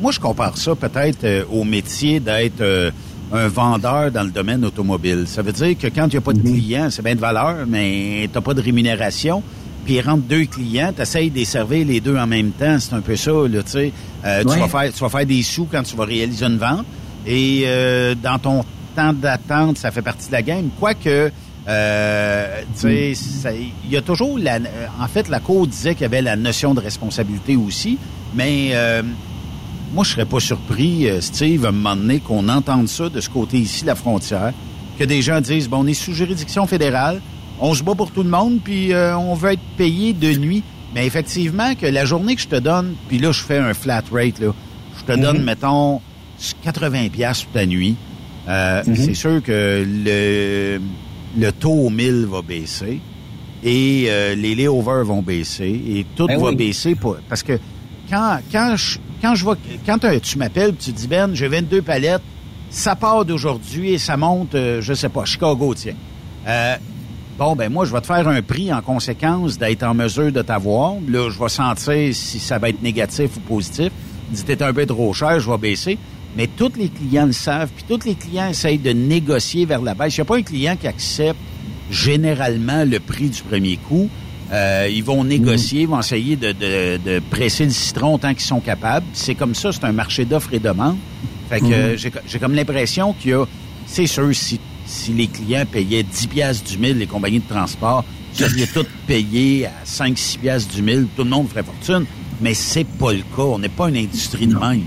moi 0.01 0.11
je 0.11 0.19
compare 0.19 0.57
ça 0.57 0.73
peut-être 0.75 1.23
euh, 1.25 1.43
au 1.51 1.63
métier 1.65 2.19
d'être 2.21 2.61
euh, 2.61 2.91
un 3.31 3.47
vendeur 3.47 4.11
dans 4.11 4.23
le 4.23 4.31
domaine 4.31 4.65
automobile. 4.65 5.25
Ça 5.27 5.41
veut 5.41 5.51
dire 5.51 5.77
que 5.77 5.87
quand 5.87 6.05
il 6.07 6.11
n'y 6.11 6.17
a 6.17 6.21
pas 6.21 6.33
de 6.33 6.41
clients, 6.41 6.89
c'est 6.89 7.01
bien 7.03 7.15
de 7.15 7.19
valeur, 7.19 7.65
mais 7.67 8.27
tu 8.31 8.35
n'as 8.35 8.41
pas 8.41 8.53
de 8.53 8.61
rémunération. 8.61 9.43
Puis 9.85 9.95
il 9.95 10.01
rentre 10.01 10.23
deux 10.23 10.45
clients, 10.45 10.91
tu 10.95 11.01
essayes 11.01 11.29
de 11.29 11.35
les 11.37 11.45
servir 11.45 11.85
les 11.87 11.99
deux 11.99 12.17
en 12.17 12.27
même 12.27 12.51
temps. 12.51 12.77
C'est 12.79 12.93
un 12.93 13.01
peu 13.01 13.15
ça, 13.15 13.31
là, 13.31 13.63
tu 13.63 13.71
sais. 13.71 13.91
Euh, 14.25 14.41
tu, 14.43 14.59
vas 14.59 14.67
faire, 14.67 14.93
tu 14.93 14.99
vas 14.99 15.09
faire 15.09 15.25
des 15.25 15.41
sous 15.43 15.65
quand 15.71 15.83
tu 15.83 15.95
vas 15.95 16.05
réaliser 16.05 16.45
une 16.45 16.57
vente. 16.57 16.85
Et 17.25 17.63
euh, 17.65 18.15
dans 18.15 18.39
ton 18.39 18.63
temps 18.95 19.13
d'attente, 19.13 19.77
ça 19.77 19.91
fait 19.91 20.01
partie 20.01 20.27
de 20.27 20.33
la 20.33 20.41
game. 20.41 20.69
Quoique, 20.79 21.31
euh, 21.67 22.61
tu 22.73 22.81
sais, 22.81 23.13
ça- 23.15 23.51
il 23.53 23.91
y 23.91 23.97
a 23.97 24.01
toujours 24.01 24.37
la... 24.39 24.55
euh, 24.55 24.87
En 24.99 25.07
fait, 25.07 25.29
la 25.29 25.39
Cour 25.39 25.67
disait 25.67 25.93
qu'il 25.93 26.01
y 26.03 26.05
avait 26.05 26.21
la 26.21 26.35
notion 26.35 26.73
de 26.73 26.79
responsabilité 26.79 27.55
aussi, 27.55 27.97
mais 28.35 28.69
euh, 28.73 29.01
moi, 29.93 30.03
je 30.03 30.11
serais 30.11 30.25
pas 30.25 30.39
surpris, 30.39 31.07
euh, 31.09 31.21
Steve, 31.21 31.65
à 31.65 31.69
un 31.69 31.71
moment 31.71 31.95
donné, 31.95 32.19
qu'on 32.19 32.47
entende 32.49 32.87
ça 32.87 33.09
de 33.09 33.19
ce 33.21 33.29
côté 33.29 33.57
ici, 33.57 33.85
la 33.85 33.95
frontière, 33.95 34.53
que 34.97 35.03
des 35.03 35.21
gens 35.21 35.41
disent, 35.41 35.67
bon, 35.69 35.79
on 35.83 35.87
est 35.87 35.93
sous 35.93 36.13
juridiction 36.13 36.67
fédérale, 36.67 37.21
on 37.59 37.73
se 37.73 37.83
bat 37.83 37.95
pour 37.95 38.11
tout 38.11 38.23
le 38.23 38.29
monde, 38.29 38.59
puis 38.63 38.93
euh, 38.93 39.17
on 39.17 39.33
veut 39.33 39.53
être 39.53 39.61
payé 39.77 40.13
de 40.13 40.33
nuit. 40.37 40.63
Mais 40.95 41.05
effectivement, 41.05 41.75
que 41.75 41.85
la 41.85 42.03
journée 42.05 42.35
que 42.35 42.41
je 42.41 42.47
te 42.47 42.55
donne, 42.55 42.95
puis 43.07 43.19
là, 43.19 43.31
je 43.31 43.41
fais 43.43 43.57
un 43.59 43.73
flat 43.73 44.03
rate, 44.11 44.39
là, 44.39 44.53
je 44.99 45.13
te 45.13 45.19
donne, 45.19 45.43
mettons, 45.43 46.01
80 46.63 47.09
pièces 47.09 47.45
ta 47.53 47.65
nuit, 47.65 47.95
euh, 48.47 48.81
c'est 48.95 49.13
sûr 49.13 49.43
que 49.43 49.85
le, 49.85 50.79
le 51.37 51.51
taux 51.51 51.73
au 51.73 51.89
1000 51.89 52.25
va 52.25 52.41
baisser 52.41 52.99
et 53.63 54.05
euh, 54.07 54.33
les 54.35 54.55
layovers 54.55 55.03
vont 55.05 55.21
baisser 55.21 55.67
et 55.67 56.05
tout 56.15 56.25
Ben 56.27 56.39
va 56.39 56.49
oui. 56.49 56.55
baisser 56.55 56.95
pour- 56.95 57.17
parce 57.27 57.43
que 57.43 57.59
quand 58.09 58.39
quand 58.51 58.75
je 58.77 58.97
quand 59.21 59.35
je 59.35 59.43
vois 59.43 59.57
quand 59.85 60.03
euh, 60.05 60.19
tu 60.19 60.37
m'appelles 60.37 60.75
tu 60.75 60.91
dis 60.91 61.07
Ben 61.07 61.33
j'ai 61.33 61.47
22 61.47 61.81
palettes 61.81 62.21
ça 62.69 62.95
part 62.95 63.25
d'aujourd'hui 63.25 63.93
et 63.93 63.97
ça 63.97 64.17
monte 64.17 64.55
euh, 64.55 64.81
je 64.81 64.93
sais 64.93 65.09
pas 65.09 65.25
Chicago 65.25 65.73
tiens. 65.75 65.95
Euh, 66.47 66.75
bon 67.37 67.55
ben 67.55 67.71
moi 67.71 67.85
je 67.85 67.93
vais 67.93 68.01
te 68.01 68.07
faire 68.07 68.27
un 68.27 68.41
prix 68.41 68.71
en 68.71 68.81
conséquence 68.81 69.57
d'être 69.57 69.83
en 69.83 69.93
mesure 69.93 70.31
de 70.31 70.41
t'avoir. 70.41 70.93
Là 71.07 71.29
je 71.29 71.39
vais 71.39 71.49
sentir 71.49 72.13
si 72.13 72.39
ça 72.39 72.59
va 72.59 72.69
être 72.69 72.81
négatif 72.81 73.37
ou 73.37 73.39
positif. 73.41 73.91
Dis 74.29 74.43
t'es 74.43 74.61
un 74.61 74.73
peu 74.73 74.85
trop 74.85 75.13
cher 75.13 75.39
je 75.39 75.49
vais 75.49 75.57
baisser. 75.57 75.97
Mais 76.37 76.45
tous 76.45 76.73
les 76.77 76.89
clients 76.89 77.25
le 77.25 77.31
savent 77.31 77.69
puis 77.75 77.85
tous 77.87 78.05
les 78.05 78.15
clients 78.15 78.49
essayent 78.49 78.77
de 78.77 78.91
négocier 78.91 79.65
vers 79.65 79.81
la 79.81 79.95
baisse. 79.95 80.15
Il 80.15 80.19
n'y 80.19 80.23
a 80.23 80.25
pas 80.25 80.37
un 80.37 80.43
client 80.43 80.75
qui 80.79 80.87
accepte 80.87 81.39
généralement 81.89 82.85
le 82.85 82.99
prix 82.99 83.29
du 83.29 83.41
premier 83.41 83.77
coup. 83.77 84.09
Euh, 84.51 84.89
ils 84.91 85.03
vont 85.03 85.23
négocier, 85.23 85.81
ils 85.81 85.87
vont 85.87 85.99
essayer 85.99 86.35
de, 86.35 86.51
de- 86.53 86.97
de 87.05 87.19
presser 87.29 87.65
le 87.65 87.71
citron 87.71 88.17
tant 88.17 88.29
qu'ils 88.33 88.41
sont 88.41 88.59
capables. 88.59 89.05
C'est 89.13 89.35
comme 89.35 89.53
ça, 89.53 89.71
c'est 89.71 89.83
un 89.83 89.91
marché 89.91 90.25
d'offres 90.25 90.53
et 90.53 90.59
demandes. 90.59 90.97
Fait 91.49 91.59
que 91.59 91.65
Mhm. 91.65 91.71
euh, 91.73 91.97
j'ai, 91.97 92.39
comme 92.39 92.53
l'impression 92.55 93.13
qu'il 93.13 93.31
y 93.31 93.33
a, 93.35 93.45
c'est 93.85 94.07
sûr, 94.07 94.29
si, 94.33 94.59
si 94.87 95.13
les 95.13 95.27
clients 95.27 95.65
payaient 95.71 96.01
10 96.03 96.27
piastres 96.27 96.69
du 96.71 96.77
mille, 96.79 96.97
les 96.97 97.05
compagnies 97.07 97.39
de 97.39 97.47
transport, 97.47 98.03
si 98.33 98.43
ils 98.43 98.67
tout 98.67 98.85
payé 99.05 99.67
à 99.67 99.71
5-6 99.85 100.37
piastres 100.39 100.73
du 100.75 100.81
mille, 100.81 101.07
tout 101.15 101.23
le 101.23 101.29
monde 101.29 101.47
ferait 101.47 101.63
fortune. 101.63 102.05
Mais 102.41 102.53
c'est 102.55 102.85
pas 102.85 103.11
le 103.13 103.19
cas. 103.35 103.41
On 103.43 103.59
n'est 103.59 103.69
pas 103.69 103.89
une 103.89 103.97
industrie 103.97 104.47
de 104.47 104.55
même. 104.55 104.81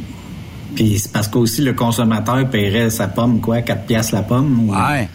Puis 0.74 0.98
c'est 0.98 1.12
parce 1.12 1.28
qu'aussi 1.28 1.60
le 1.62 1.74
consommateur 1.74 2.48
paierait 2.48 2.90
sa 2.90 3.06
pomme, 3.08 3.40
quoi, 3.40 3.60
4 3.62 3.84
piastres 3.86 4.14
la 4.14 4.22
pomme. 4.22 4.68
ou- 4.68 4.72
Ouais. 4.72 5.08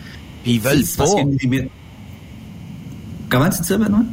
Puis 0.43 0.53
ils 0.53 0.59
veulent 0.61 0.81
parce 0.81 0.95
pas. 0.95 1.05
qu'il 1.05 1.15
y 1.15 1.19
a 1.19 1.23
une 1.23 1.37
limite. 1.37 1.69
Comment 3.29 3.49
tu 3.49 3.61
dis 3.61 3.67
ça, 3.67 3.77
Benoît? 3.77 4.03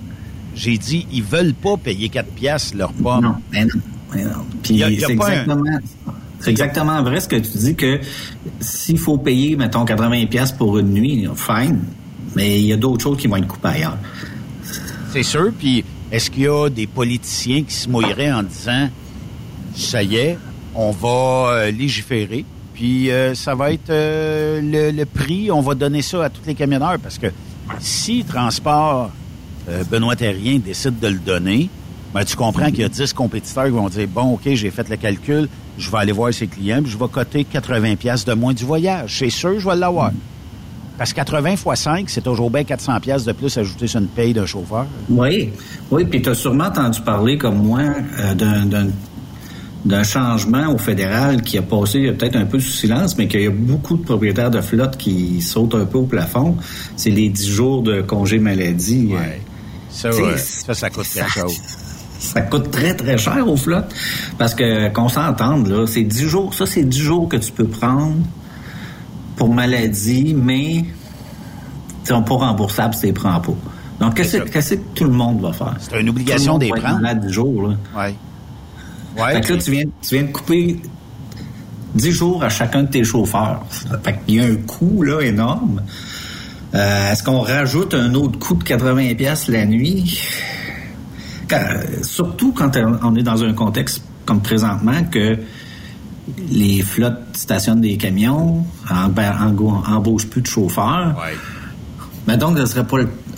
J'ai 0.54 0.78
dit, 0.78 1.06
ils 1.12 1.22
veulent 1.22 1.54
pas 1.54 1.76
payer 1.76 2.08
4 2.08 2.28
piastres 2.28 2.76
leur 2.76 2.92
pomme. 2.92 3.22
Non, 3.24 3.34
mais 3.52 3.64
non. 3.64 3.70
mais 4.14 4.24
non. 4.24 4.30
Puis 4.62 4.78
c'est 5.00 5.16
pas 5.16 5.26
un- 5.28 5.32
exactement, 5.32 5.78
c'est 6.40 6.50
exactement 6.50 7.02
vrai 7.02 7.20
ce 7.20 7.28
que 7.28 7.36
tu 7.36 7.58
dis 7.58 7.74
que 7.74 8.00
s'il 8.60 8.98
faut 8.98 9.18
payer, 9.18 9.56
mettons, 9.56 9.84
80$ 9.84 10.26
piastres 10.28 10.56
pour 10.58 10.78
une 10.78 10.92
nuit, 10.92 11.26
fine. 11.36 11.80
Mais 12.36 12.58
il 12.60 12.66
y 12.66 12.72
a 12.72 12.76
d'autres 12.76 13.02
choses 13.02 13.16
qui 13.18 13.26
vont 13.28 13.36
être 13.36 13.46
coupées 13.46 13.68
ailleurs. 13.68 13.96
C'est 15.12 15.22
sûr. 15.22 15.52
Puis 15.58 15.84
est-ce 16.10 16.30
qu'il 16.30 16.42
y 16.44 16.48
a 16.48 16.68
des 16.68 16.86
politiciens 16.86 17.62
qui 17.62 17.74
se 17.74 17.88
mouilleraient 17.88 18.32
en 18.32 18.42
disant, 18.42 18.88
ça 19.74 20.02
y 20.02 20.16
est, 20.16 20.38
on 20.74 20.90
va 20.90 21.08
euh, 21.52 21.70
légiférer, 21.70 22.44
puis 22.74 23.10
euh, 23.10 23.34
ça 23.34 23.54
va 23.54 23.72
être 23.72 23.90
euh, 23.90 24.60
le, 24.60 24.90
le 24.96 25.04
prix, 25.06 25.50
on 25.50 25.60
va 25.60 25.74
donner 25.74 26.02
ça 26.02 26.24
à 26.24 26.30
tous 26.30 26.42
les 26.46 26.54
camionneurs, 26.54 26.98
parce 27.00 27.18
que 27.18 27.28
si 27.78 28.24
Transport 28.24 29.10
Benoît 29.90 30.16
Terrien 30.16 30.58
décide 30.58 30.98
de 31.00 31.08
le 31.08 31.18
donner, 31.18 31.68
ben, 32.12 32.24
tu 32.24 32.36
comprends 32.36 32.66
qu'il 32.66 32.80
y 32.80 32.84
a 32.84 32.88
10 32.88 33.12
compétiteurs 33.12 33.64
qui 33.64 33.70
vont 33.70 33.88
dire, 33.88 34.06
bon, 34.08 34.34
OK, 34.34 34.42
j'ai 34.54 34.70
fait 34.70 34.88
le 34.88 34.96
calcul, 34.96 35.48
je 35.78 35.90
vais 35.90 35.98
aller 35.98 36.12
voir 36.12 36.32
ses 36.32 36.46
clients, 36.46 36.80
puis 36.82 36.92
je 36.92 36.98
vais 36.98 37.08
coter 37.10 37.44
80 37.44 37.96
pièces 37.96 38.24
de 38.24 38.34
moins 38.34 38.52
du 38.52 38.64
voyage. 38.64 39.16
C'est 39.18 39.30
sûr, 39.30 39.58
je 39.58 39.68
vais 39.68 39.74
l'avoir. 39.76 40.12
Parce 40.96 41.10
que 41.12 41.16
80 41.16 41.56
fois 41.56 41.74
5, 41.74 42.08
c'est 42.08 42.20
toujours 42.22 42.50
bien 42.50 42.62
400 42.62 43.00
pièces 43.00 43.24
de 43.24 43.32
plus 43.32 43.56
ajouté 43.58 43.88
sur 43.88 44.00
une 44.00 44.06
paye 44.06 44.32
d'un 44.32 44.46
chauffeur. 44.46 44.86
Oui, 45.10 45.50
oui, 45.90 46.04
puis 46.04 46.22
tu 46.22 46.28
as 46.28 46.34
sûrement 46.34 46.66
entendu 46.66 47.00
parler, 47.00 47.36
comme 47.36 47.56
moi, 47.58 47.80
euh, 48.20 48.34
d'un- 48.34 50.02
changement 50.04 50.72
au 50.72 50.78
fédéral 50.78 51.42
qui 51.42 51.58
a 51.58 51.62
passé 51.62 52.06
euh, 52.06 52.12
peut-être 52.12 52.36
un 52.36 52.46
peu 52.46 52.58
sous 52.60 52.70
silence, 52.72 53.18
mais 53.18 53.26
qu'il 53.28 53.42
y 53.42 53.46
a 53.46 53.50
beaucoup 53.50 53.96
de 53.96 54.02
propriétaires 54.04 54.50
de 54.50 54.60
flotte 54.60 54.96
qui 54.96 55.42
sautent 55.42 55.74
un 55.74 55.84
peu 55.84 55.98
au 55.98 56.06
plafond. 56.06 56.56
C'est 56.96 57.10
les 57.10 57.28
10 57.28 57.48
jours 57.50 57.82
de 57.82 58.00
congé 58.00 58.38
maladie. 58.38 59.10
euh, 59.12 59.16
Ça, 59.94 60.10
ouais, 60.10 60.36
ça, 60.36 60.74
ça 60.74 60.90
coûte 60.90 61.06
quelque 61.12 61.30
chose. 61.30 61.60
Ça 62.18 62.40
coûte 62.42 62.70
très, 62.70 62.94
très 62.94 63.16
cher 63.16 63.46
aux 63.46 63.56
flottes. 63.56 63.94
Parce 64.38 64.54
que, 64.54 64.88
qu'on 64.88 65.08
s'entende, 65.08 65.68
là, 65.68 65.86
c'est 65.86 66.02
10 66.02 66.28
jours. 66.28 66.54
Ça, 66.54 66.66
c'est 66.66 66.82
10 66.82 66.98
jours 66.98 67.28
que 67.28 67.36
tu 67.36 67.52
peux 67.52 67.66
prendre 67.66 68.16
pour 69.36 69.52
maladie, 69.52 70.34
mais 70.36 70.76
ils 70.76 70.86
sont 72.06 72.22
pas 72.22 72.34
remboursables 72.34 72.94
si 72.94 73.00
tu 73.00 73.06
les 73.06 73.12
prends 73.12 73.40
pas. 73.40 73.54
Donc, 74.00 74.14
qu'est-ce 74.14 74.74
que 74.74 74.80
tout 74.94 75.04
le 75.04 75.10
monde 75.10 75.40
va 75.40 75.52
faire? 75.52 75.76
C'est 75.78 76.00
une 76.00 76.08
obligation 76.08 76.58
des 76.58 76.70
prendre. 76.70 77.00
malade 77.00 77.26
10 77.26 77.32
jours, 77.32 77.68
là. 77.68 77.76
Ouais. 77.96 79.34
fait 79.34 79.40
que 79.40 79.52
là, 79.52 79.58
tu 79.62 79.70
viens, 79.70 79.84
tu 80.02 80.14
viens 80.14 80.24
de 80.24 80.32
couper 80.32 80.80
10 81.94 82.10
jours 82.10 82.42
à 82.42 82.48
chacun 82.48 82.82
de 82.82 82.88
tes 82.88 83.04
chauffeurs. 83.04 83.64
Fait 84.02 84.18
qu'il 84.26 84.34
y 84.36 84.40
a 84.40 84.44
un 84.44 84.56
coût, 84.56 85.02
là, 85.02 85.20
énorme. 85.20 85.82
Euh, 86.74 87.12
Est-ce 87.12 87.22
qu'on 87.22 87.40
rajoute 87.40 87.94
un 87.94 88.14
autre 88.14 88.38
coût 88.38 88.54
de 88.54 88.64
80 88.64 89.14
pièces 89.14 89.48
la 89.48 89.64
nuit? 89.66 90.20
Quand- 91.48 91.56
euh, 91.60 92.02
surtout 92.02 92.52
quand 92.52 92.70
on 93.02 93.14
est 93.16 93.22
dans 93.22 93.42
un 93.44 93.52
contexte 93.52 94.02
comme 94.26 94.40
présentement 94.40 95.04
que 95.10 95.38
les 96.50 96.80
flottes 96.82 97.20
stationnent 97.34 97.82
des 97.82 97.96
camions, 97.96 98.64
engo- 98.90 99.82
embauchent 99.86 100.26
plus 100.26 100.40
de 100.42 100.46
chauffeurs. 100.46 101.14
Mais 102.26 102.36
donc, 102.38 102.56
ce 102.58 102.64
serait 102.66 102.86
pas 102.86 102.96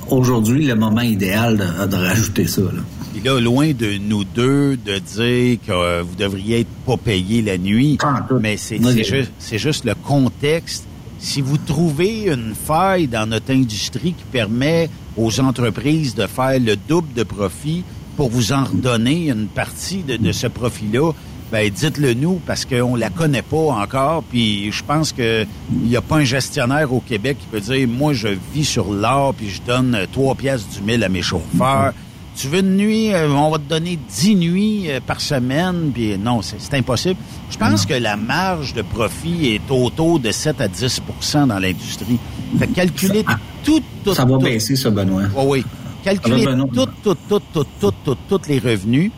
aujourd'hui 0.09 0.67
le 0.67 0.77
moment 0.77 1.01
idéal 1.01 1.57
de, 1.57 1.87
de 1.87 1.97
rajouter 1.97 2.47
ça. 2.47 2.63
Là. 2.63 2.83
Puis 3.13 3.23
là, 3.25 3.41
loin 3.41 3.73
de 3.73 3.99
nous 3.99 4.23
deux 4.25 4.77
de 4.77 4.99
dire 4.99 5.59
que 5.67 5.73
euh, 5.73 6.03
vous 6.07 6.15
devriez 6.15 6.61
être 6.61 6.69
pas 6.87 6.97
payé 6.97 7.43
la 7.43 7.59
nuit, 7.59 7.97
mais 8.41 8.57
juste, 9.05 9.33
c'est 9.41 9.59
juste 9.59 9.85
le 9.85 9.95
contexte. 9.97 10.85
Si 11.19 11.41
vous 11.41 11.57
trouvez 11.57 12.25
une 12.25 12.55
faille 12.55 13.07
dans 13.07 13.27
notre 13.27 13.53
industrie 13.53 14.13
qui 14.13 14.25
permet 14.31 14.91
aux 15.17 15.41
entreprises 15.41 16.15
de 16.15 16.27
faire 16.27 16.61
le 16.61 16.77
double 16.77 17.13
de 17.15 17.23
profit 17.23 17.85
pour 18.17 18.29
vous 18.29 18.53
en 18.53 18.65
redonner 18.65 19.31
une 19.31 19.47
partie 19.47 20.03
de, 20.03 20.33
ce 20.33 20.47
profit-là, 20.47 21.13
ben 21.53 21.71
dites-le 21.71 22.15
nous 22.15 22.41
parce 22.47 22.65
qu'on 22.65 22.97
la 22.97 23.09
connaît 23.09 23.43
pas 23.43 23.57
encore. 23.57 24.25
Puis 24.25 24.71
je 24.73 24.83
pense 24.83 25.13
que 25.13 25.47
il 25.83 25.89
y 25.89 25.97
a 25.97 26.03
pas 26.03 26.17
un 26.17 26.25
gestionnaire 26.25 26.93
au 26.93 27.01
Québec 27.01 27.39
qui 27.41 27.47
peut 27.47 27.61
dire 27.61 27.89
moi 27.89 28.13
je 28.13 28.29
vis 28.53 28.65
sur 28.65 28.93
l'or 28.93 29.33
puis 29.35 29.49
je 29.49 29.63
donne 29.63 30.07
trois 30.13 30.35
pièces 30.35 30.69
du 30.69 30.83
mille 30.83 31.05
à 31.05 31.09
mes 31.09 31.23
chauffeurs. 31.23 31.93
Tu 32.37 32.49
veux 32.49 32.59
une 32.59 32.77
nuit, 32.77 33.15
euh, 33.15 33.31
on 33.31 33.51
va 33.51 33.57
te 33.59 33.63
donner 33.69 33.99
dix 34.11 34.35
nuits 34.37 34.91
euh, 34.91 35.01
par 35.05 35.21
semaine, 35.23 35.91
puis 35.95 36.19
non, 36.19 36.43
c'est 36.43 36.75
impossible. 36.77 37.17
Je 37.51 37.57
pense 37.57 37.87
que 37.87 37.95
la 37.95 38.17
marge 38.17 38.75
de 38.75 38.83
profit 38.83 39.55
est 39.55 39.71
autour 39.71 40.21
de 40.21 40.31
7 40.31 40.61
à 40.61 40.69
10% 40.69 41.47
dans 41.47 41.59
l'industrie. 41.59 42.19
Fait 42.59 42.67
que 42.67 42.75
calculer 42.75 43.25
tout, 43.65 43.81
tout, 44.05 44.13
Ça 44.15 44.25
va 44.27 44.33
tout- 44.33 44.39
baisser, 44.45 44.77
ça, 44.77 44.91
Benoît. 44.91 45.23
oui, 45.35 45.45
oui. 45.47 45.65
Calculez 46.05 46.45
Ah, 46.49 46.55
non. 46.55 46.67
tout, 46.67 46.87
tout, 47.03 47.17
tout, 47.29 47.41
tout, 47.55 47.65
tout, 47.81 47.93
tout, 48.05 48.17
tous 48.29 48.49
les 48.49 48.59
revenus, 48.59 49.11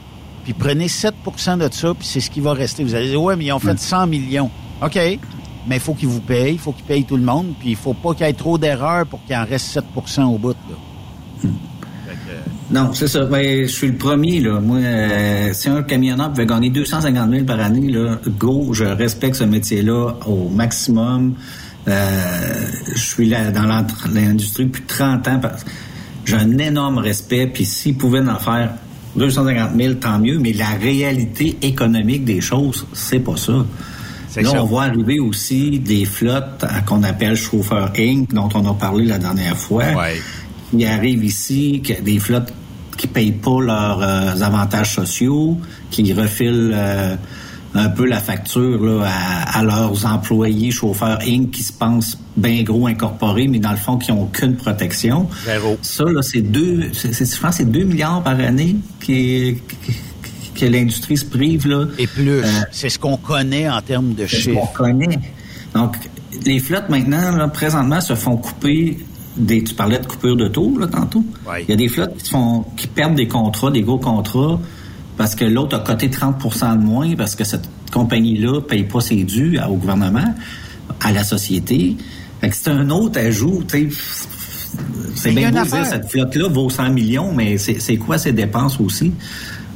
puis 0.44 0.52
prenez 0.54 0.86
7% 0.86 1.58
de 1.58 1.68
ça, 1.74 1.92
puis 1.94 2.06
c'est 2.06 2.20
ce 2.20 2.30
qui 2.30 2.40
va 2.40 2.52
rester. 2.52 2.84
Vous 2.84 2.94
allez 2.94 3.08
dire, 3.08 3.20
ouais, 3.22 3.34
mais 3.36 3.46
ils 3.46 3.52
ont 3.52 3.58
fait 3.58 3.78
100 3.78 4.06
millions. 4.06 4.48
OK, 4.80 4.94
mais 5.66 5.76
il 5.76 5.80
faut 5.80 5.94
qu'ils 5.94 6.08
vous 6.08 6.20
payent, 6.20 6.52
il 6.52 6.58
faut 6.58 6.72
qu'ils 6.72 6.84
payent 6.84 7.04
tout 7.04 7.16
le 7.16 7.24
monde, 7.24 7.48
puis 7.58 7.70
il 7.70 7.76
faut 7.76 7.94
pas 7.94 8.14
qu'il 8.14 8.24
y 8.26 8.30
ait 8.30 8.32
trop 8.32 8.56
d'erreurs 8.58 9.06
pour 9.06 9.22
qu'il 9.24 9.34
en 9.36 9.44
reste 9.44 9.66
7% 9.76 10.22
au 10.32 10.38
bout. 10.38 10.50
Là. 10.70 11.48
Non, 12.70 12.92
c'est 12.92 13.08
ça. 13.08 13.24
Ben, 13.24 13.62
je 13.66 13.72
suis 13.72 13.86
le 13.88 13.94
premier, 13.96 14.40
là. 14.40 14.60
Moi, 14.60 14.78
euh, 14.78 15.50
si 15.54 15.68
un 15.70 15.82
camionneur 15.82 16.30
pouvait 16.30 16.44
gagner 16.46 16.68
250 16.68 17.30
000 17.30 17.44
par 17.44 17.60
année, 17.60 17.90
là, 17.90 18.18
go, 18.38 18.70
je 18.74 18.84
respecte 18.84 19.36
ce 19.36 19.44
métier-là 19.44 20.12
au 20.26 20.50
maximum. 20.50 21.34
Euh, 21.86 22.66
je 22.94 22.98
suis 23.00 23.28
là 23.30 23.50
dans 23.50 23.64
l'industrie 24.12 24.66
depuis 24.66 24.82
30 24.82 25.26
ans. 25.28 25.38
parce- 25.40 25.64
J'ai 26.26 26.34
un 26.36 26.58
énorme 26.58 26.98
respect. 26.98 27.46
Puis 27.46 27.64
s'ils 27.64 27.96
pouvaient 27.96 28.20
en 28.28 28.38
faire 28.38 28.72
250 29.16 29.70
000, 29.74 29.94
tant 29.94 30.18
mieux. 30.18 30.38
Mais 30.38 30.52
la 30.52 30.68
réalité 30.78 31.56
économique 31.62 32.26
des 32.26 32.42
choses, 32.42 32.86
c'est 32.92 33.20
pas 33.20 33.36
ça. 33.38 33.64
Là, 34.42 34.50
on 34.62 34.66
voit 34.66 34.82
arriver 34.84 35.18
aussi 35.20 35.78
des 35.78 36.04
flottes 36.04 36.66
qu'on 36.84 37.02
appelle 37.02 37.34
chauffeurs 37.34 37.92
Inc., 37.98 38.28
dont 38.34 38.50
on 38.54 38.68
a 38.70 38.74
parlé 38.74 39.06
la 39.06 39.16
dernière 39.16 39.56
fois. 39.56 39.84
Il 40.74 40.84
arrive 40.84 41.24
ici 41.24 41.80
que 41.82 41.98
des 42.02 42.18
flottes 42.18 42.52
qui 42.98 43.06
payent 43.06 43.32
pas 43.32 43.60
leurs 43.62 44.02
euh, 44.02 44.42
avantages 44.42 44.94
sociaux, 44.94 45.56
qui 45.90 46.12
refilent 46.12 46.72
euh, 46.74 47.16
un 47.74 47.88
peu 47.90 48.04
la 48.06 48.18
facture 48.20 48.82
là, 48.84 49.06
à, 49.06 49.58
à 49.60 49.62
leurs 49.62 50.04
employés 50.04 50.70
chauffeurs 50.70 51.18
Inc. 51.26 51.50
qui 51.50 51.62
se 51.62 51.72
pensent 51.72 52.18
bien 52.36 52.62
gros 52.62 52.86
incorporés, 52.86 53.46
mais 53.48 53.58
dans 53.58 53.70
le 53.70 53.76
fond 53.76 53.96
qui 53.98 54.10
n'ont 54.12 54.22
aucune 54.24 54.56
protection. 54.56 55.28
Zéro. 55.46 55.78
Ça, 55.82 56.04
là, 56.04 56.20
c'est 56.22 56.42
deux, 56.42 56.90
c'est, 56.92 57.14
c'est- 57.14 57.34
je 57.34 57.40
pense 57.40 57.56
c'est 57.56 57.70
2 57.70 57.84
milliards 57.84 58.22
par 58.22 58.38
année 58.40 58.76
qui, 59.00 59.56
qui- 59.84 59.92
que 60.60 60.66
l'industrie 60.66 61.16
se 61.16 61.24
prive. 61.24 61.68
Là. 61.68 61.84
Et 61.98 62.06
plus, 62.08 62.42
c'est 62.72 62.88
ce 62.88 62.98
qu'on 62.98 63.16
connaît 63.16 63.68
en 63.70 63.80
termes 63.80 64.14
de 64.14 64.26
C'est 64.26 64.36
ce 64.36 64.42
chiffres. 64.42 64.60
qu'on 64.72 64.84
connaît. 64.84 65.18
Donc, 65.74 65.96
les 66.44 66.58
flottes 66.58 66.88
maintenant, 66.88 67.36
là, 67.36 67.46
présentement, 67.48 68.00
se 68.00 68.14
font 68.14 68.36
couper 68.36 68.98
des. 69.38 69.62
Tu 69.64 69.74
parlais 69.74 69.98
de 69.98 70.06
coupure 70.06 70.36
de 70.36 70.48
taux 70.48 70.76
là, 70.78 70.86
tantôt. 70.86 71.24
Il 71.68 71.70
y 71.70 71.72
a 71.72 71.76
des 71.76 71.88
flottes 71.88 72.16
qui 72.18 72.24
se 72.26 72.30
font 72.30 72.64
qui 72.76 72.86
perdent 72.86 73.14
des 73.14 73.28
contrats, 73.28 73.70
des 73.70 73.82
gros 73.82 73.98
contrats, 73.98 74.60
parce 75.16 75.34
que 75.34 75.44
l'autre 75.44 75.76
a 75.76 75.80
coté 75.80 76.08
30% 76.08 76.78
de 76.78 76.84
moins 76.84 77.14
parce 77.16 77.34
que 77.34 77.44
cette 77.44 77.68
compagnie-là 77.92 78.60
paye 78.60 78.84
pas 78.84 79.00
ses 79.00 79.24
dus 79.24 79.58
à- 79.58 79.70
au 79.70 79.76
gouvernement, 79.76 80.34
à 81.00 81.12
la 81.12 81.24
société. 81.24 81.96
Fait 82.40 82.50
que 82.50 82.56
c'est 82.56 82.70
un 82.70 82.90
autre 82.90 83.18
ajout. 83.18 83.62
C'est 85.14 85.30
bien 85.32 85.50
beau 85.50 85.56
dire 85.64 85.86
cette 85.86 86.10
flotte-là 86.10 86.48
vaut 86.48 86.70
100 86.70 86.90
millions, 86.90 87.32
mais 87.34 87.58
c'est 87.58 87.80
c'est 87.80 87.96
quoi 87.96 88.18
ses 88.18 88.32
dépenses 88.32 88.78
aussi? 88.80 89.12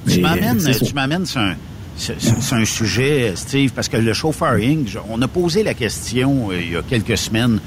Tu 0.08 0.20
Mais, 0.20 0.72
c'est 0.74 0.84
tu 0.84 0.94
m'amènes 0.94 1.26
sur 1.26 1.40
un, 1.40 1.54
sur 1.96 2.56
un 2.56 2.64
sujet, 2.64 3.32
Steve, 3.36 3.70
parce 3.72 3.88
que 3.88 3.96
le 3.96 4.12
chauffeur 4.12 4.52
Inc., 4.54 4.88
je- 4.88 4.98
on 5.08 5.20
a 5.22 5.28
posé 5.28 5.62
la 5.62 5.74
question 5.74 6.50
euh, 6.50 6.60
il 6.60 6.72
y 6.72 6.76
a 6.76 6.82
quelques 6.82 7.16
semaines 7.16 7.58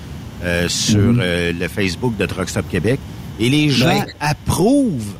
euh, 0.43 0.67
sur 0.69 0.99
Mhm. 1.13 1.19
euh, 1.21 1.53
le 1.53 1.67
Facebook 1.67 2.17
de 2.17 2.25
Truck 2.25 2.49
Stop 2.49 2.65
Québec, 2.69 2.99
et 3.39 3.49
les 3.49 3.69
gens 3.69 4.03
approuvent 4.19 5.13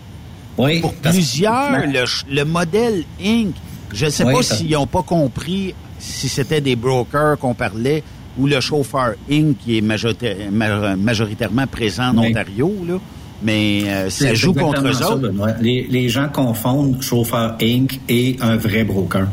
Oui, 0.58 0.80
pour 0.80 0.94
plusieurs 0.96 1.72
le, 1.86 2.06
le 2.34 2.44
modèle 2.46 3.04
Inc. 3.24 3.54
Je 3.94 4.06
ne 4.06 4.10
sais 4.10 4.24
Oui, 4.24 4.34
pas 4.34 4.44
s'ils 4.44 4.72
n'ont 4.72 4.88
pas 4.88 5.04
compris 5.04 5.74
si 6.00 6.28
c'était 6.30 6.62
des 6.62 6.76
brokers 6.76 7.38
qu'on 7.40 7.54
parlait 7.54 8.04
ou 8.38 8.48
le 8.48 8.60
chauffeur 8.60 9.14
Inc. 9.32 9.56
qui 9.64 9.78
est 9.78 9.82
majorita- 9.82 10.50
ma- 10.52 10.96
majoritairement 10.96 11.68
présent 11.68 12.10
en. 12.10 12.18
Ontario, 12.20 12.74
là. 12.88 12.96
mais 13.44 13.84
euh, 13.86 14.10
ça 14.10 14.34
joue 14.34 14.54
contre 14.54 14.86
eux 14.86 14.94
ça, 14.94 15.12
autres. 15.14 15.32
Les, 15.62 15.88
les 15.90 16.10
gens 16.10 16.28
confondent 16.30 17.02
chauffeur 17.02 17.56
Inc. 17.62 18.00
et 18.10 18.38
un 18.42 18.56
vrai 18.58 18.84
broker. 18.84 19.28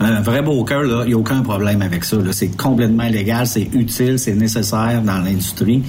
Un 0.00 0.20
vrai 0.20 0.42
broker, 0.42 0.82
là, 0.82 1.02
il 1.04 1.08
n'y 1.08 1.14
a 1.14 1.18
aucun 1.18 1.42
problème 1.42 1.82
avec 1.82 2.04
ça. 2.04 2.16
C'est 2.30 2.56
complètement 2.56 3.08
légal, 3.08 3.46
c'est 3.46 3.68
utile, 3.72 4.18
c'est 4.18 4.34
nécessaire 4.34 5.02
dans 5.02 5.18
l'industrie. 5.18 5.82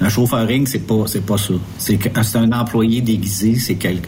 Un 0.00 0.08
chauffeur 0.08 0.48
Inc., 0.48 0.66
c'est 0.66 0.80
pas, 0.86 1.04
c'est 1.06 1.24
pas 1.24 1.38
ça. 1.38 1.54
C'est 1.78 2.36
un 2.36 2.52
employé 2.52 3.00
déguisé. 3.00 3.54
C'est 3.56 3.76
quel... 3.76 3.98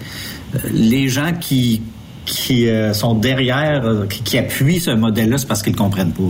euh, 0.55 0.59
les 0.72 1.09
gens 1.09 1.32
qui 1.40 1.82
qui 2.26 2.68
euh, 2.68 2.94
sont 2.94 3.14
derrière, 3.14 3.85
euh, 3.85 4.06
qui, 4.06 4.22
qui 4.22 4.39
appuient 4.39 4.81
ce 4.81 4.90
modèle-là, 4.90 5.36
c'est 5.36 5.47
parce 5.47 5.62
qu'ils 5.62 5.74
ne 5.74 5.78
comprennent 5.78 6.12
pas. 6.12 6.22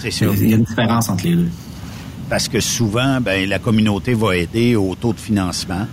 C'est 0.00 0.12
sûr. 0.12 0.32
Il 0.34 0.48
y 0.48 0.52
a 0.52 0.56
une 0.56 0.62
différence 0.62 1.08
entre 1.08 1.24
les 1.24 1.34
deux. 1.34 1.48
parce 2.30 2.48
que 2.48 2.60
souvent, 2.60 3.20
ben, 3.20 3.48
la 3.48 3.58
communauté 3.58 4.14
va 4.14 4.36
aider 4.36 4.76
au 4.76 4.94
taux 4.94 5.12
de 5.12 5.18
financement. 5.18 5.86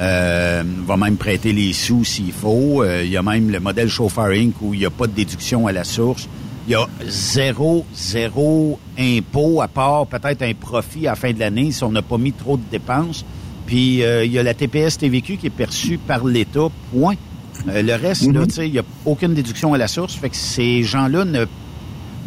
Euh, 0.00 0.62
va 0.86 0.96
même 0.96 1.16
prêter 1.16 1.52
les 1.52 1.74
sous 1.74 2.04
s'il 2.04 2.32
faut. 2.32 2.82
Euh, 2.82 3.02
il 3.04 3.10
y 3.10 3.18
a 3.18 3.22
même 3.22 3.50
le 3.50 3.60
modèle 3.60 3.88
Chauffeur 3.88 4.28
Inc. 4.28 4.54
où 4.62 4.72
il 4.72 4.80
n'y 4.80 4.86
a 4.86 4.90
pas 4.90 5.06
de 5.06 5.12
déduction 5.12 5.66
à 5.66 5.72
la 5.72 5.84
source. 5.84 6.26
Il 6.66 6.72
y 6.72 6.74
a 6.74 6.86
zéro, 7.06 7.84
zéro 7.94 8.78
impôt, 8.98 9.60
à 9.60 9.68
part 9.68 10.06
peut-être 10.06 10.42
un 10.42 10.54
profit 10.54 11.06
à 11.06 11.10
la 11.10 11.16
fin 11.16 11.32
de 11.32 11.38
l'année 11.38 11.72
si 11.72 11.84
on 11.84 11.90
n'a 11.90 12.02
pas 12.02 12.16
mis 12.16 12.32
trop 12.32 12.56
de 12.56 12.62
dépenses. 12.70 13.24
Puis 13.66 14.02
euh, 14.02 14.24
il 14.24 14.32
y 14.32 14.38
a 14.38 14.42
la 14.42 14.54
TPS 14.54 14.96
TVQ 14.96 15.36
qui 15.36 15.48
est 15.48 15.50
perçue 15.50 15.98
par 15.98 16.24
l'État, 16.24 16.68
point. 16.92 17.16
Le 17.66 17.94
reste, 17.94 18.22
sais, 18.50 18.68
il 18.68 18.72
n'y 18.72 18.78
a 18.78 18.84
aucune 19.04 19.34
déduction 19.34 19.74
à 19.74 19.78
la 19.78 19.86
source. 19.86 20.14
Fait 20.14 20.30
que 20.30 20.36
ces 20.36 20.82
gens-là 20.82 21.26
ne 21.26 21.44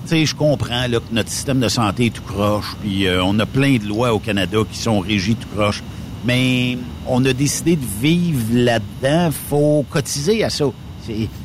tu 0.04 0.10
sais, 0.10 0.26
je 0.26 0.36
comprends 0.36 0.86
là, 0.88 1.00
que 1.00 1.14
notre 1.14 1.30
système 1.30 1.62
de 1.62 1.70
santé 1.70 2.08
est 2.08 2.10
tout 2.10 2.24
croche, 2.24 2.76
puis 2.82 3.08
euh, 3.08 3.24
on 3.24 3.40
a 3.40 3.46
plein 3.46 3.78
de 3.78 3.88
lois 3.88 4.14
au 4.14 4.20
Canada 4.20 4.58
qui 4.70 4.78
sont 4.78 5.00
régies 5.00 5.36
tout 5.36 5.48
croche. 5.56 5.82
Mais 6.26 6.78
on 7.08 7.24
a 7.26 7.34
décidé 7.34 7.76
de 7.76 7.86
vivre 8.02 8.40
là-dedans. 8.54 9.30
faut 9.32 9.86
cotiser 9.90 10.44
à 10.44 10.50
ça. 10.50 10.66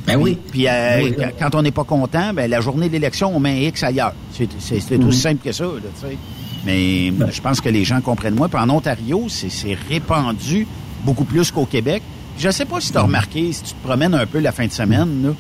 Ben 0.07 0.17
oui. 0.17 0.39
Puis 0.53 0.69
euh, 0.69 1.01
Oui. 1.03 1.15
quand- 1.39 1.55
on 1.57 1.63
n'est 1.63 1.73
pas 1.73 1.83
content, 1.83 2.33
ben 2.33 2.49
la 2.49 2.61
journée 2.61 2.89
d'élection, 2.89 3.35
on 3.35 3.41
met 3.41 3.51
un 3.67 3.69
X 3.69 3.83
ailleurs. 3.83 4.13
C'est 4.33 4.49
c'est- 4.61 4.79
c'est 4.81 4.99
Mhm. 4.99 5.09
aussi 5.09 5.19
simple 5.21 5.43
que 5.45 5.51
ça, 5.51 5.65
là, 5.65 5.71
tu 6.01 6.07
sais. 6.09 6.17
Mais 6.65 7.13
je 7.33 7.41
pense 7.41 7.61
que 7.61 7.69
les 7.69 7.85
gens 7.85 8.01
comprennent 8.01 8.35
moins. 8.37 8.49
Puis 8.49 8.61
en 8.61 8.71
Ontario, 8.71 9.27
c'est 9.29 9.77
répandu 9.89 10.67
beaucoup 11.05 11.25
plus 11.25 11.51
qu'au 11.51 11.65
Québec. 11.67 12.03
Je 12.39 12.51
sais 12.51 12.65
pas 12.67 12.81
si 12.81 12.93
tu 12.93 12.99
as 12.99 13.03
remarqué, 13.03 13.53
si 13.53 13.63
tu 13.65 13.73
te 13.75 13.83
promènes 13.85 14.15
un 14.15 14.27
peu 14.27 14.39
la 14.39 14.53
fin 14.53 14.67
de 14.67 14.73
semaine, 14.73 15.23
là, 15.25 15.31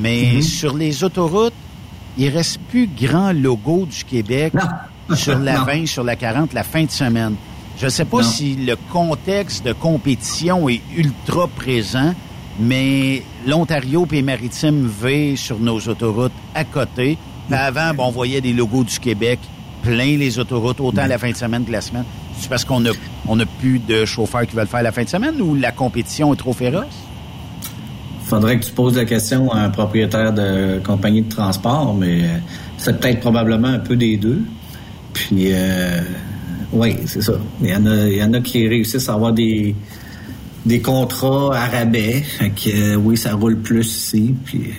mais 0.00 0.32
Mhm. 0.34 0.42
sur 0.42 0.74
les 0.76 1.04
autoroutes, 1.04 1.52
il 2.16 2.28
reste 2.30 2.58
plus 2.70 2.88
grand 3.00 3.32
logo 3.32 3.86
du 3.86 4.02
Québec 4.04 4.54
sur 5.14 5.38
la 5.38 5.58
Non. 5.58 5.64
20, 5.66 5.86
sur 5.86 6.02
la 6.02 6.16
40, 6.16 6.52
la 6.52 6.64
fin 6.64 6.82
de 6.84 6.90
semaine. 6.90 7.34
Je 7.80 7.84
ne 7.84 7.90
sais 7.90 8.04
pas 8.04 8.18
Non. 8.22 8.22
si 8.28 8.56
le 8.56 8.74
contexte 8.90 9.64
de 9.64 9.72
compétition 9.72 10.68
est 10.68 10.80
ultra 10.96 11.46
présent, 11.46 12.12
mais 12.58 13.22
l'Ontario 13.46 14.06
et 14.10 14.16
les 14.16 14.22
Maritimes 14.22 14.86
V 14.88 15.36
sur 15.36 15.60
nos 15.60 15.78
autoroutes 15.78 16.32
à 16.54 16.64
côté. 16.64 17.16
Puis 17.48 17.56
avant, 17.56 17.94
bon, 17.94 18.06
on 18.06 18.10
voyait 18.10 18.40
des 18.40 18.52
logos 18.52 18.84
du 18.84 18.98
Québec 18.98 19.38
plein 19.82 20.16
les 20.16 20.40
autoroutes, 20.40 20.80
autant 20.80 21.06
la 21.06 21.18
fin 21.18 21.30
de 21.30 21.36
semaine 21.36 21.64
que 21.64 21.70
la 21.70 21.80
semaine. 21.80 22.04
C'est 22.40 22.48
parce 22.50 22.64
qu'on 22.64 22.84
a, 22.84 22.90
on 23.28 23.38
a 23.38 23.46
plus 23.46 23.78
de 23.78 24.04
chauffeurs 24.04 24.44
qui 24.46 24.56
veulent 24.56 24.66
faire 24.66 24.82
la 24.82 24.90
fin 24.90 25.04
de 25.04 25.08
semaine 25.08 25.40
ou 25.40 25.54
la 25.54 25.70
compétition 25.70 26.32
est 26.34 26.36
trop 26.36 26.52
féroce? 26.52 26.84
faudrait 28.24 28.58
que 28.60 28.64
tu 28.66 28.72
poses 28.72 28.94
la 28.94 29.06
question 29.06 29.50
à 29.52 29.60
un 29.60 29.70
propriétaire 29.70 30.34
de 30.34 30.82
compagnie 30.84 31.22
de 31.22 31.30
transport, 31.30 31.94
mais 31.94 32.28
c'est 32.76 33.00
peut-être 33.00 33.20
probablement 33.20 33.68
un 33.68 33.78
peu 33.78 33.96
des 33.96 34.18
deux. 34.18 34.42
Puis, 35.14 35.46
euh, 35.52 36.02
oui, 36.72 36.96
c'est 37.06 37.22
ça. 37.22 37.32
Il 37.60 37.68
y, 37.68 37.74
en 37.74 37.86
a, 37.86 38.06
il 38.06 38.16
y 38.16 38.22
en 38.22 38.32
a 38.34 38.40
qui 38.40 38.66
réussissent 38.68 39.08
à 39.08 39.14
avoir 39.14 39.32
des, 39.32 39.74
des 40.66 40.80
contrats 40.80 41.56
à 41.56 41.66
rabais. 41.66 42.22
Fait 42.22 42.50
que, 42.50 42.94
euh, 42.94 42.96
oui, 42.96 43.16
ça 43.16 43.34
roule 43.34 43.58
plus 43.58 43.86
ici. 43.86 44.34
Puis, 44.44 44.72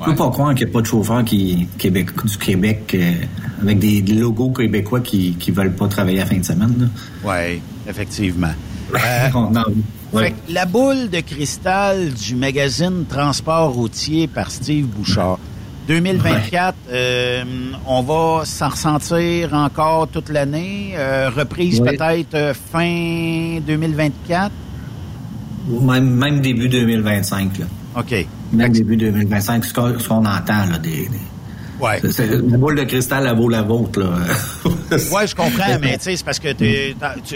je 0.00 0.04
peux 0.04 0.14
pas 0.14 0.30
croire 0.30 0.54
qu'il 0.54 0.66
n'y 0.66 0.70
a 0.70 0.72
pas 0.72 0.80
de 0.82 0.86
chauffeurs 0.86 1.24
qui, 1.24 1.66
Québec, 1.78 2.10
du 2.24 2.36
Québec 2.38 2.94
euh, 2.94 3.12
avec 3.62 3.78
des 3.78 4.02
logos 4.02 4.50
québécois 4.50 5.00
qui 5.00 5.34
qui 5.34 5.50
veulent 5.50 5.74
pas 5.74 5.88
travailler 5.88 6.18
la 6.18 6.26
fin 6.26 6.36
de 6.36 6.44
semaine. 6.44 6.90
Oui, 7.24 7.60
effectivement. 7.88 8.52
Euh, 8.94 9.28
Non, 9.50 9.64
ouais. 10.12 10.24
Fait 10.24 10.30
que 10.30 10.52
la 10.52 10.66
boule 10.66 11.08
de 11.10 11.18
cristal 11.20 12.12
du 12.12 12.36
magazine 12.36 13.06
Transport 13.08 13.72
routier 13.72 14.28
par 14.28 14.50
Steve 14.52 14.86
Bouchard. 14.86 15.38
2024, 15.88 16.74
euh, 16.90 17.44
on 17.86 18.02
va 18.02 18.44
s'en 18.44 18.68
ressentir 18.70 19.52
encore 19.52 20.08
toute 20.08 20.30
l'année. 20.30 20.92
Euh, 20.96 21.30
reprise 21.34 21.80
Oui. 21.80 21.90
peut-être 21.96 22.34
euh, 22.34 22.54
fin 22.72 23.60
2024. 23.66 24.50
Même, 25.68 26.10
même 26.10 26.40
début 26.40 26.68
2025. 26.68 27.58
Là. 27.58 27.66
OK. 27.96 28.26
Même 28.52 28.72
début 28.72 28.96
2025, 28.96 29.64
ce 29.64 29.74
qu'on 29.74 29.98
ce 29.98 30.08
qu'on 30.08 30.24
entend. 30.24 30.66
Là, 30.70 30.78
des, 30.82 30.90
des- 31.08 31.08
Ouais. 31.80 31.98
C'est- 32.02 32.12
c'est- 32.12 32.26
la 32.28 32.56
boule 32.56 32.76
de 32.76 32.84
cristal, 32.84 33.26
elle 33.28 33.36
vaut 33.36 33.48
la 33.48 33.62
vôtre. 33.62 33.98
Là. 34.00 34.10
Ouais, 35.12 35.26
je 35.26 35.34
comprends, 35.34 35.76
mais 35.80 35.96
c'est 36.00 36.22
parce 36.24 36.38
que 36.38 36.52
tu, 36.52 36.94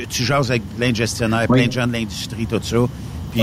tu 0.09 0.23
jases 0.25 0.51
avec 0.51 0.63
plein 0.77 0.91
de 0.91 0.97
gestionnaires, 0.97 1.49
plein 1.49 1.67
de 1.67 1.73
gens 1.73 1.87
de 1.89 1.93
l'industrie, 1.93 2.47
tout 2.47 2.61
ça. 2.63 2.77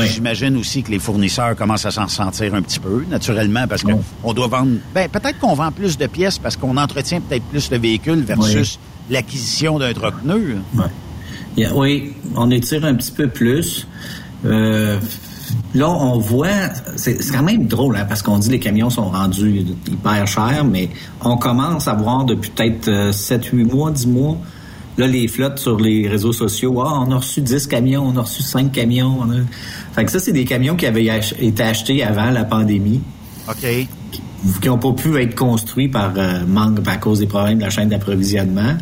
Puis 0.01 0.09
j'imagine 0.09 0.57
aussi 0.57 0.83
que 0.83 0.91
les 0.91 0.99
fournisseurs 0.99 1.55
commencent 1.55 1.85
à 1.85 1.91
s'en 1.91 2.07
sentir 2.07 2.53
un 2.55 2.61
petit 2.61 2.79
peu, 2.79 3.03
naturellement, 3.09 3.67
parce 3.67 3.83
qu'on 3.83 4.01
on 4.23 4.33
doit 4.33 4.47
vendre. 4.47 4.77
Ben, 4.93 5.07
peut-être 5.09 5.39
qu'on 5.39 5.53
vend 5.53 5.71
plus 5.71 5.97
de 5.97 6.07
pièces 6.07 6.37
parce 6.39 6.55
qu'on 6.57 6.77
entretient 6.77 7.21
peut-être 7.21 7.43
plus 7.45 7.69
le 7.71 7.77
véhicule 7.77 8.23
versus 8.23 8.79
l'acquisition 9.09 9.79
d'un 9.79 9.93
troc 9.93 10.13
a- 11.63 11.73
oui, 11.73 12.13
on 12.35 12.51
étire 12.51 12.83
un 12.85 12.95
petit 12.95 13.11
peu 13.11 13.27
plus. 13.29 13.87
Euh, 14.45 14.99
là, 15.73 15.89
on 15.89 16.19
voit, 16.19 16.47
c'est 16.97 17.17
quand 17.31 17.43
même 17.43 17.65
drôle, 17.67 17.95
hein, 17.97 18.05
parce 18.07 18.21
qu'on 18.21 18.37
dit 18.39 18.49
les 18.49 18.59
camions 18.59 18.89
sont 18.89 19.09
rendus 19.09 19.65
hyper 19.87 20.27
chers, 20.27 20.65
mais 20.65 20.89
on 21.21 21.37
commence 21.37 21.87
à 21.87 21.93
voir 21.93 22.25
depuis 22.25 22.49
peut-être 22.51 22.89
7-8 23.11 23.63
mois, 23.63 23.91
10 23.91 24.07
mois, 24.07 24.37
là, 24.97 25.07
les 25.07 25.27
flottes 25.27 25.59
sur 25.59 25.79
les 25.79 26.07
réseaux 26.07 26.33
sociaux. 26.33 26.81
Ah, 26.81 27.01
on 27.05 27.11
a 27.11 27.17
reçu 27.17 27.41
10 27.41 27.67
camions, 27.67 28.03
on 28.05 28.17
a 28.17 28.21
reçu 28.21 28.43
5 28.43 28.71
camions. 28.71 29.17
on 29.21 29.31
a- 29.31 29.43
Fait 29.93 30.05
que 30.05 30.11
ça, 30.11 30.19
c'est 30.19 30.31
des 30.31 30.45
camions 30.45 30.75
qui 30.75 30.85
avaient 30.85 31.09
ach- 31.09 31.33
été 31.39 31.63
achetés 31.63 32.03
avant 32.03 32.31
la 32.31 32.43
pandémie 32.43 33.01
OK. 33.49 33.65
qui 34.61 34.67
n'ont 34.67 34.77
pas 34.77 34.93
pu 34.93 35.21
être 35.21 35.35
construits 35.35 35.87
par 35.89 36.13
euh, 36.17 36.45
manque 36.47 36.79
à 36.87 36.97
cause 36.97 37.19
des 37.19 37.27
problèmes 37.27 37.57
de 37.59 37.63
la 37.63 37.69
chaîne 37.69 37.89
d'approvisionnement. 37.89 38.75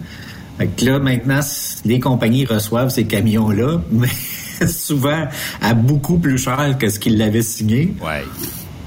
Fait 0.58 0.68
que 0.68 0.86
là, 0.86 1.00
maintenant, 1.00 1.40
les 1.86 2.00
compagnies 2.00 2.46
reçoivent 2.46 2.90
ces 2.90 3.06
camions-là, 3.06 3.82
mais 3.92 4.68
souvent 4.68 5.26
à 5.62 5.74
beaucoup 5.74 6.18
plus 6.20 6.38
cher 6.38 6.78
que 6.80 6.90
ce 6.90 7.00
qu'ils 7.00 7.18
l'avaient 7.18 7.42
signé. 7.42 7.94
Ouais. 8.04 8.24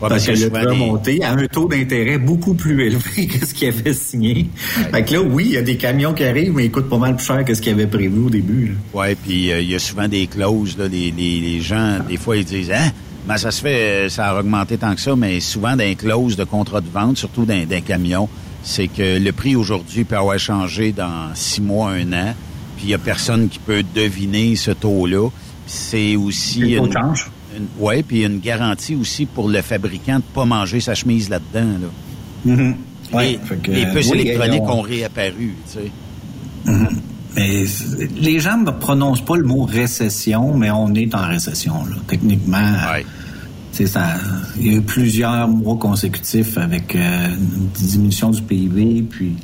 Parce 0.00 0.12
parce 0.12 0.26
que 0.26 0.32
que 0.32 0.36
le 0.36 0.44
souvent 0.44 0.58
prix 0.60 0.66
a 0.66 0.70
des- 0.72 0.76
monté 0.78 1.24
à 1.24 1.32
un 1.32 1.46
taux 1.46 1.68
d'intérêt 1.68 2.18
beaucoup 2.18 2.54
plus 2.54 2.84
élevé 2.86 3.26
que 3.28 3.46
ce 3.46 3.54
qu'ils 3.54 3.68
avaient 3.68 3.92
signé. 3.94 4.46
Fait 4.92 5.02
que 5.04 5.14
là, 5.14 5.22
oui, 5.22 5.44
il 5.46 5.52
y 5.52 5.56
a 5.56 5.62
des 5.62 5.76
camions 5.76 6.12
qui 6.14 6.24
arrivent, 6.24 6.52
mais 6.54 6.66
ils 6.66 6.70
coûtent 6.70 6.88
pas 6.88 6.98
mal 6.98 7.16
plus 7.16 7.24
cher 7.26 7.44
que 7.44 7.54
ce 7.54 7.60
qu'ils 7.62 7.72
avaient 7.72 7.86
prévu 7.86 8.18
au 8.26 8.30
début. 8.30 8.76
Ouais, 8.94 9.14
puis 9.14 9.50
euh, 9.50 9.60
il 9.60 9.70
y 9.70 9.74
a 9.74 9.78
souvent 9.78 10.08
des 10.08 10.26
clauses, 10.26 10.76
là, 10.78 10.86
les, 10.88 11.10
les, 11.10 11.40
les 11.40 11.60
gens, 11.60 11.98
des 12.08 12.16
fois, 12.16 12.36
ils 12.36 12.44
disent, 12.44 12.70
hein, 12.72 12.90
ben, 13.26 13.36
ça 13.38 13.50
se 13.50 13.60
fait, 13.62 14.06
euh, 14.06 14.08
ça 14.08 14.26
a 14.28 14.40
augmenté 14.40 14.76
tant 14.76 14.94
que 14.94 15.00
ça, 15.00 15.16
mais 15.16 15.40
souvent 15.40 15.70
dans 15.76 15.84
les 15.84 15.96
clauses 15.96 16.36
de 16.36 16.44
contrat 16.44 16.80
de 16.80 16.88
vente, 16.88 17.16
surtout 17.18 17.44
dans 17.44 17.64
des 17.66 17.80
camions, 17.80 18.28
c'est 18.62 18.88
que 18.88 19.18
le 19.18 19.32
prix 19.32 19.56
aujourd'hui 19.56 20.04
peut 20.04 20.16
avoir 20.16 20.38
changé 20.38 20.92
dans 20.92 21.34
six 21.34 21.60
mois, 21.60 21.90
un 21.92 22.12
an, 22.12 22.34
puis 22.76 22.86
il 22.86 22.90
y 22.90 22.94
a 22.94 22.98
personne 22.98 23.48
qui 23.48 23.58
peut 23.58 23.82
deviner 23.94 24.54
ce 24.56 24.70
taux-là. 24.72 25.28
C'est 25.66 26.14
aussi 26.16 26.60
Le 26.60 26.78
taux 26.78 26.86
une, 26.86 26.92
change. 26.92 27.30
Une- 27.56 27.82
ouais, 27.84 28.02
puis 28.02 28.24
une 28.24 28.40
garantie 28.40 28.94
aussi 28.94 29.26
pour 29.26 29.48
le 29.48 29.62
fabricant 29.62 30.16
de 30.18 30.24
pas 30.34 30.44
manger 30.44 30.80
sa 30.80 30.94
chemise 30.94 31.28
là-dedans. 31.28 31.78
Là. 32.44 32.52
Ouais, 33.12 33.32
les, 33.32 33.38
fait 33.38 33.56
que, 33.62 33.70
les 33.70 33.86
puces 33.86 34.08
oui, 34.10 34.20
électroniques 34.20 34.62
on- 34.64 34.78
ont 34.78 34.80
réapparu, 34.82 35.54
tu 35.66 35.78
sais. 35.78 35.90
Mhm. 36.70 36.88
Mais 37.36 37.64
les 38.18 38.40
gens 38.40 38.56
ne 38.56 38.70
prononcent 38.70 39.24
pas 39.24 39.36
le 39.36 39.44
mot 39.44 39.64
récession, 39.64 40.54
mais 40.56 40.70
on 40.70 40.92
est 40.94 41.14
en 41.14 41.26
récession. 41.28 41.84
Là. 41.84 41.96
Techniquement, 42.06 42.72
c'est 43.72 43.86
ça. 43.86 44.14
Il 44.58 44.66
y 44.66 44.70
a 44.70 44.78
eu 44.78 44.82
plusieurs 44.82 45.46
mois 45.46 45.76
consécutifs 45.76 46.56
avec 46.56 46.96
euh, 46.96 47.28
une 47.36 47.68
diminution 47.74 48.30
du 48.30 48.40
PIB. 48.42 49.02
Puis 49.10 49.34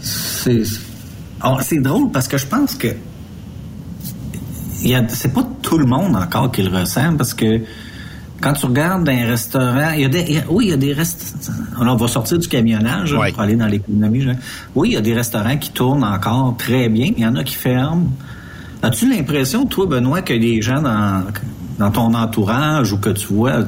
c'est 0.00 1.80
drôle 1.80 2.10
parce 2.12 2.28
que 2.28 2.36
je 2.38 2.46
pense 2.46 2.74
que 2.74 2.88
c'est 5.08 5.32
pas 5.32 5.46
tout 5.62 5.78
le 5.78 5.86
monde 5.86 6.14
encore 6.16 6.50
qui 6.52 6.62
le 6.62 6.76
ressent 6.76 7.16
parce 7.16 7.34
que 7.34 7.60
quand 8.40 8.52
tu 8.52 8.66
regardes 8.66 9.08
un 9.08 9.26
restaurant, 9.26 9.92
il 9.94 10.02
y 10.02 10.04
a 10.04 10.08
des, 10.08 10.24
il 10.28 10.34
y 10.34 10.38
a- 10.38 10.44
oui, 10.50 10.66
il 10.66 10.70
y 10.70 10.72
a 10.74 10.76
des 10.76 10.92
restaurants. 10.92 11.62
On 11.78 11.96
va 11.96 12.08
sortir 12.08 12.38
du 12.38 12.48
camionnage 12.48 13.14
pour 13.32 13.40
aller 13.40 13.56
dans 13.56 13.66
l'économie. 13.66 14.20
je- 14.20 14.30
Oui, 14.74 14.90
il 14.90 14.94
y 14.94 14.96
a 14.96 15.00
des 15.00 15.14
restaurants 15.14 15.56
qui 15.56 15.70
tournent 15.70 16.04
encore 16.04 16.54
très 16.58 16.88
bien. 16.90 17.12
Il 17.16 17.22
y 17.22 17.26
en 17.26 17.34
a 17.36 17.44
qui 17.44 17.54
ferment. 17.54 18.08
As-tu 18.82 19.08
l'impression, 19.08 19.64
toi, 19.64 19.86
Benoît, 19.86 20.20
que 20.20 20.34
les 20.34 20.60
gens 20.60 20.82
dans, 20.82 21.22
dans 21.78 21.90
ton 21.90 22.12
entourage 22.14 22.92
ou 22.92 22.98
que 22.98 23.08
tu 23.10 23.28
vois, 23.28 23.64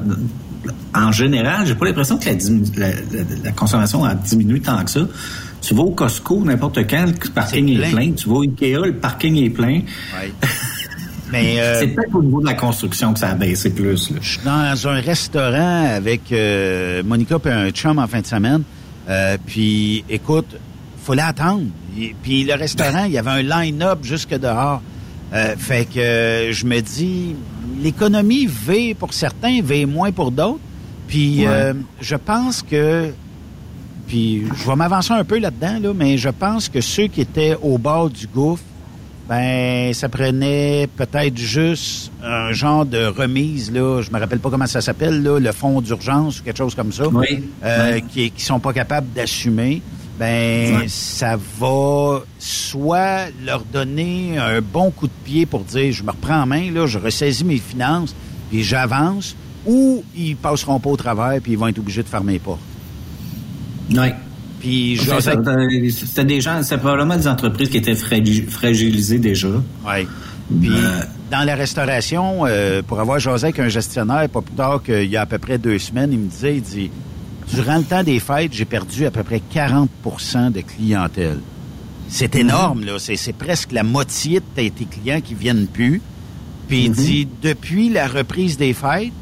en 0.94 1.12
général, 1.12 1.66
j'ai 1.66 1.74
pas 1.74 1.86
l'impression 1.86 2.18
que 2.18 2.26
la, 2.26 2.32
la- 2.34 2.88
la- 2.94 3.24
la 3.44 3.52
consommation 3.52 4.04
a 4.04 4.14
diminué 4.14 4.60
tant 4.60 4.84
que 4.84 4.90
ça. 4.90 5.00
Tu 5.62 5.74
vas 5.74 5.82
au 5.82 5.90
Costco, 5.92 6.44
n'importe 6.44 6.78
quand, 6.88 7.06
le 7.06 7.30
parking 7.30 7.68
est 7.70 7.78
plein. 7.78 7.90
plein. 7.90 8.12
Tu 8.12 8.28
vas 8.28 8.34
au 8.36 8.42
Ikea, 8.42 8.78
le 8.84 8.92
parking 8.94 9.34
est 9.36 9.50
plein. 9.50 9.80
Mais 11.30 11.60
euh, 11.60 11.80
C'est 11.80 11.88
peut-être 11.88 12.14
au 12.14 12.22
niveau 12.22 12.40
de 12.40 12.46
la 12.46 12.54
construction 12.54 13.12
que 13.12 13.18
ça 13.18 13.30
a 13.30 13.34
baissé 13.34 13.70
plus. 13.70 14.10
là. 14.10 14.16
Je 14.20 14.28
suis 14.28 14.40
dans 14.44 14.88
un 14.88 15.00
restaurant 15.00 15.84
avec 15.94 16.32
euh, 16.32 17.02
Monica 17.02 17.36
et 17.44 17.48
un 17.50 17.70
chum 17.70 17.98
en 17.98 18.06
fin 18.06 18.20
de 18.20 18.26
semaine. 18.26 18.62
Euh, 19.08 19.36
puis, 19.46 20.04
écoute, 20.08 20.56
faut 21.02 21.14
l'attendre. 21.14 21.64
Et- 21.98 22.14
Puis 22.22 22.44
le 22.44 22.54
restaurant, 22.54 23.04
il 23.04 23.12
y 23.12 23.18
avait 23.18 23.30
un 23.30 23.42
line-up 23.42 23.98
jusque 24.02 24.30
dehors. 24.38 24.80
Euh, 25.34 25.54
fait 25.58 25.86
que 25.86 25.98
euh, 25.98 26.52
je 26.52 26.64
me 26.64 26.80
dis, 26.80 27.34
l'économie 27.82 28.46
V 28.46 28.94
pour 28.94 29.12
certains, 29.12 29.60
V 29.62 29.84
moins 29.86 30.10
pour 30.12 30.30
d'autres. 30.30 30.60
Puis 31.06 31.40
Ouais. 31.40 31.46
euh, 31.48 31.74
je 32.00 32.16
pense 32.16 32.62
que 32.62 33.10
puis 34.06 34.44
je 34.56 34.66
vais 34.66 34.76
m'avancer 34.76 35.12
un 35.12 35.24
peu 35.24 35.38
là-dedans, 35.38 35.78
là, 35.82 35.92
mais 35.94 36.16
je 36.16 36.30
pense 36.30 36.70
que 36.70 36.80
ceux 36.80 37.08
qui 37.08 37.20
étaient 37.20 37.54
au 37.60 37.76
bord 37.76 38.08
du 38.08 38.26
gouffre, 38.26 38.62
ben, 39.28 39.92
ça 39.92 40.08
prenait 40.08 40.88
peut-être 40.96 41.36
juste 41.36 42.10
un 42.24 42.52
genre 42.52 42.86
de 42.86 43.06
remise, 43.06 43.70
là, 43.70 44.00
je 44.00 44.10
me 44.10 44.18
rappelle 44.18 44.38
pas 44.38 44.48
comment 44.48 44.66
ça 44.66 44.80
s'appelle, 44.80 45.22
là, 45.22 45.38
le 45.38 45.52
fonds 45.52 45.82
d'urgence 45.82 46.40
ou 46.40 46.44
quelque 46.44 46.56
chose 46.56 46.74
comme 46.74 46.92
ça, 46.92 47.04
euh, 47.64 48.00
qui, 48.10 48.30
qui 48.30 48.42
sont 48.42 48.58
pas 48.58 48.72
capables 48.72 49.08
d'assumer. 49.14 49.82
Ben, 50.18 50.88
ça 50.88 51.36
va 51.60 52.22
soit 52.40 53.26
leur 53.44 53.64
donner 53.64 54.36
un 54.38 54.60
bon 54.60 54.90
coup 54.90 55.06
de 55.06 55.12
pied 55.24 55.46
pour 55.46 55.60
dire, 55.60 55.92
je 55.92 56.02
me 56.02 56.10
reprends 56.10 56.42
en 56.42 56.46
main, 56.46 56.72
là, 56.72 56.86
je 56.86 56.98
ressaisis 56.98 57.44
mes 57.44 57.58
finances, 57.58 58.16
puis 58.50 58.64
j'avance, 58.64 59.36
ou 59.66 60.02
ils 60.16 60.36
passeront 60.36 60.80
pas 60.80 60.90
au 60.90 60.96
travers, 60.96 61.40
puis 61.40 61.52
ils 61.52 61.58
vont 61.58 61.68
être 61.68 61.78
obligés 61.78 62.02
de 62.02 62.08
fermer 62.08 62.32
les 62.32 62.38
portes. 62.38 62.58
Oui. 63.90 64.08
Puis 64.60 64.96
je 64.96 65.10
C'était 65.90 66.24
des 66.24 66.40
gens, 66.40 66.62
c'est 66.62 66.78
probablement 66.78 67.16
des 67.16 67.28
entreprises 67.28 67.68
qui 67.70 67.76
étaient 67.76 67.94
fragilisées 67.94 69.18
déjà. 69.18 69.48
Oui. 69.48 70.06
Puis 70.60 70.70
dans 71.30 71.44
la 71.44 71.54
restauration, 71.54 72.46
euh, 72.46 72.82
pour 72.82 72.98
avoir 73.00 73.18
jasé 73.18 73.46
avec 73.46 73.58
un 73.60 73.68
gestionnaire, 73.68 74.28
pas 74.28 74.40
plus 74.40 74.54
tard 74.54 74.82
qu'il 74.82 75.04
y 75.04 75.16
a 75.16 75.22
à 75.22 75.26
peu 75.26 75.38
près 75.38 75.58
deux 75.58 75.78
semaines, 75.78 76.10
il 76.12 76.18
me 76.18 76.28
disait, 76.28 76.56
il 76.56 76.62
dit, 76.62 76.90
durant 77.52 77.76
le 77.78 77.84
temps 77.84 78.02
des 78.02 78.18
fêtes, 78.18 78.52
j'ai 78.52 78.64
perdu 78.64 79.04
à 79.06 79.10
peu 79.10 79.22
près 79.22 79.40
40% 79.54 80.50
de 80.50 80.60
clientèle. 80.62 81.40
C'est 82.08 82.34
Mhm. 82.34 82.40
énorme, 82.40 82.84
là. 82.84 82.92
C'est 82.98 83.32
presque 83.34 83.72
la 83.72 83.82
moitié 83.82 84.40
de 84.40 84.44
tes, 84.54 84.70
tes 84.70 84.86
clients 84.86 85.20
qui 85.20 85.34
viennent 85.34 85.66
plus. 85.66 86.00
Puis 86.66 86.84
il 86.84 86.90
Mhm. 86.90 86.96
dit, 86.96 87.28
depuis 87.42 87.90
la 87.90 88.08
reprise 88.08 88.56
des 88.56 88.72
fêtes, 88.72 89.12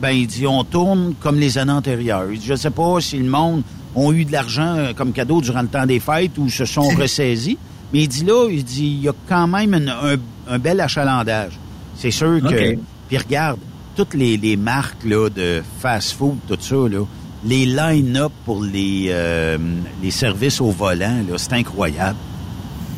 ben 0.00 0.10
il 0.10 0.28
dit, 0.28 0.46
on 0.46 0.62
tourne 0.62 1.14
comme 1.20 1.40
les 1.40 1.58
années 1.58 1.72
antérieures. 1.72 2.26
Il 2.32 2.38
dit, 2.38 2.46
je 2.46 2.54
sais 2.54 2.70
pas 2.70 3.00
si 3.00 3.18
le 3.18 3.28
monde 3.28 3.62
ont 3.94 4.12
eu 4.12 4.24
de 4.24 4.32
l'argent 4.32 4.76
euh, 4.76 4.92
comme 4.94 5.12
cadeau 5.12 5.40
durant 5.40 5.62
le 5.62 5.68
temps 5.68 5.86
des 5.86 6.00
fêtes 6.00 6.36
ou 6.38 6.48
se 6.48 6.64
sont 6.64 6.82
ressaisis. 6.98 7.58
Mais 7.92 8.02
il 8.02 8.08
dit 8.08 8.24
là, 8.24 8.48
il 8.50 8.62
dit, 8.64 8.84
il 8.98 9.02
y 9.02 9.08
a 9.08 9.12
quand 9.28 9.46
même 9.46 9.74
une- 9.74 9.88
un, 9.88 10.16
un 10.54 10.58
bel 10.58 10.80
achalandage. 10.80 11.52
C'est 11.96 12.10
sûr 12.10 12.40
que... 12.42 12.76
Puis 13.08 13.16
regarde, 13.18 13.58
toutes 13.96 14.14
les, 14.14 14.36
les 14.36 14.56
marques 14.56 15.04
là, 15.04 15.28
de 15.30 15.62
fast-food, 15.80 16.36
tout 16.46 16.58
ça, 16.60 16.74
là, 16.76 17.04
les 17.44 17.64
line-up 17.66 18.32
pour 18.44 18.62
les, 18.62 19.06
euh, 19.08 19.56
les 20.02 20.10
services 20.10 20.60
au 20.60 20.70
volant, 20.70 21.16
là, 21.28 21.36
c'est 21.38 21.54
incroyable. 21.54 22.18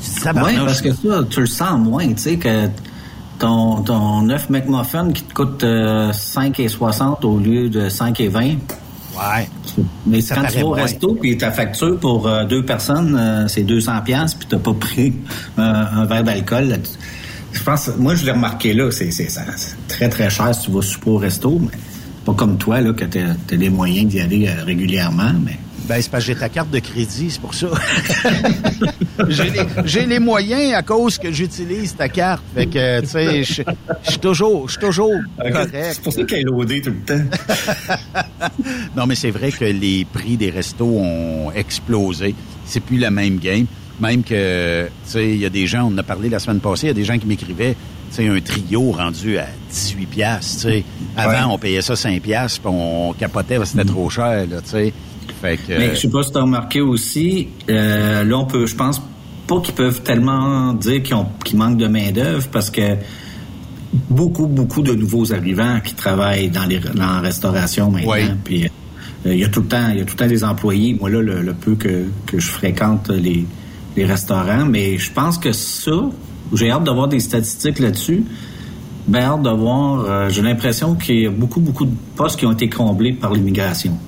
Oui, 0.02 0.22
Tabarnouche. 0.22 0.64
parce 0.64 0.82
que 0.82 0.92
ça, 0.92 1.24
tu 1.30 1.40
le 1.40 1.46
sens 1.46 1.78
moins, 1.78 2.08
tu 2.08 2.18
sais, 2.18 2.36
que 2.36 2.68
ton, 3.38 3.82
ton 3.82 4.28
œuf 4.30 4.48
McMuffin 4.50 5.12
qui 5.12 5.22
te 5.22 5.32
coûte 5.34 5.62
euh, 5.62 6.10
5,60 6.10 7.24
au 7.24 7.38
lieu 7.38 7.68
de 7.68 7.88
5,20. 7.88 8.56
Ouais. 9.15 9.49
Mais 10.07 10.20
Ça 10.20 10.37
quand 10.37 10.47
tu 10.47 10.59
vas 10.59 10.66
au 10.66 10.70
resto, 10.70 11.15
puis 11.15 11.37
ta 11.37 11.51
facture 11.51 11.99
pour 11.99 12.27
euh, 12.27 12.45
deux 12.45 12.65
personnes, 12.65 13.16
euh, 13.19 13.49
c'est 13.49 13.62
200 13.62 14.03
pièces 14.05 14.35
puis 14.35 14.47
t'as 14.49 14.59
pas 14.59 14.74
pris 14.74 15.12
un, 15.59 15.65
un 15.65 16.05
verre 16.07 16.24
d'alcool. 16.24 16.78
Je 17.53 17.62
pense, 17.62 17.91
moi, 17.99 18.15
je 18.15 18.24
l'ai 18.24 18.32
remarqué 18.32 18.73
là, 18.73 18.91
c'est 18.91 19.11
très, 19.89 20.09
très 20.09 20.31
cher 20.31 20.55
si 20.55 20.62
tu 20.62 20.70
vas 20.70 20.82
super 20.82 21.09
au 21.09 21.16
resto, 21.19 21.59
mais 21.61 21.78
pas 22.24 22.35
comme 22.35 22.59
toi, 22.59 22.81
là, 22.81 22.93
que 22.93 23.05
t'as 23.05 23.20
as 23.51 23.57
les 23.57 23.70
moyens 23.70 24.07
d'y 24.07 24.20
aller 24.20 24.49
euh, 24.49 24.65
régulièrement, 24.65 25.32
mais... 25.45 25.59
Ben, 25.89 26.01
c'est 26.01 26.11
parce 26.11 26.24
que 26.24 26.32
j'ai 26.32 26.39
ta 26.39 26.48
carte 26.48 26.70
de 26.70 26.78
crédit, 26.78 27.31
c'est 27.31 27.40
pour 27.40 27.52
ça. 27.55 27.66
j'ai, 29.28 29.51
les, 29.51 29.61
j'ai 29.85 30.07
les 30.07 30.19
moyens 30.20 30.74
à 30.74 30.82
cause 30.82 31.19
que 31.19 31.32
j'utilise 31.32 31.97
ta 31.97 32.09
carte. 32.09 32.43
Fait 32.55 32.66
que, 32.66 33.01
tu 33.01 33.07
sais, 33.07 33.43
je 33.43 33.62
je 34.05 34.11
suis 34.11 34.19
toujours, 34.20 34.69
je 34.69 34.73
suis 34.73 34.81
toujours 34.81 35.12
correct. 35.36 35.70
C'est 35.93 36.02
pour 36.02 36.12
ça 36.12 36.23
qu'elle 36.24 36.40
est 36.40 36.43
loadée 36.44 36.81
tout 36.81 36.90
le 36.90 37.01
temps. 37.05 37.24
non, 38.97 39.07
mais 39.07 39.15
c'est 39.15 39.31
vrai 39.31 39.51
que 39.52 39.65
les 39.65 40.05
prix 40.12 40.36
des 40.36 40.51
restos 40.51 40.85
ont 40.86 41.51
explosé. 41.52 42.35
C'est 42.66 42.81
plus 42.81 42.98
la 42.98 43.11
même 43.11 43.39
game. 43.39 43.66
Même 44.01 44.23
que, 44.23 44.85
tu 44.86 44.90
sais, 45.11 45.28
il 45.31 45.36
y 45.39 45.44
a 45.44 45.51
des 45.51 45.66
gens, 45.66 45.82
on 45.90 45.94
en 45.94 45.98
a 45.98 46.02
parlé 46.02 46.28
la 46.31 46.39
semaine 46.39 46.61
passée, 46.61 46.86
il 46.86 46.89
y 46.89 46.93
a 46.93 46.94
des 46.94 47.05
gens 47.05 47.19
qui 47.19 47.27
m'écrivaient, 47.27 47.74
tu 48.11 48.16
sais, 48.16 48.28
un 48.28 48.40
trio 48.40 48.93
rendu 48.93 49.36
à 49.36 49.47
18 49.70 50.07
piastres, 50.07 50.55
tu 50.62 50.69
sais. 50.70 50.85
Avant, 51.19 51.31
Ouais. 51.32 51.52
on 51.55 51.59
payait 51.59 51.82
ça 51.82 51.97
5 51.97 52.23
piastres, 52.23 52.61
puis 52.61 52.70
on 52.73 53.12
capotait 53.12 53.57
parce 53.59 53.73
que 53.73 53.77
c'était 53.78 53.90
trop 53.93 54.09
cher, 54.09 54.47
là, 54.51 54.62
tu 54.62 54.70
sais. 54.70 54.93
Fait 55.40 55.57
que... 55.57 55.78
Mais 55.78 55.94
je 55.94 56.01
sais 56.01 56.11
pas 56.11 56.23
si 56.23 56.32
tu 56.32 56.39
as 56.39 56.43
remarqué 56.43 56.81
aussi, 56.81 57.48
euh, 57.69 58.24
là, 58.24 58.39
on 58.39 58.44
peut, 58.44 58.66
je 58.66 58.74
pense 58.74 59.01
pas 59.47 59.61
qu'ils 59.61 59.74
peuvent 59.74 60.02
tellement 60.02 60.74
dire 60.74 61.02
qu'ils 61.02 61.59
manquent 61.59 61.78
de 61.78 61.89
main-d'œuvre 61.89 62.48
parce 62.52 62.70
que 62.70 62.97
beaucoup, 64.09 64.47
beaucoup 64.47 64.82
de 64.82 64.94
nouveaux 64.94 65.32
arrivants 65.32 65.81
qui 65.85 65.94
travaillent 65.94 66.51
dans, 66.51 66.65
les, 66.66 66.78
dans 66.78 66.94
la 66.94 67.20
restauration 67.20 67.90
maintenant. 67.90 68.36
Puis, 68.44 68.65
euh, 69.27 69.35
il 69.35 69.39
y 69.39 69.44
a 69.44 69.48
tout 69.48 69.61
le 69.61 69.66
temps, 69.66 69.89
il 69.90 69.98
y 69.98 70.01
a 70.01 70.05
tout 70.05 70.15
le 70.15 70.24
temps 70.24 70.27
des 70.28 70.44
employés. 70.44 70.97
Moi, 70.98 71.11
là, 71.11 71.20
le, 71.20 71.43
le 71.43 71.55
peu 71.55 71.74
que, 71.74 72.07
que 72.27 72.39
je 72.39 72.48
fréquente 72.48 73.11
les, 73.11 73.44
les 73.97 74.05
restaurants, 74.05 74.65
mais 74.65 74.98
je 74.98 75.12
pense 75.12 75.36
que 75.39 75.52
ça, 75.52 76.09
j'ai 76.55 76.70
hâte 76.70 76.85
d'avoir 76.85 77.09
des 77.09 77.20
statistiques 77.20 77.81
là-dessus. 77.81 78.24
Ben, 79.09 79.23
hâte 79.23 79.43
de 79.43 79.51
voir, 79.51 80.05
euh, 80.05 80.28
j'ai 80.28 80.43
l'impression 80.43 80.94
qu'il 80.94 81.20
y 81.20 81.27
a 81.27 81.31
beaucoup, 81.31 81.61
beaucoup 81.61 81.85
de 81.85 81.94
postes 82.15 82.39
qui 82.39 82.47
ont 82.47 82.52
été 82.52 82.69
comblés 82.69 83.12
par 83.12 83.32
l'immigration. 83.32 83.98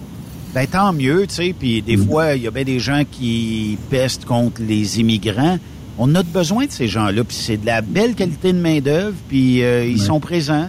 Ben 0.54 0.66
tant 0.66 0.92
mieux, 0.92 1.26
tu 1.26 1.34
sais. 1.34 1.54
Puis 1.58 1.82
des 1.82 1.96
fois, 1.96 2.34
il 2.34 2.42
y 2.42 2.46
a 2.46 2.50
bien 2.50 2.64
des 2.64 2.78
gens 2.78 3.02
qui 3.10 3.78
pestent 3.90 4.24
contre 4.24 4.60
les 4.62 5.00
immigrants. 5.00 5.58
On 5.98 6.14
a 6.14 6.22
besoin 6.22 6.66
de 6.66 6.70
ces 6.72 6.88
gens-là. 6.88 7.24
Puis 7.24 7.36
c'est 7.36 7.56
de 7.56 7.66
la 7.66 7.80
belle 7.80 8.14
qualité 8.14 8.52
de 8.52 8.58
main 8.58 8.80
d'œuvre. 8.80 9.16
Puis 9.28 9.62
euh, 9.62 9.84
ils 9.84 10.00
sont 10.00 10.20
présents. 10.20 10.68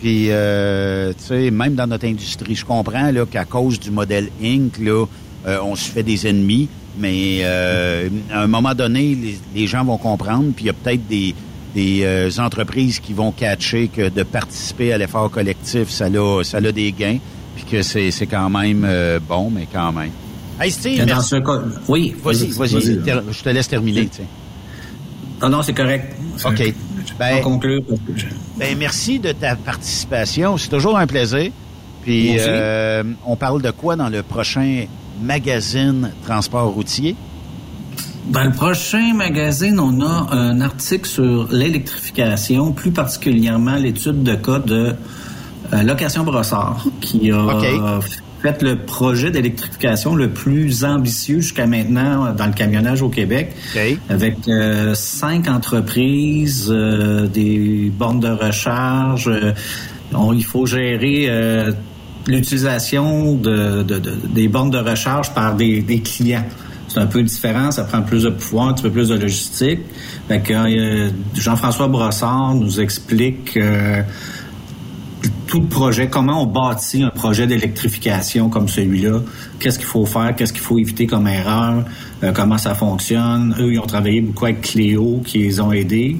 Puis 0.00 0.26
euh, 0.30 1.12
tu 1.12 1.24
sais, 1.24 1.50
même 1.50 1.74
dans 1.74 1.86
notre 1.86 2.06
industrie, 2.06 2.54
je 2.54 2.64
comprends 2.64 3.10
là 3.10 3.26
qu'à 3.26 3.44
cause 3.44 3.80
du 3.80 3.90
modèle 3.90 4.28
Inc. 4.42 4.78
là, 4.78 5.06
euh, 5.46 5.58
on 5.62 5.74
se 5.74 5.90
fait 5.90 6.02
des 6.02 6.26
ennemis. 6.26 6.68
Mais 6.98 7.40
euh, 7.42 8.08
à 8.30 8.42
un 8.42 8.46
moment 8.46 8.74
donné, 8.74 9.16
les, 9.16 9.38
les 9.54 9.66
gens 9.66 9.84
vont 9.84 9.98
comprendre. 9.98 10.52
Puis 10.54 10.64
il 10.64 10.66
y 10.68 10.70
a 10.70 10.74
peut-être 10.74 11.06
des 11.08 11.34
des 11.74 12.04
euh, 12.04 12.30
entreprises 12.38 13.00
qui 13.00 13.12
vont 13.12 13.32
catcher 13.32 13.88
que 13.88 14.08
de 14.08 14.22
participer 14.22 14.92
à 14.92 14.98
l'effort 14.98 15.30
collectif, 15.30 15.90
ça 15.90 16.06
a, 16.06 16.42
ça 16.44 16.58
a 16.58 16.72
des 16.72 16.92
gains, 16.92 17.18
puis 17.54 17.64
que 17.64 17.82
c'est, 17.82 18.10
c'est 18.10 18.26
quand 18.26 18.50
même 18.50 18.84
euh, 18.86 19.18
bon, 19.26 19.50
mais 19.50 19.66
quand 19.72 19.92
même. 19.92 20.10
Hey 20.60 20.70
Steve, 20.70 21.04
Dans 21.04 21.20
ce 21.20 21.36
cas, 21.36 21.60
oui, 21.88 22.14
Vas-y, 22.22 22.50
vas-y, 22.50 22.80
je 23.32 23.42
te 23.42 23.48
laisse 23.48 23.68
terminer. 23.68 24.08
sais. 24.12 24.22
Non, 25.42 25.48
non, 25.48 25.62
c'est 25.62 25.74
correct. 25.74 26.14
OK. 26.44 26.74
Ben, 27.18 27.40
conclure. 27.42 27.82
ben, 28.56 28.76
merci 28.78 29.18
de 29.18 29.32
ta 29.32 29.56
participation. 29.56 30.56
C'est 30.56 30.68
toujours 30.68 30.96
un 30.96 31.06
plaisir. 31.06 31.50
Puis, 32.02 32.36
euh, 32.38 33.02
on 33.26 33.36
parle 33.36 33.62
de 33.62 33.70
quoi 33.70 33.96
dans 33.96 34.08
le 34.08 34.22
prochain 34.22 34.84
magazine 35.22 36.10
Transport 36.24 36.68
routier? 36.72 37.16
Dans 38.26 38.44
le 38.44 38.52
prochain 38.52 39.12
magazine, 39.14 39.78
on 39.78 40.00
a 40.00 40.34
un 40.34 40.60
article 40.60 41.06
sur 41.08 41.48
l'électrification, 41.50 42.72
plus 42.72 42.90
particulièrement 42.90 43.76
l'étude 43.76 44.22
de 44.22 44.34
cas 44.34 44.58
de 44.60 44.94
Location 45.84 46.24
Brossard, 46.24 46.84
qui 47.00 47.30
a 47.30 48.00
fait 48.42 48.62
le 48.62 48.76
projet 48.76 49.30
d'électrification 49.30 50.14
le 50.14 50.28
plus 50.30 50.84
ambitieux 50.84 51.40
jusqu'à 51.40 51.66
maintenant 51.66 52.32
dans 52.34 52.46
le 52.46 52.52
camionnage 52.52 53.00
au 53.02 53.08
Québec, 53.08 53.52
avec 54.10 54.36
euh, 54.48 54.94
cinq 54.94 55.48
entreprises, 55.48 56.68
euh, 56.70 57.26
des 57.26 57.90
bornes 57.96 58.20
de 58.20 58.28
recharge. 58.28 59.28
euh, 59.28 59.52
on- 60.12 60.32
il 60.34 60.44
faut 60.44 60.66
gérer 60.66 61.26
euh, 61.28 61.72
l'utilisation 62.26 63.34
de, 63.34 63.82
de- 63.82 63.98
de- 63.98 64.14
des 64.34 64.48
bornes 64.48 64.70
de 64.70 64.78
recharge 64.78 65.32
par 65.34 65.54
des, 65.54 65.80
des 65.80 66.00
clients. 66.00 66.44
C'est 66.88 67.00
un 67.00 67.06
peu 67.06 67.22
différent, 67.22 67.70
ça 67.72 67.82
prend 67.84 68.02
plus 68.02 68.22
de 68.24 68.30
pouvoir, 68.30 68.68
un 68.68 68.74
petit 68.74 68.82
peu 68.84 68.90
plus 68.90 69.08
de 69.08 69.14
logistique. 69.16 69.80
Euh, 70.30 71.10
Jean-François 71.34 71.88
Brossard 71.88 72.54
nous 72.54 72.80
explique 72.80 73.56
euh, 73.56 74.02
tout 75.46 75.60
le 75.60 75.66
projet, 75.66 76.08
comment 76.08 76.42
on 76.42 76.46
bâtit 76.46 77.02
un 77.02 77.10
projet 77.10 77.46
d'électrification 77.46 78.48
comme 78.48 78.68
celui-là, 78.68 79.20
qu'est-ce 79.58 79.78
qu'il 79.78 79.86
faut 79.86 80.06
faire, 80.06 80.34
qu'est-ce 80.36 80.52
qu'il 80.52 80.62
faut 80.62 80.78
éviter 80.78 81.06
comme 81.06 81.26
erreur, 81.26 81.84
euh, 82.22 82.32
comment 82.32 82.58
ça 82.58 82.74
fonctionne? 82.74 83.54
Eux, 83.60 83.72
ils 83.72 83.78
ont 83.78 83.86
travaillé 83.86 84.20
beaucoup 84.20 84.44
avec 84.46 84.62
Cléo, 84.62 85.22
qui 85.24 85.38
les 85.38 85.60
ont 85.60 85.72
aidés. 85.72 86.16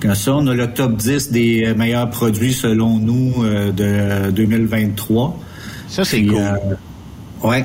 Comme 0.00 0.14
ça, 0.14 0.34
on 0.36 0.46
a 0.46 0.54
le 0.54 0.66
top 0.72 0.96
10 0.96 1.30
des 1.32 1.72
meilleurs 1.76 2.10
produits 2.10 2.52
selon 2.52 2.98
nous 2.98 3.32
euh, 3.42 3.72
de 3.72 4.30
2023. 4.30 5.38
Ça, 5.88 6.04
c'est 6.04 6.22
cool. 6.24 6.36
euh, 6.38 7.48
ouais. 7.48 7.64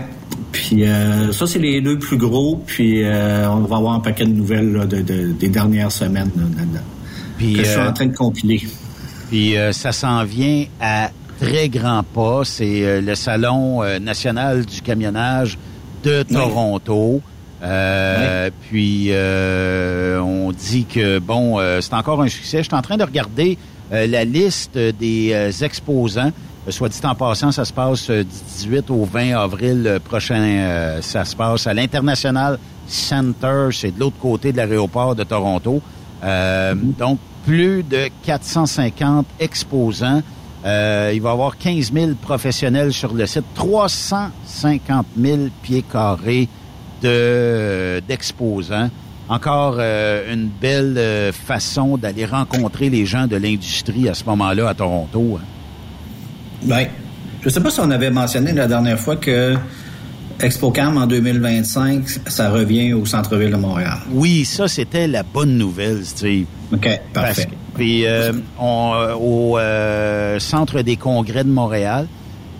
Puis 0.53 0.83
euh, 0.85 1.31
ça, 1.33 1.45
c'est 1.47 1.59
les 1.59 1.81
deux 1.81 1.99
plus 1.99 2.17
gros. 2.17 2.61
Puis 2.65 3.03
euh, 3.03 3.49
on 3.51 3.61
va 3.61 3.77
avoir 3.77 3.93
un 3.93 3.99
paquet 3.99 4.25
de 4.25 4.31
nouvelles 4.33 4.71
là, 4.71 4.85
de, 4.85 5.01
de- 5.01 5.31
des 5.33 5.49
dernières 5.49 5.91
semaines 5.91 6.31
là, 6.37 6.43
là-dedans. 6.57 6.79
Puis, 7.37 7.53
que 7.53 7.63
je 7.63 7.69
suis 7.69 7.79
en 7.79 7.91
train 7.93 8.05
de 8.05 8.15
compiler. 8.15 8.61
Puis 9.31 9.55
euh, 9.55 9.71
ça 9.71 9.93
s'en 9.93 10.25
vient 10.25 10.65
à 10.81 11.09
très 11.39 11.69
grands 11.69 12.03
pas. 12.03 12.41
C'est 12.43 12.83
euh, 12.83 12.99
le 12.99 13.15
Salon 13.15 13.81
euh, 13.81 13.97
national 13.97 14.65
du 14.65 14.81
camionnage 14.81 15.57
de 16.03 16.21
Toronto. 16.23 17.21
Euh, 17.63 18.49
Puis 18.69 19.05
euh, 19.11 20.19
on 20.19 20.51
dit 20.51 20.83
que 20.83 21.19
bon, 21.19 21.59
euh, 21.61 21.79
c'est 21.79 21.93
encore 21.93 22.21
un 22.21 22.27
succès. 22.27 22.57
Je 22.57 22.63
suis 22.63 22.75
en 22.75 22.81
train 22.81 22.97
de 22.97 23.03
regarder 23.05 23.57
euh, 23.93 24.05
la 24.05 24.25
liste 24.25 24.77
des 24.77 25.63
exposants. 25.63 26.31
Soit 26.67 26.89
dit 26.89 26.99
en 27.05 27.15
passant, 27.15 27.53
ça 27.53 27.63
se 27.63 27.71
passe 27.71 28.09
du 28.11 28.25
18 28.25 28.91
au 28.91 29.05
20 29.05 29.33
avril 29.41 29.99
prochain. 30.03 30.35
Euh, 30.41 31.01
ça 31.01 31.23
se 31.23 31.37
passe 31.37 31.67
à 31.67 31.73
l'International 31.73 32.59
Center, 32.85 33.69
c'est 33.71 33.95
de 33.95 33.99
l'autre 34.01 34.17
côté 34.19 34.51
de 34.51 34.57
l'aéroport 34.57 35.15
de 35.15 35.23
Toronto. 35.23 35.81
Euh, 36.23 36.75
Donc, 36.75 37.17
plus 37.45 37.83
de 37.83 38.09
450 38.23 39.25
exposants. 39.39 40.21
Euh, 40.65 41.11
il 41.13 41.21
va 41.21 41.29
y 41.29 41.33
avoir 41.33 41.57
15 41.57 41.91
000 41.93 42.11
professionnels 42.21 42.93
sur 42.93 43.13
le 43.13 43.25
site, 43.25 43.45
350 43.55 45.05
000 45.19 45.37
pieds 45.63 45.83
carrés 45.83 46.47
de 47.01 48.01
d'exposants. 48.07 48.89
Encore 49.27 49.77
euh, 49.79 50.33
une 50.33 50.49
belle 50.49 50.95
euh, 50.97 51.31
façon 51.31 51.97
d'aller 51.97 52.25
rencontrer 52.25 52.89
les 52.89 53.05
gens 53.05 53.27
de 53.27 53.37
l'industrie 53.37 54.09
à 54.09 54.13
ce 54.13 54.25
moment-là 54.25 54.69
à 54.69 54.73
Toronto. 54.73 55.39
hein. 55.39 55.45
Ben, 56.63 56.87
je 57.41 57.49
sais 57.49 57.61
pas 57.61 57.71
si 57.71 57.79
on 57.79 57.89
avait 57.89 58.11
mentionné 58.11 58.51
la 58.51 58.67
dernière 58.67 58.99
fois 58.99 59.15
que 59.15 59.55
ExpoCam 60.43 60.97
en 60.97 61.07
2025, 61.07 62.03
ça 62.27 62.49
revient 62.49 62.93
au 62.93 63.05
centre-ville 63.05 63.51
de 63.51 63.55
Montréal. 63.57 63.97
Oui, 64.11 64.45
ça, 64.45 64.67
c'était 64.67 65.07
la 65.07 65.23
bonne 65.23 65.57
nouvelle, 65.57 66.05
Steve. 66.05 66.45
OK, 66.73 66.87
parfait. 67.13 67.45
que- 67.45 67.51
puis, 67.75 68.05
euh, 68.05 68.33
on, 68.59 68.91
euh, 68.95 69.13
au 69.15 69.57
euh, 69.57 70.39
Centre 70.39 70.81
des 70.81 70.97
congrès 70.97 71.43
de 71.43 71.49
Montréal. 71.49 72.07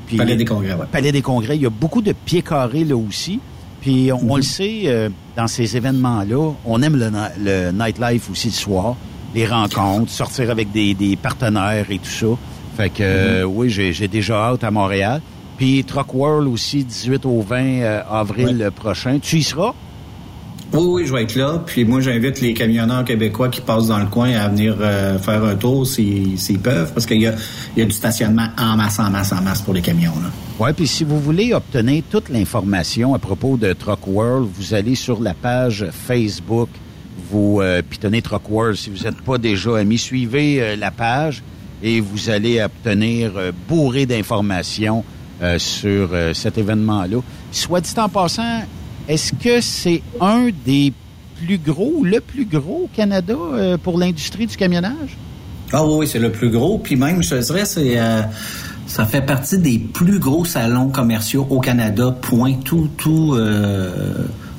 Puis, 0.08 0.18
Palais 0.18 0.36
des 0.36 0.46
congrès, 0.46 0.74
ouais. 0.74 0.86
Palais 0.92 1.12
des 1.12 1.22
congrès. 1.22 1.56
Il 1.58 1.64
y 1.64 1.66
a 1.66 1.70
beaucoup 1.70 2.02
de 2.02 2.14
pieds 2.14 2.42
carrés 2.42 2.84
là 2.86 2.96
aussi. 2.96 3.40
Puis, 3.82 4.12
on, 4.12 4.34
on 4.34 4.36
le 4.38 4.42
sait, 4.42 4.84
euh, 4.86 5.10
dans 5.36 5.48
ces 5.48 5.76
événements-là, 5.76 6.54
on 6.66 6.82
aime 6.82 6.96
le, 6.98 7.10
le 7.44 7.72
nightlife 7.72 8.30
aussi 8.30 8.48
le 8.48 8.54
soir, 8.54 8.96
les 9.36 9.46
rencontres, 9.48 10.12
sortir 10.12 10.50
avec 10.50 10.72
des, 10.72 10.94
des 10.94 11.16
partenaires 11.16 11.86
et 11.90 11.98
tout 11.98 12.06
ça. 12.10 12.28
Fait 12.78 12.90
que, 12.90 12.98
euh, 13.02 13.44
oui, 13.44 13.70
j'ai 13.70 14.08
déjà 14.08 14.36
hâte 14.52 14.64
à 14.64 14.72
Montréal. 14.72 15.22
Puis, 15.62 15.84
Truck 15.84 16.16
World 16.16 16.48
aussi, 16.48 16.84
18 16.84 17.24
au 17.28 17.40
20 17.40 17.56
euh, 17.62 18.02
avril 18.10 18.72
prochain. 18.76 19.20
Tu 19.22 19.38
y 19.38 19.44
seras? 19.44 19.76
Oui, 20.74 20.82
oui, 20.88 21.06
je 21.06 21.14
vais 21.14 21.22
être 21.22 21.36
là. 21.36 21.62
Puis 21.64 21.86
moi, 21.86 22.02
j'invite 22.02 22.42
les 22.42 22.56
camionneurs 22.56 23.06
québécois 23.06 23.48
qui 23.50 23.62
passent 23.62 23.86
dans 23.86 24.00
le 24.00 24.08
coin 24.08 24.32
à 24.32 24.48
venir 24.48 24.76
euh, 24.82 25.20
faire 25.20 25.44
un 25.44 25.54
tour 25.54 25.86
s'ils 25.86 26.40
s'ils 26.40 26.58
peuvent, 26.58 26.92
parce 26.92 27.06
qu'il 27.06 27.22
y 27.22 27.28
a, 27.28 27.36
y 27.78 27.84
a 27.84 27.86
du 27.86 27.92
stationnement 27.92 28.48
en 28.58 28.76
masse, 28.76 28.98
en 28.98 29.12
masse, 29.12 29.34
en 29.34 29.42
masse 29.44 29.62
pour 29.62 29.76
les 29.76 29.82
camions. 29.82 30.14
Oui, 30.60 30.72
puis 30.76 30.88
si 30.88 31.04
vous 31.04 31.20
voulez 31.20 31.54
obtenir 31.54 32.02
toute 32.10 32.30
l'information 32.30 33.14
à 33.14 33.20
propos 33.20 33.56
de 33.56 33.72
Truck 33.74 34.08
World, 34.08 34.50
vous 34.52 34.74
allez 34.74 34.96
sur 34.96 35.22
la 35.22 35.36
page 35.36 35.86
Facebook, 35.92 36.70
vous 37.30 37.62
euh, 37.62 37.84
pitonnez 37.88 38.24
Truck 38.24 38.50
World. 38.50 38.78
Si 38.78 38.90
vous 38.90 39.04
n'êtes 39.04 39.22
pas 39.22 39.38
déjà 39.38 39.78
amis, 39.78 40.00
suivez 40.00 40.60
euh, 40.60 40.76
la 40.76 40.90
page 40.90 41.44
et 41.84 42.00
vous 42.00 42.32
allez 42.32 42.60
obtenir 42.64 43.34
bourré 43.68 44.08
d'informations 44.08 45.04
euh, 45.42 45.58
sur 45.58 46.10
euh, 46.14 46.36
cet 46.36 46.60
événement-là. 46.60 47.18
Soit 47.52 47.82
dit 47.82 47.94
en 47.98 48.10
passant, 48.10 48.62
est-ce 49.08 49.34
que 49.34 49.60
c'est 49.60 50.04
un 50.20 50.50
des 50.66 50.94
plus 51.44 51.58
gros, 51.58 52.04
le 52.04 52.20
plus 52.20 52.46
gros 52.46 52.84
au 52.84 52.90
Canada 52.96 53.34
euh, 53.34 53.76
pour 53.76 53.98
l'industrie 53.98 54.46
du 54.46 54.56
camionnage? 54.56 55.18
Ah 55.74 55.84
oui, 55.84 56.06
c'est 56.06 56.20
le 56.20 56.32
plus 56.32 56.52
gros. 56.52 56.78
Puis 56.78 56.96
même, 56.96 57.24
je 57.24 57.36
dirais, 57.38 57.66
c'est 57.66 57.98
ça 58.86 59.06
fait 59.06 59.26
partie 59.26 59.58
des 59.58 59.80
plus 59.80 60.20
gros 60.20 60.46
salons 60.46 60.90
commerciaux 60.90 61.48
au 61.50 61.60
Canada. 61.60 62.16
Point. 62.22 62.58
Tout, 62.64 62.90
tout, 62.96 63.36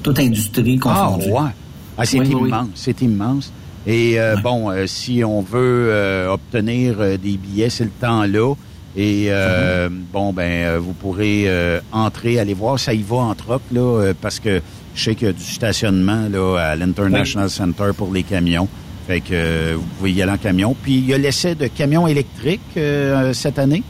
toute 0.03 0.19
industrie 0.19 0.79
confondue. 0.79 1.27
Ah, 1.29 1.43
ouais. 1.45 1.51
Ah, 1.97 2.05
c'est 2.05 2.19
Oui, 2.19 2.29
immense, 2.31 2.69
c'est 2.75 3.03
immense. 3.03 3.53
Et 3.87 4.17
bon, 4.43 4.73
si 4.87 5.23
on 5.23 5.43
veut 5.43 6.27
obtenir 6.29 6.97
des 7.19 7.37
billets, 7.37 7.71
c'est 7.71 7.85
le 7.85 7.91
temps 7.91 8.25
là. 8.25 8.55
Et 8.97 9.27
euh, 9.29 9.89
bon, 9.91 10.33
ben, 10.33 10.43
euh, 10.43 10.79
vous 10.79 10.93
pourrez 10.93 11.45
euh, 11.47 11.81
entrer, 11.93 12.39
aller 12.39 12.55
voir. 12.55 12.79
Ça 12.79 12.93
y 12.93 13.03
va 13.03 13.17
en 13.17 13.35
troc, 13.35 13.63
là, 13.73 13.81
euh, 13.81 14.15
parce 14.21 14.39
que 14.39 14.61
je 14.95 15.03
sais 15.03 15.15
qu'il 15.15 15.29
y 15.29 15.31
a 15.31 15.33
du 15.33 15.45
stationnement 15.45 16.29
là, 16.31 16.57
à 16.59 16.77
l'International 16.77 17.49
Center 17.49 17.91
pour 17.97 18.13
les 18.13 18.23
camions. 18.23 18.69
Fait 19.07 19.21
que 19.21 19.29
euh, 19.33 19.75
vous 19.77 19.87
pouvez 19.99 20.13
y 20.13 20.23
aller 20.23 20.33
en 20.33 20.37
camion. 20.37 20.77
Puis 20.81 20.99
il 20.99 21.07
y 21.07 21.15
a 21.15 21.19
l'essai 21.19 21.55
de 21.55 21.67
camions 21.69 22.07
électriques 22.07 22.61
euh, 22.77 23.33
cette 23.33 23.59
année? 23.59 23.83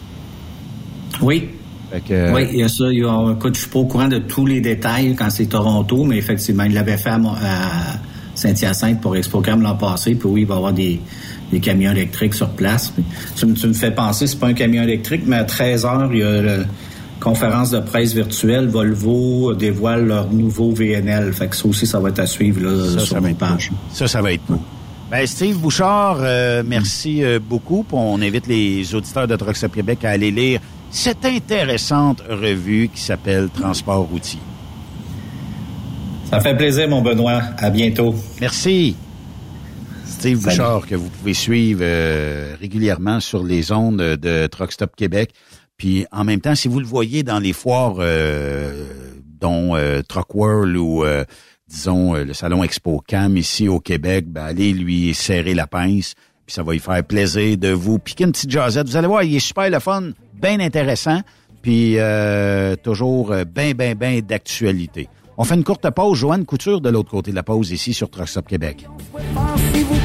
Oui. 1.21 1.51
Fait 1.91 2.01
que, 2.01 2.33
Oui, 2.33 2.47
il 2.53 2.61
y 2.61 2.63
a 2.63 2.69
ça. 2.69 2.85
Il 2.91 3.01
y 3.01 3.05
a, 3.05 3.33
écoute, 3.33 3.57
je 3.57 3.61
suis 3.61 3.71
pas 3.71 3.81
au 3.81 3.87
courant 3.87 4.09
de 4.09 4.19
tous 4.19 4.47
les 4.47 4.61
détails 4.61 5.15
quand 5.17 5.31
c'est 5.31 5.47
Toronto, 5.47 6.05
mais 6.05 6.17
effectivement, 6.17 6.63
il 6.63 6.75
l'avait 6.75 6.97
fait 6.97 7.11
à, 7.11 7.17
à 7.17 7.99
Saint-Hyacinthe 8.35 9.01
pour 9.01 9.17
ExpoCam 9.17 9.61
l'an 9.63 9.75
passé. 9.75 10.15
Puis 10.15 10.29
oui, 10.29 10.41
il 10.43 10.47
va 10.47 10.55
y 10.55 10.57
avoir 10.57 10.73
des, 10.73 11.01
des 11.53 11.61
camions 11.61 11.93
électriques 11.93 12.35
sur 12.35 12.49
place. 12.51 12.89
Puis 12.91 13.05
tu, 13.37 13.47
me- 13.47 13.55
tu 13.55 13.67
me 13.69 13.73
fais 13.75 13.91
penser, 13.93 14.27
c'est 14.27 14.39
pas 14.39 14.49
un 14.49 14.55
camion 14.55 14.83
électrique, 14.83 15.23
mais 15.27 15.37
à 15.37 15.45
13 15.45 15.85
heures, 15.85 16.09
il 16.13 16.19
y 16.19 16.23
a 16.23 16.43
la 16.43 16.57
conférence 17.21 17.71
de 17.71 17.79
presse 17.79 18.15
virtuelle. 18.15 18.67
Volvo 18.69 19.55
dévoile 19.55 20.07
leur 20.07 20.33
nouveau 20.33 20.73
VNL. 20.73 21.33
Fait 21.33 21.49
que 21.49 21.55
ça 21.57 21.69
aussi, 21.69 21.87
ça 21.87 22.01
va 22.01 22.09
être 22.09 22.19
à 22.19 22.27
suivre 22.27 22.61
là, 22.63 22.85
Ça, 22.95 22.99
sur 23.01 23.09
ça 23.17 23.21
va 23.21 23.31
être 23.31 23.39
pages. 23.39 23.71
Ça, 23.93 24.09
ça 24.09 24.21
va 24.23 24.33
être 24.33 24.45
cool. 24.47 24.59
Ben, 25.11 25.27
Steve 25.27 25.59
Bouchard, 25.59 26.17
euh, 26.21 26.63
merci 26.67 27.23
euh, 27.23 27.39
beaucoup. 27.39 27.85
On 27.93 28.21
invite 28.23 28.47
les 28.47 28.95
auditeurs 28.95 29.29
de 29.29 29.37
Trucks 29.37 29.71
Québec 29.73 30.05
à 30.07 30.11
aller 30.11 30.31
lire 30.31 30.59
cette 30.91 31.25
intéressante 31.27 32.23
revue 32.29 32.89
qui 32.93 33.01
s'appelle 33.03 33.49
Transport 33.51 34.09
routier. 34.11 34.41
Ça 36.31 36.41
fait 36.41 36.57
plaisir, 36.57 36.89
mon 36.89 37.03
Benoît. 37.03 37.43
À 37.59 37.69
bientôt. 37.69 38.15
Merci. 38.41 38.97
Steve 40.13 40.41
Salut. 40.41 40.57
Bouchard, 40.57 40.87
que 40.87 40.95
vous 40.95 41.09
pouvez 41.09 41.35
suivre 41.35 41.81
euh, 41.83 42.55
régulièrement 42.61 43.19
sur 43.21 43.43
les 43.43 43.73
ondes 43.73 43.97
de 43.97 44.47
Truck 44.47 44.73
Stop 44.73 44.95
Québec. 44.97 45.33
Puis 45.77 46.07
en 46.13 46.25
même 46.25 46.41
temps, 46.41 46.55
si 46.55 46.69
vous 46.69 46.79
le 46.79 46.87
voyez 46.87 47.23
dans 47.23 47.39
les 47.39 47.53
foires, 47.53 47.97
euh, 47.99 48.87
dont 49.41 49.75
euh, 49.75 50.03
Truck 50.07 50.35
World 50.35 50.77
ou 50.77 51.05
euh, 51.05 51.25
disons 51.69 52.15
euh, 52.15 52.25
le 52.25 52.35
salon 52.35 52.63
Expo 52.63 53.03
Cam 53.07 53.37
ici 53.37 53.69
au 53.69 53.81
Québec, 53.81 54.27
ben, 54.29 54.45
allez 54.45 54.73
lui 54.73 55.13
serrer 55.15 55.55
la 55.55 55.67
pince. 55.67 56.15
Puis 56.47 56.55
ça 56.55 56.63
va 56.63 56.73
lui 56.73 56.79
faire 56.79 57.03
plaisir 57.03 57.57
de 57.57 57.71
vous 57.71 57.99
piquer 57.99 58.25
une 58.25 58.33
petite 58.33 58.51
jasette. 58.51 58.89
Vous 58.89 58.97
allez 58.97 59.09
voir, 59.09 59.23
il 59.25 59.35
est 59.35 59.41
super 59.41 59.71
le 59.71 59.81
fun, 59.81 60.11
bien 60.41 60.61
intéressant, 60.61 61.21
puis 61.63 61.95
euh, 61.99 62.77
toujours 62.77 63.35
bien, 63.53 63.73
bien, 63.73 63.95
bien 63.95 64.21
d'actualité. 64.21 65.09
On 65.39 65.45
fait 65.45 65.55
une 65.55 65.65
courte 65.65 65.89
pause. 65.91 66.19
Joanne 66.19 66.45
Couture 66.45 66.81
de 66.81 66.91
l'autre 66.91 67.11
côté 67.11 67.31
de 67.31 67.37
la 67.37 67.43
pause 67.43 67.71
ici 67.73 67.95
sur 67.95 68.11
Truck 68.11 68.29
Stop 68.29 68.47
Québec. 68.47 68.87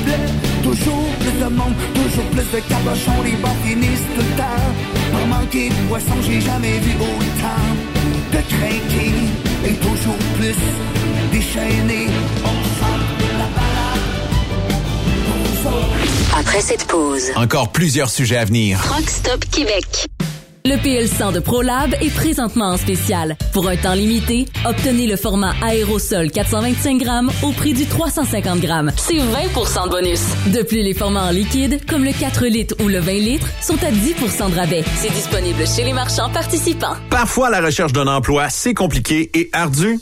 Plaît. 0.08 0.28
Toujours 0.64 1.10
plus 1.20 1.36
de 1.44 1.50
monde, 1.50 1.76
toujours 1.94 2.26
plus 2.32 2.48
de 2.54 2.60
cabochons, 2.68 3.22
les 3.24 3.36
bars 3.44 3.56
finissent 3.66 4.10
tout 4.16 4.26
le 4.30 4.38
temps. 4.38 4.64
Par 5.12 5.28
manquer 5.28 5.70
de 5.70 5.88
poisson, 5.88 6.16
j'ai 6.26 6.42
jamais 6.42 6.80
vu 6.80 6.94
autant 7.00 7.66
de 8.34 8.42
craquer 8.54 9.12
et 9.66 9.74
toujours 9.76 10.20
plus 10.38 10.58
déchaîné. 11.32 12.08
On 12.44 12.58
chante 12.78 13.08
la 13.40 13.48
balade. 13.56 14.08
Après 16.40 16.62
cette 16.62 16.86
pause, 16.86 17.32
Encore 17.36 17.72
plusieurs 17.72 18.10
sujets 18.10 18.38
à 18.38 18.46
venir. 18.46 18.80
Truck 18.84 19.10
Stop 19.10 19.44
Québec. 19.52 20.08
Le 20.68 20.76
PL100 20.76 21.32
de 21.32 21.40
ProLab 21.40 21.94
est 22.02 22.14
présentement 22.14 22.72
en 22.74 22.76
spécial. 22.76 23.38
Pour 23.54 23.70
un 23.70 23.78
temps 23.78 23.94
limité, 23.94 24.48
obtenez 24.66 25.08
le 25.08 25.16
format 25.16 25.54
aérosol 25.64 26.30
425 26.30 26.98
grammes 26.98 27.32
au 27.42 27.54
prix 27.54 27.72
du 27.72 27.86
350 27.86 28.60
grammes. 28.60 28.92
C'est 28.98 29.14
20% 29.14 29.86
de 29.86 29.90
bonus. 29.90 30.22
De 30.48 30.64
plus, 30.64 30.82
les 30.82 30.94
formats 30.94 31.28
en 31.28 31.32
liquide, 31.32 31.80
comme 31.88 32.04
le 32.04 32.12
4 32.12 32.48
litres 32.48 32.76
ou 32.84 32.90
le 32.90 33.00
20 33.00 33.12
litres, 33.14 33.48
sont 33.62 33.82
à 33.82 33.92
10% 33.92 34.52
de 34.52 34.56
rabais. 34.58 34.84
C'est 34.98 35.14
disponible 35.14 35.66
chez 35.66 35.86
les 35.86 35.94
marchands 35.94 36.30
participants. 36.30 36.98
Parfois, 37.10 37.50
la 37.50 37.62
recherche 37.62 37.94
d'un 37.94 38.08
emploi, 38.08 38.50
c'est 38.50 38.74
compliqué 38.74 39.30
et 39.34 39.50
ardu. 39.54 40.02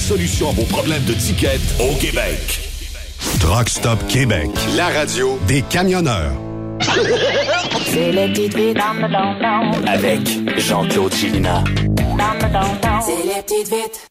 solution 0.00 0.50
à 0.50 0.52
vos 0.52 0.64
problèmes 0.64 1.04
de 1.04 1.12
ticket 1.12 1.60
au 1.78 1.94
Québec. 1.96 2.60
Truck 3.38 3.68
Stop 3.68 3.98
Québec, 4.08 4.48
la 4.76 4.88
radio 4.88 5.38
des 5.46 5.62
camionneurs. 5.62 6.32
C'est 7.84 8.10
le 8.12 8.28
don-don. 8.74 9.86
Avec 9.86 10.20
Jean-Claude 10.58 11.12
Chilina. 11.12 11.62
C'est 13.02 13.26
les 13.26 13.42
petites 13.42 13.68
vites. 13.68 14.08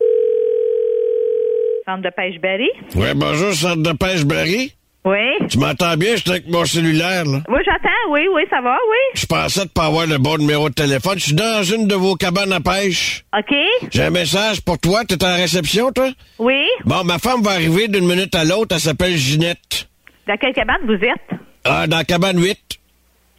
Centre 1.86 2.03
de 2.03 2.11
pêche 2.16 2.40
Berry? 2.40 2.70
Ouais, 2.95 3.14
bonjour, 3.16 3.53
centre 3.53 3.82
de 3.82 3.91
pêche 3.94 4.24
Barry. 4.24 4.74
Oui. 5.06 5.48
Tu 5.50 5.58
m'entends 5.58 5.96
bien? 5.96 6.16
J'étais 6.18 6.32
avec 6.32 6.48
mon 6.50 6.66
cellulaire, 6.66 7.24
là. 7.26 7.40
Oui, 7.48 7.60
j'entends. 7.66 8.12
Oui, 8.12 8.22
oui, 8.34 8.44
ça 8.50 8.60
va, 8.62 8.74
oui. 8.90 8.98
Je 9.20 9.26
pensais 9.26 9.64
de 9.64 9.70
pas 9.70 9.86
avoir 9.86 10.06
le 10.06 10.18
bon 10.18 10.38
numéro 10.38 10.68
de 10.70 10.74
téléphone. 10.74 11.18
Je 11.18 11.24
suis 11.26 11.34
dans 11.34 11.64
une 11.64 11.88
de 11.88 11.96
vos 11.96 12.16
cabanes 12.16 12.52
à 12.52 12.60
pêche. 12.60 13.24
OK. 13.38 13.56
J'ai 13.92 14.04
un 14.04 14.10
message 14.10 14.62
pour 14.62 14.78
toi. 14.78 15.06
T'es 15.06 15.24
en 15.24 15.36
réception, 15.36 15.92
toi? 15.94 16.10
Oui. 16.38 16.66
Bon, 16.86 17.04
ma 17.06 17.18
femme 17.18 17.42
va 17.42 17.52
arriver 17.52 17.88
d'une 17.88 18.06
minute 18.08 18.36
à 18.36 18.44
l'autre. 18.44 18.68
Elle 18.76 18.82
s'appelle 18.82 19.16
Ginette. 19.16 19.88
Dans 20.28 20.36
quelle 20.38 20.54
cabane 20.54 20.82
vous 20.86 20.94
êtes? 20.94 21.40
Ah, 21.64 21.88
dans 21.88 21.98
la 21.98 22.04
cabane 22.04 22.38
8. 22.42 22.58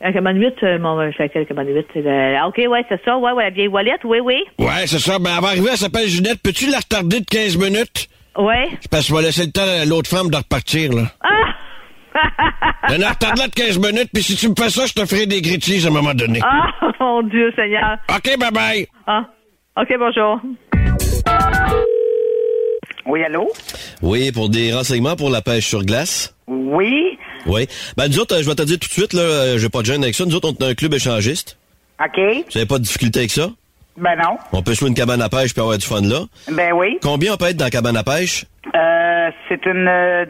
La 0.01 0.13
cabane 0.15 0.39
8, 0.41 0.55
euh, 0.63 0.79
mon, 0.79 1.11
je 1.11 1.17
sais 1.19 1.29
quelle 1.29 1.45
cabane 1.47 1.69
8. 1.69 1.87
c'est 1.93 2.01
le- 2.01 2.37
ah, 2.41 2.49
OK, 2.49 2.57
ouais, 2.57 2.85
c'est 2.89 3.01
ça. 3.05 3.19
Ouais, 3.19 3.33
ouais, 3.33 3.45
la 3.45 3.51
vieille 3.51 3.69
Wallet, 3.69 3.99
oui, 4.05 4.19
oui. 4.25 4.37
Ouais, 4.59 4.87
c'est 4.87 4.99
ça. 4.99 5.19
Ben, 5.19 5.31
elle 5.37 5.43
va 5.43 5.49
arriver. 5.49 5.69
Elle 5.73 5.77
s'appelle 5.79 6.09
Ginette. 6.09 6.41
Peux-tu 6.43 6.71
la 6.71 6.79
retarder 6.79 7.21
de 7.21 7.27
15 7.27 7.59
minutes? 7.59 8.09
Ouais. 8.39 8.69
C'est 8.81 8.91
parce 8.91 9.03
que 9.05 9.09
je 9.09 9.15
vais 9.15 9.23
laisser 9.23 9.45
le 9.47 9.53
temps 9.53 9.63
à 9.63 9.85
l'autre 9.85 10.09
femme 10.09 10.31
de 10.31 10.37
repartir, 10.37 10.93
là. 10.93 11.03
Ah! 11.23 11.29
Elle 12.89 13.05
a 13.05 13.11
retardé 13.11 13.43
de 13.43 13.53
15 13.53 13.79
minutes, 13.79 14.11
puis 14.13 14.23
si 14.23 14.37
tu 14.37 14.49
me 14.49 14.55
fais 14.59 14.71
ça, 14.71 14.87
je 14.87 14.93
te 14.93 15.07
ferai 15.07 15.27
des 15.27 15.41
gritties 15.43 15.85
à 15.85 15.89
un 15.89 15.91
moment 15.93 16.15
donné. 16.15 16.41
Ah, 16.43 16.67
mon 17.01 17.23
Dieu, 17.23 17.53
Seigneur. 17.55 17.97
OK, 18.09 18.37
bye-bye. 18.39 18.87
Ah, 19.07 19.27
OK, 19.77 19.95
bonjour. 19.99 20.41
Oui, 23.07 23.25
allô? 23.25 23.51
Oui, 24.03 24.33
pour 24.33 24.49
des 24.49 24.73
renseignements 24.73 25.17
pour 25.17 25.31
la 25.31 25.43
pêche 25.43 25.67
sur 25.67 25.85
glace. 25.85 26.35
Oui? 26.47 27.19
Oui. 27.47 27.67
Ben, 27.97 28.09
nous 28.09 28.19
autres, 28.19 28.37
euh, 28.37 28.43
je 28.43 28.49
vais 28.49 28.55
te 28.55 28.63
dire 28.63 28.79
tout 28.79 28.89
de 28.89 28.93
suite, 28.93 29.13
là, 29.13 29.23
euh, 29.23 29.59
j'ai 29.59 29.69
pas 29.69 29.81
de 29.81 29.87
gêne 29.87 30.03
avec 30.03 30.15
ça. 30.15 30.25
Nous 30.25 30.35
autres, 30.35 30.49
on 30.49 30.65
est 30.65 30.71
un 30.71 30.75
club 30.75 30.95
échangiste. 30.95 31.59
OK. 32.03 32.19
Vous 32.51 32.57
avez 32.57 32.67
pas 32.67 32.79
de 32.79 32.85
difficulté 32.85 33.21
avec 33.21 33.31
ça? 33.31 33.51
Ben 34.01 34.17
non. 34.17 34.39
On 34.53 34.63
peut 34.63 34.75
se 34.75 34.81
louer 34.81 34.91
une 34.91 34.97
cabane 34.97 35.21
à 35.21 35.29
pêche 35.29 35.53
puis 35.53 35.61
avoir 35.61 35.77
du 35.77 35.87
fun 35.87 36.01
là. 36.01 36.21
Ben 36.51 36.73
oui. 36.73 36.99
Combien 37.03 37.35
on 37.35 37.37
peut 37.37 37.47
être 37.47 37.57
dans 37.57 37.67
la 37.67 37.71
cabane 37.71 37.97
à 37.97 38.03
pêche? 38.03 38.47
Euh, 38.75 39.31
c'est 39.49 39.65
une 39.67 39.89
euh, 39.89 40.25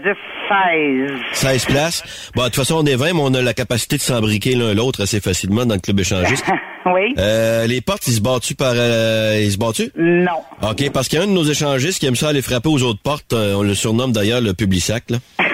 10-16. 0.51 1.10
16 1.32 1.64
places. 1.66 2.30
Bon, 2.34 2.42
de 2.42 2.47
toute 2.47 2.56
façon, 2.56 2.76
on 2.76 2.84
est 2.86 2.97
20, 2.97 3.12
mais 3.12 3.20
on 3.20 3.34
a 3.34 3.42
la 3.42 3.55
capacité 3.55 3.97
de 3.97 4.02
s'embriquer 4.02 4.55
l'un 4.55 4.72
l'autre 4.74 5.02
assez 5.02 5.20
facilement 5.20 5.66
dans 5.66 5.74
le 5.74 5.80
club 5.80 6.01
échangiste. 6.01 6.44
oui. 6.86 7.14
Euh, 7.18 7.66
les 7.66 7.80
portes, 7.80 8.06
ils 8.06 8.14
se 8.14 8.20
battent 8.20 8.55
par... 8.55 8.72
Euh, 8.74 9.38
ils 9.40 9.52
se 9.52 9.59
battent 9.59 9.82
Non. 9.97 10.42
OK, 10.62 10.90
parce 10.92 11.09
qu'il 11.09 11.18
y 11.18 11.22
a 11.22 11.24
un 11.24 11.28
de 11.28 11.32
nos 11.32 11.44
échangistes 11.44 11.98
qui 11.98 12.06
aime 12.06 12.16
ça 12.16 12.28
aller 12.28 12.42
frapper 12.42 12.68
aux 12.68 12.82
autres 12.82 13.02
portes. 13.02 13.32
Euh, 13.32 13.55
on 13.55 13.62
le 13.62 13.74
surnomme 13.74 14.12
d'ailleurs 14.12 14.40
le 14.40 14.55
Publisac, 14.55 15.05
là. 15.10 15.18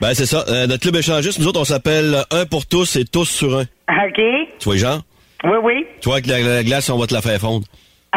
ben, 0.00 0.14
c'est 0.14 0.26
ça. 0.26 0.44
Euh, 0.48 0.66
notre 0.66 0.82
club 0.82 0.96
échangiste, 0.96 1.38
nous 1.38 1.46
autres, 1.48 1.60
on 1.60 1.64
s'appelle 1.64 2.24
Un 2.30 2.46
pour 2.46 2.66
tous 2.66 2.96
et 2.96 3.04
tous 3.04 3.24
sur 3.24 3.58
un. 3.58 3.62
OK. 3.62 4.20
Tu 4.58 4.64
vois, 4.64 4.76
Jean? 4.76 5.00
Oui, 5.44 5.56
oui. 5.62 5.86
Tu 6.00 6.08
vois, 6.08 6.16
avec 6.16 6.26
la, 6.26 6.38
la 6.40 6.62
glace, 6.64 6.88
on 6.90 6.98
va 6.98 7.06
te 7.06 7.14
la 7.14 7.22
faire 7.22 7.38
fondre. 7.40 7.66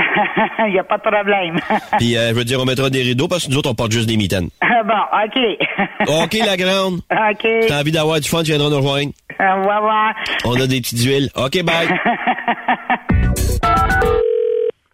Il 0.68 0.74
n'y 0.74 0.80
a 0.80 0.84
pas 0.84 0.98
de 0.98 1.02
problème. 1.04 1.56
Puis, 2.00 2.18
euh, 2.18 2.30
je 2.30 2.34
veux 2.34 2.44
dire, 2.46 2.60
on 2.60 2.66
mettra 2.66 2.90
des 2.90 3.02
rideaux 3.04 3.28
parce 3.28 3.46
que 3.46 3.52
nous 3.52 3.58
autres, 3.58 3.70
on 3.70 3.76
porte 3.76 3.92
juste 3.92 4.08
des 4.08 4.18
mitaines. 4.18 4.50
bon, 4.86 4.94
OK. 5.26 6.24
OK, 6.24 6.34
la 6.46 6.58
grande. 6.58 6.96
OK. 7.12 7.48
T'as 7.68 7.80
envie 7.80 7.92
d'avoir 7.92 8.20
du 8.20 8.28
fun, 8.28 8.40
tu 8.44 8.52
viendras 8.52 8.70
nous 8.70 8.78
rejoindre. 8.78 9.12
Au 9.40 9.56
revoir. 9.60 10.14
On 10.46 10.60
a 10.60 10.68
des 10.68 10.82
petites 10.82 11.00
huiles. 11.04 11.30
OK, 11.36 11.64
bye. 11.64 11.88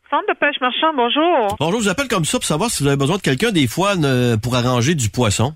Centre 0.09 0.25
de 0.27 0.33
pêche 0.39 0.59
marchand, 0.59 0.91
bonjour. 0.95 1.55
Bonjour, 1.59 1.79
je 1.79 1.83
vous 1.85 1.89
appelle 1.89 2.07
comme 2.07 2.25
ça 2.25 2.39
pour 2.39 2.45
savoir 2.45 2.69
si 2.71 2.81
vous 2.81 2.87
avez 2.87 2.97
besoin 2.97 3.17
de 3.17 3.21
quelqu'un 3.21 3.51
des 3.51 3.67
fois 3.67 3.95
ne- 3.95 4.35
pour 4.37 4.55
arranger 4.55 4.95
du 4.95 5.09
poisson. 5.09 5.53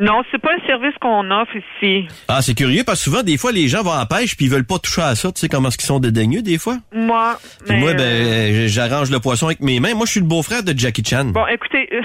Non, 0.00 0.22
c'est 0.30 0.40
pas 0.40 0.50
un 0.54 0.66
service 0.66 0.94
qu'on 1.00 1.30
offre 1.30 1.54
ici. 1.54 2.08
Ah, 2.26 2.40
c'est 2.40 2.54
curieux 2.54 2.84
parce 2.84 3.00
que 3.00 3.04
souvent, 3.04 3.22
des 3.22 3.36
fois, 3.36 3.52
les 3.52 3.68
gens 3.68 3.82
vont 3.82 3.92
à 3.92 3.98
la 3.98 4.06
pêche 4.06 4.34
puis 4.34 4.46
ils 4.46 4.50
veulent 4.50 4.64
pas 4.64 4.78
toucher 4.78 5.02
à 5.02 5.14
ça. 5.14 5.30
Tu 5.30 5.40
sais 5.40 5.48
comment 5.48 5.68
est-ce 5.68 5.76
qu'ils 5.76 5.86
sont 5.86 6.00
dédaigneux 6.00 6.40
des 6.40 6.56
fois? 6.56 6.78
Moi, 6.92 7.38
Puis 7.66 7.74
mais... 7.74 7.80
moi, 7.80 7.90
euh, 7.90 7.94
ben, 7.96 8.66
j'arrange 8.66 9.10
le 9.10 9.20
poisson 9.20 9.46
avec 9.46 9.60
mes 9.60 9.78
mains. 9.78 9.94
Moi, 9.94 10.06
je 10.06 10.12
suis 10.12 10.20
le 10.20 10.26
beau-frère 10.26 10.62
de 10.62 10.72
Jackie 10.76 11.04
Chan. 11.04 11.26
Bon, 11.26 11.46
écoutez... 11.46 11.88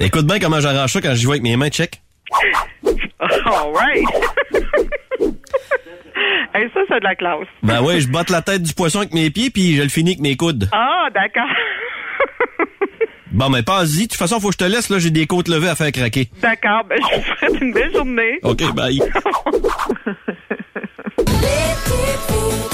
Écoute 0.00 0.26
bien 0.26 0.38
comment 0.38 0.60
j'arrange 0.60 0.92
ça 0.92 1.00
quand 1.00 1.14
j'y 1.14 1.24
vais 1.24 1.32
avec 1.32 1.42
mes 1.42 1.56
mains, 1.56 1.70
check. 1.70 2.00
All 3.20 3.72
right. 3.72 4.04
hey, 6.54 6.68
ça, 6.74 6.80
c'est 6.88 6.98
de 6.98 7.04
la 7.04 7.14
classe. 7.14 7.46
Ben 7.62 7.80
ouais, 7.80 8.00
je 8.00 8.08
botte 8.08 8.28
la 8.30 8.42
tête 8.42 8.62
du 8.62 8.74
poisson 8.74 8.98
avec 8.98 9.14
mes 9.14 9.30
pieds 9.30 9.50
puis 9.50 9.76
je 9.76 9.82
le 9.82 9.88
finis 9.88 10.10
avec 10.10 10.20
mes 10.20 10.36
coudes. 10.36 10.68
Ah, 10.72 11.06
d'accord. 11.14 11.48
Bon, 13.34 13.50
mais 13.50 13.64
pas-y. 13.64 14.02
De 14.02 14.02
toute 14.02 14.14
façon, 14.14 14.38
faut 14.38 14.48
que 14.48 14.54
je 14.54 14.58
te 14.58 14.64
laisse. 14.64 14.88
Là, 14.90 15.00
j'ai 15.00 15.10
des 15.10 15.26
côtes 15.26 15.48
levées 15.48 15.68
à 15.68 15.74
faire 15.74 15.90
craquer. 15.90 16.30
D'accord, 16.40 16.84
ben, 16.88 16.96
je 17.00 17.16
vous 17.16 17.24
souhaite 17.36 17.60
une 17.60 17.72
belle 17.72 17.92
journée. 17.92 18.38
OK, 18.44 18.62
bye. 18.74 19.02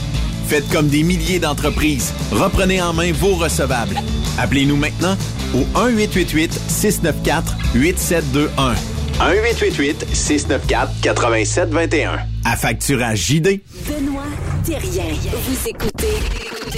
Faites 0.51 0.67
comme 0.69 0.89
des 0.89 1.03
milliers 1.03 1.39
d'entreprises. 1.39 2.13
Reprenez 2.29 2.81
en 2.81 2.91
main 2.91 3.13
vos 3.13 3.35
recevables. 3.35 3.95
Appelez-nous 4.37 4.75
maintenant 4.75 5.15
au 5.55 5.61
1-888-694-8721. 5.79 8.75
1-888-694-8721. 9.21 12.19
Affacturage 12.43 13.27
JD. 13.27 13.61
Benoît 13.87 14.23
Thérien. 14.65 15.05
Vous 15.31 15.69
écoutez 15.69 16.19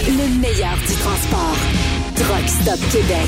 le 0.05 0.39
meilleur 0.39 0.77
du 0.87 0.93
transport. 0.93 1.57
Truck 2.15 2.47
Stop 2.47 2.79
Québec. 2.91 3.27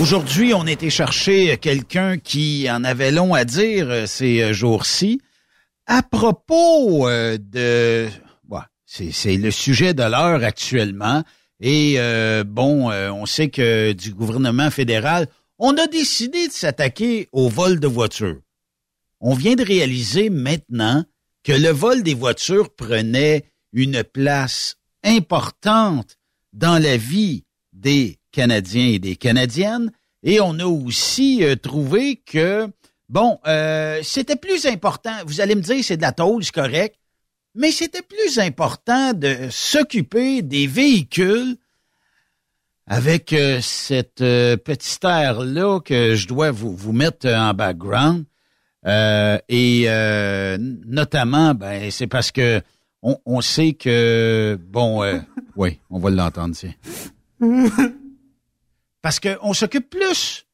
Aujourd'hui, 0.00 0.52
on 0.52 0.66
était 0.66 0.90
chercher 0.90 1.56
quelqu'un 1.58 2.18
qui 2.18 2.68
en 2.68 2.82
avait 2.82 3.12
long 3.12 3.34
à 3.34 3.44
dire 3.44 3.86
euh, 3.88 4.06
ces 4.06 4.42
euh, 4.42 4.52
jours-ci 4.52 5.20
à 5.86 6.02
propos 6.02 7.08
euh, 7.08 7.38
de... 7.38 8.08
C'est 8.86 9.36
le 9.36 9.50
sujet 9.50 9.92
de 9.92 10.04
l'heure 10.04 10.44
actuellement. 10.44 11.24
Et 11.60 11.96
bon, 12.46 12.92
on 12.92 13.26
sait 13.26 13.48
que 13.48 13.90
du 13.92 14.14
gouvernement 14.14 14.70
fédéral, 14.70 15.26
on 15.58 15.76
a 15.76 15.88
décidé 15.88 16.46
de 16.46 16.52
s'attaquer 16.52 17.28
au 17.32 17.48
vol 17.48 17.80
de 17.80 17.88
voitures. 17.88 18.40
On 19.20 19.34
vient 19.34 19.56
de 19.56 19.64
réaliser 19.64 20.30
maintenant 20.30 21.04
que 21.42 21.52
le 21.52 21.70
vol 21.70 22.02
des 22.02 22.14
voitures 22.14 22.74
prenait 22.74 23.44
une 23.72 24.04
place 24.04 24.76
importante 25.02 26.16
dans 26.52 26.82
la 26.82 26.96
vie 26.96 27.44
des 27.72 28.18
Canadiens 28.32 28.86
et 28.86 28.98
des 28.98 29.16
Canadiennes. 29.16 29.92
Et 30.22 30.40
on 30.40 30.58
a 30.58 30.64
aussi 30.64 31.44
euh, 31.44 31.54
trouvé 31.54 32.16
que, 32.16 32.68
bon, 33.08 33.38
euh, 33.46 34.00
c'était 34.02 34.36
plus 34.36 34.66
important, 34.66 35.12
vous 35.26 35.40
allez 35.40 35.54
me 35.54 35.60
dire 35.60 35.82
c'est 35.82 35.96
de 35.96 36.02
la 36.02 36.12
tôle, 36.12 36.44
c'est 36.44 36.54
correct, 36.54 36.96
mais 37.54 37.70
c'était 37.70 38.02
plus 38.02 38.38
important 38.38 39.12
de 39.12 39.48
s'occuper 39.50 40.42
des 40.42 40.66
véhicules 40.66 41.56
avec 42.86 43.32
euh, 43.32 43.60
cette 43.60 44.18
petite 44.18 45.04
air-là 45.04 45.80
que 45.80 46.14
je 46.14 46.26
dois 46.26 46.50
vous, 46.50 46.74
vous 46.76 46.92
mettre 46.92 47.28
en 47.28 47.54
background. 47.54 48.24
et 48.86 49.86
notamment, 50.58 51.54
ben, 51.54 51.90
c'est 51.90 52.06
parce 52.06 52.30
que 52.30 52.60
on, 53.02 53.18
on, 53.26 53.40
sait 53.42 53.74
que, 53.74 54.58
bon, 54.68 55.02
oui, 55.56 55.78
on 55.90 55.98
va 55.98 56.10
l'entendre, 56.10 56.54
tiens. 56.54 56.72
Parce 59.04 59.20
qu'on 59.20 59.52
s'occupe 59.52 59.90
plus 59.90 60.46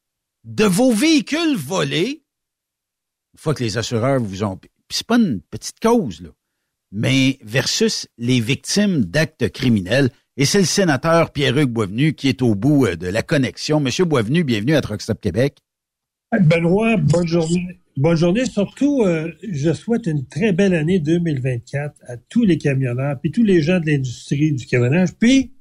de 0.42 0.64
vos 0.64 0.92
véhicules 0.92 1.56
volés, 1.56 2.24
fois 3.40 3.54
que 3.54 3.64
les 3.64 3.78
assureurs 3.78 4.20
vous 4.20 4.44
ont... 4.44 4.58
c'est 4.90 5.06
pas 5.06 5.16
une 5.16 5.40
petite 5.40 5.80
cause, 5.80 6.20
là, 6.20 6.28
mais 6.92 7.38
versus 7.42 8.06
les 8.18 8.40
victimes 8.40 9.04
d'actes 9.04 9.48
criminels. 9.48 10.10
Et 10.36 10.44
c'est 10.44 10.58
le 10.58 10.64
sénateur 10.64 11.32
Pierre-Hugues 11.32 11.70
Boisvenu 11.70 12.12
qui 12.12 12.28
est 12.28 12.42
au 12.42 12.54
bout 12.54 12.86
euh, 12.86 12.96
de 12.96 13.06
la 13.06 13.22
connexion. 13.22 13.80
Monsieur 13.80 14.04
Boisvenu, 14.04 14.44
bienvenue 14.44 14.74
à 14.74 14.80
Truckstop 14.80 15.20
Québec. 15.20 15.58
Benoît, 16.38 16.96
bonne 16.96 17.26
journée. 17.26 17.80
Bonne 17.96 18.16
journée. 18.16 18.44
Surtout, 18.44 19.02
euh, 19.04 19.32
je 19.42 19.72
souhaite 19.72 20.06
une 20.06 20.26
très 20.26 20.52
belle 20.52 20.74
année 20.74 21.00
2024 21.00 21.94
à 22.06 22.16
tous 22.16 22.44
les 22.44 22.58
camionneurs, 22.58 23.18
puis 23.20 23.30
tous 23.30 23.42
les 23.42 23.62
gens 23.62 23.80
de 23.80 23.86
l'industrie 23.86 24.52
du 24.52 24.66
camionnage, 24.66 25.14
puis 25.18 25.52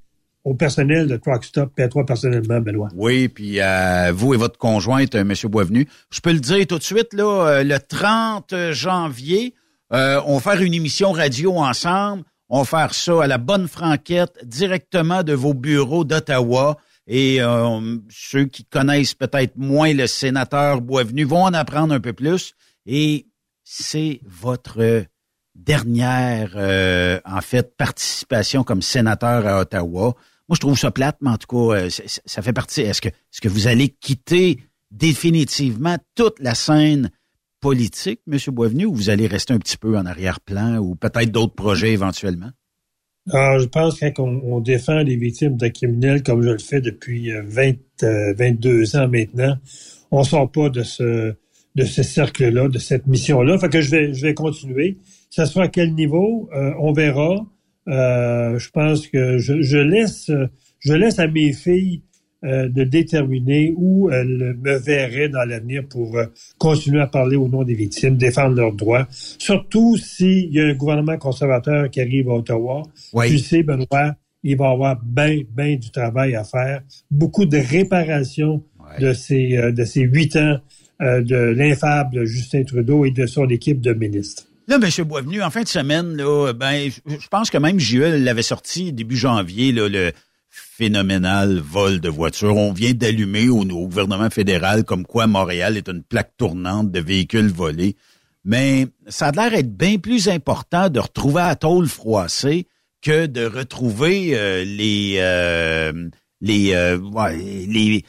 au 0.43 0.53
personnel 0.53 1.07
de 1.07 1.17
Truck 1.17 1.43
Stop 1.43 1.77
et 1.77 1.83
à 1.83 1.89
personnellement, 2.05 2.61
Benoît. 2.61 2.89
Oui, 2.95 3.27
puis 3.27 3.59
à 3.59 4.11
vous 4.11 4.33
et 4.33 4.37
votre 4.37 4.57
conjointe, 4.57 5.15
euh, 5.15 5.21
M. 5.21 5.33
Boisvenu. 5.45 5.87
Je 6.11 6.21
peux 6.21 6.31
le 6.31 6.39
dire 6.39 6.65
tout 6.67 6.77
de 6.77 6.83
suite, 6.83 7.13
là, 7.13 7.47
euh, 7.47 7.63
le 7.63 7.77
30 7.79 8.71
janvier, 8.71 9.53
euh, 9.93 10.21
on 10.25 10.37
va 10.37 10.53
faire 10.53 10.61
une 10.61 10.73
émission 10.73 11.11
radio 11.11 11.57
ensemble. 11.57 12.23
On 12.47 12.61
va 12.61 12.65
faire 12.65 12.93
ça 12.93 13.23
à 13.23 13.27
la 13.27 13.37
bonne 13.37 13.67
franquette, 13.67 14.39
directement 14.43 15.23
de 15.23 15.33
vos 15.33 15.53
bureaux 15.53 16.03
d'Ottawa. 16.03 16.77
Et 17.11 17.39
ceux 18.09 18.45
qui 18.45 18.65
connaissent 18.65 19.15
peut-être 19.15 19.55
moins 19.55 19.93
le 19.93 20.05
sénateur 20.05 20.81
Boisvenu 20.81 21.23
vont 21.23 21.43
en 21.43 21.53
apprendre 21.55 21.91
un 21.91 21.99
peu 21.99 22.13
plus. 22.13 22.53
Et 22.85 23.25
c'est 23.63 24.21
votre 24.25 25.05
dernière, 25.65 27.21
en 27.25 27.41
fait, 27.41 27.75
participation 27.77 28.63
comme 28.63 28.81
sénateur 28.81 29.45
à 29.45 29.61
Ottawa. 29.61 30.15
Moi, 30.49 30.55
je 30.55 30.61
trouve 30.61 30.79
ça 30.79 30.89
plate, 30.89 31.17
mais 31.21 31.29
en 31.29 31.37
tout 31.37 31.45
cas, 31.45 31.75
euh, 31.77 31.89
ça 32.25 32.41
fait 32.41 32.53
partie. 32.53 32.81
Est-ce 32.81 33.01
que, 33.01 33.09
est-ce 33.09 33.39
que 33.39 33.47
vous 33.47 33.67
allez 33.67 33.89
quitter 33.89 34.57
définitivement 34.89 35.97
toute 36.15 36.39
la 36.39 36.55
scène 36.55 37.11
politique, 37.61 38.21
M. 38.27 38.39
Boisvenu, 38.47 38.85
ou 38.85 38.95
vous 38.95 39.11
allez 39.11 39.27
rester 39.27 39.53
un 39.53 39.59
petit 39.59 39.77
peu 39.77 39.95
en 39.95 40.07
arrière-plan, 40.07 40.77
ou 40.77 40.95
peut-être 40.95 41.29
d'autres 41.31 41.53
projets 41.53 41.91
éventuellement? 41.91 42.49
Alors, 43.29 43.59
je 43.59 43.67
pense 43.67 43.99
quand 43.99 44.23
on, 44.23 44.59
défend 44.59 45.03
les 45.03 45.17
victimes 45.17 45.55
de 45.55 45.67
criminels, 45.67 46.23
comme 46.23 46.41
je 46.41 46.49
le 46.49 46.57
fais 46.57 46.81
depuis 46.81 47.31
20, 47.31 47.73
euh, 48.01 48.33
22 48.33 48.95
euh, 48.95 48.99
ans 48.99 49.07
maintenant, 49.07 49.55
on 50.09 50.23
sort 50.23 50.51
pas 50.51 50.69
de 50.69 50.81
ce 50.81 51.35
de 51.75 51.85
ce 51.85 52.01
cercle-là, 52.01 52.69
de 52.69 52.79
cette 52.79 53.05
mission-là. 53.05 53.59
Fait 53.59 53.69
que 53.69 53.81
je 53.81 53.91
vais 53.91 54.13
je 54.15 54.25
vais 54.25 54.33
continuer. 54.33 54.97
Ça 55.29 55.45
sera 55.45 55.65
à 55.65 55.67
quel 55.67 55.93
niveau, 55.93 56.49
on 56.79 56.91
verra. 56.91 57.45
Euh, 57.89 58.59
je 58.59 58.69
pense 58.69 59.07
que 59.07 59.37
je, 59.39 59.61
je, 59.61 59.77
laisse 59.77 60.31
je 60.79 60.93
laisse 60.93 61.17
à 61.17 61.27
mes 61.27 61.53
filles 61.53 62.03
euh, 62.45 62.69
de 62.69 62.83
déterminer 62.83 63.73
où 63.75 64.09
elles 64.11 64.55
me 64.61 64.77
verraient 64.77 65.29
dans 65.29 65.43
l'avenir 65.43 65.83
pour 65.89 66.17
euh, 66.17 66.25
continuer 66.57 67.01
à 67.01 67.07
parler 67.07 67.35
au 67.35 67.47
nom 67.47 67.63
des 67.63 67.73
victimes, 67.73 68.15
défendre 68.15 68.55
leurs 68.55 68.73
droits. 68.73 69.07
Surtout 69.09 69.97
s'il 69.97 70.53
y 70.53 70.59
a 70.59 70.65
un 70.65 70.73
gouvernement 70.73 71.17
conservateur 71.17 71.89
qui 71.89 71.99
arrive 71.99 72.29
à 72.29 72.35
Ottawa. 72.35 72.83
Tu 73.27 73.39
sais, 73.39 73.63
Benoît, 73.63 74.15
il 74.43 74.55
va 74.55 74.69
avoir 74.69 75.01
bien, 75.03 75.41
bien 75.51 75.75
du 75.75 75.89
travail 75.89 76.35
à 76.35 76.43
faire. 76.43 76.81
Beaucoup 77.09 77.45
de 77.45 77.57
réparation 77.57 78.63
de 78.99 79.13
ces 79.13 79.71
de 79.71 79.83
ces 79.85 80.01
huit 80.01 80.35
ans 80.35 80.57
de 80.99 81.35
l'infable 81.35 82.25
Justin 82.25 82.63
Trudeau 82.63 83.05
et 83.05 83.11
de 83.11 83.25
son 83.25 83.47
équipe 83.49 83.81
de 83.81 83.93
ministres. 83.93 84.48
Là, 84.69 84.75
M. 84.75 85.03
Boisvenu, 85.03 85.41
en 85.41 85.49
fin 85.49 85.63
de 85.63 85.67
semaine, 85.67 86.15
là, 86.15 86.53
ben, 86.53 86.91
je 87.07 87.27
pense 87.29 87.49
que 87.49 87.57
même 87.57 87.79
JE 87.79 88.19
l'avait 88.23 88.43
sorti 88.43 88.93
début 88.93 89.17
janvier, 89.17 89.71
là, 89.71 89.89
le 89.89 90.11
phénoménal 90.51 91.57
vol 91.57 91.99
de 91.99 92.07
voitures. 92.07 92.55
On 92.55 92.71
vient 92.71 92.93
d'allumer 92.93 93.49
au, 93.49 93.65
gouvernement 93.65 94.29
fédéral 94.29 94.83
comme 94.83 95.07
quoi 95.07 95.25
Montréal 95.25 95.75
est 95.75 95.89
une 95.89 96.03
plaque 96.03 96.37
tournante 96.37 96.91
de 96.91 96.99
véhicules 96.99 97.51
volés. 97.51 97.95
Mais 98.45 98.85
ça 99.07 99.29
a 99.29 99.31
l'air 99.31 99.49
d'être 99.49 99.75
bien 99.75 99.97
plus 99.97 100.29
important 100.29 100.89
de 100.89 100.99
retrouver 100.99 101.41
à 101.41 101.55
tôle 101.55 101.87
froissée 101.87 102.67
que 103.01 103.25
de 103.25 103.45
retrouver 103.45 104.37
euh, 104.37 104.63
les 104.63 105.15
euh, 105.17 106.09
les 106.41 106.73
euh, 106.75 106.99
les 107.33 108.03
tu 108.03 108.07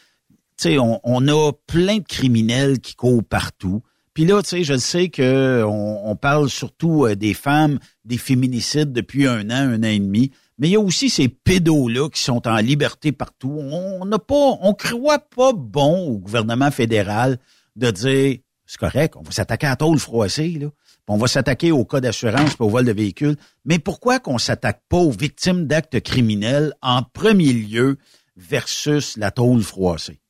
sais 0.59 0.78
on, 0.78 1.01
on, 1.05 1.27
a 1.28 1.53
plein 1.66 1.99
de 1.99 2.05
criminels 2.07 2.81
qui 2.81 2.97
courent 2.97 3.24
partout 3.24 3.82
puis 4.15 4.24
là, 4.24 4.43
tu 4.43 4.49
sais, 4.49 4.65
je 4.65 4.77
sais 4.77 5.09
que 5.09 5.65
on, 5.65 6.16
parle 6.16 6.51
surtout 6.51 7.07
euh, 7.07 7.15
des 7.15 7.35
femmes, 7.35 7.78
des 8.05 8.19
féminicides 8.19 8.93
depuis 8.93 9.27
un 9.27 9.51
an, 9.51 9.73
un 9.73 9.81
an 9.81 9.85
et 9.85 9.99
demi. 9.99 10.32
Mais 10.59 10.69
il 10.69 10.73
y 10.73 10.77
a 10.77 10.81
aussi 10.81 11.09
ces 11.09 11.28
pédos-là 11.28 12.09
qui 12.11 12.20
sont 12.20 12.47
en 12.47 12.57
liberté 12.57 13.12
partout. 13.12 13.51
On 13.51 14.05
n'a 14.05 14.19
pas, 14.19 14.59
on 14.61 14.74
croit 14.74 15.20
pas 15.20 15.53
bon 15.55 16.09
au 16.09 16.19
gouvernement 16.19 16.70
fédéral 16.70 17.39
de 17.77 17.91
dire 17.91 18.39
c'est 18.66 18.78
correct, 18.78 19.15
on 19.16 19.23
va 19.23 19.32
s'attaquer 19.32 19.66
à 19.66 19.74
tôle 19.74 19.99
froissée, 19.99 20.57
là. 20.61 20.69
On 21.12 21.16
va 21.16 21.27
s'attaquer 21.27 21.73
au 21.73 21.85
cas 21.85 22.01
d'assurance 22.01 22.55
pour 22.55 22.70
vol 22.70 22.85
de 22.85 22.93
véhicules. 22.93 23.35
Mais 23.65 23.81
pourquoi 23.81 24.20
qu'on 24.20 24.39
s'attaque 24.39 24.81
pas 24.89 24.99
aux 24.99 25.11
victimes 25.11 25.66
d'actes 25.66 25.99
criminels 25.99 26.73
en 26.82 27.03
premier 27.03 27.53
lieu 27.53 27.99
versus 28.37 29.16
la 29.16 29.32
tôle 29.32 29.62
froissée? 29.62 30.20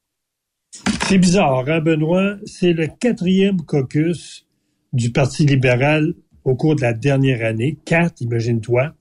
C'est 1.09 1.19
bizarre, 1.19 1.65
hein, 1.69 1.81
Benoît? 1.81 2.37
C'est 2.45 2.73
le 2.73 2.87
quatrième 2.87 3.63
caucus 3.63 4.47
du 4.93 5.11
Parti 5.11 5.45
libéral 5.45 6.15
au 6.45 6.55
cours 6.55 6.77
de 6.77 6.83
la 6.83 6.93
dernière 6.93 7.45
année. 7.45 7.79
Quatre, 7.85 8.21
imagine-toi. 8.21 8.95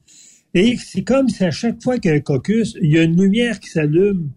Et 0.55 0.77
c'est 0.77 1.03
comme 1.03 1.29
si 1.29 1.43
à 1.43 1.51
chaque 1.51 1.81
fois 1.83 1.99
qu'il 1.99 2.09
y 2.09 2.13
a 2.13 2.17
un 2.17 2.21
caucus, 2.21 2.75
il 2.81 2.91
y 2.91 2.97
a 2.97 3.03
une 3.03 3.21
lumière 3.21 3.59
qui 3.59 3.69
s'allume, 3.69 4.31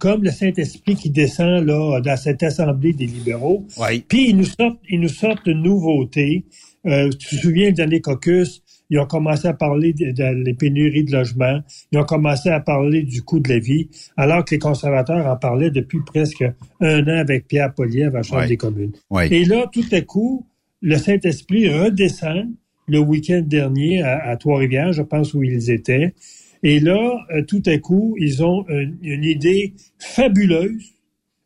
comme 0.00 0.24
le 0.24 0.32
Saint-Esprit 0.32 0.96
qui 0.96 1.10
descend 1.10 1.64
là 1.64 2.00
dans 2.00 2.16
cette 2.16 2.42
assemblée 2.42 2.92
des 2.92 3.06
libéraux. 3.06 3.64
Puis 4.08 4.30
ils 4.30 4.36
nous 4.36 4.44
sortent, 4.44 4.80
ils 4.88 4.98
nous 4.98 5.08
sortent 5.08 5.46
une 5.46 5.62
nouveauté. 5.62 6.44
Euh, 6.86 7.08
tu 7.10 7.36
te 7.36 7.40
souviens 7.42 7.68
du 7.68 7.74
dernier 7.74 8.00
caucus, 8.00 8.63
ils 8.90 8.98
ont 8.98 9.06
commencé 9.06 9.48
à 9.48 9.54
parler 9.54 9.92
des 9.92 10.12
de, 10.12 10.52
pénuries 10.52 11.04
de 11.04 11.12
logement, 11.12 11.60
ils 11.92 11.98
ont 11.98 12.04
commencé 12.04 12.48
à 12.50 12.60
parler 12.60 13.02
du 13.02 13.22
coût 13.22 13.40
de 13.40 13.48
la 13.48 13.58
vie, 13.58 13.88
alors 14.16 14.44
que 14.44 14.54
les 14.54 14.58
conservateurs 14.58 15.26
en 15.26 15.36
parlaient 15.36 15.70
depuis 15.70 16.00
presque 16.04 16.44
un 16.80 17.02
an 17.04 17.18
avec 17.18 17.48
Pierre 17.48 17.72
Poliev 17.74 18.14
à 18.14 18.18
la 18.18 18.22
Chambre 18.22 18.46
des 18.46 18.56
communes. 18.56 18.92
Et 19.30 19.44
là, 19.44 19.66
tout 19.72 19.84
à 19.92 20.00
coup, 20.00 20.46
le 20.80 20.96
Saint-Esprit 20.96 21.68
redescend 21.68 22.52
le 22.86 22.98
week-end 22.98 23.42
dernier 23.44 24.02
à, 24.02 24.36
Trois-Rivières, 24.36 24.92
je 24.92 25.02
pense 25.02 25.32
où 25.34 25.42
ils 25.42 25.70
étaient. 25.70 26.14
Et 26.62 26.80
là, 26.80 27.18
euh, 27.30 27.42
tout 27.42 27.62
à 27.66 27.78
coup, 27.78 28.14
ils 28.18 28.42
ont 28.42 28.66
une, 28.68 29.24
idée 29.24 29.74
fabuleuse, 29.98 30.92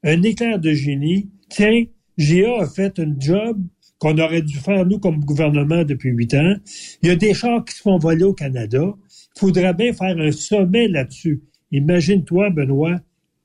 un 0.04 0.22
éclair 0.22 0.58
de 0.58 0.72
génie. 0.72 1.28
Tiens, 1.48 1.84
GA 2.18 2.62
a 2.62 2.66
fait 2.66 2.98
un 2.98 3.14
job 3.18 3.60
qu'on 3.98 4.16
aurait 4.18 4.42
dû 4.42 4.56
faire, 4.56 4.86
nous, 4.86 4.98
comme 4.98 5.24
gouvernement, 5.24 5.84
depuis 5.84 6.10
huit 6.10 6.34
ans. 6.34 6.54
Il 7.02 7.08
y 7.08 7.12
a 7.12 7.16
des 7.16 7.34
chars 7.34 7.64
qui 7.64 7.74
se 7.74 7.82
font 7.82 7.98
voler 7.98 8.24
au 8.24 8.32
Canada. 8.32 8.94
Il 9.36 9.40
faudrait 9.40 9.74
bien 9.74 9.92
faire 9.92 10.16
un 10.18 10.32
sommet 10.32 10.88
là-dessus. 10.88 11.42
Imagine-toi, 11.72 12.50
Benoît, 12.50 13.00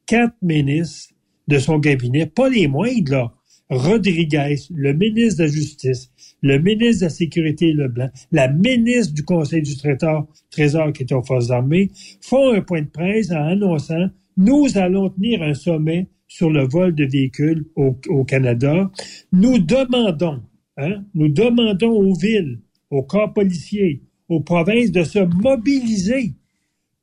quatre 0.06 0.36
ministres 0.42 1.14
de 1.48 1.60
son 1.60 1.80
cabinet, 1.80 2.26
pas 2.26 2.50
les 2.50 2.68
moindres, 2.68 3.12
là. 3.12 3.34
Rodriguez, 3.70 4.58
le 4.76 4.94
ministre 4.94 5.40
de 5.40 5.44
la 5.44 5.50
Justice, 5.50 6.12
le 6.42 6.60
ministre 6.60 7.02
de 7.02 7.06
la 7.06 7.10
Sécurité 7.10 7.74
Leblanc, 7.74 8.10
la 8.32 8.48
ministre 8.48 9.14
du 9.14 9.24
Conseil 9.24 9.64
du 9.64 9.76
Trésor, 9.78 10.28
Trésor 10.52 10.94
qui 10.94 11.04
est 11.04 11.14
aux 11.14 11.24
Forces 11.24 11.50
armées, 11.50 11.90
font 12.22 12.54
un 12.54 12.62
point 12.62 12.82
de 12.82 12.88
presse 12.88 13.32
en 13.32 13.42
annonçant 13.42 14.10
nous 14.38 14.78
allons 14.78 15.10
tenir 15.10 15.44
un 15.44 15.54
sommet 15.54 16.08
sur 16.34 16.50
le 16.50 16.68
vol 16.68 16.96
de 16.96 17.06
véhicules 17.06 17.64
au, 17.76 18.24
Canada. 18.24 18.90
Nous 19.32 19.60
demandons, 19.60 20.42
hein, 20.78 21.04
nous 21.14 21.30
demandons 21.30 21.92
aux 21.92 22.16
villes, 22.16 22.60
aux 22.90 23.04
corps 23.04 23.32
policiers, 23.32 24.02
aux 24.30 24.40
provinces 24.40 24.92
de 24.92 25.04
se 25.04 25.20
mobiliser 25.20 26.34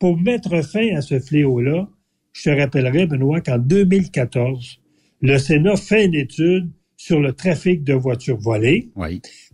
pour 0.00 0.18
mettre 0.18 0.64
fin 0.64 0.96
à 0.96 1.00
ce 1.00 1.20
fléau-là. 1.20 1.88
Je 2.32 2.50
te 2.50 2.60
rappellerai, 2.60 3.06
Benoît, 3.06 3.40
qu'en 3.40 3.58
2014, 3.58 4.80
le 5.20 5.38
Sénat 5.38 5.76
fait 5.76 6.06
une 6.06 6.16
étude 6.16 6.68
sur 6.96 7.20
le 7.20 7.32
trafic 7.32 7.84
de 7.84 7.94
voitures 7.94 8.40
volées 8.40 8.90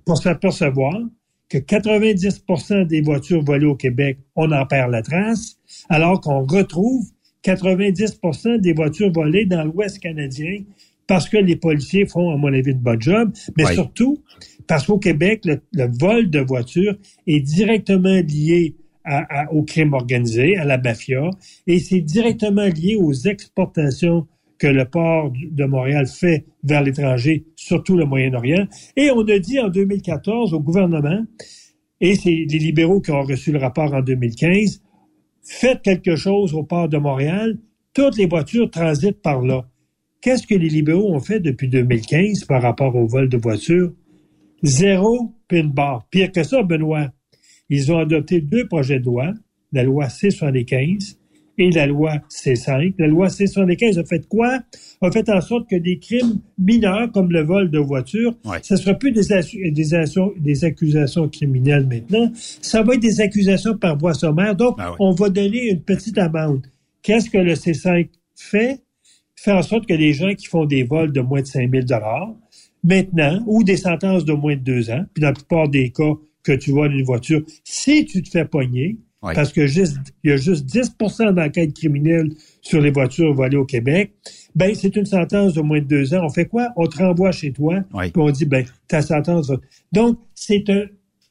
pour 0.07 0.17
s'apercevoir 0.17 0.99
que 1.51 1.59
90% 1.59 2.87
des 2.87 3.03
voitures 3.03 3.45
volées 3.45 3.67
au 3.67 3.77
Québec, 3.77 4.21
on 4.37 4.51
en 4.53 4.65
perd 4.65 4.91
la 4.91 5.03
trace, 5.03 5.59
alors 5.91 6.23
qu'on 6.23 6.47
retrouve 6.47 7.11
90% 7.47 8.61
des 8.61 8.73
voitures 8.73 9.13
volées 9.13 9.47
dans 9.47 9.65
l'Ouest 9.65 10.01
canadien 10.01 10.59
parce 11.07 11.29
que 11.29 11.37
les 11.37 11.57
policiers 11.57 12.07
font, 12.07 12.33
à 12.33 12.37
mon 12.37 12.49
avis, 12.49 12.75
de 12.75 12.81
bon 12.81 13.01
job, 13.01 13.33
mais 13.57 13.67
surtout 13.67 14.19
parce 14.67 14.87
qu'au 14.87 14.99
Québec, 14.99 15.45
le, 15.45 15.61
vol 16.01 16.29
de 16.31 16.41
voitures 16.41 16.97
est 17.27 17.41
directement 17.41 18.21
lié 18.27 18.75
au 19.53 19.63
crime 19.63 19.93
organisé, 19.93 20.57
à 20.57 20.65
la 20.65 20.79
mafia, 20.79 21.31
et 21.69 21.79
c'est 21.79 22.01
directement 22.01 22.67
lié 22.67 22.97
aux 22.97 23.13
exportations 23.13 24.27
que 24.59 24.67
le 24.67 24.85
port 24.85 25.33
de 25.33 25.65
Montréal 25.65 26.09
fait 26.09 26.45
vers 26.65 26.83
l'étranger, 26.83 27.45
surtout 27.55 27.97
le 27.97 28.05
Moyen-Orient. 28.05 28.67
Et 28.97 29.13
on 29.13 29.21
a 29.29 29.39
dit 29.39 29.61
en 29.61 29.69
2014 29.69 30.55
au 30.55 30.61
gouvernement, 30.61 31.23
et 32.01 32.17
c'est 32.17 32.47
les 32.49 32.59
libéraux 32.59 33.01
qui 33.01 33.13
ont 33.13 33.23
reçu 33.23 33.53
le 33.53 33.59
rapport 33.59 33.95
en 33.95 34.01
2015, 34.01 34.83
faites 35.47 35.83
quelque 35.83 36.17
chose 36.17 36.55
au 36.55 36.63
port 36.63 36.89
de 36.89 36.99
Montréal, 36.99 37.59
toutes 37.95 38.17
les 38.17 38.27
voitures 38.27 38.71
transitent 38.71 39.23
par 39.23 39.41
là. 39.43 39.69
Qu'est-ce 40.21 40.47
que 40.47 40.55
les 40.55 40.69
libéraux 40.69 41.15
ont 41.15 41.21
fait 41.21 41.41
depuis 41.41 41.69
2015 41.69 42.45
par 42.45 42.61
rapport 42.63 42.95
au 42.97 43.07
vol 43.07 43.29
de 43.29 43.37
voitures? 43.37 43.93
Zéro 44.63 45.33
pin 45.49 45.65
bar. 45.65 46.07
Pire 46.11 46.33
que 46.33 46.43
ça, 46.43 46.63
Benoît. 46.63 47.13
Ils 47.69 47.93
ont 47.93 47.99
adopté 47.99 48.41
deux 48.41 48.67
projets 48.67 48.99
de 48.99 49.05
loi, 49.05 49.33
la 49.73 49.83
loi 49.83 50.09
C-75 50.09 51.17
et 51.59 51.71
la 51.71 51.87
loi 51.87 52.15
C5. 52.31 52.95
La 52.99 53.07
loi 53.07 53.29
C-75 53.29 53.99
a 53.99 54.05
fait 54.05 54.27
quoi? 54.29 54.61
A 55.01 55.11
fait 55.11 55.29
en 55.29 55.41
sorte 55.41 55.69
que 55.69 55.77
des 55.77 55.99
crimes 55.99 56.41
mineurs 56.59 57.11
comme 57.13 57.31
le 57.31 57.43
vol 57.43 57.71
de 57.71 57.79
voiture, 57.79 58.35
ce 58.63 58.75
ne 58.75 58.79
sera 58.79 58.95
plus 58.95 59.13
des, 59.13 59.23
des, 59.71 60.65
accusations 60.65 61.29
criminelles 61.29 61.87
maintenant, 61.87 62.31
ça 62.35 62.83
va 62.83 62.95
être 62.95 63.01
des 63.01 63.21
accusations 63.21 63.77
par 63.77 63.97
voie 63.99 64.15
sommaire. 64.15 64.55
Donc, 64.55 64.79
ben 64.79 64.95
on 64.99 65.13
va 65.13 65.29
donner 65.29 65.71
une 65.71 65.81
petite 65.81 66.19
amende. 66.19 66.67
Qu'est-ce 67.03 67.31
que 67.31 67.39
le 67.39 67.55
C5 67.55 68.09
fait? 68.35 68.81
Fait 69.39 69.53
en 69.53 69.63
sorte 69.63 69.87
que 69.87 69.95
les 69.95 70.13
gens 70.13 70.35
qui 70.35 70.47
font 70.47 70.65
des 70.65 70.83
vols 70.83 71.13
de 71.13 71.21
moins 71.21 71.43
de 71.43 71.47
5 71.47 71.71
000 71.71 71.85
maintenant, 72.83 73.43
ou 73.47 73.63
des 73.65 73.77
sentences 73.77 74.25
de 74.25 74.33
moins 74.33 74.57
de 74.57 74.61
deux 74.61 74.91
ans, 74.91 75.05
puis 75.13 75.21
dans 75.21 75.29
la 75.29 75.35
plupart 75.35 75.69
des 75.69 75.91
cas 75.91 76.13
que 76.43 76.53
tu 76.53 76.71
voles 76.71 76.95
une 76.95 77.05
voiture, 77.05 77.43
si 77.65 78.07
tu 78.07 78.23
te 78.23 78.31
fais 78.31 78.45
pogner, 78.45 78.99
parce 79.35 79.53
qu'il 79.53 79.63
y 80.25 80.31
a 80.31 80.37
juste 80.37 80.67
10% 80.67 81.35
d'enquête 81.35 81.75
criminelle 81.75 82.31
sur 82.61 82.81
les 82.81 82.91
voitures 82.91 83.33
volées 83.35 83.57
au 83.57 83.65
Québec. 83.65 84.13
Ben, 84.55 84.75
c'est 84.75 84.97
une 84.97 85.07
sentence 85.07 85.55
de 85.55 85.61
moins 85.61 85.81
de 85.81 85.87
deux 85.87 86.15
ans. 86.15 86.21
On 86.25 86.31
fait 86.31 86.47
quoi? 86.47 86.69
On 86.77 86.87
te 86.87 86.99
renvoie 86.99 87.33
chez 87.33 87.53
toi, 87.53 87.85
puis 88.01 88.13
on 88.17 88.31
dit, 88.31 88.47
ben, 88.47 88.65
ta 88.89 89.03
sentence 89.03 89.49
va... 89.49 89.57
Donc, 89.93 90.19
c'est 90.35 90.69
un... 90.71 90.85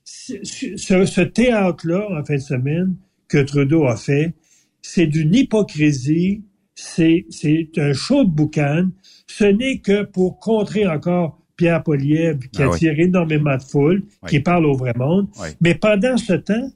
Ce, 0.03 1.21
théâtre-là, 1.21 2.07
en 2.11 2.23
fin 2.23 2.35
de 2.35 2.39
semaine, 2.39 2.95
que 3.27 3.39
Trudeau 3.39 3.85
a 3.85 3.95
fait, 3.95 4.33
c'est 4.81 5.07
d'une 5.07 5.33
hypocrisie, 5.33 6.43
c'est 6.75 7.25
un 7.77 7.93
show 7.93 8.23
de 8.23 8.29
boucan. 8.29 8.89
Ce 9.27 9.45
n'est 9.45 9.79
que 9.79 10.03
pour 10.03 10.39
contrer 10.39 10.87
encore 10.87 11.41
Pierre 11.57 11.83
Poliev, 11.83 12.39
qui 12.51 12.61
ah 12.61 12.71
attire 12.71 12.99
énormément 12.99 13.57
de 13.57 13.63
foule, 13.63 14.03
qui 14.27 14.39
parle 14.39 14.65
au 14.65 14.75
vrai 14.75 14.93
monde. 14.95 15.27
Mais 15.61 15.75
pendant 15.75 16.17
ce 16.17 16.33
temps, 16.33 16.69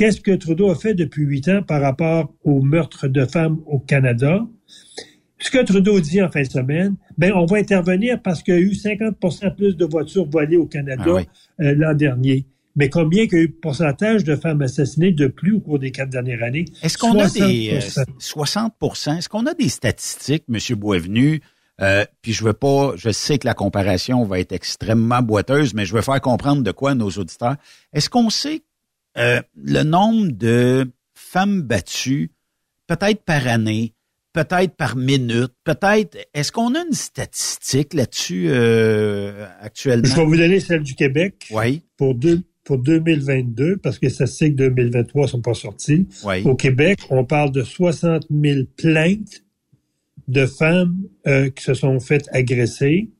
Qu'est-ce 0.00 0.22
que 0.22 0.30
Trudeau 0.30 0.70
a 0.70 0.76
fait 0.76 0.94
depuis 0.94 1.24
huit 1.24 1.46
ans 1.50 1.60
par 1.62 1.82
rapport 1.82 2.32
au 2.42 2.62
meurtre 2.62 3.06
de 3.06 3.26
femmes 3.26 3.58
au 3.66 3.78
Canada? 3.78 4.40
Ce 5.38 5.50
que 5.50 5.62
Trudeau 5.62 6.00
dit 6.00 6.22
en 6.22 6.30
fin 6.30 6.40
de 6.40 6.48
semaine, 6.48 6.96
ben 7.18 7.34
on 7.34 7.44
va 7.44 7.58
intervenir 7.58 8.22
parce 8.22 8.42
qu'il 8.42 8.54
y 8.54 8.56
a 8.56 8.60
eu 8.60 8.70
50% 8.70 9.54
plus 9.56 9.76
de 9.76 9.84
voitures 9.84 10.24
volées 10.24 10.56
au 10.56 10.64
Canada 10.64 11.04
ah 11.06 11.62
euh, 11.62 11.74
l'an 11.76 11.92
dernier. 11.92 12.46
Mais 12.76 12.88
combien 12.88 13.26
qu'il 13.26 13.36
y 13.36 13.40
a 13.42 13.44
eu 13.44 13.48
de 13.48 13.58
pourcentage 13.60 14.24
de 14.24 14.36
femmes 14.36 14.62
assassinées 14.62 15.12
de 15.12 15.26
plus 15.26 15.56
au 15.56 15.60
cours 15.60 15.78
des 15.78 15.90
quatre 15.90 16.08
dernières 16.08 16.44
années? 16.44 16.64
Est-ce 16.82 16.96
qu'on 16.96 17.18
a 17.18 17.28
des 17.28 17.78
60% 18.18 18.70
euh, 19.10 19.18
Est-ce 19.18 19.28
qu'on 19.28 19.44
a 19.44 19.52
des 19.52 19.68
statistiques, 19.68 20.44
M. 20.48 20.78
Boisvenu? 20.78 21.42
Euh, 21.82 22.06
puis 22.22 22.32
je 22.32 22.42
veux 22.42 22.54
pas, 22.54 22.92
je 22.96 23.10
sais 23.10 23.38
que 23.38 23.46
la 23.46 23.54
comparaison 23.54 24.24
va 24.24 24.40
être 24.40 24.52
extrêmement 24.52 25.20
boiteuse, 25.20 25.74
mais 25.74 25.84
je 25.84 25.94
veux 25.94 26.02
faire 26.02 26.22
comprendre 26.22 26.62
de 26.62 26.72
quoi 26.72 26.94
nos 26.94 27.10
auditeurs. 27.10 27.56
Est-ce 27.92 28.08
qu'on 28.08 28.30
sait 28.30 28.62
euh, 29.18 29.40
le 29.56 29.82
nombre 29.82 30.30
de 30.32 30.90
femmes 31.14 31.62
battues, 31.62 32.30
peut-être 32.86 33.22
par 33.22 33.46
année, 33.46 33.94
peut-être 34.32 34.74
par 34.76 34.96
minute, 34.96 35.52
peut-être. 35.64 36.16
Est-ce 36.34 36.52
qu'on 36.52 36.74
a 36.74 36.80
une 36.80 36.92
statistique 36.92 37.94
là-dessus 37.94 38.46
euh, 38.48 39.46
actuellement? 39.60 40.08
Je 40.08 40.16
vais 40.16 40.24
vous 40.24 40.36
donner 40.36 40.60
celle 40.60 40.82
du 40.82 40.94
Québec. 40.94 41.48
Oui. 41.50 41.82
Pour 41.96 42.14
deux, 42.14 42.42
pour 42.64 42.78
2022, 42.78 43.78
parce 43.78 43.98
que 43.98 44.06
les 44.06 44.12
statistiques 44.12 44.56
2023 44.56 45.28
sont 45.28 45.40
pas 45.40 45.54
sorties. 45.54 46.06
Au 46.44 46.54
Québec, 46.54 47.00
on 47.10 47.24
parle 47.24 47.50
de 47.52 47.62
60 47.62 48.26
000 48.30 48.60
plaintes 48.76 49.44
de 50.28 50.46
femmes 50.46 51.02
euh, 51.26 51.50
qui 51.50 51.64
se 51.64 51.74
sont 51.74 51.98
faites 51.98 52.28
agresser, 52.32 53.10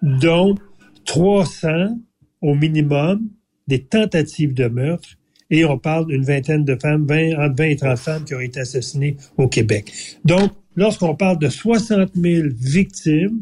dont 0.00 0.54
300 1.04 1.98
au 2.40 2.54
minimum 2.54 3.28
des 3.68 3.84
tentatives 3.84 4.54
de 4.54 4.66
meurtre 4.68 5.18
et 5.50 5.64
on 5.64 5.78
parle 5.78 6.06
d'une 6.06 6.24
vingtaine 6.24 6.64
de 6.64 6.76
femmes, 6.76 7.06
20, 7.06 7.38
entre 7.38 7.56
20 7.56 7.64
et 7.64 7.76
30 7.76 7.98
femmes 7.98 8.24
qui 8.24 8.34
ont 8.34 8.40
été 8.40 8.60
assassinées 8.60 9.16
au 9.36 9.48
Québec. 9.48 9.92
Donc, 10.24 10.52
lorsqu'on 10.74 11.14
parle 11.14 11.38
de 11.38 11.48
60 11.48 12.10
000 12.14 12.48
victimes 12.58 13.40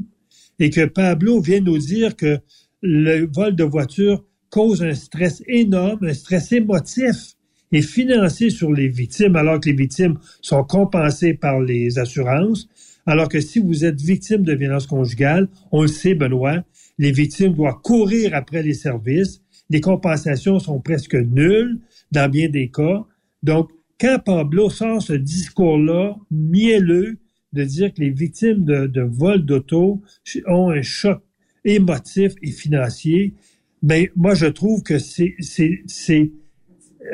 et 0.59 0.71
que 0.71 0.85
Pablo 0.85 1.41
vient 1.41 1.61
nous 1.61 1.79
dire 1.79 2.17
que 2.17 2.39
le 2.83 3.27
vol 3.27 3.57
de 3.57 3.65
voiture 3.65 4.25
cause 4.51 4.83
un 4.83 4.95
stress 4.95 5.43
énorme, 5.49 6.07
un 6.07 6.15
stress 6.15 6.53
émotif 6.53 7.35
et 7.73 7.83
financier 7.83 8.51
sur 8.51 8.73
les 8.73 8.89
victimes, 8.89 9.35
alors 9.35 9.59
que 9.59 9.69
les 9.69 9.75
victimes 9.75 10.19
sont 10.41 10.63
compensées 10.63 11.35
par 11.35 11.61
les 11.61 11.99
assurances, 11.99 12.69
alors 13.07 13.29
que 13.29 13.41
si 13.41 13.59
vous 13.59 13.85
êtes 13.85 14.01
victime 14.01 14.43
de 14.43 14.55
violence 14.55 14.87
conjugale, 14.87 15.49
on 15.73 15.83
le 15.83 15.89
sait, 15.89 16.15
Benoît, 16.15 16.63
les 16.99 17.11
victimes 17.11 17.55
doivent 17.55 17.81
courir 17.83 18.35
après 18.35 18.63
les 18.63 18.75
services, 18.75 19.43
les 19.71 19.81
compensations 19.81 20.59
sont 20.59 20.79
presque 20.79 21.15
nulles, 21.15 21.81
dans 22.15 22.31
bien 22.31 22.49
des 22.49 22.71
cas. 22.71 23.05
Donc, 23.43 23.71
quand 24.01 24.19
Pablo 24.25 24.71
sort 24.71 25.03
ce 25.03 25.13
discours-là, 25.13 26.17
mielleux, 26.31 27.19
de 27.53 27.65
dire 27.65 27.93
que 27.93 28.01
les 28.01 28.11
victimes 28.11 28.65
de, 28.65 28.87
de 28.87 29.03
vol 29.03 29.45
d'auto 29.45 30.03
ont 30.47 30.71
un 30.71 30.83
choc 30.83 31.23
émotif 31.65 32.33
et 32.43 32.51
financier, 32.51 33.35
ben 33.83 34.09
moi 34.17 34.35
je 34.35 34.47
trouve 34.47 34.83
que 34.83 34.99
c'est 34.99 35.35
c'est 35.39 35.83
c'est 35.87 36.33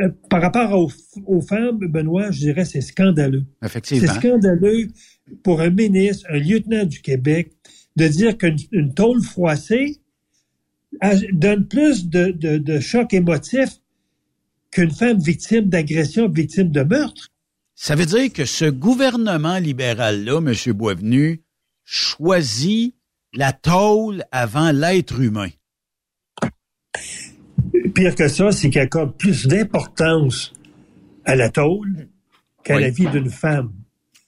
euh, 0.00 0.08
par 0.30 0.40
rapport 0.40 0.72
aux, 0.78 0.90
aux, 1.26 1.40
femmes, 1.40 1.78
Benoît, 1.78 2.30
je 2.30 2.38
dirais 2.38 2.64
c'est 2.64 2.80
scandaleux. 2.80 3.44
Effectivement. 3.62 4.08
C'est 4.08 4.18
scandaleux 4.18 4.86
pour 5.42 5.60
un 5.60 5.70
ministre, 5.70 6.26
un 6.30 6.38
lieutenant 6.38 6.84
du 6.84 7.02
Québec, 7.02 7.52
de 7.96 8.06
dire 8.08 8.38
qu'une 8.38 8.94
tôle 8.94 9.20
froissée 9.20 10.00
donne 11.32 11.66
plus 11.66 12.08
de, 12.08 12.30
de, 12.30 12.58
de 12.58 12.80
choc 12.80 13.12
émotif 13.12 13.80
qu'une 14.70 14.90
femme 14.90 15.18
victime 15.18 15.68
d'agression, 15.68 16.28
victime 16.28 16.70
de 16.70 16.82
meurtre. 16.82 17.28
Ça 17.74 17.94
veut 17.94 18.06
dire 18.06 18.32
que 18.32 18.44
ce 18.44 18.66
gouvernement 18.66 19.58
libéral-là, 19.58 20.38
M. 20.38 20.72
Boisvenu, 20.74 21.42
choisit 21.84 22.94
la 23.32 23.52
tôle 23.52 24.24
avant 24.32 24.70
l'être 24.70 25.20
humain. 25.20 25.48
Pire 27.94 28.14
que 28.14 28.28
ça, 28.28 28.52
c'est 28.52 28.70
qu'il 28.70 28.80
accorde 28.80 29.16
plus 29.16 29.46
d'importance 29.46 30.52
à 31.24 31.36
la 31.36 31.48
tôle 31.48 32.08
qu'à 32.64 32.78
la 32.78 32.90
vie 32.90 33.06
d'une 33.06 33.30
femme. 33.30 33.72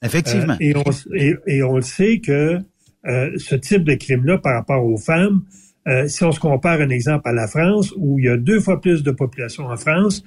Effectivement. 0.03 0.55
Euh, 0.55 0.57
et, 0.61 0.77
on, 0.77 0.91
et, 1.15 1.35
et, 1.47 1.63
on, 1.63 1.77
le 1.77 1.83
sait 1.83 2.21
que 2.21 2.59
euh, 3.07 3.31
ce 3.39 3.55
type 3.55 3.85
de 3.85 3.95
crime-là 3.95 4.39
par 4.39 4.55
rapport 4.55 4.85
aux 4.85 4.99
femmes, 4.99 5.45
euh, 5.89 6.07
si 6.09 6.25
on 6.25 6.33
se 6.33 6.41
compare 6.41 6.81
un 6.81 6.91
exemple 6.91 7.29
à 7.29 7.33
la 7.33 7.47
France, 7.47 7.93
où 7.97 8.19
il 8.19 8.27
y 8.27 8.29
a 8.29 8.37
deux 8.37 8.61
fois 8.61 8.81
plus 8.81 9.03
de 9.03 9.11
population 9.11 9.67
en 9.67 9.77
France, 9.77 10.23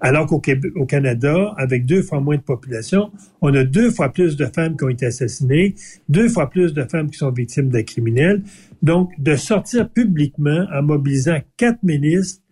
alors 0.00 0.26
qu'au 0.26 0.42
au 0.74 0.84
Canada, 0.84 1.54
avec 1.56 1.86
deux 1.86 2.02
fois 2.02 2.20
moins 2.20 2.36
de 2.36 2.42
population, 2.42 3.10
on 3.40 3.54
a 3.54 3.64
deux 3.64 3.90
fois 3.90 4.10
plus 4.10 4.36
de 4.36 4.44
femmes 4.46 4.76
qui 4.76 4.84
ont 4.84 4.88
été 4.88 5.06
assassinées, 5.06 5.74
deux 6.08 6.28
fois 6.28 6.50
plus 6.50 6.74
de 6.74 6.84
femmes 6.84 7.10
qui 7.10 7.18
sont 7.18 7.30
victimes 7.30 7.70
de 7.70 7.80
criminels. 7.80 8.42
Donc, 8.82 9.10
de 9.18 9.36
sortir 9.36 9.88
publiquement 9.88 10.66
en 10.72 10.82
mobilisant 10.82 11.38
quatre 11.56 11.82
ministres, 11.82 12.42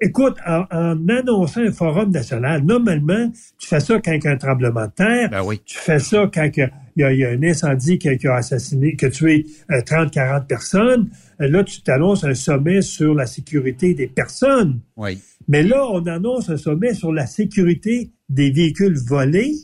écoute, 0.00 0.36
en, 0.46 0.64
annonçant 1.08 1.62
un 1.62 1.72
forum 1.72 2.10
national, 2.10 2.62
normalement, 2.64 3.30
tu 3.58 3.68
fais 3.68 3.80
ça 3.80 4.00
quand 4.04 4.12
il 4.12 4.22
y 4.22 4.26
a 4.26 4.30
un 4.30 4.36
tremblement 4.36 4.86
de 4.86 4.92
terre, 4.92 5.30
ben 5.30 5.42
oui. 5.42 5.60
tu 5.64 5.78
fais 5.78 5.98
ça 5.98 6.30
quand 6.32 6.48
il 6.56 6.70
y 6.96 7.02
a, 7.04 7.12
il 7.12 7.18
y 7.18 7.24
a 7.24 7.30
un 7.30 7.42
incendie 7.42 7.98
qui 7.98 8.08
a, 8.08 8.16
qui 8.16 8.26
a, 8.26 8.36
assassiné, 8.36 8.96
qui 8.96 9.04
a 9.04 9.10
tué 9.10 9.46
30-40 9.70 10.46
personnes. 10.46 11.10
Là, 11.38 11.64
tu 11.64 11.82
t'annonces 11.82 12.24
un 12.24 12.34
sommet 12.34 12.82
sur 12.82 13.14
la 13.14 13.26
sécurité 13.26 13.94
des 13.94 14.08
personnes. 14.08 14.80
Oui. 14.96 15.18
Mais 15.48 15.62
là, 15.62 15.86
on 15.90 16.06
annonce 16.06 16.50
un 16.50 16.56
sommet 16.56 16.94
sur 16.94 17.12
la 17.12 17.26
sécurité 17.26 18.10
des 18.28 18.50
véhicules 18.50 18.98
volés 18.98 19.54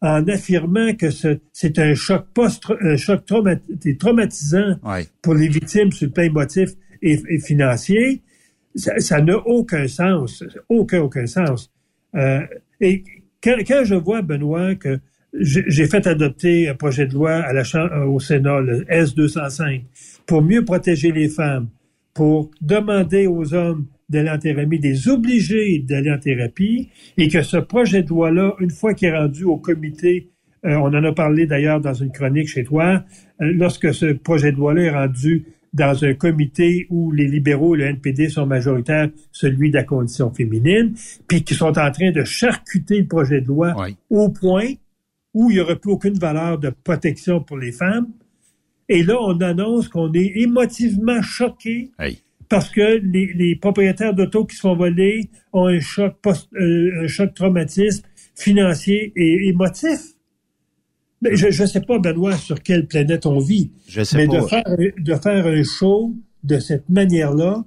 en 0.00 0.26
affirmant 0.28 0.94
que 0.94 1.08
c'est 1.10 1.78
un 1.78 1.94
choc 1.94 2.26
post 2.32 2.64
un 2.80 2.96
choc 2.96 3.24
traumatisant 3.98 4.76
pour 5.22 5.34
les 5.34 5.48
victimes 5.48 5.90
sur 5.90 6.06
le 6.06 6.12
plan 6.12 6.24
émotif 6.24 6.70
et, 7.02 7.38
financier. 7.40 8.22
Ça 8.74 9.20
n'a 9.20 9.38
aucun 9.46 9.88
sens. 9.88 10.44
Aucun, 10.68 11.00
aucun 11.00 11.26
sens. 11.26 11.70
Euh, 12.14 12.40
et 12.80 13.04
quand, 13.42 13.56
quand, 13.66 13.84
je 13.84 13.94
vois, 13.94 14.22
Benoît, 14.22 14.74
que 14.74 15.00
j'ai 15.32 15.86
fait 15.86 16.06
adopter 16.06 16.68
un 16.68 16.74
projet 16.74 17.06
de 17.06 17.14
loi 17.14 17.32
à 17.32 17.52
la 17.52 17.64
Chambre, 17.64 18.06
au 18.08 18.18
Sénat, 18.18 18.60
le 18.60 18.84
S-205, 18.88 19.82
pour 20.26 20.42
mieux 20.42 20.64
protéger 20.64 21.12
les 21.12 21.28
femmes, 21.28 21.68
pour 22.14 22.50
demander 22.60 23.26
aux 23.26 23.54
hommes 23.54 23.86
d'aller 24.08 24.30
en 24.30 24.38
thérapie, 24.38 24.78
des 24.78 25.08
obligés 25.08 25.80
d'aller 25.80 26.10
en 26.10 26.18
thérapie, 26.18 26.88
et 27.16 27.28
que 27.28 27.42
ce 27.42 27.58
projet 27.58 28.02
de 28.02 28.08
loi-là, 28.08 28.54
une 28.58 28.70
fois 28.70 28.94
qu'il 28.94 29.08
est 29.08 29.16
rendu 29.16 29.44
au 29.44 29.58
comité, 29.58 30.30
euh, 30.64 30.74
on 30.76 30.86
en 30.86 31.04
a 31.04 31.12
parlé 31.12 31.46
d'ailleurs 31.46 31.80
dans 31.80 31.94
une 31.94 32.10
chronique 32.10 32.48
chez 32.48 32.64
toi, 32.64 33.04
euh, 33.40 33.52
lorsque 33.54 33.92
ce 33.94 34.06
projet 34.12 34.50
de 34.50 34.56
loi-là 34.56 34.82
est 34.82 34.90
rendu 34.90 35.44
dans 35.78 36.04
un 36.04 36.14
comité 36.14 36.86
où 36.90 37.12
les 37.12 37.26
libéraux 37.26 37.74
et 37.74 37.78
le 37.78 37.84
NPD 37.86 38.28
sont 38.28 38.46
majoritaires, 38.46 39.08
celui 39.32 39.70
de 39.70 39.76
la 39.76 39.84
condition 39.84 40.32
féminine, 40.32 40.94
puis 41.26 41.44
qui 41.44 41.54
sont 41.54 41.78
en 41.78 41.90
train 41.90 42.10
de 42.10 42.24
charcuter 42.24 43.00
le 43.00 43.06
projet 43.06 43.40
de 43.40 43.46
loi 43.46 43.74
au 44.10 44.28
point 44.28 44.74
où 45.34 45.50
il 45.50 45.54
n'y 45.54 45.60
aurait 45.60 45.76
plus 45.76 45.92
aucune 45.92 46.18
valeur 46.18 46.58
de 46.58 46.70
protection 46.70 47.40
pour 47.40 47.58
les 47.58 47.72
femmes. 47.72 48.08
Et 48.88 49.02
là, 49.02 49.16
on 49.20 49.38
annonce 49.40 49.88
qu'on 49.88 50.12
est 50.12 50.32
émotivement 50.36 51.22
choqué 51.22 51.90
parce 52.48 52.70
que 52.70 53.00
les, 53.04 53.32
les 53.34 53.56
propriétaires 53.56 54.14
d'auto 54.14 54.44
qui 54.46 54.56
se 54.56 54.62
font 54.62 54.74
voler 54.74 55.28
ont 55.52 55.66
un 55.66 55.80
choc 55.80 56.14
post, 56.22 56.48
euh, 56.54 57.04
un 57.04 57.06
choc 57.06 57.34
traumatisme 57.34 58.04
financier 58.34 59.12
et 59.16 59.48
émotif. 59.48 60.00
Mais 61.20 61.36
je 61.36 61.46
ne 61.46 61.66
sais 61.66 61.80
pas, 61.80 61.98
Benoît, 61.98 62.36
sur 62.36 62.62
quelle 62.62 62.86
planète 62.86 63.26
on 63.26 63.38
vit. 63.38 63.72
Je 63.88 64.02
sais 64.04 64.16
mais 64.16 64.26
pas. 64.26 64.40
De, 64.40 64.46
faire, 64.46 64.64
de 64.98 65.14
faire 65.14 65.46
un 65.46 65.62
show 65.62 66.14
de 66.44 66.58
cette 66.58 66.88
manière-là, 66.88 67.64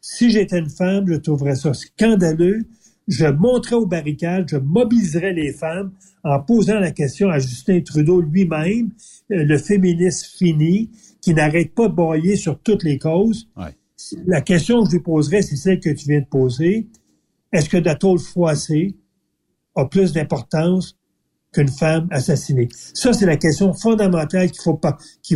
si 0.00 0.30
j'étais 0.30 0.58
une 0.58 0.70
femme, 0.70 1.06
je 1.08 1.14
trouverais 1.14 1.56
ça 1.56 1.74
scandaleux. 1.74 2.64
Je 3.08 3.26
monterais 3.26 3.76
aux 3.76 3.86
barricades, 3.86 4.48
je 4.48 4.56
mobiliserais 4.56 5.32
les 5.32 5.52
femmes 5.52 5.92
en 6.24 6.40
posant 6.40 6.80
la 6.80 6.90
question 6.90 7.28
à 7.28 7.38
Justin 7.38 7.80
Trudeau 7.80 8.20
lui-même, 8.20 8.90
euh, 9.30 9.44
le 9.44 9.58
féministe 9.58 10.26
fini, 10.36 10.90
qui 11.20 11.32
n'arrête 11.32 11.72
pas 11.72 11.88
de 11.88 11.94
broyer 11.94 12.34
sur 12.34 12.58
toutes 12.58 12.82
les 12.82 12.98
causes. 12.98 13.48
Ouais 13.56 13.76
la 14.26 14.40
question 14.40 14.82
que 14.82 14.90
je 14.90 14.96
lui 14.96 15.02
poserais, 15.02 15.42
c'est 15.42 15.56
celle 15.56 15.80
que 15.80 15.90
tu 15.90 16.08
viens 16.08 16.20
de 16.20 16.26
poser. 16.26 16.86
Est-ce 17.52 17.68
que 17.68 17.76
la 17.76 17.94
tôle 17.94 18.18
froissée 18.18 18.96
a 19.74 19.86
plus 19.86 20.12
d'importance 20.12 20.95
qu'une 21.56 21.68
femme 21.68 22.06
assassinée? 22.10 22.68
Ça, 22.94 23.12
c'est 23.12 23.26
la 23.26 23.36
question 23.36 23.72
fondamentale 23.72 24.50
qu'il 24.50 24.62
faut, 24.62 24.78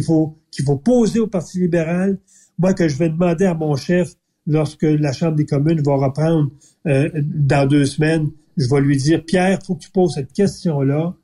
faut, 0.05 0.37
faut 0.67 0.77
poser 0.77 1.21
au 1.21 1.27
Parti 1.27 1.61
libéral. 1.61 2.19
Moi, 2.59 2.75
que 2.75 2.89
je 2.89 2.97
vais 2.97 3.09
demander 3.09 3.47
à 3.47 3.55
mon 3.55 3.75
chef 3.77 4.13
lorsque 4.47 4.83
la 4.83 5.13
Chambre 5.13 5.37
des 5.37 5.47
communes 5.47 5.81
va 5.83 5.97
reprendre 5.97 6.51
euh, 6.87 7.09
dans 7.25 7.67
deux 7.67 7.87
semaines, 7.87 8.31
je 8.57 8.69
vais 8.69 8.81
lui 8.81 8.97
dire, 8.97 9.25
Pierre, 9.25 9.59
il 9.61 9.65
faut 9.65 9.75
que 9.75 9.81
tu 9.81 9.91
poses 9.91 10.15
cette 10.15 10.33
question-là. 10.33 11.15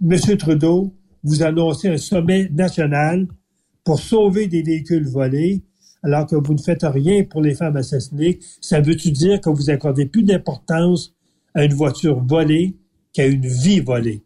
Monsieur 0.00 0.36
Trudeau, 0.36 0.94
vous 1.22 1.42
annoncez 1.42 1.88
un 1.88 1.98
sommet 1.98 2.48
national 2.50 3.26
pour 3.84 4.00
sauver 4.00 4.48
des 4.48 4.62
véhicules 4.62 5.06
volés 5.06 5.62
alors 6.02 6.26
que 6.26 6.36
vous 6.36 6.54
ne 6.54 6.58
faites 6.58 6.84
rien 6.84 7.24
pour 7.24 7.40
les 7.40 7.54
femmes 7.54 7.76
assassinées, 7.76 8.38
ça 8.60 8.80
veut-tu 8.80 9.10
dire 9.10 9.40
que 9.40 9.50
vous 9.50 9.70
accordez 9.70 10.06
plus 10.06 10.22
d'importance 10.22 11.14
à 11.54 11.64
une 11.64 11.74
voiture 11.74 12.22
volée 12.24 12.76
qu'à 13.16 13.26
une 13.26 13.46
vie 13.46 13.80
volée? 13.80 14.22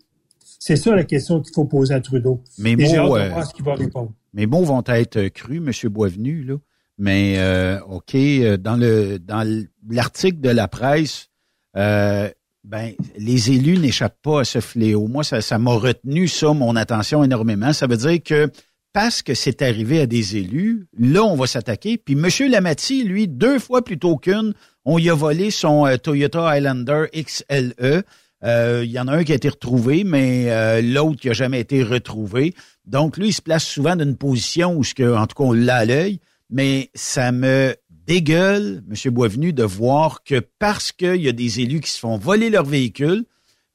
C'est 0.58 0.76
ça 0.76 0.94
la 0.94 1.04
question 1.04 1.40
qu'il 1.40 1.54
faut 1.54 1.64
poser 1.64 1.94
à 1.94 2.00
Trudeau. 2.00 2.42
Mes 2.58 2.72
Et 2.72 2.86
j'ai 2.86 2.96
hâte 2.96 3.08
mots, 3.08 3.16
de 3.16 3.22
euh, 3.22 3.28
voir 3.30 3.46
ce 3.46 3.54
qu'il 3.54 3.64
va 3.64 3.74
répondre. 3.74 4.12
Mes 4.34 4.46
mots 4.46 4.64
vont 4.64 4.84
être 4.86 5.28
crus, 5.28 5.58
M. 5.58 5.90
Boisvenu, 5.90 6.42
là. 6.42 6.56
Mais 6.98 7.36
euh, 7.38 7.80
OK, 7.88 8.14
euh, 8.14 8.58
dans 8.58 8.76
le 8.76 9.18
dans 9.18 9.42
l'article 9.88 10.40
de 10.40 10.50
la 10.50 10.68
presse, 10.68 11.30
euh, 11.76 12.28
ben 12.62 12.92
les 13.16 13.52
élus 13.52 13.78
n'échappent 13.78 14.20
pas 14.22 14.40
à 14.40 14.44
ce 14.44 14.60
fléau. 14.60 15.08
Moi, 15.08 15.24
ça, 15.24 15.40
ça 15.40 15.58
m'a 15.58 15.72
retenu 15.72 16.28
ça, 16.28 16.52
mon 16.52 16.76
attention 16.76 17.24
énormément. 17.24 17.72
Ça 17.72 17.86
veut 17.86 17.96
dire 17.96 18.22
que 18.22 18.50
parce 18.92 19.22
que 19.22 19.34
c'est 19.34 19.62
arrivé 19.62 20.00
à 20.00 20.06
des 20.06 20.36
élus, 20.36 20.86
là, 20.98 21.22
on 21.22 21.36
va 21.36 21.46
s'attaquer. 21.46 21.96
Puis 21.96 22.14
M. 22.14 22.50
Lamatti, 22.50 23.04
lui, 23.04 23.28
deux 23.28 23.58
fois 23.58 23.82
plutôt 23.82 24.16
qu'une, 24.16 24.52
on 24.84 24.98
y 24.98 25.08
a 25.08 25.14
volé 25.14 25.50
son 25.50 25.86
euh, 25.86 25.96
Toyota 25.96 26.48
Highlander 26.48 27.06
XLE. 27.14 28.02
Euh, 28.44 28.82
Il 28.84 28.90
y 28.90 28.98
en 28.98 29.08
a 29.08 29.12
un 29.12 29.24
qui 29.24 29.32
a 29.32 29.34
été 29.34 29.48
retrouvé, 29.48 30.04
mais 30.04 30.50
euh, 30.50 30.80
l'autre 30.82 31.20
qui 31.20 31.30
a 31.30 31.32
jamais 31.32 31.60
été 31.60 31.82
retrouvé. 31.82 32.54
Donc, 32.86 33.16
lui, 33.16 33.28
il 33.28 33.32
se 33.32 33.42
place 33.42 33.64
souvent 33.64 33.96
dans 33.96 34.04
une 34.04 34.16
position 34.16 34.76
où, 34.76 34.84
ce 34.84 34.94
que, 34.94 35.14
en 35.14 35.26
tout 35.26 35.36
cas, 35.36 35.44
on 35.44 35.52
l'a 35.52 35.76
à 35.76 35.84
l'œil. 35.84 36.20
Mais 36.48 36.90
ça 36.94 37.32
me 37.32 37.76
dégueule, 38.06 38.82
M. 38.90 39.12
Boisvenu, 39.12 39.52
de 39.52 39.62
voir 39.62 40.24
que 40.24 40.40
parce 40.58 40.90
qu'il 40.90 41.22
y 41.22 41.28
a 41.28 41.32
des 41.32 41.60
élus 41.60 41.80
qui 41.80 41.90
se 41.90 42.00
font 42.00 42.18
voler 42.18 42.50
leurs 42.50 42.64
véhicules, 42.64 43.24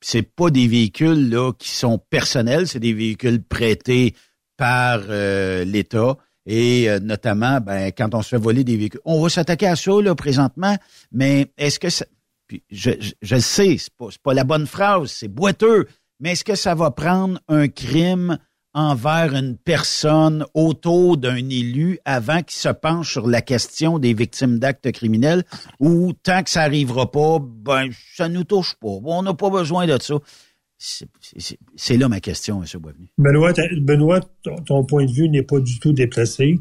c'est 0.02 0.24
pas 0.24 0.50
des 0.50 0.68
véhicules 0.68 1.30
là 1.30 1.52
qui 1.54 1.70
sont 1.70 1.98
personnels, 1.98 2.68
c'est 2.68 2.80
des 2.80 2.94
véhicules 2.94 3.42
prêtés 3.42 4.14
par 4.58 5.02
euh, 5.10 5.64
l'État 5.64 6.18
et 6.46 6.90
euh, 6.90 7.00
notamment 7.00 7.60
ben, 7.60 7.92
quand 7.92 8.14
on 8.14 8.22
se 8.22 8.30
fait 8.30 8.38
voler 8.38 8.64
des 8.64 8.78
véhicules. 8.78 9.00
On 9.06 9.22
va 9.22 9.30
s'attaquer 9.30 9.68
à 9.68 9.76
ça 9.76 9.92
là 10.02 10.14
présentement, 10.16 10.78
mais 11.12 11.52
est-ce 11.58 11.80
que 11.80 11.90
ça 11.90 12.06
puis 12.48 12.64
je, 12.70 12.92
je, 13.00 13.12
je 13.22 13.36
le 13.36 13.42
sais, 13.42 13.78
c'est 13.78 13.94
pas, 13.98 14.08
pas 14.24 14.34
la 14.34 14.44
bonne 14.44 14.68
phrase, 14.68 15.12
c'est 15.12 15.28
boiteux, 15.28 15.88
mais 16.20 16.32
est-ce 16.34 16.44
que 16.44 16.56
ça 16.56 16.76
va 16.76 16.92
prendre 16.92 17.40
un 17.48 17.68
crime 17.68 18.38
envers 18.74 19.34
une 19.34 19.56
personne 19.58 20.46
autour 20.54 21.16
d'un 21.18 21.38
élu 21.50 21.98
avant 22.04 22.42
qu'il 22.44 22.58
se 22.58 22.70
penche 22.70 23.12
sur 23.14 23.26
la 23.28 23.42
question 23.42 24.00
des 24.00 24.14
victimes 24.14 24.60
d'actes 24.60 24.92
criminels? 24.92 25.44
Ou 25.80 26.12
tant 26.12 26.44
que 26.44 26.50
ça 26.50 26.62
arrivera 26.62 27.10
pas, 27.10 27.40
ben 27.42 27.90
ça 28.16 28.28
nous 28.28 28.44
touche 28.44 28.76
pas. 28.76 28.88
On 28.90 29.24
n'a 29.24 29.34
pas 29.34 29.50
besoin 29.50 29.88
de 29.88 29.98
ça. 30.02 30.16
C'est- 30.78 31.98
là 31.98 32.10
ma 32.10 32.20
question, 32.20 32.62
M. 32.62 32.80
Boisvenu. 32.82 33.08
Benoît, 33.18 33.54
Benoît 33.78 34.20
ton, 34.44 34.56
ton 34.58 34.84
point 34.84 35.06
de 35.06 35.12
vue 35.12 35.30
n'est 35.30 35.42
pas 35.44 35.60
du 35.60 35.80
tout 35.80 35.94
déplacé. 35.94 36.60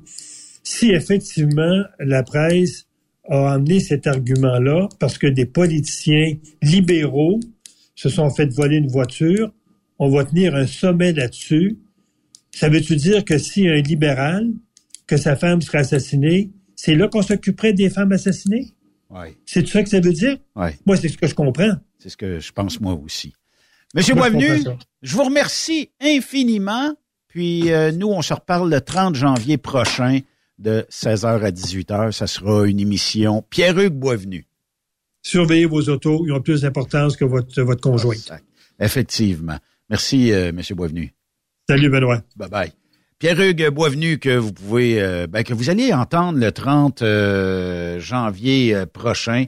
Si 0.63 0.93
effectivement 0.93 1.83
la 1.99 2.23
presse 2.23 2.87
a 3.29 3.53
amené 3.53 3.81
cet 3.81 4.07
argument-là 4.07 4.89
parce 4.99 5.19
que 5.19 5.27
des 5.27 5.47
politiciens 5.47 6.35
libéraux 6.63 7.41
se 7.95 8.09
sont 8.09 8.31
fait 8.31 8.53
voler 8.53 8.77
une 8.77 8.89
voiture, 8.89 9.53
on 9.99 10.11
va 10.11 10.25
tenir 10.25 10.55
un 10.55 10.67
sommet 10.67 11.13
là-dessus. 11.13 11.79
Ça 12.51 12.69
veut-tu 12.69 12.97
dire 12.97 13.25
que 13.25 13.39
si 13.39 13.69
un 13.69 13.81
libéral, 13.81 14.53
que 15.07 15.17
sa 15.17 15.37
femme 15.37 15.63
serait 15.63 15.79
assassinée, 15.79 16.51
c'est 16.77 16.95
là 16.95 17.09
qu'on 17.09 17.23
s'occuperait 17.23 17.73
des 17.73 17.91
femmes 17.91 18.13
assassinées? 18.13 18.73
C'est 19.47 19.67
ça 19.69 19.83
que 19.83 19.89
ça 19.89 20.01
veut 20.01 20.13
dire? 20.13 20.39
Oui. 20.57 20.71
Moi, 20.87 20.97
c'est 20.97 21.09
ce 21.09 21.17
que 21.17 21.29
je 21.29 21.35
comprends. 21.35 21.75
C'est 21.99 22.09
ce 22.09 22.17
que 22.17 22.41
je 22.41 22.53
pense 22.53 22.81
moi 22.81 22.95
aussi. 22.95 23.33
Monsieur 23.95 24.15
Moi, 24.15 24.31
Boisvenu, 24.31 24.77
je 25.03 25.17
vous 25.17 25.23
remercie 25.23 25.91
infiniment. 26.01 26.93
Puis 27.29 27.73
euh, 27.73 27.93
nous, 27.93 28.09
on 28.09 28.23
se 28.23 28.35
reparle 28.35 28.71
le 28.71 28.81
30 28.81 29.15
janvier 29.15 29.57
prochain 29.57 30.21
de 30.65 30.87
16h 30.91 31.43
à 31.43 31.51
18h. 31.51 32.13
Ça 32.13 32.27
sera 32.27 32.67
une 32.67 32.81
émission 32.81 33.45
Pierre-Hugues 33.51 33.93
Boisvenu. 33.93 34.47
Surveillez 35.23 35.67
vos 35.67 35.83
autos, 35.89 36.25
ils 36.27 36.33
ont 36.33 36.41
plus 36.41 36.63
d'importance 36.63 37.17
que 37.17 37.25
votre, 37.25 37.63
votre 37.63 37.81
conjointe. 37.81 38.33
Effectivement. 38.81 39.59
Merci, 39.91 40.33
euh, 40.33 40.53
Monsieur 40.53 40.75
Boisvenu. 40.75 41.15
Salut, 41.69 41.91
Benoît. 41.91 42.23
Bye 42.37 42.49
bye. 42.49 42.73
Pierre-Hugues 43.19 43.69
Boisvenu, 43.71 44.19
que 44.19 44.37
vous 44.37 44.53
pouvez, 44.53 45.01
euh, 45.01 45.27
ben, 45.27 45.45
que 45.45 45.55
vous 45.55 45.71
allez 45.71 45.93
entendre 45.93 46.39
le 46.39 46.51
30 46.51 47.03
euh, 47.03 48.01
janvier 48.01 48.85
prochain 48.93 49.45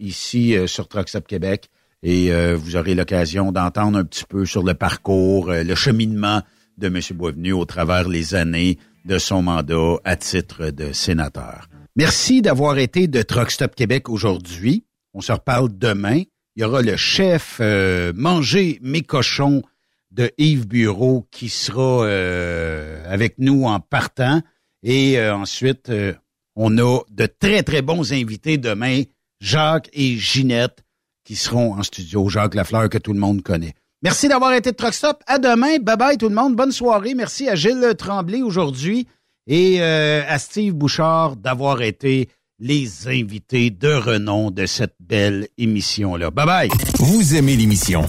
ici 0.00 0.56
sur 0.66 0.88
Stop 1.06 1.26
Québec. 1.26 1.68
Et 2.02 2.30
vous 2.54 2.76
aurez 2.76 2.94
l'occasion 2.94 3.52
d'entendre 3.52 3.98
un 3.98 4.04
petit 4.04 4.24
peu 4.24 4.46
sur 4.46 4.62
le 4.62 4.72
parcours, 4.72 5.50
le 5.50 5.74
cheminement 5.74 6.42
de 6.78 6.86
M. 6.86 7.00
Boisvenu 7.14 7.52
au 7.52 7.66
travers 7.66 8.08
les 8.08 8.34
années 8.34 8.78
de 9.08 9.18
son 9.18 9.42
mandat 9.42 9.96
à 10.04 10.16
titre 10.16 10.70
de 10.70 10.92
sénateur. 10.92 11.68
Merci 11.96 12.42
d'avoir 12.42 12.78
été 12.78 13.08
de 13.08 13.22
Truck 13.22 13.50
Stop 13.50 13.74
Québec 13.74 14.08
aujourd'hui. 14.08 14.84
On 15.14 15.22
se 15.22 15.32
reparle 15.32 15.70
demain. 15.76 16.22
Il 16.54 16.62
y 16.62 16.64
aura 16.64 16.82
le 16.82 16.96
chef 16.96 17.56
euh, 17.60 18.12
Manger 18.14 18.78
mes 18.82 19.00
cochons 19.00 19.62
de 20.10 20.30
Yves 20.36 20.68
Bureau 20.68 21.26
qui 21.30 21.48
sera 21.48 22.04
euh, 22.04 23.02
avec 23.10 23.36
nous 23.38 23.64
en 23.64 23.80
partant. 23.80 24.42
Et 24.82 25.18
euh, 25.18 25.34
ensuite, 25.34 25.88
euh, 25.88 26.12
on 26.54 26.76
a 26.78 27.00
de 27.10 27.26
très, 27.26 27.62
très 27.62 27.82
bons 27.82 28.12
invités 28.12 28.58
demain, 28.58 29.02
Jacques 29.40 29.88
et 29.92 30.16
Ginette, 30.16 30.84
qui 31.24 31.34
seront 31.34 31.74
en 31.74 31.82
studio. 31.82 32.28
Jacques 32.28 32.54
Lafleur, 32.54 32.88
que 32.90 32.98
tout 32.98 33.14
le 33.14 33.20
monde 33.20 33.42
connaît. 33.42 33.74
Merci 34.02 34.28
d'avoir 34.28 34.52
été 34.52 34.70
de 34.70 34.76
Truck 34.76 34.94
Stop. 34.94 35.22
À 35.26 35.38
demain. 35.38 35.78
Bye 35.80 35.96
bye 35.96 36.16
tout 36.16 36.28
le 36.28 36.34
monde. 36.34 36.54
Bonne 36.54 36.72
soirée. 36.72 37.14
Merci 37.14 37.48
à 37.48 37.54
Gilles 37.54 37.94
Tremblay 37.98 38.42
aujourd'hui 38.42 39.06
et 39.46 39.80
euh, 39.80 40.22
à 40.28 40.38
Steve 40.38 40.74
Bouchard 40.74 41.36
d'avoir 41.36 41.82
été 41.82 42.28
les 42.60 43.08
invités 43.08 43.70
de 43.70 43.92
renom 43.92 44.50
de 44.50 44.66
cette 44.66 44.94
belle 45.00 45.48
émission-là. 45.58 46.30
Bye 46.30 46.46
bye. 46.46 46.68
Vous 46.98 47.34
aimez 47.34 47.56
l'émission? 47.56 48.08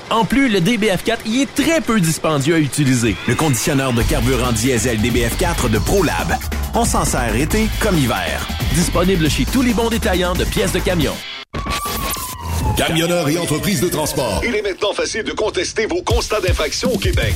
En 0.11 0.25
plus, 0.25 0.49
le 0.49 0.59
DBF4 0.59 1.19
y 1.25 1.41
est 1.41 1.55
très 1.55 1.79
peu 1.79 2.01
dispendieux 2.01 2.55
à 2.55 2.59
utiliser. 2.59 3.15
Le 3.29 3.35
conditionneur 3.35 3.93
de 3.93 4.03
carburant 4.03 4.51
diesel 4.51 4.99
DBF4 4.99 5.69
de 5.69 5.79
ProLab. 5.79 6.35
On 6.73 6.83
s'en 6.83 7.05
sert 7.05 7.33
été 7.33 7.69
comme 7.79 7.97
hiver. 7.97 8.45
Disponible 8.73 9.29
chez 9.29 9.45
tous 9.45 9.61
les 9.61 9.73
bons 9.73 9.89
détaillants 9.89 10.33
de 10.33 10.43
pièces 10.43 10.73
de 10.73 10.79
camion. 10.79 11.13
Camionneurs 12.75 13.29
et 13.29 13.37
entreprises 13.37 13.79
de 13.79 13.87
transport. 13.87 14.41
Il 14.45 14.53
est 14.53 14.61
maintenant 14.61 14.91
facile 14.93 15.23
de 15.23 15.31
contester 15.31 15.85
vos 15.85 16.01
constats 16.01 16.41
d'infraction 16.41 16.93
au 16.93 16.97
Québec. 16.97 17.35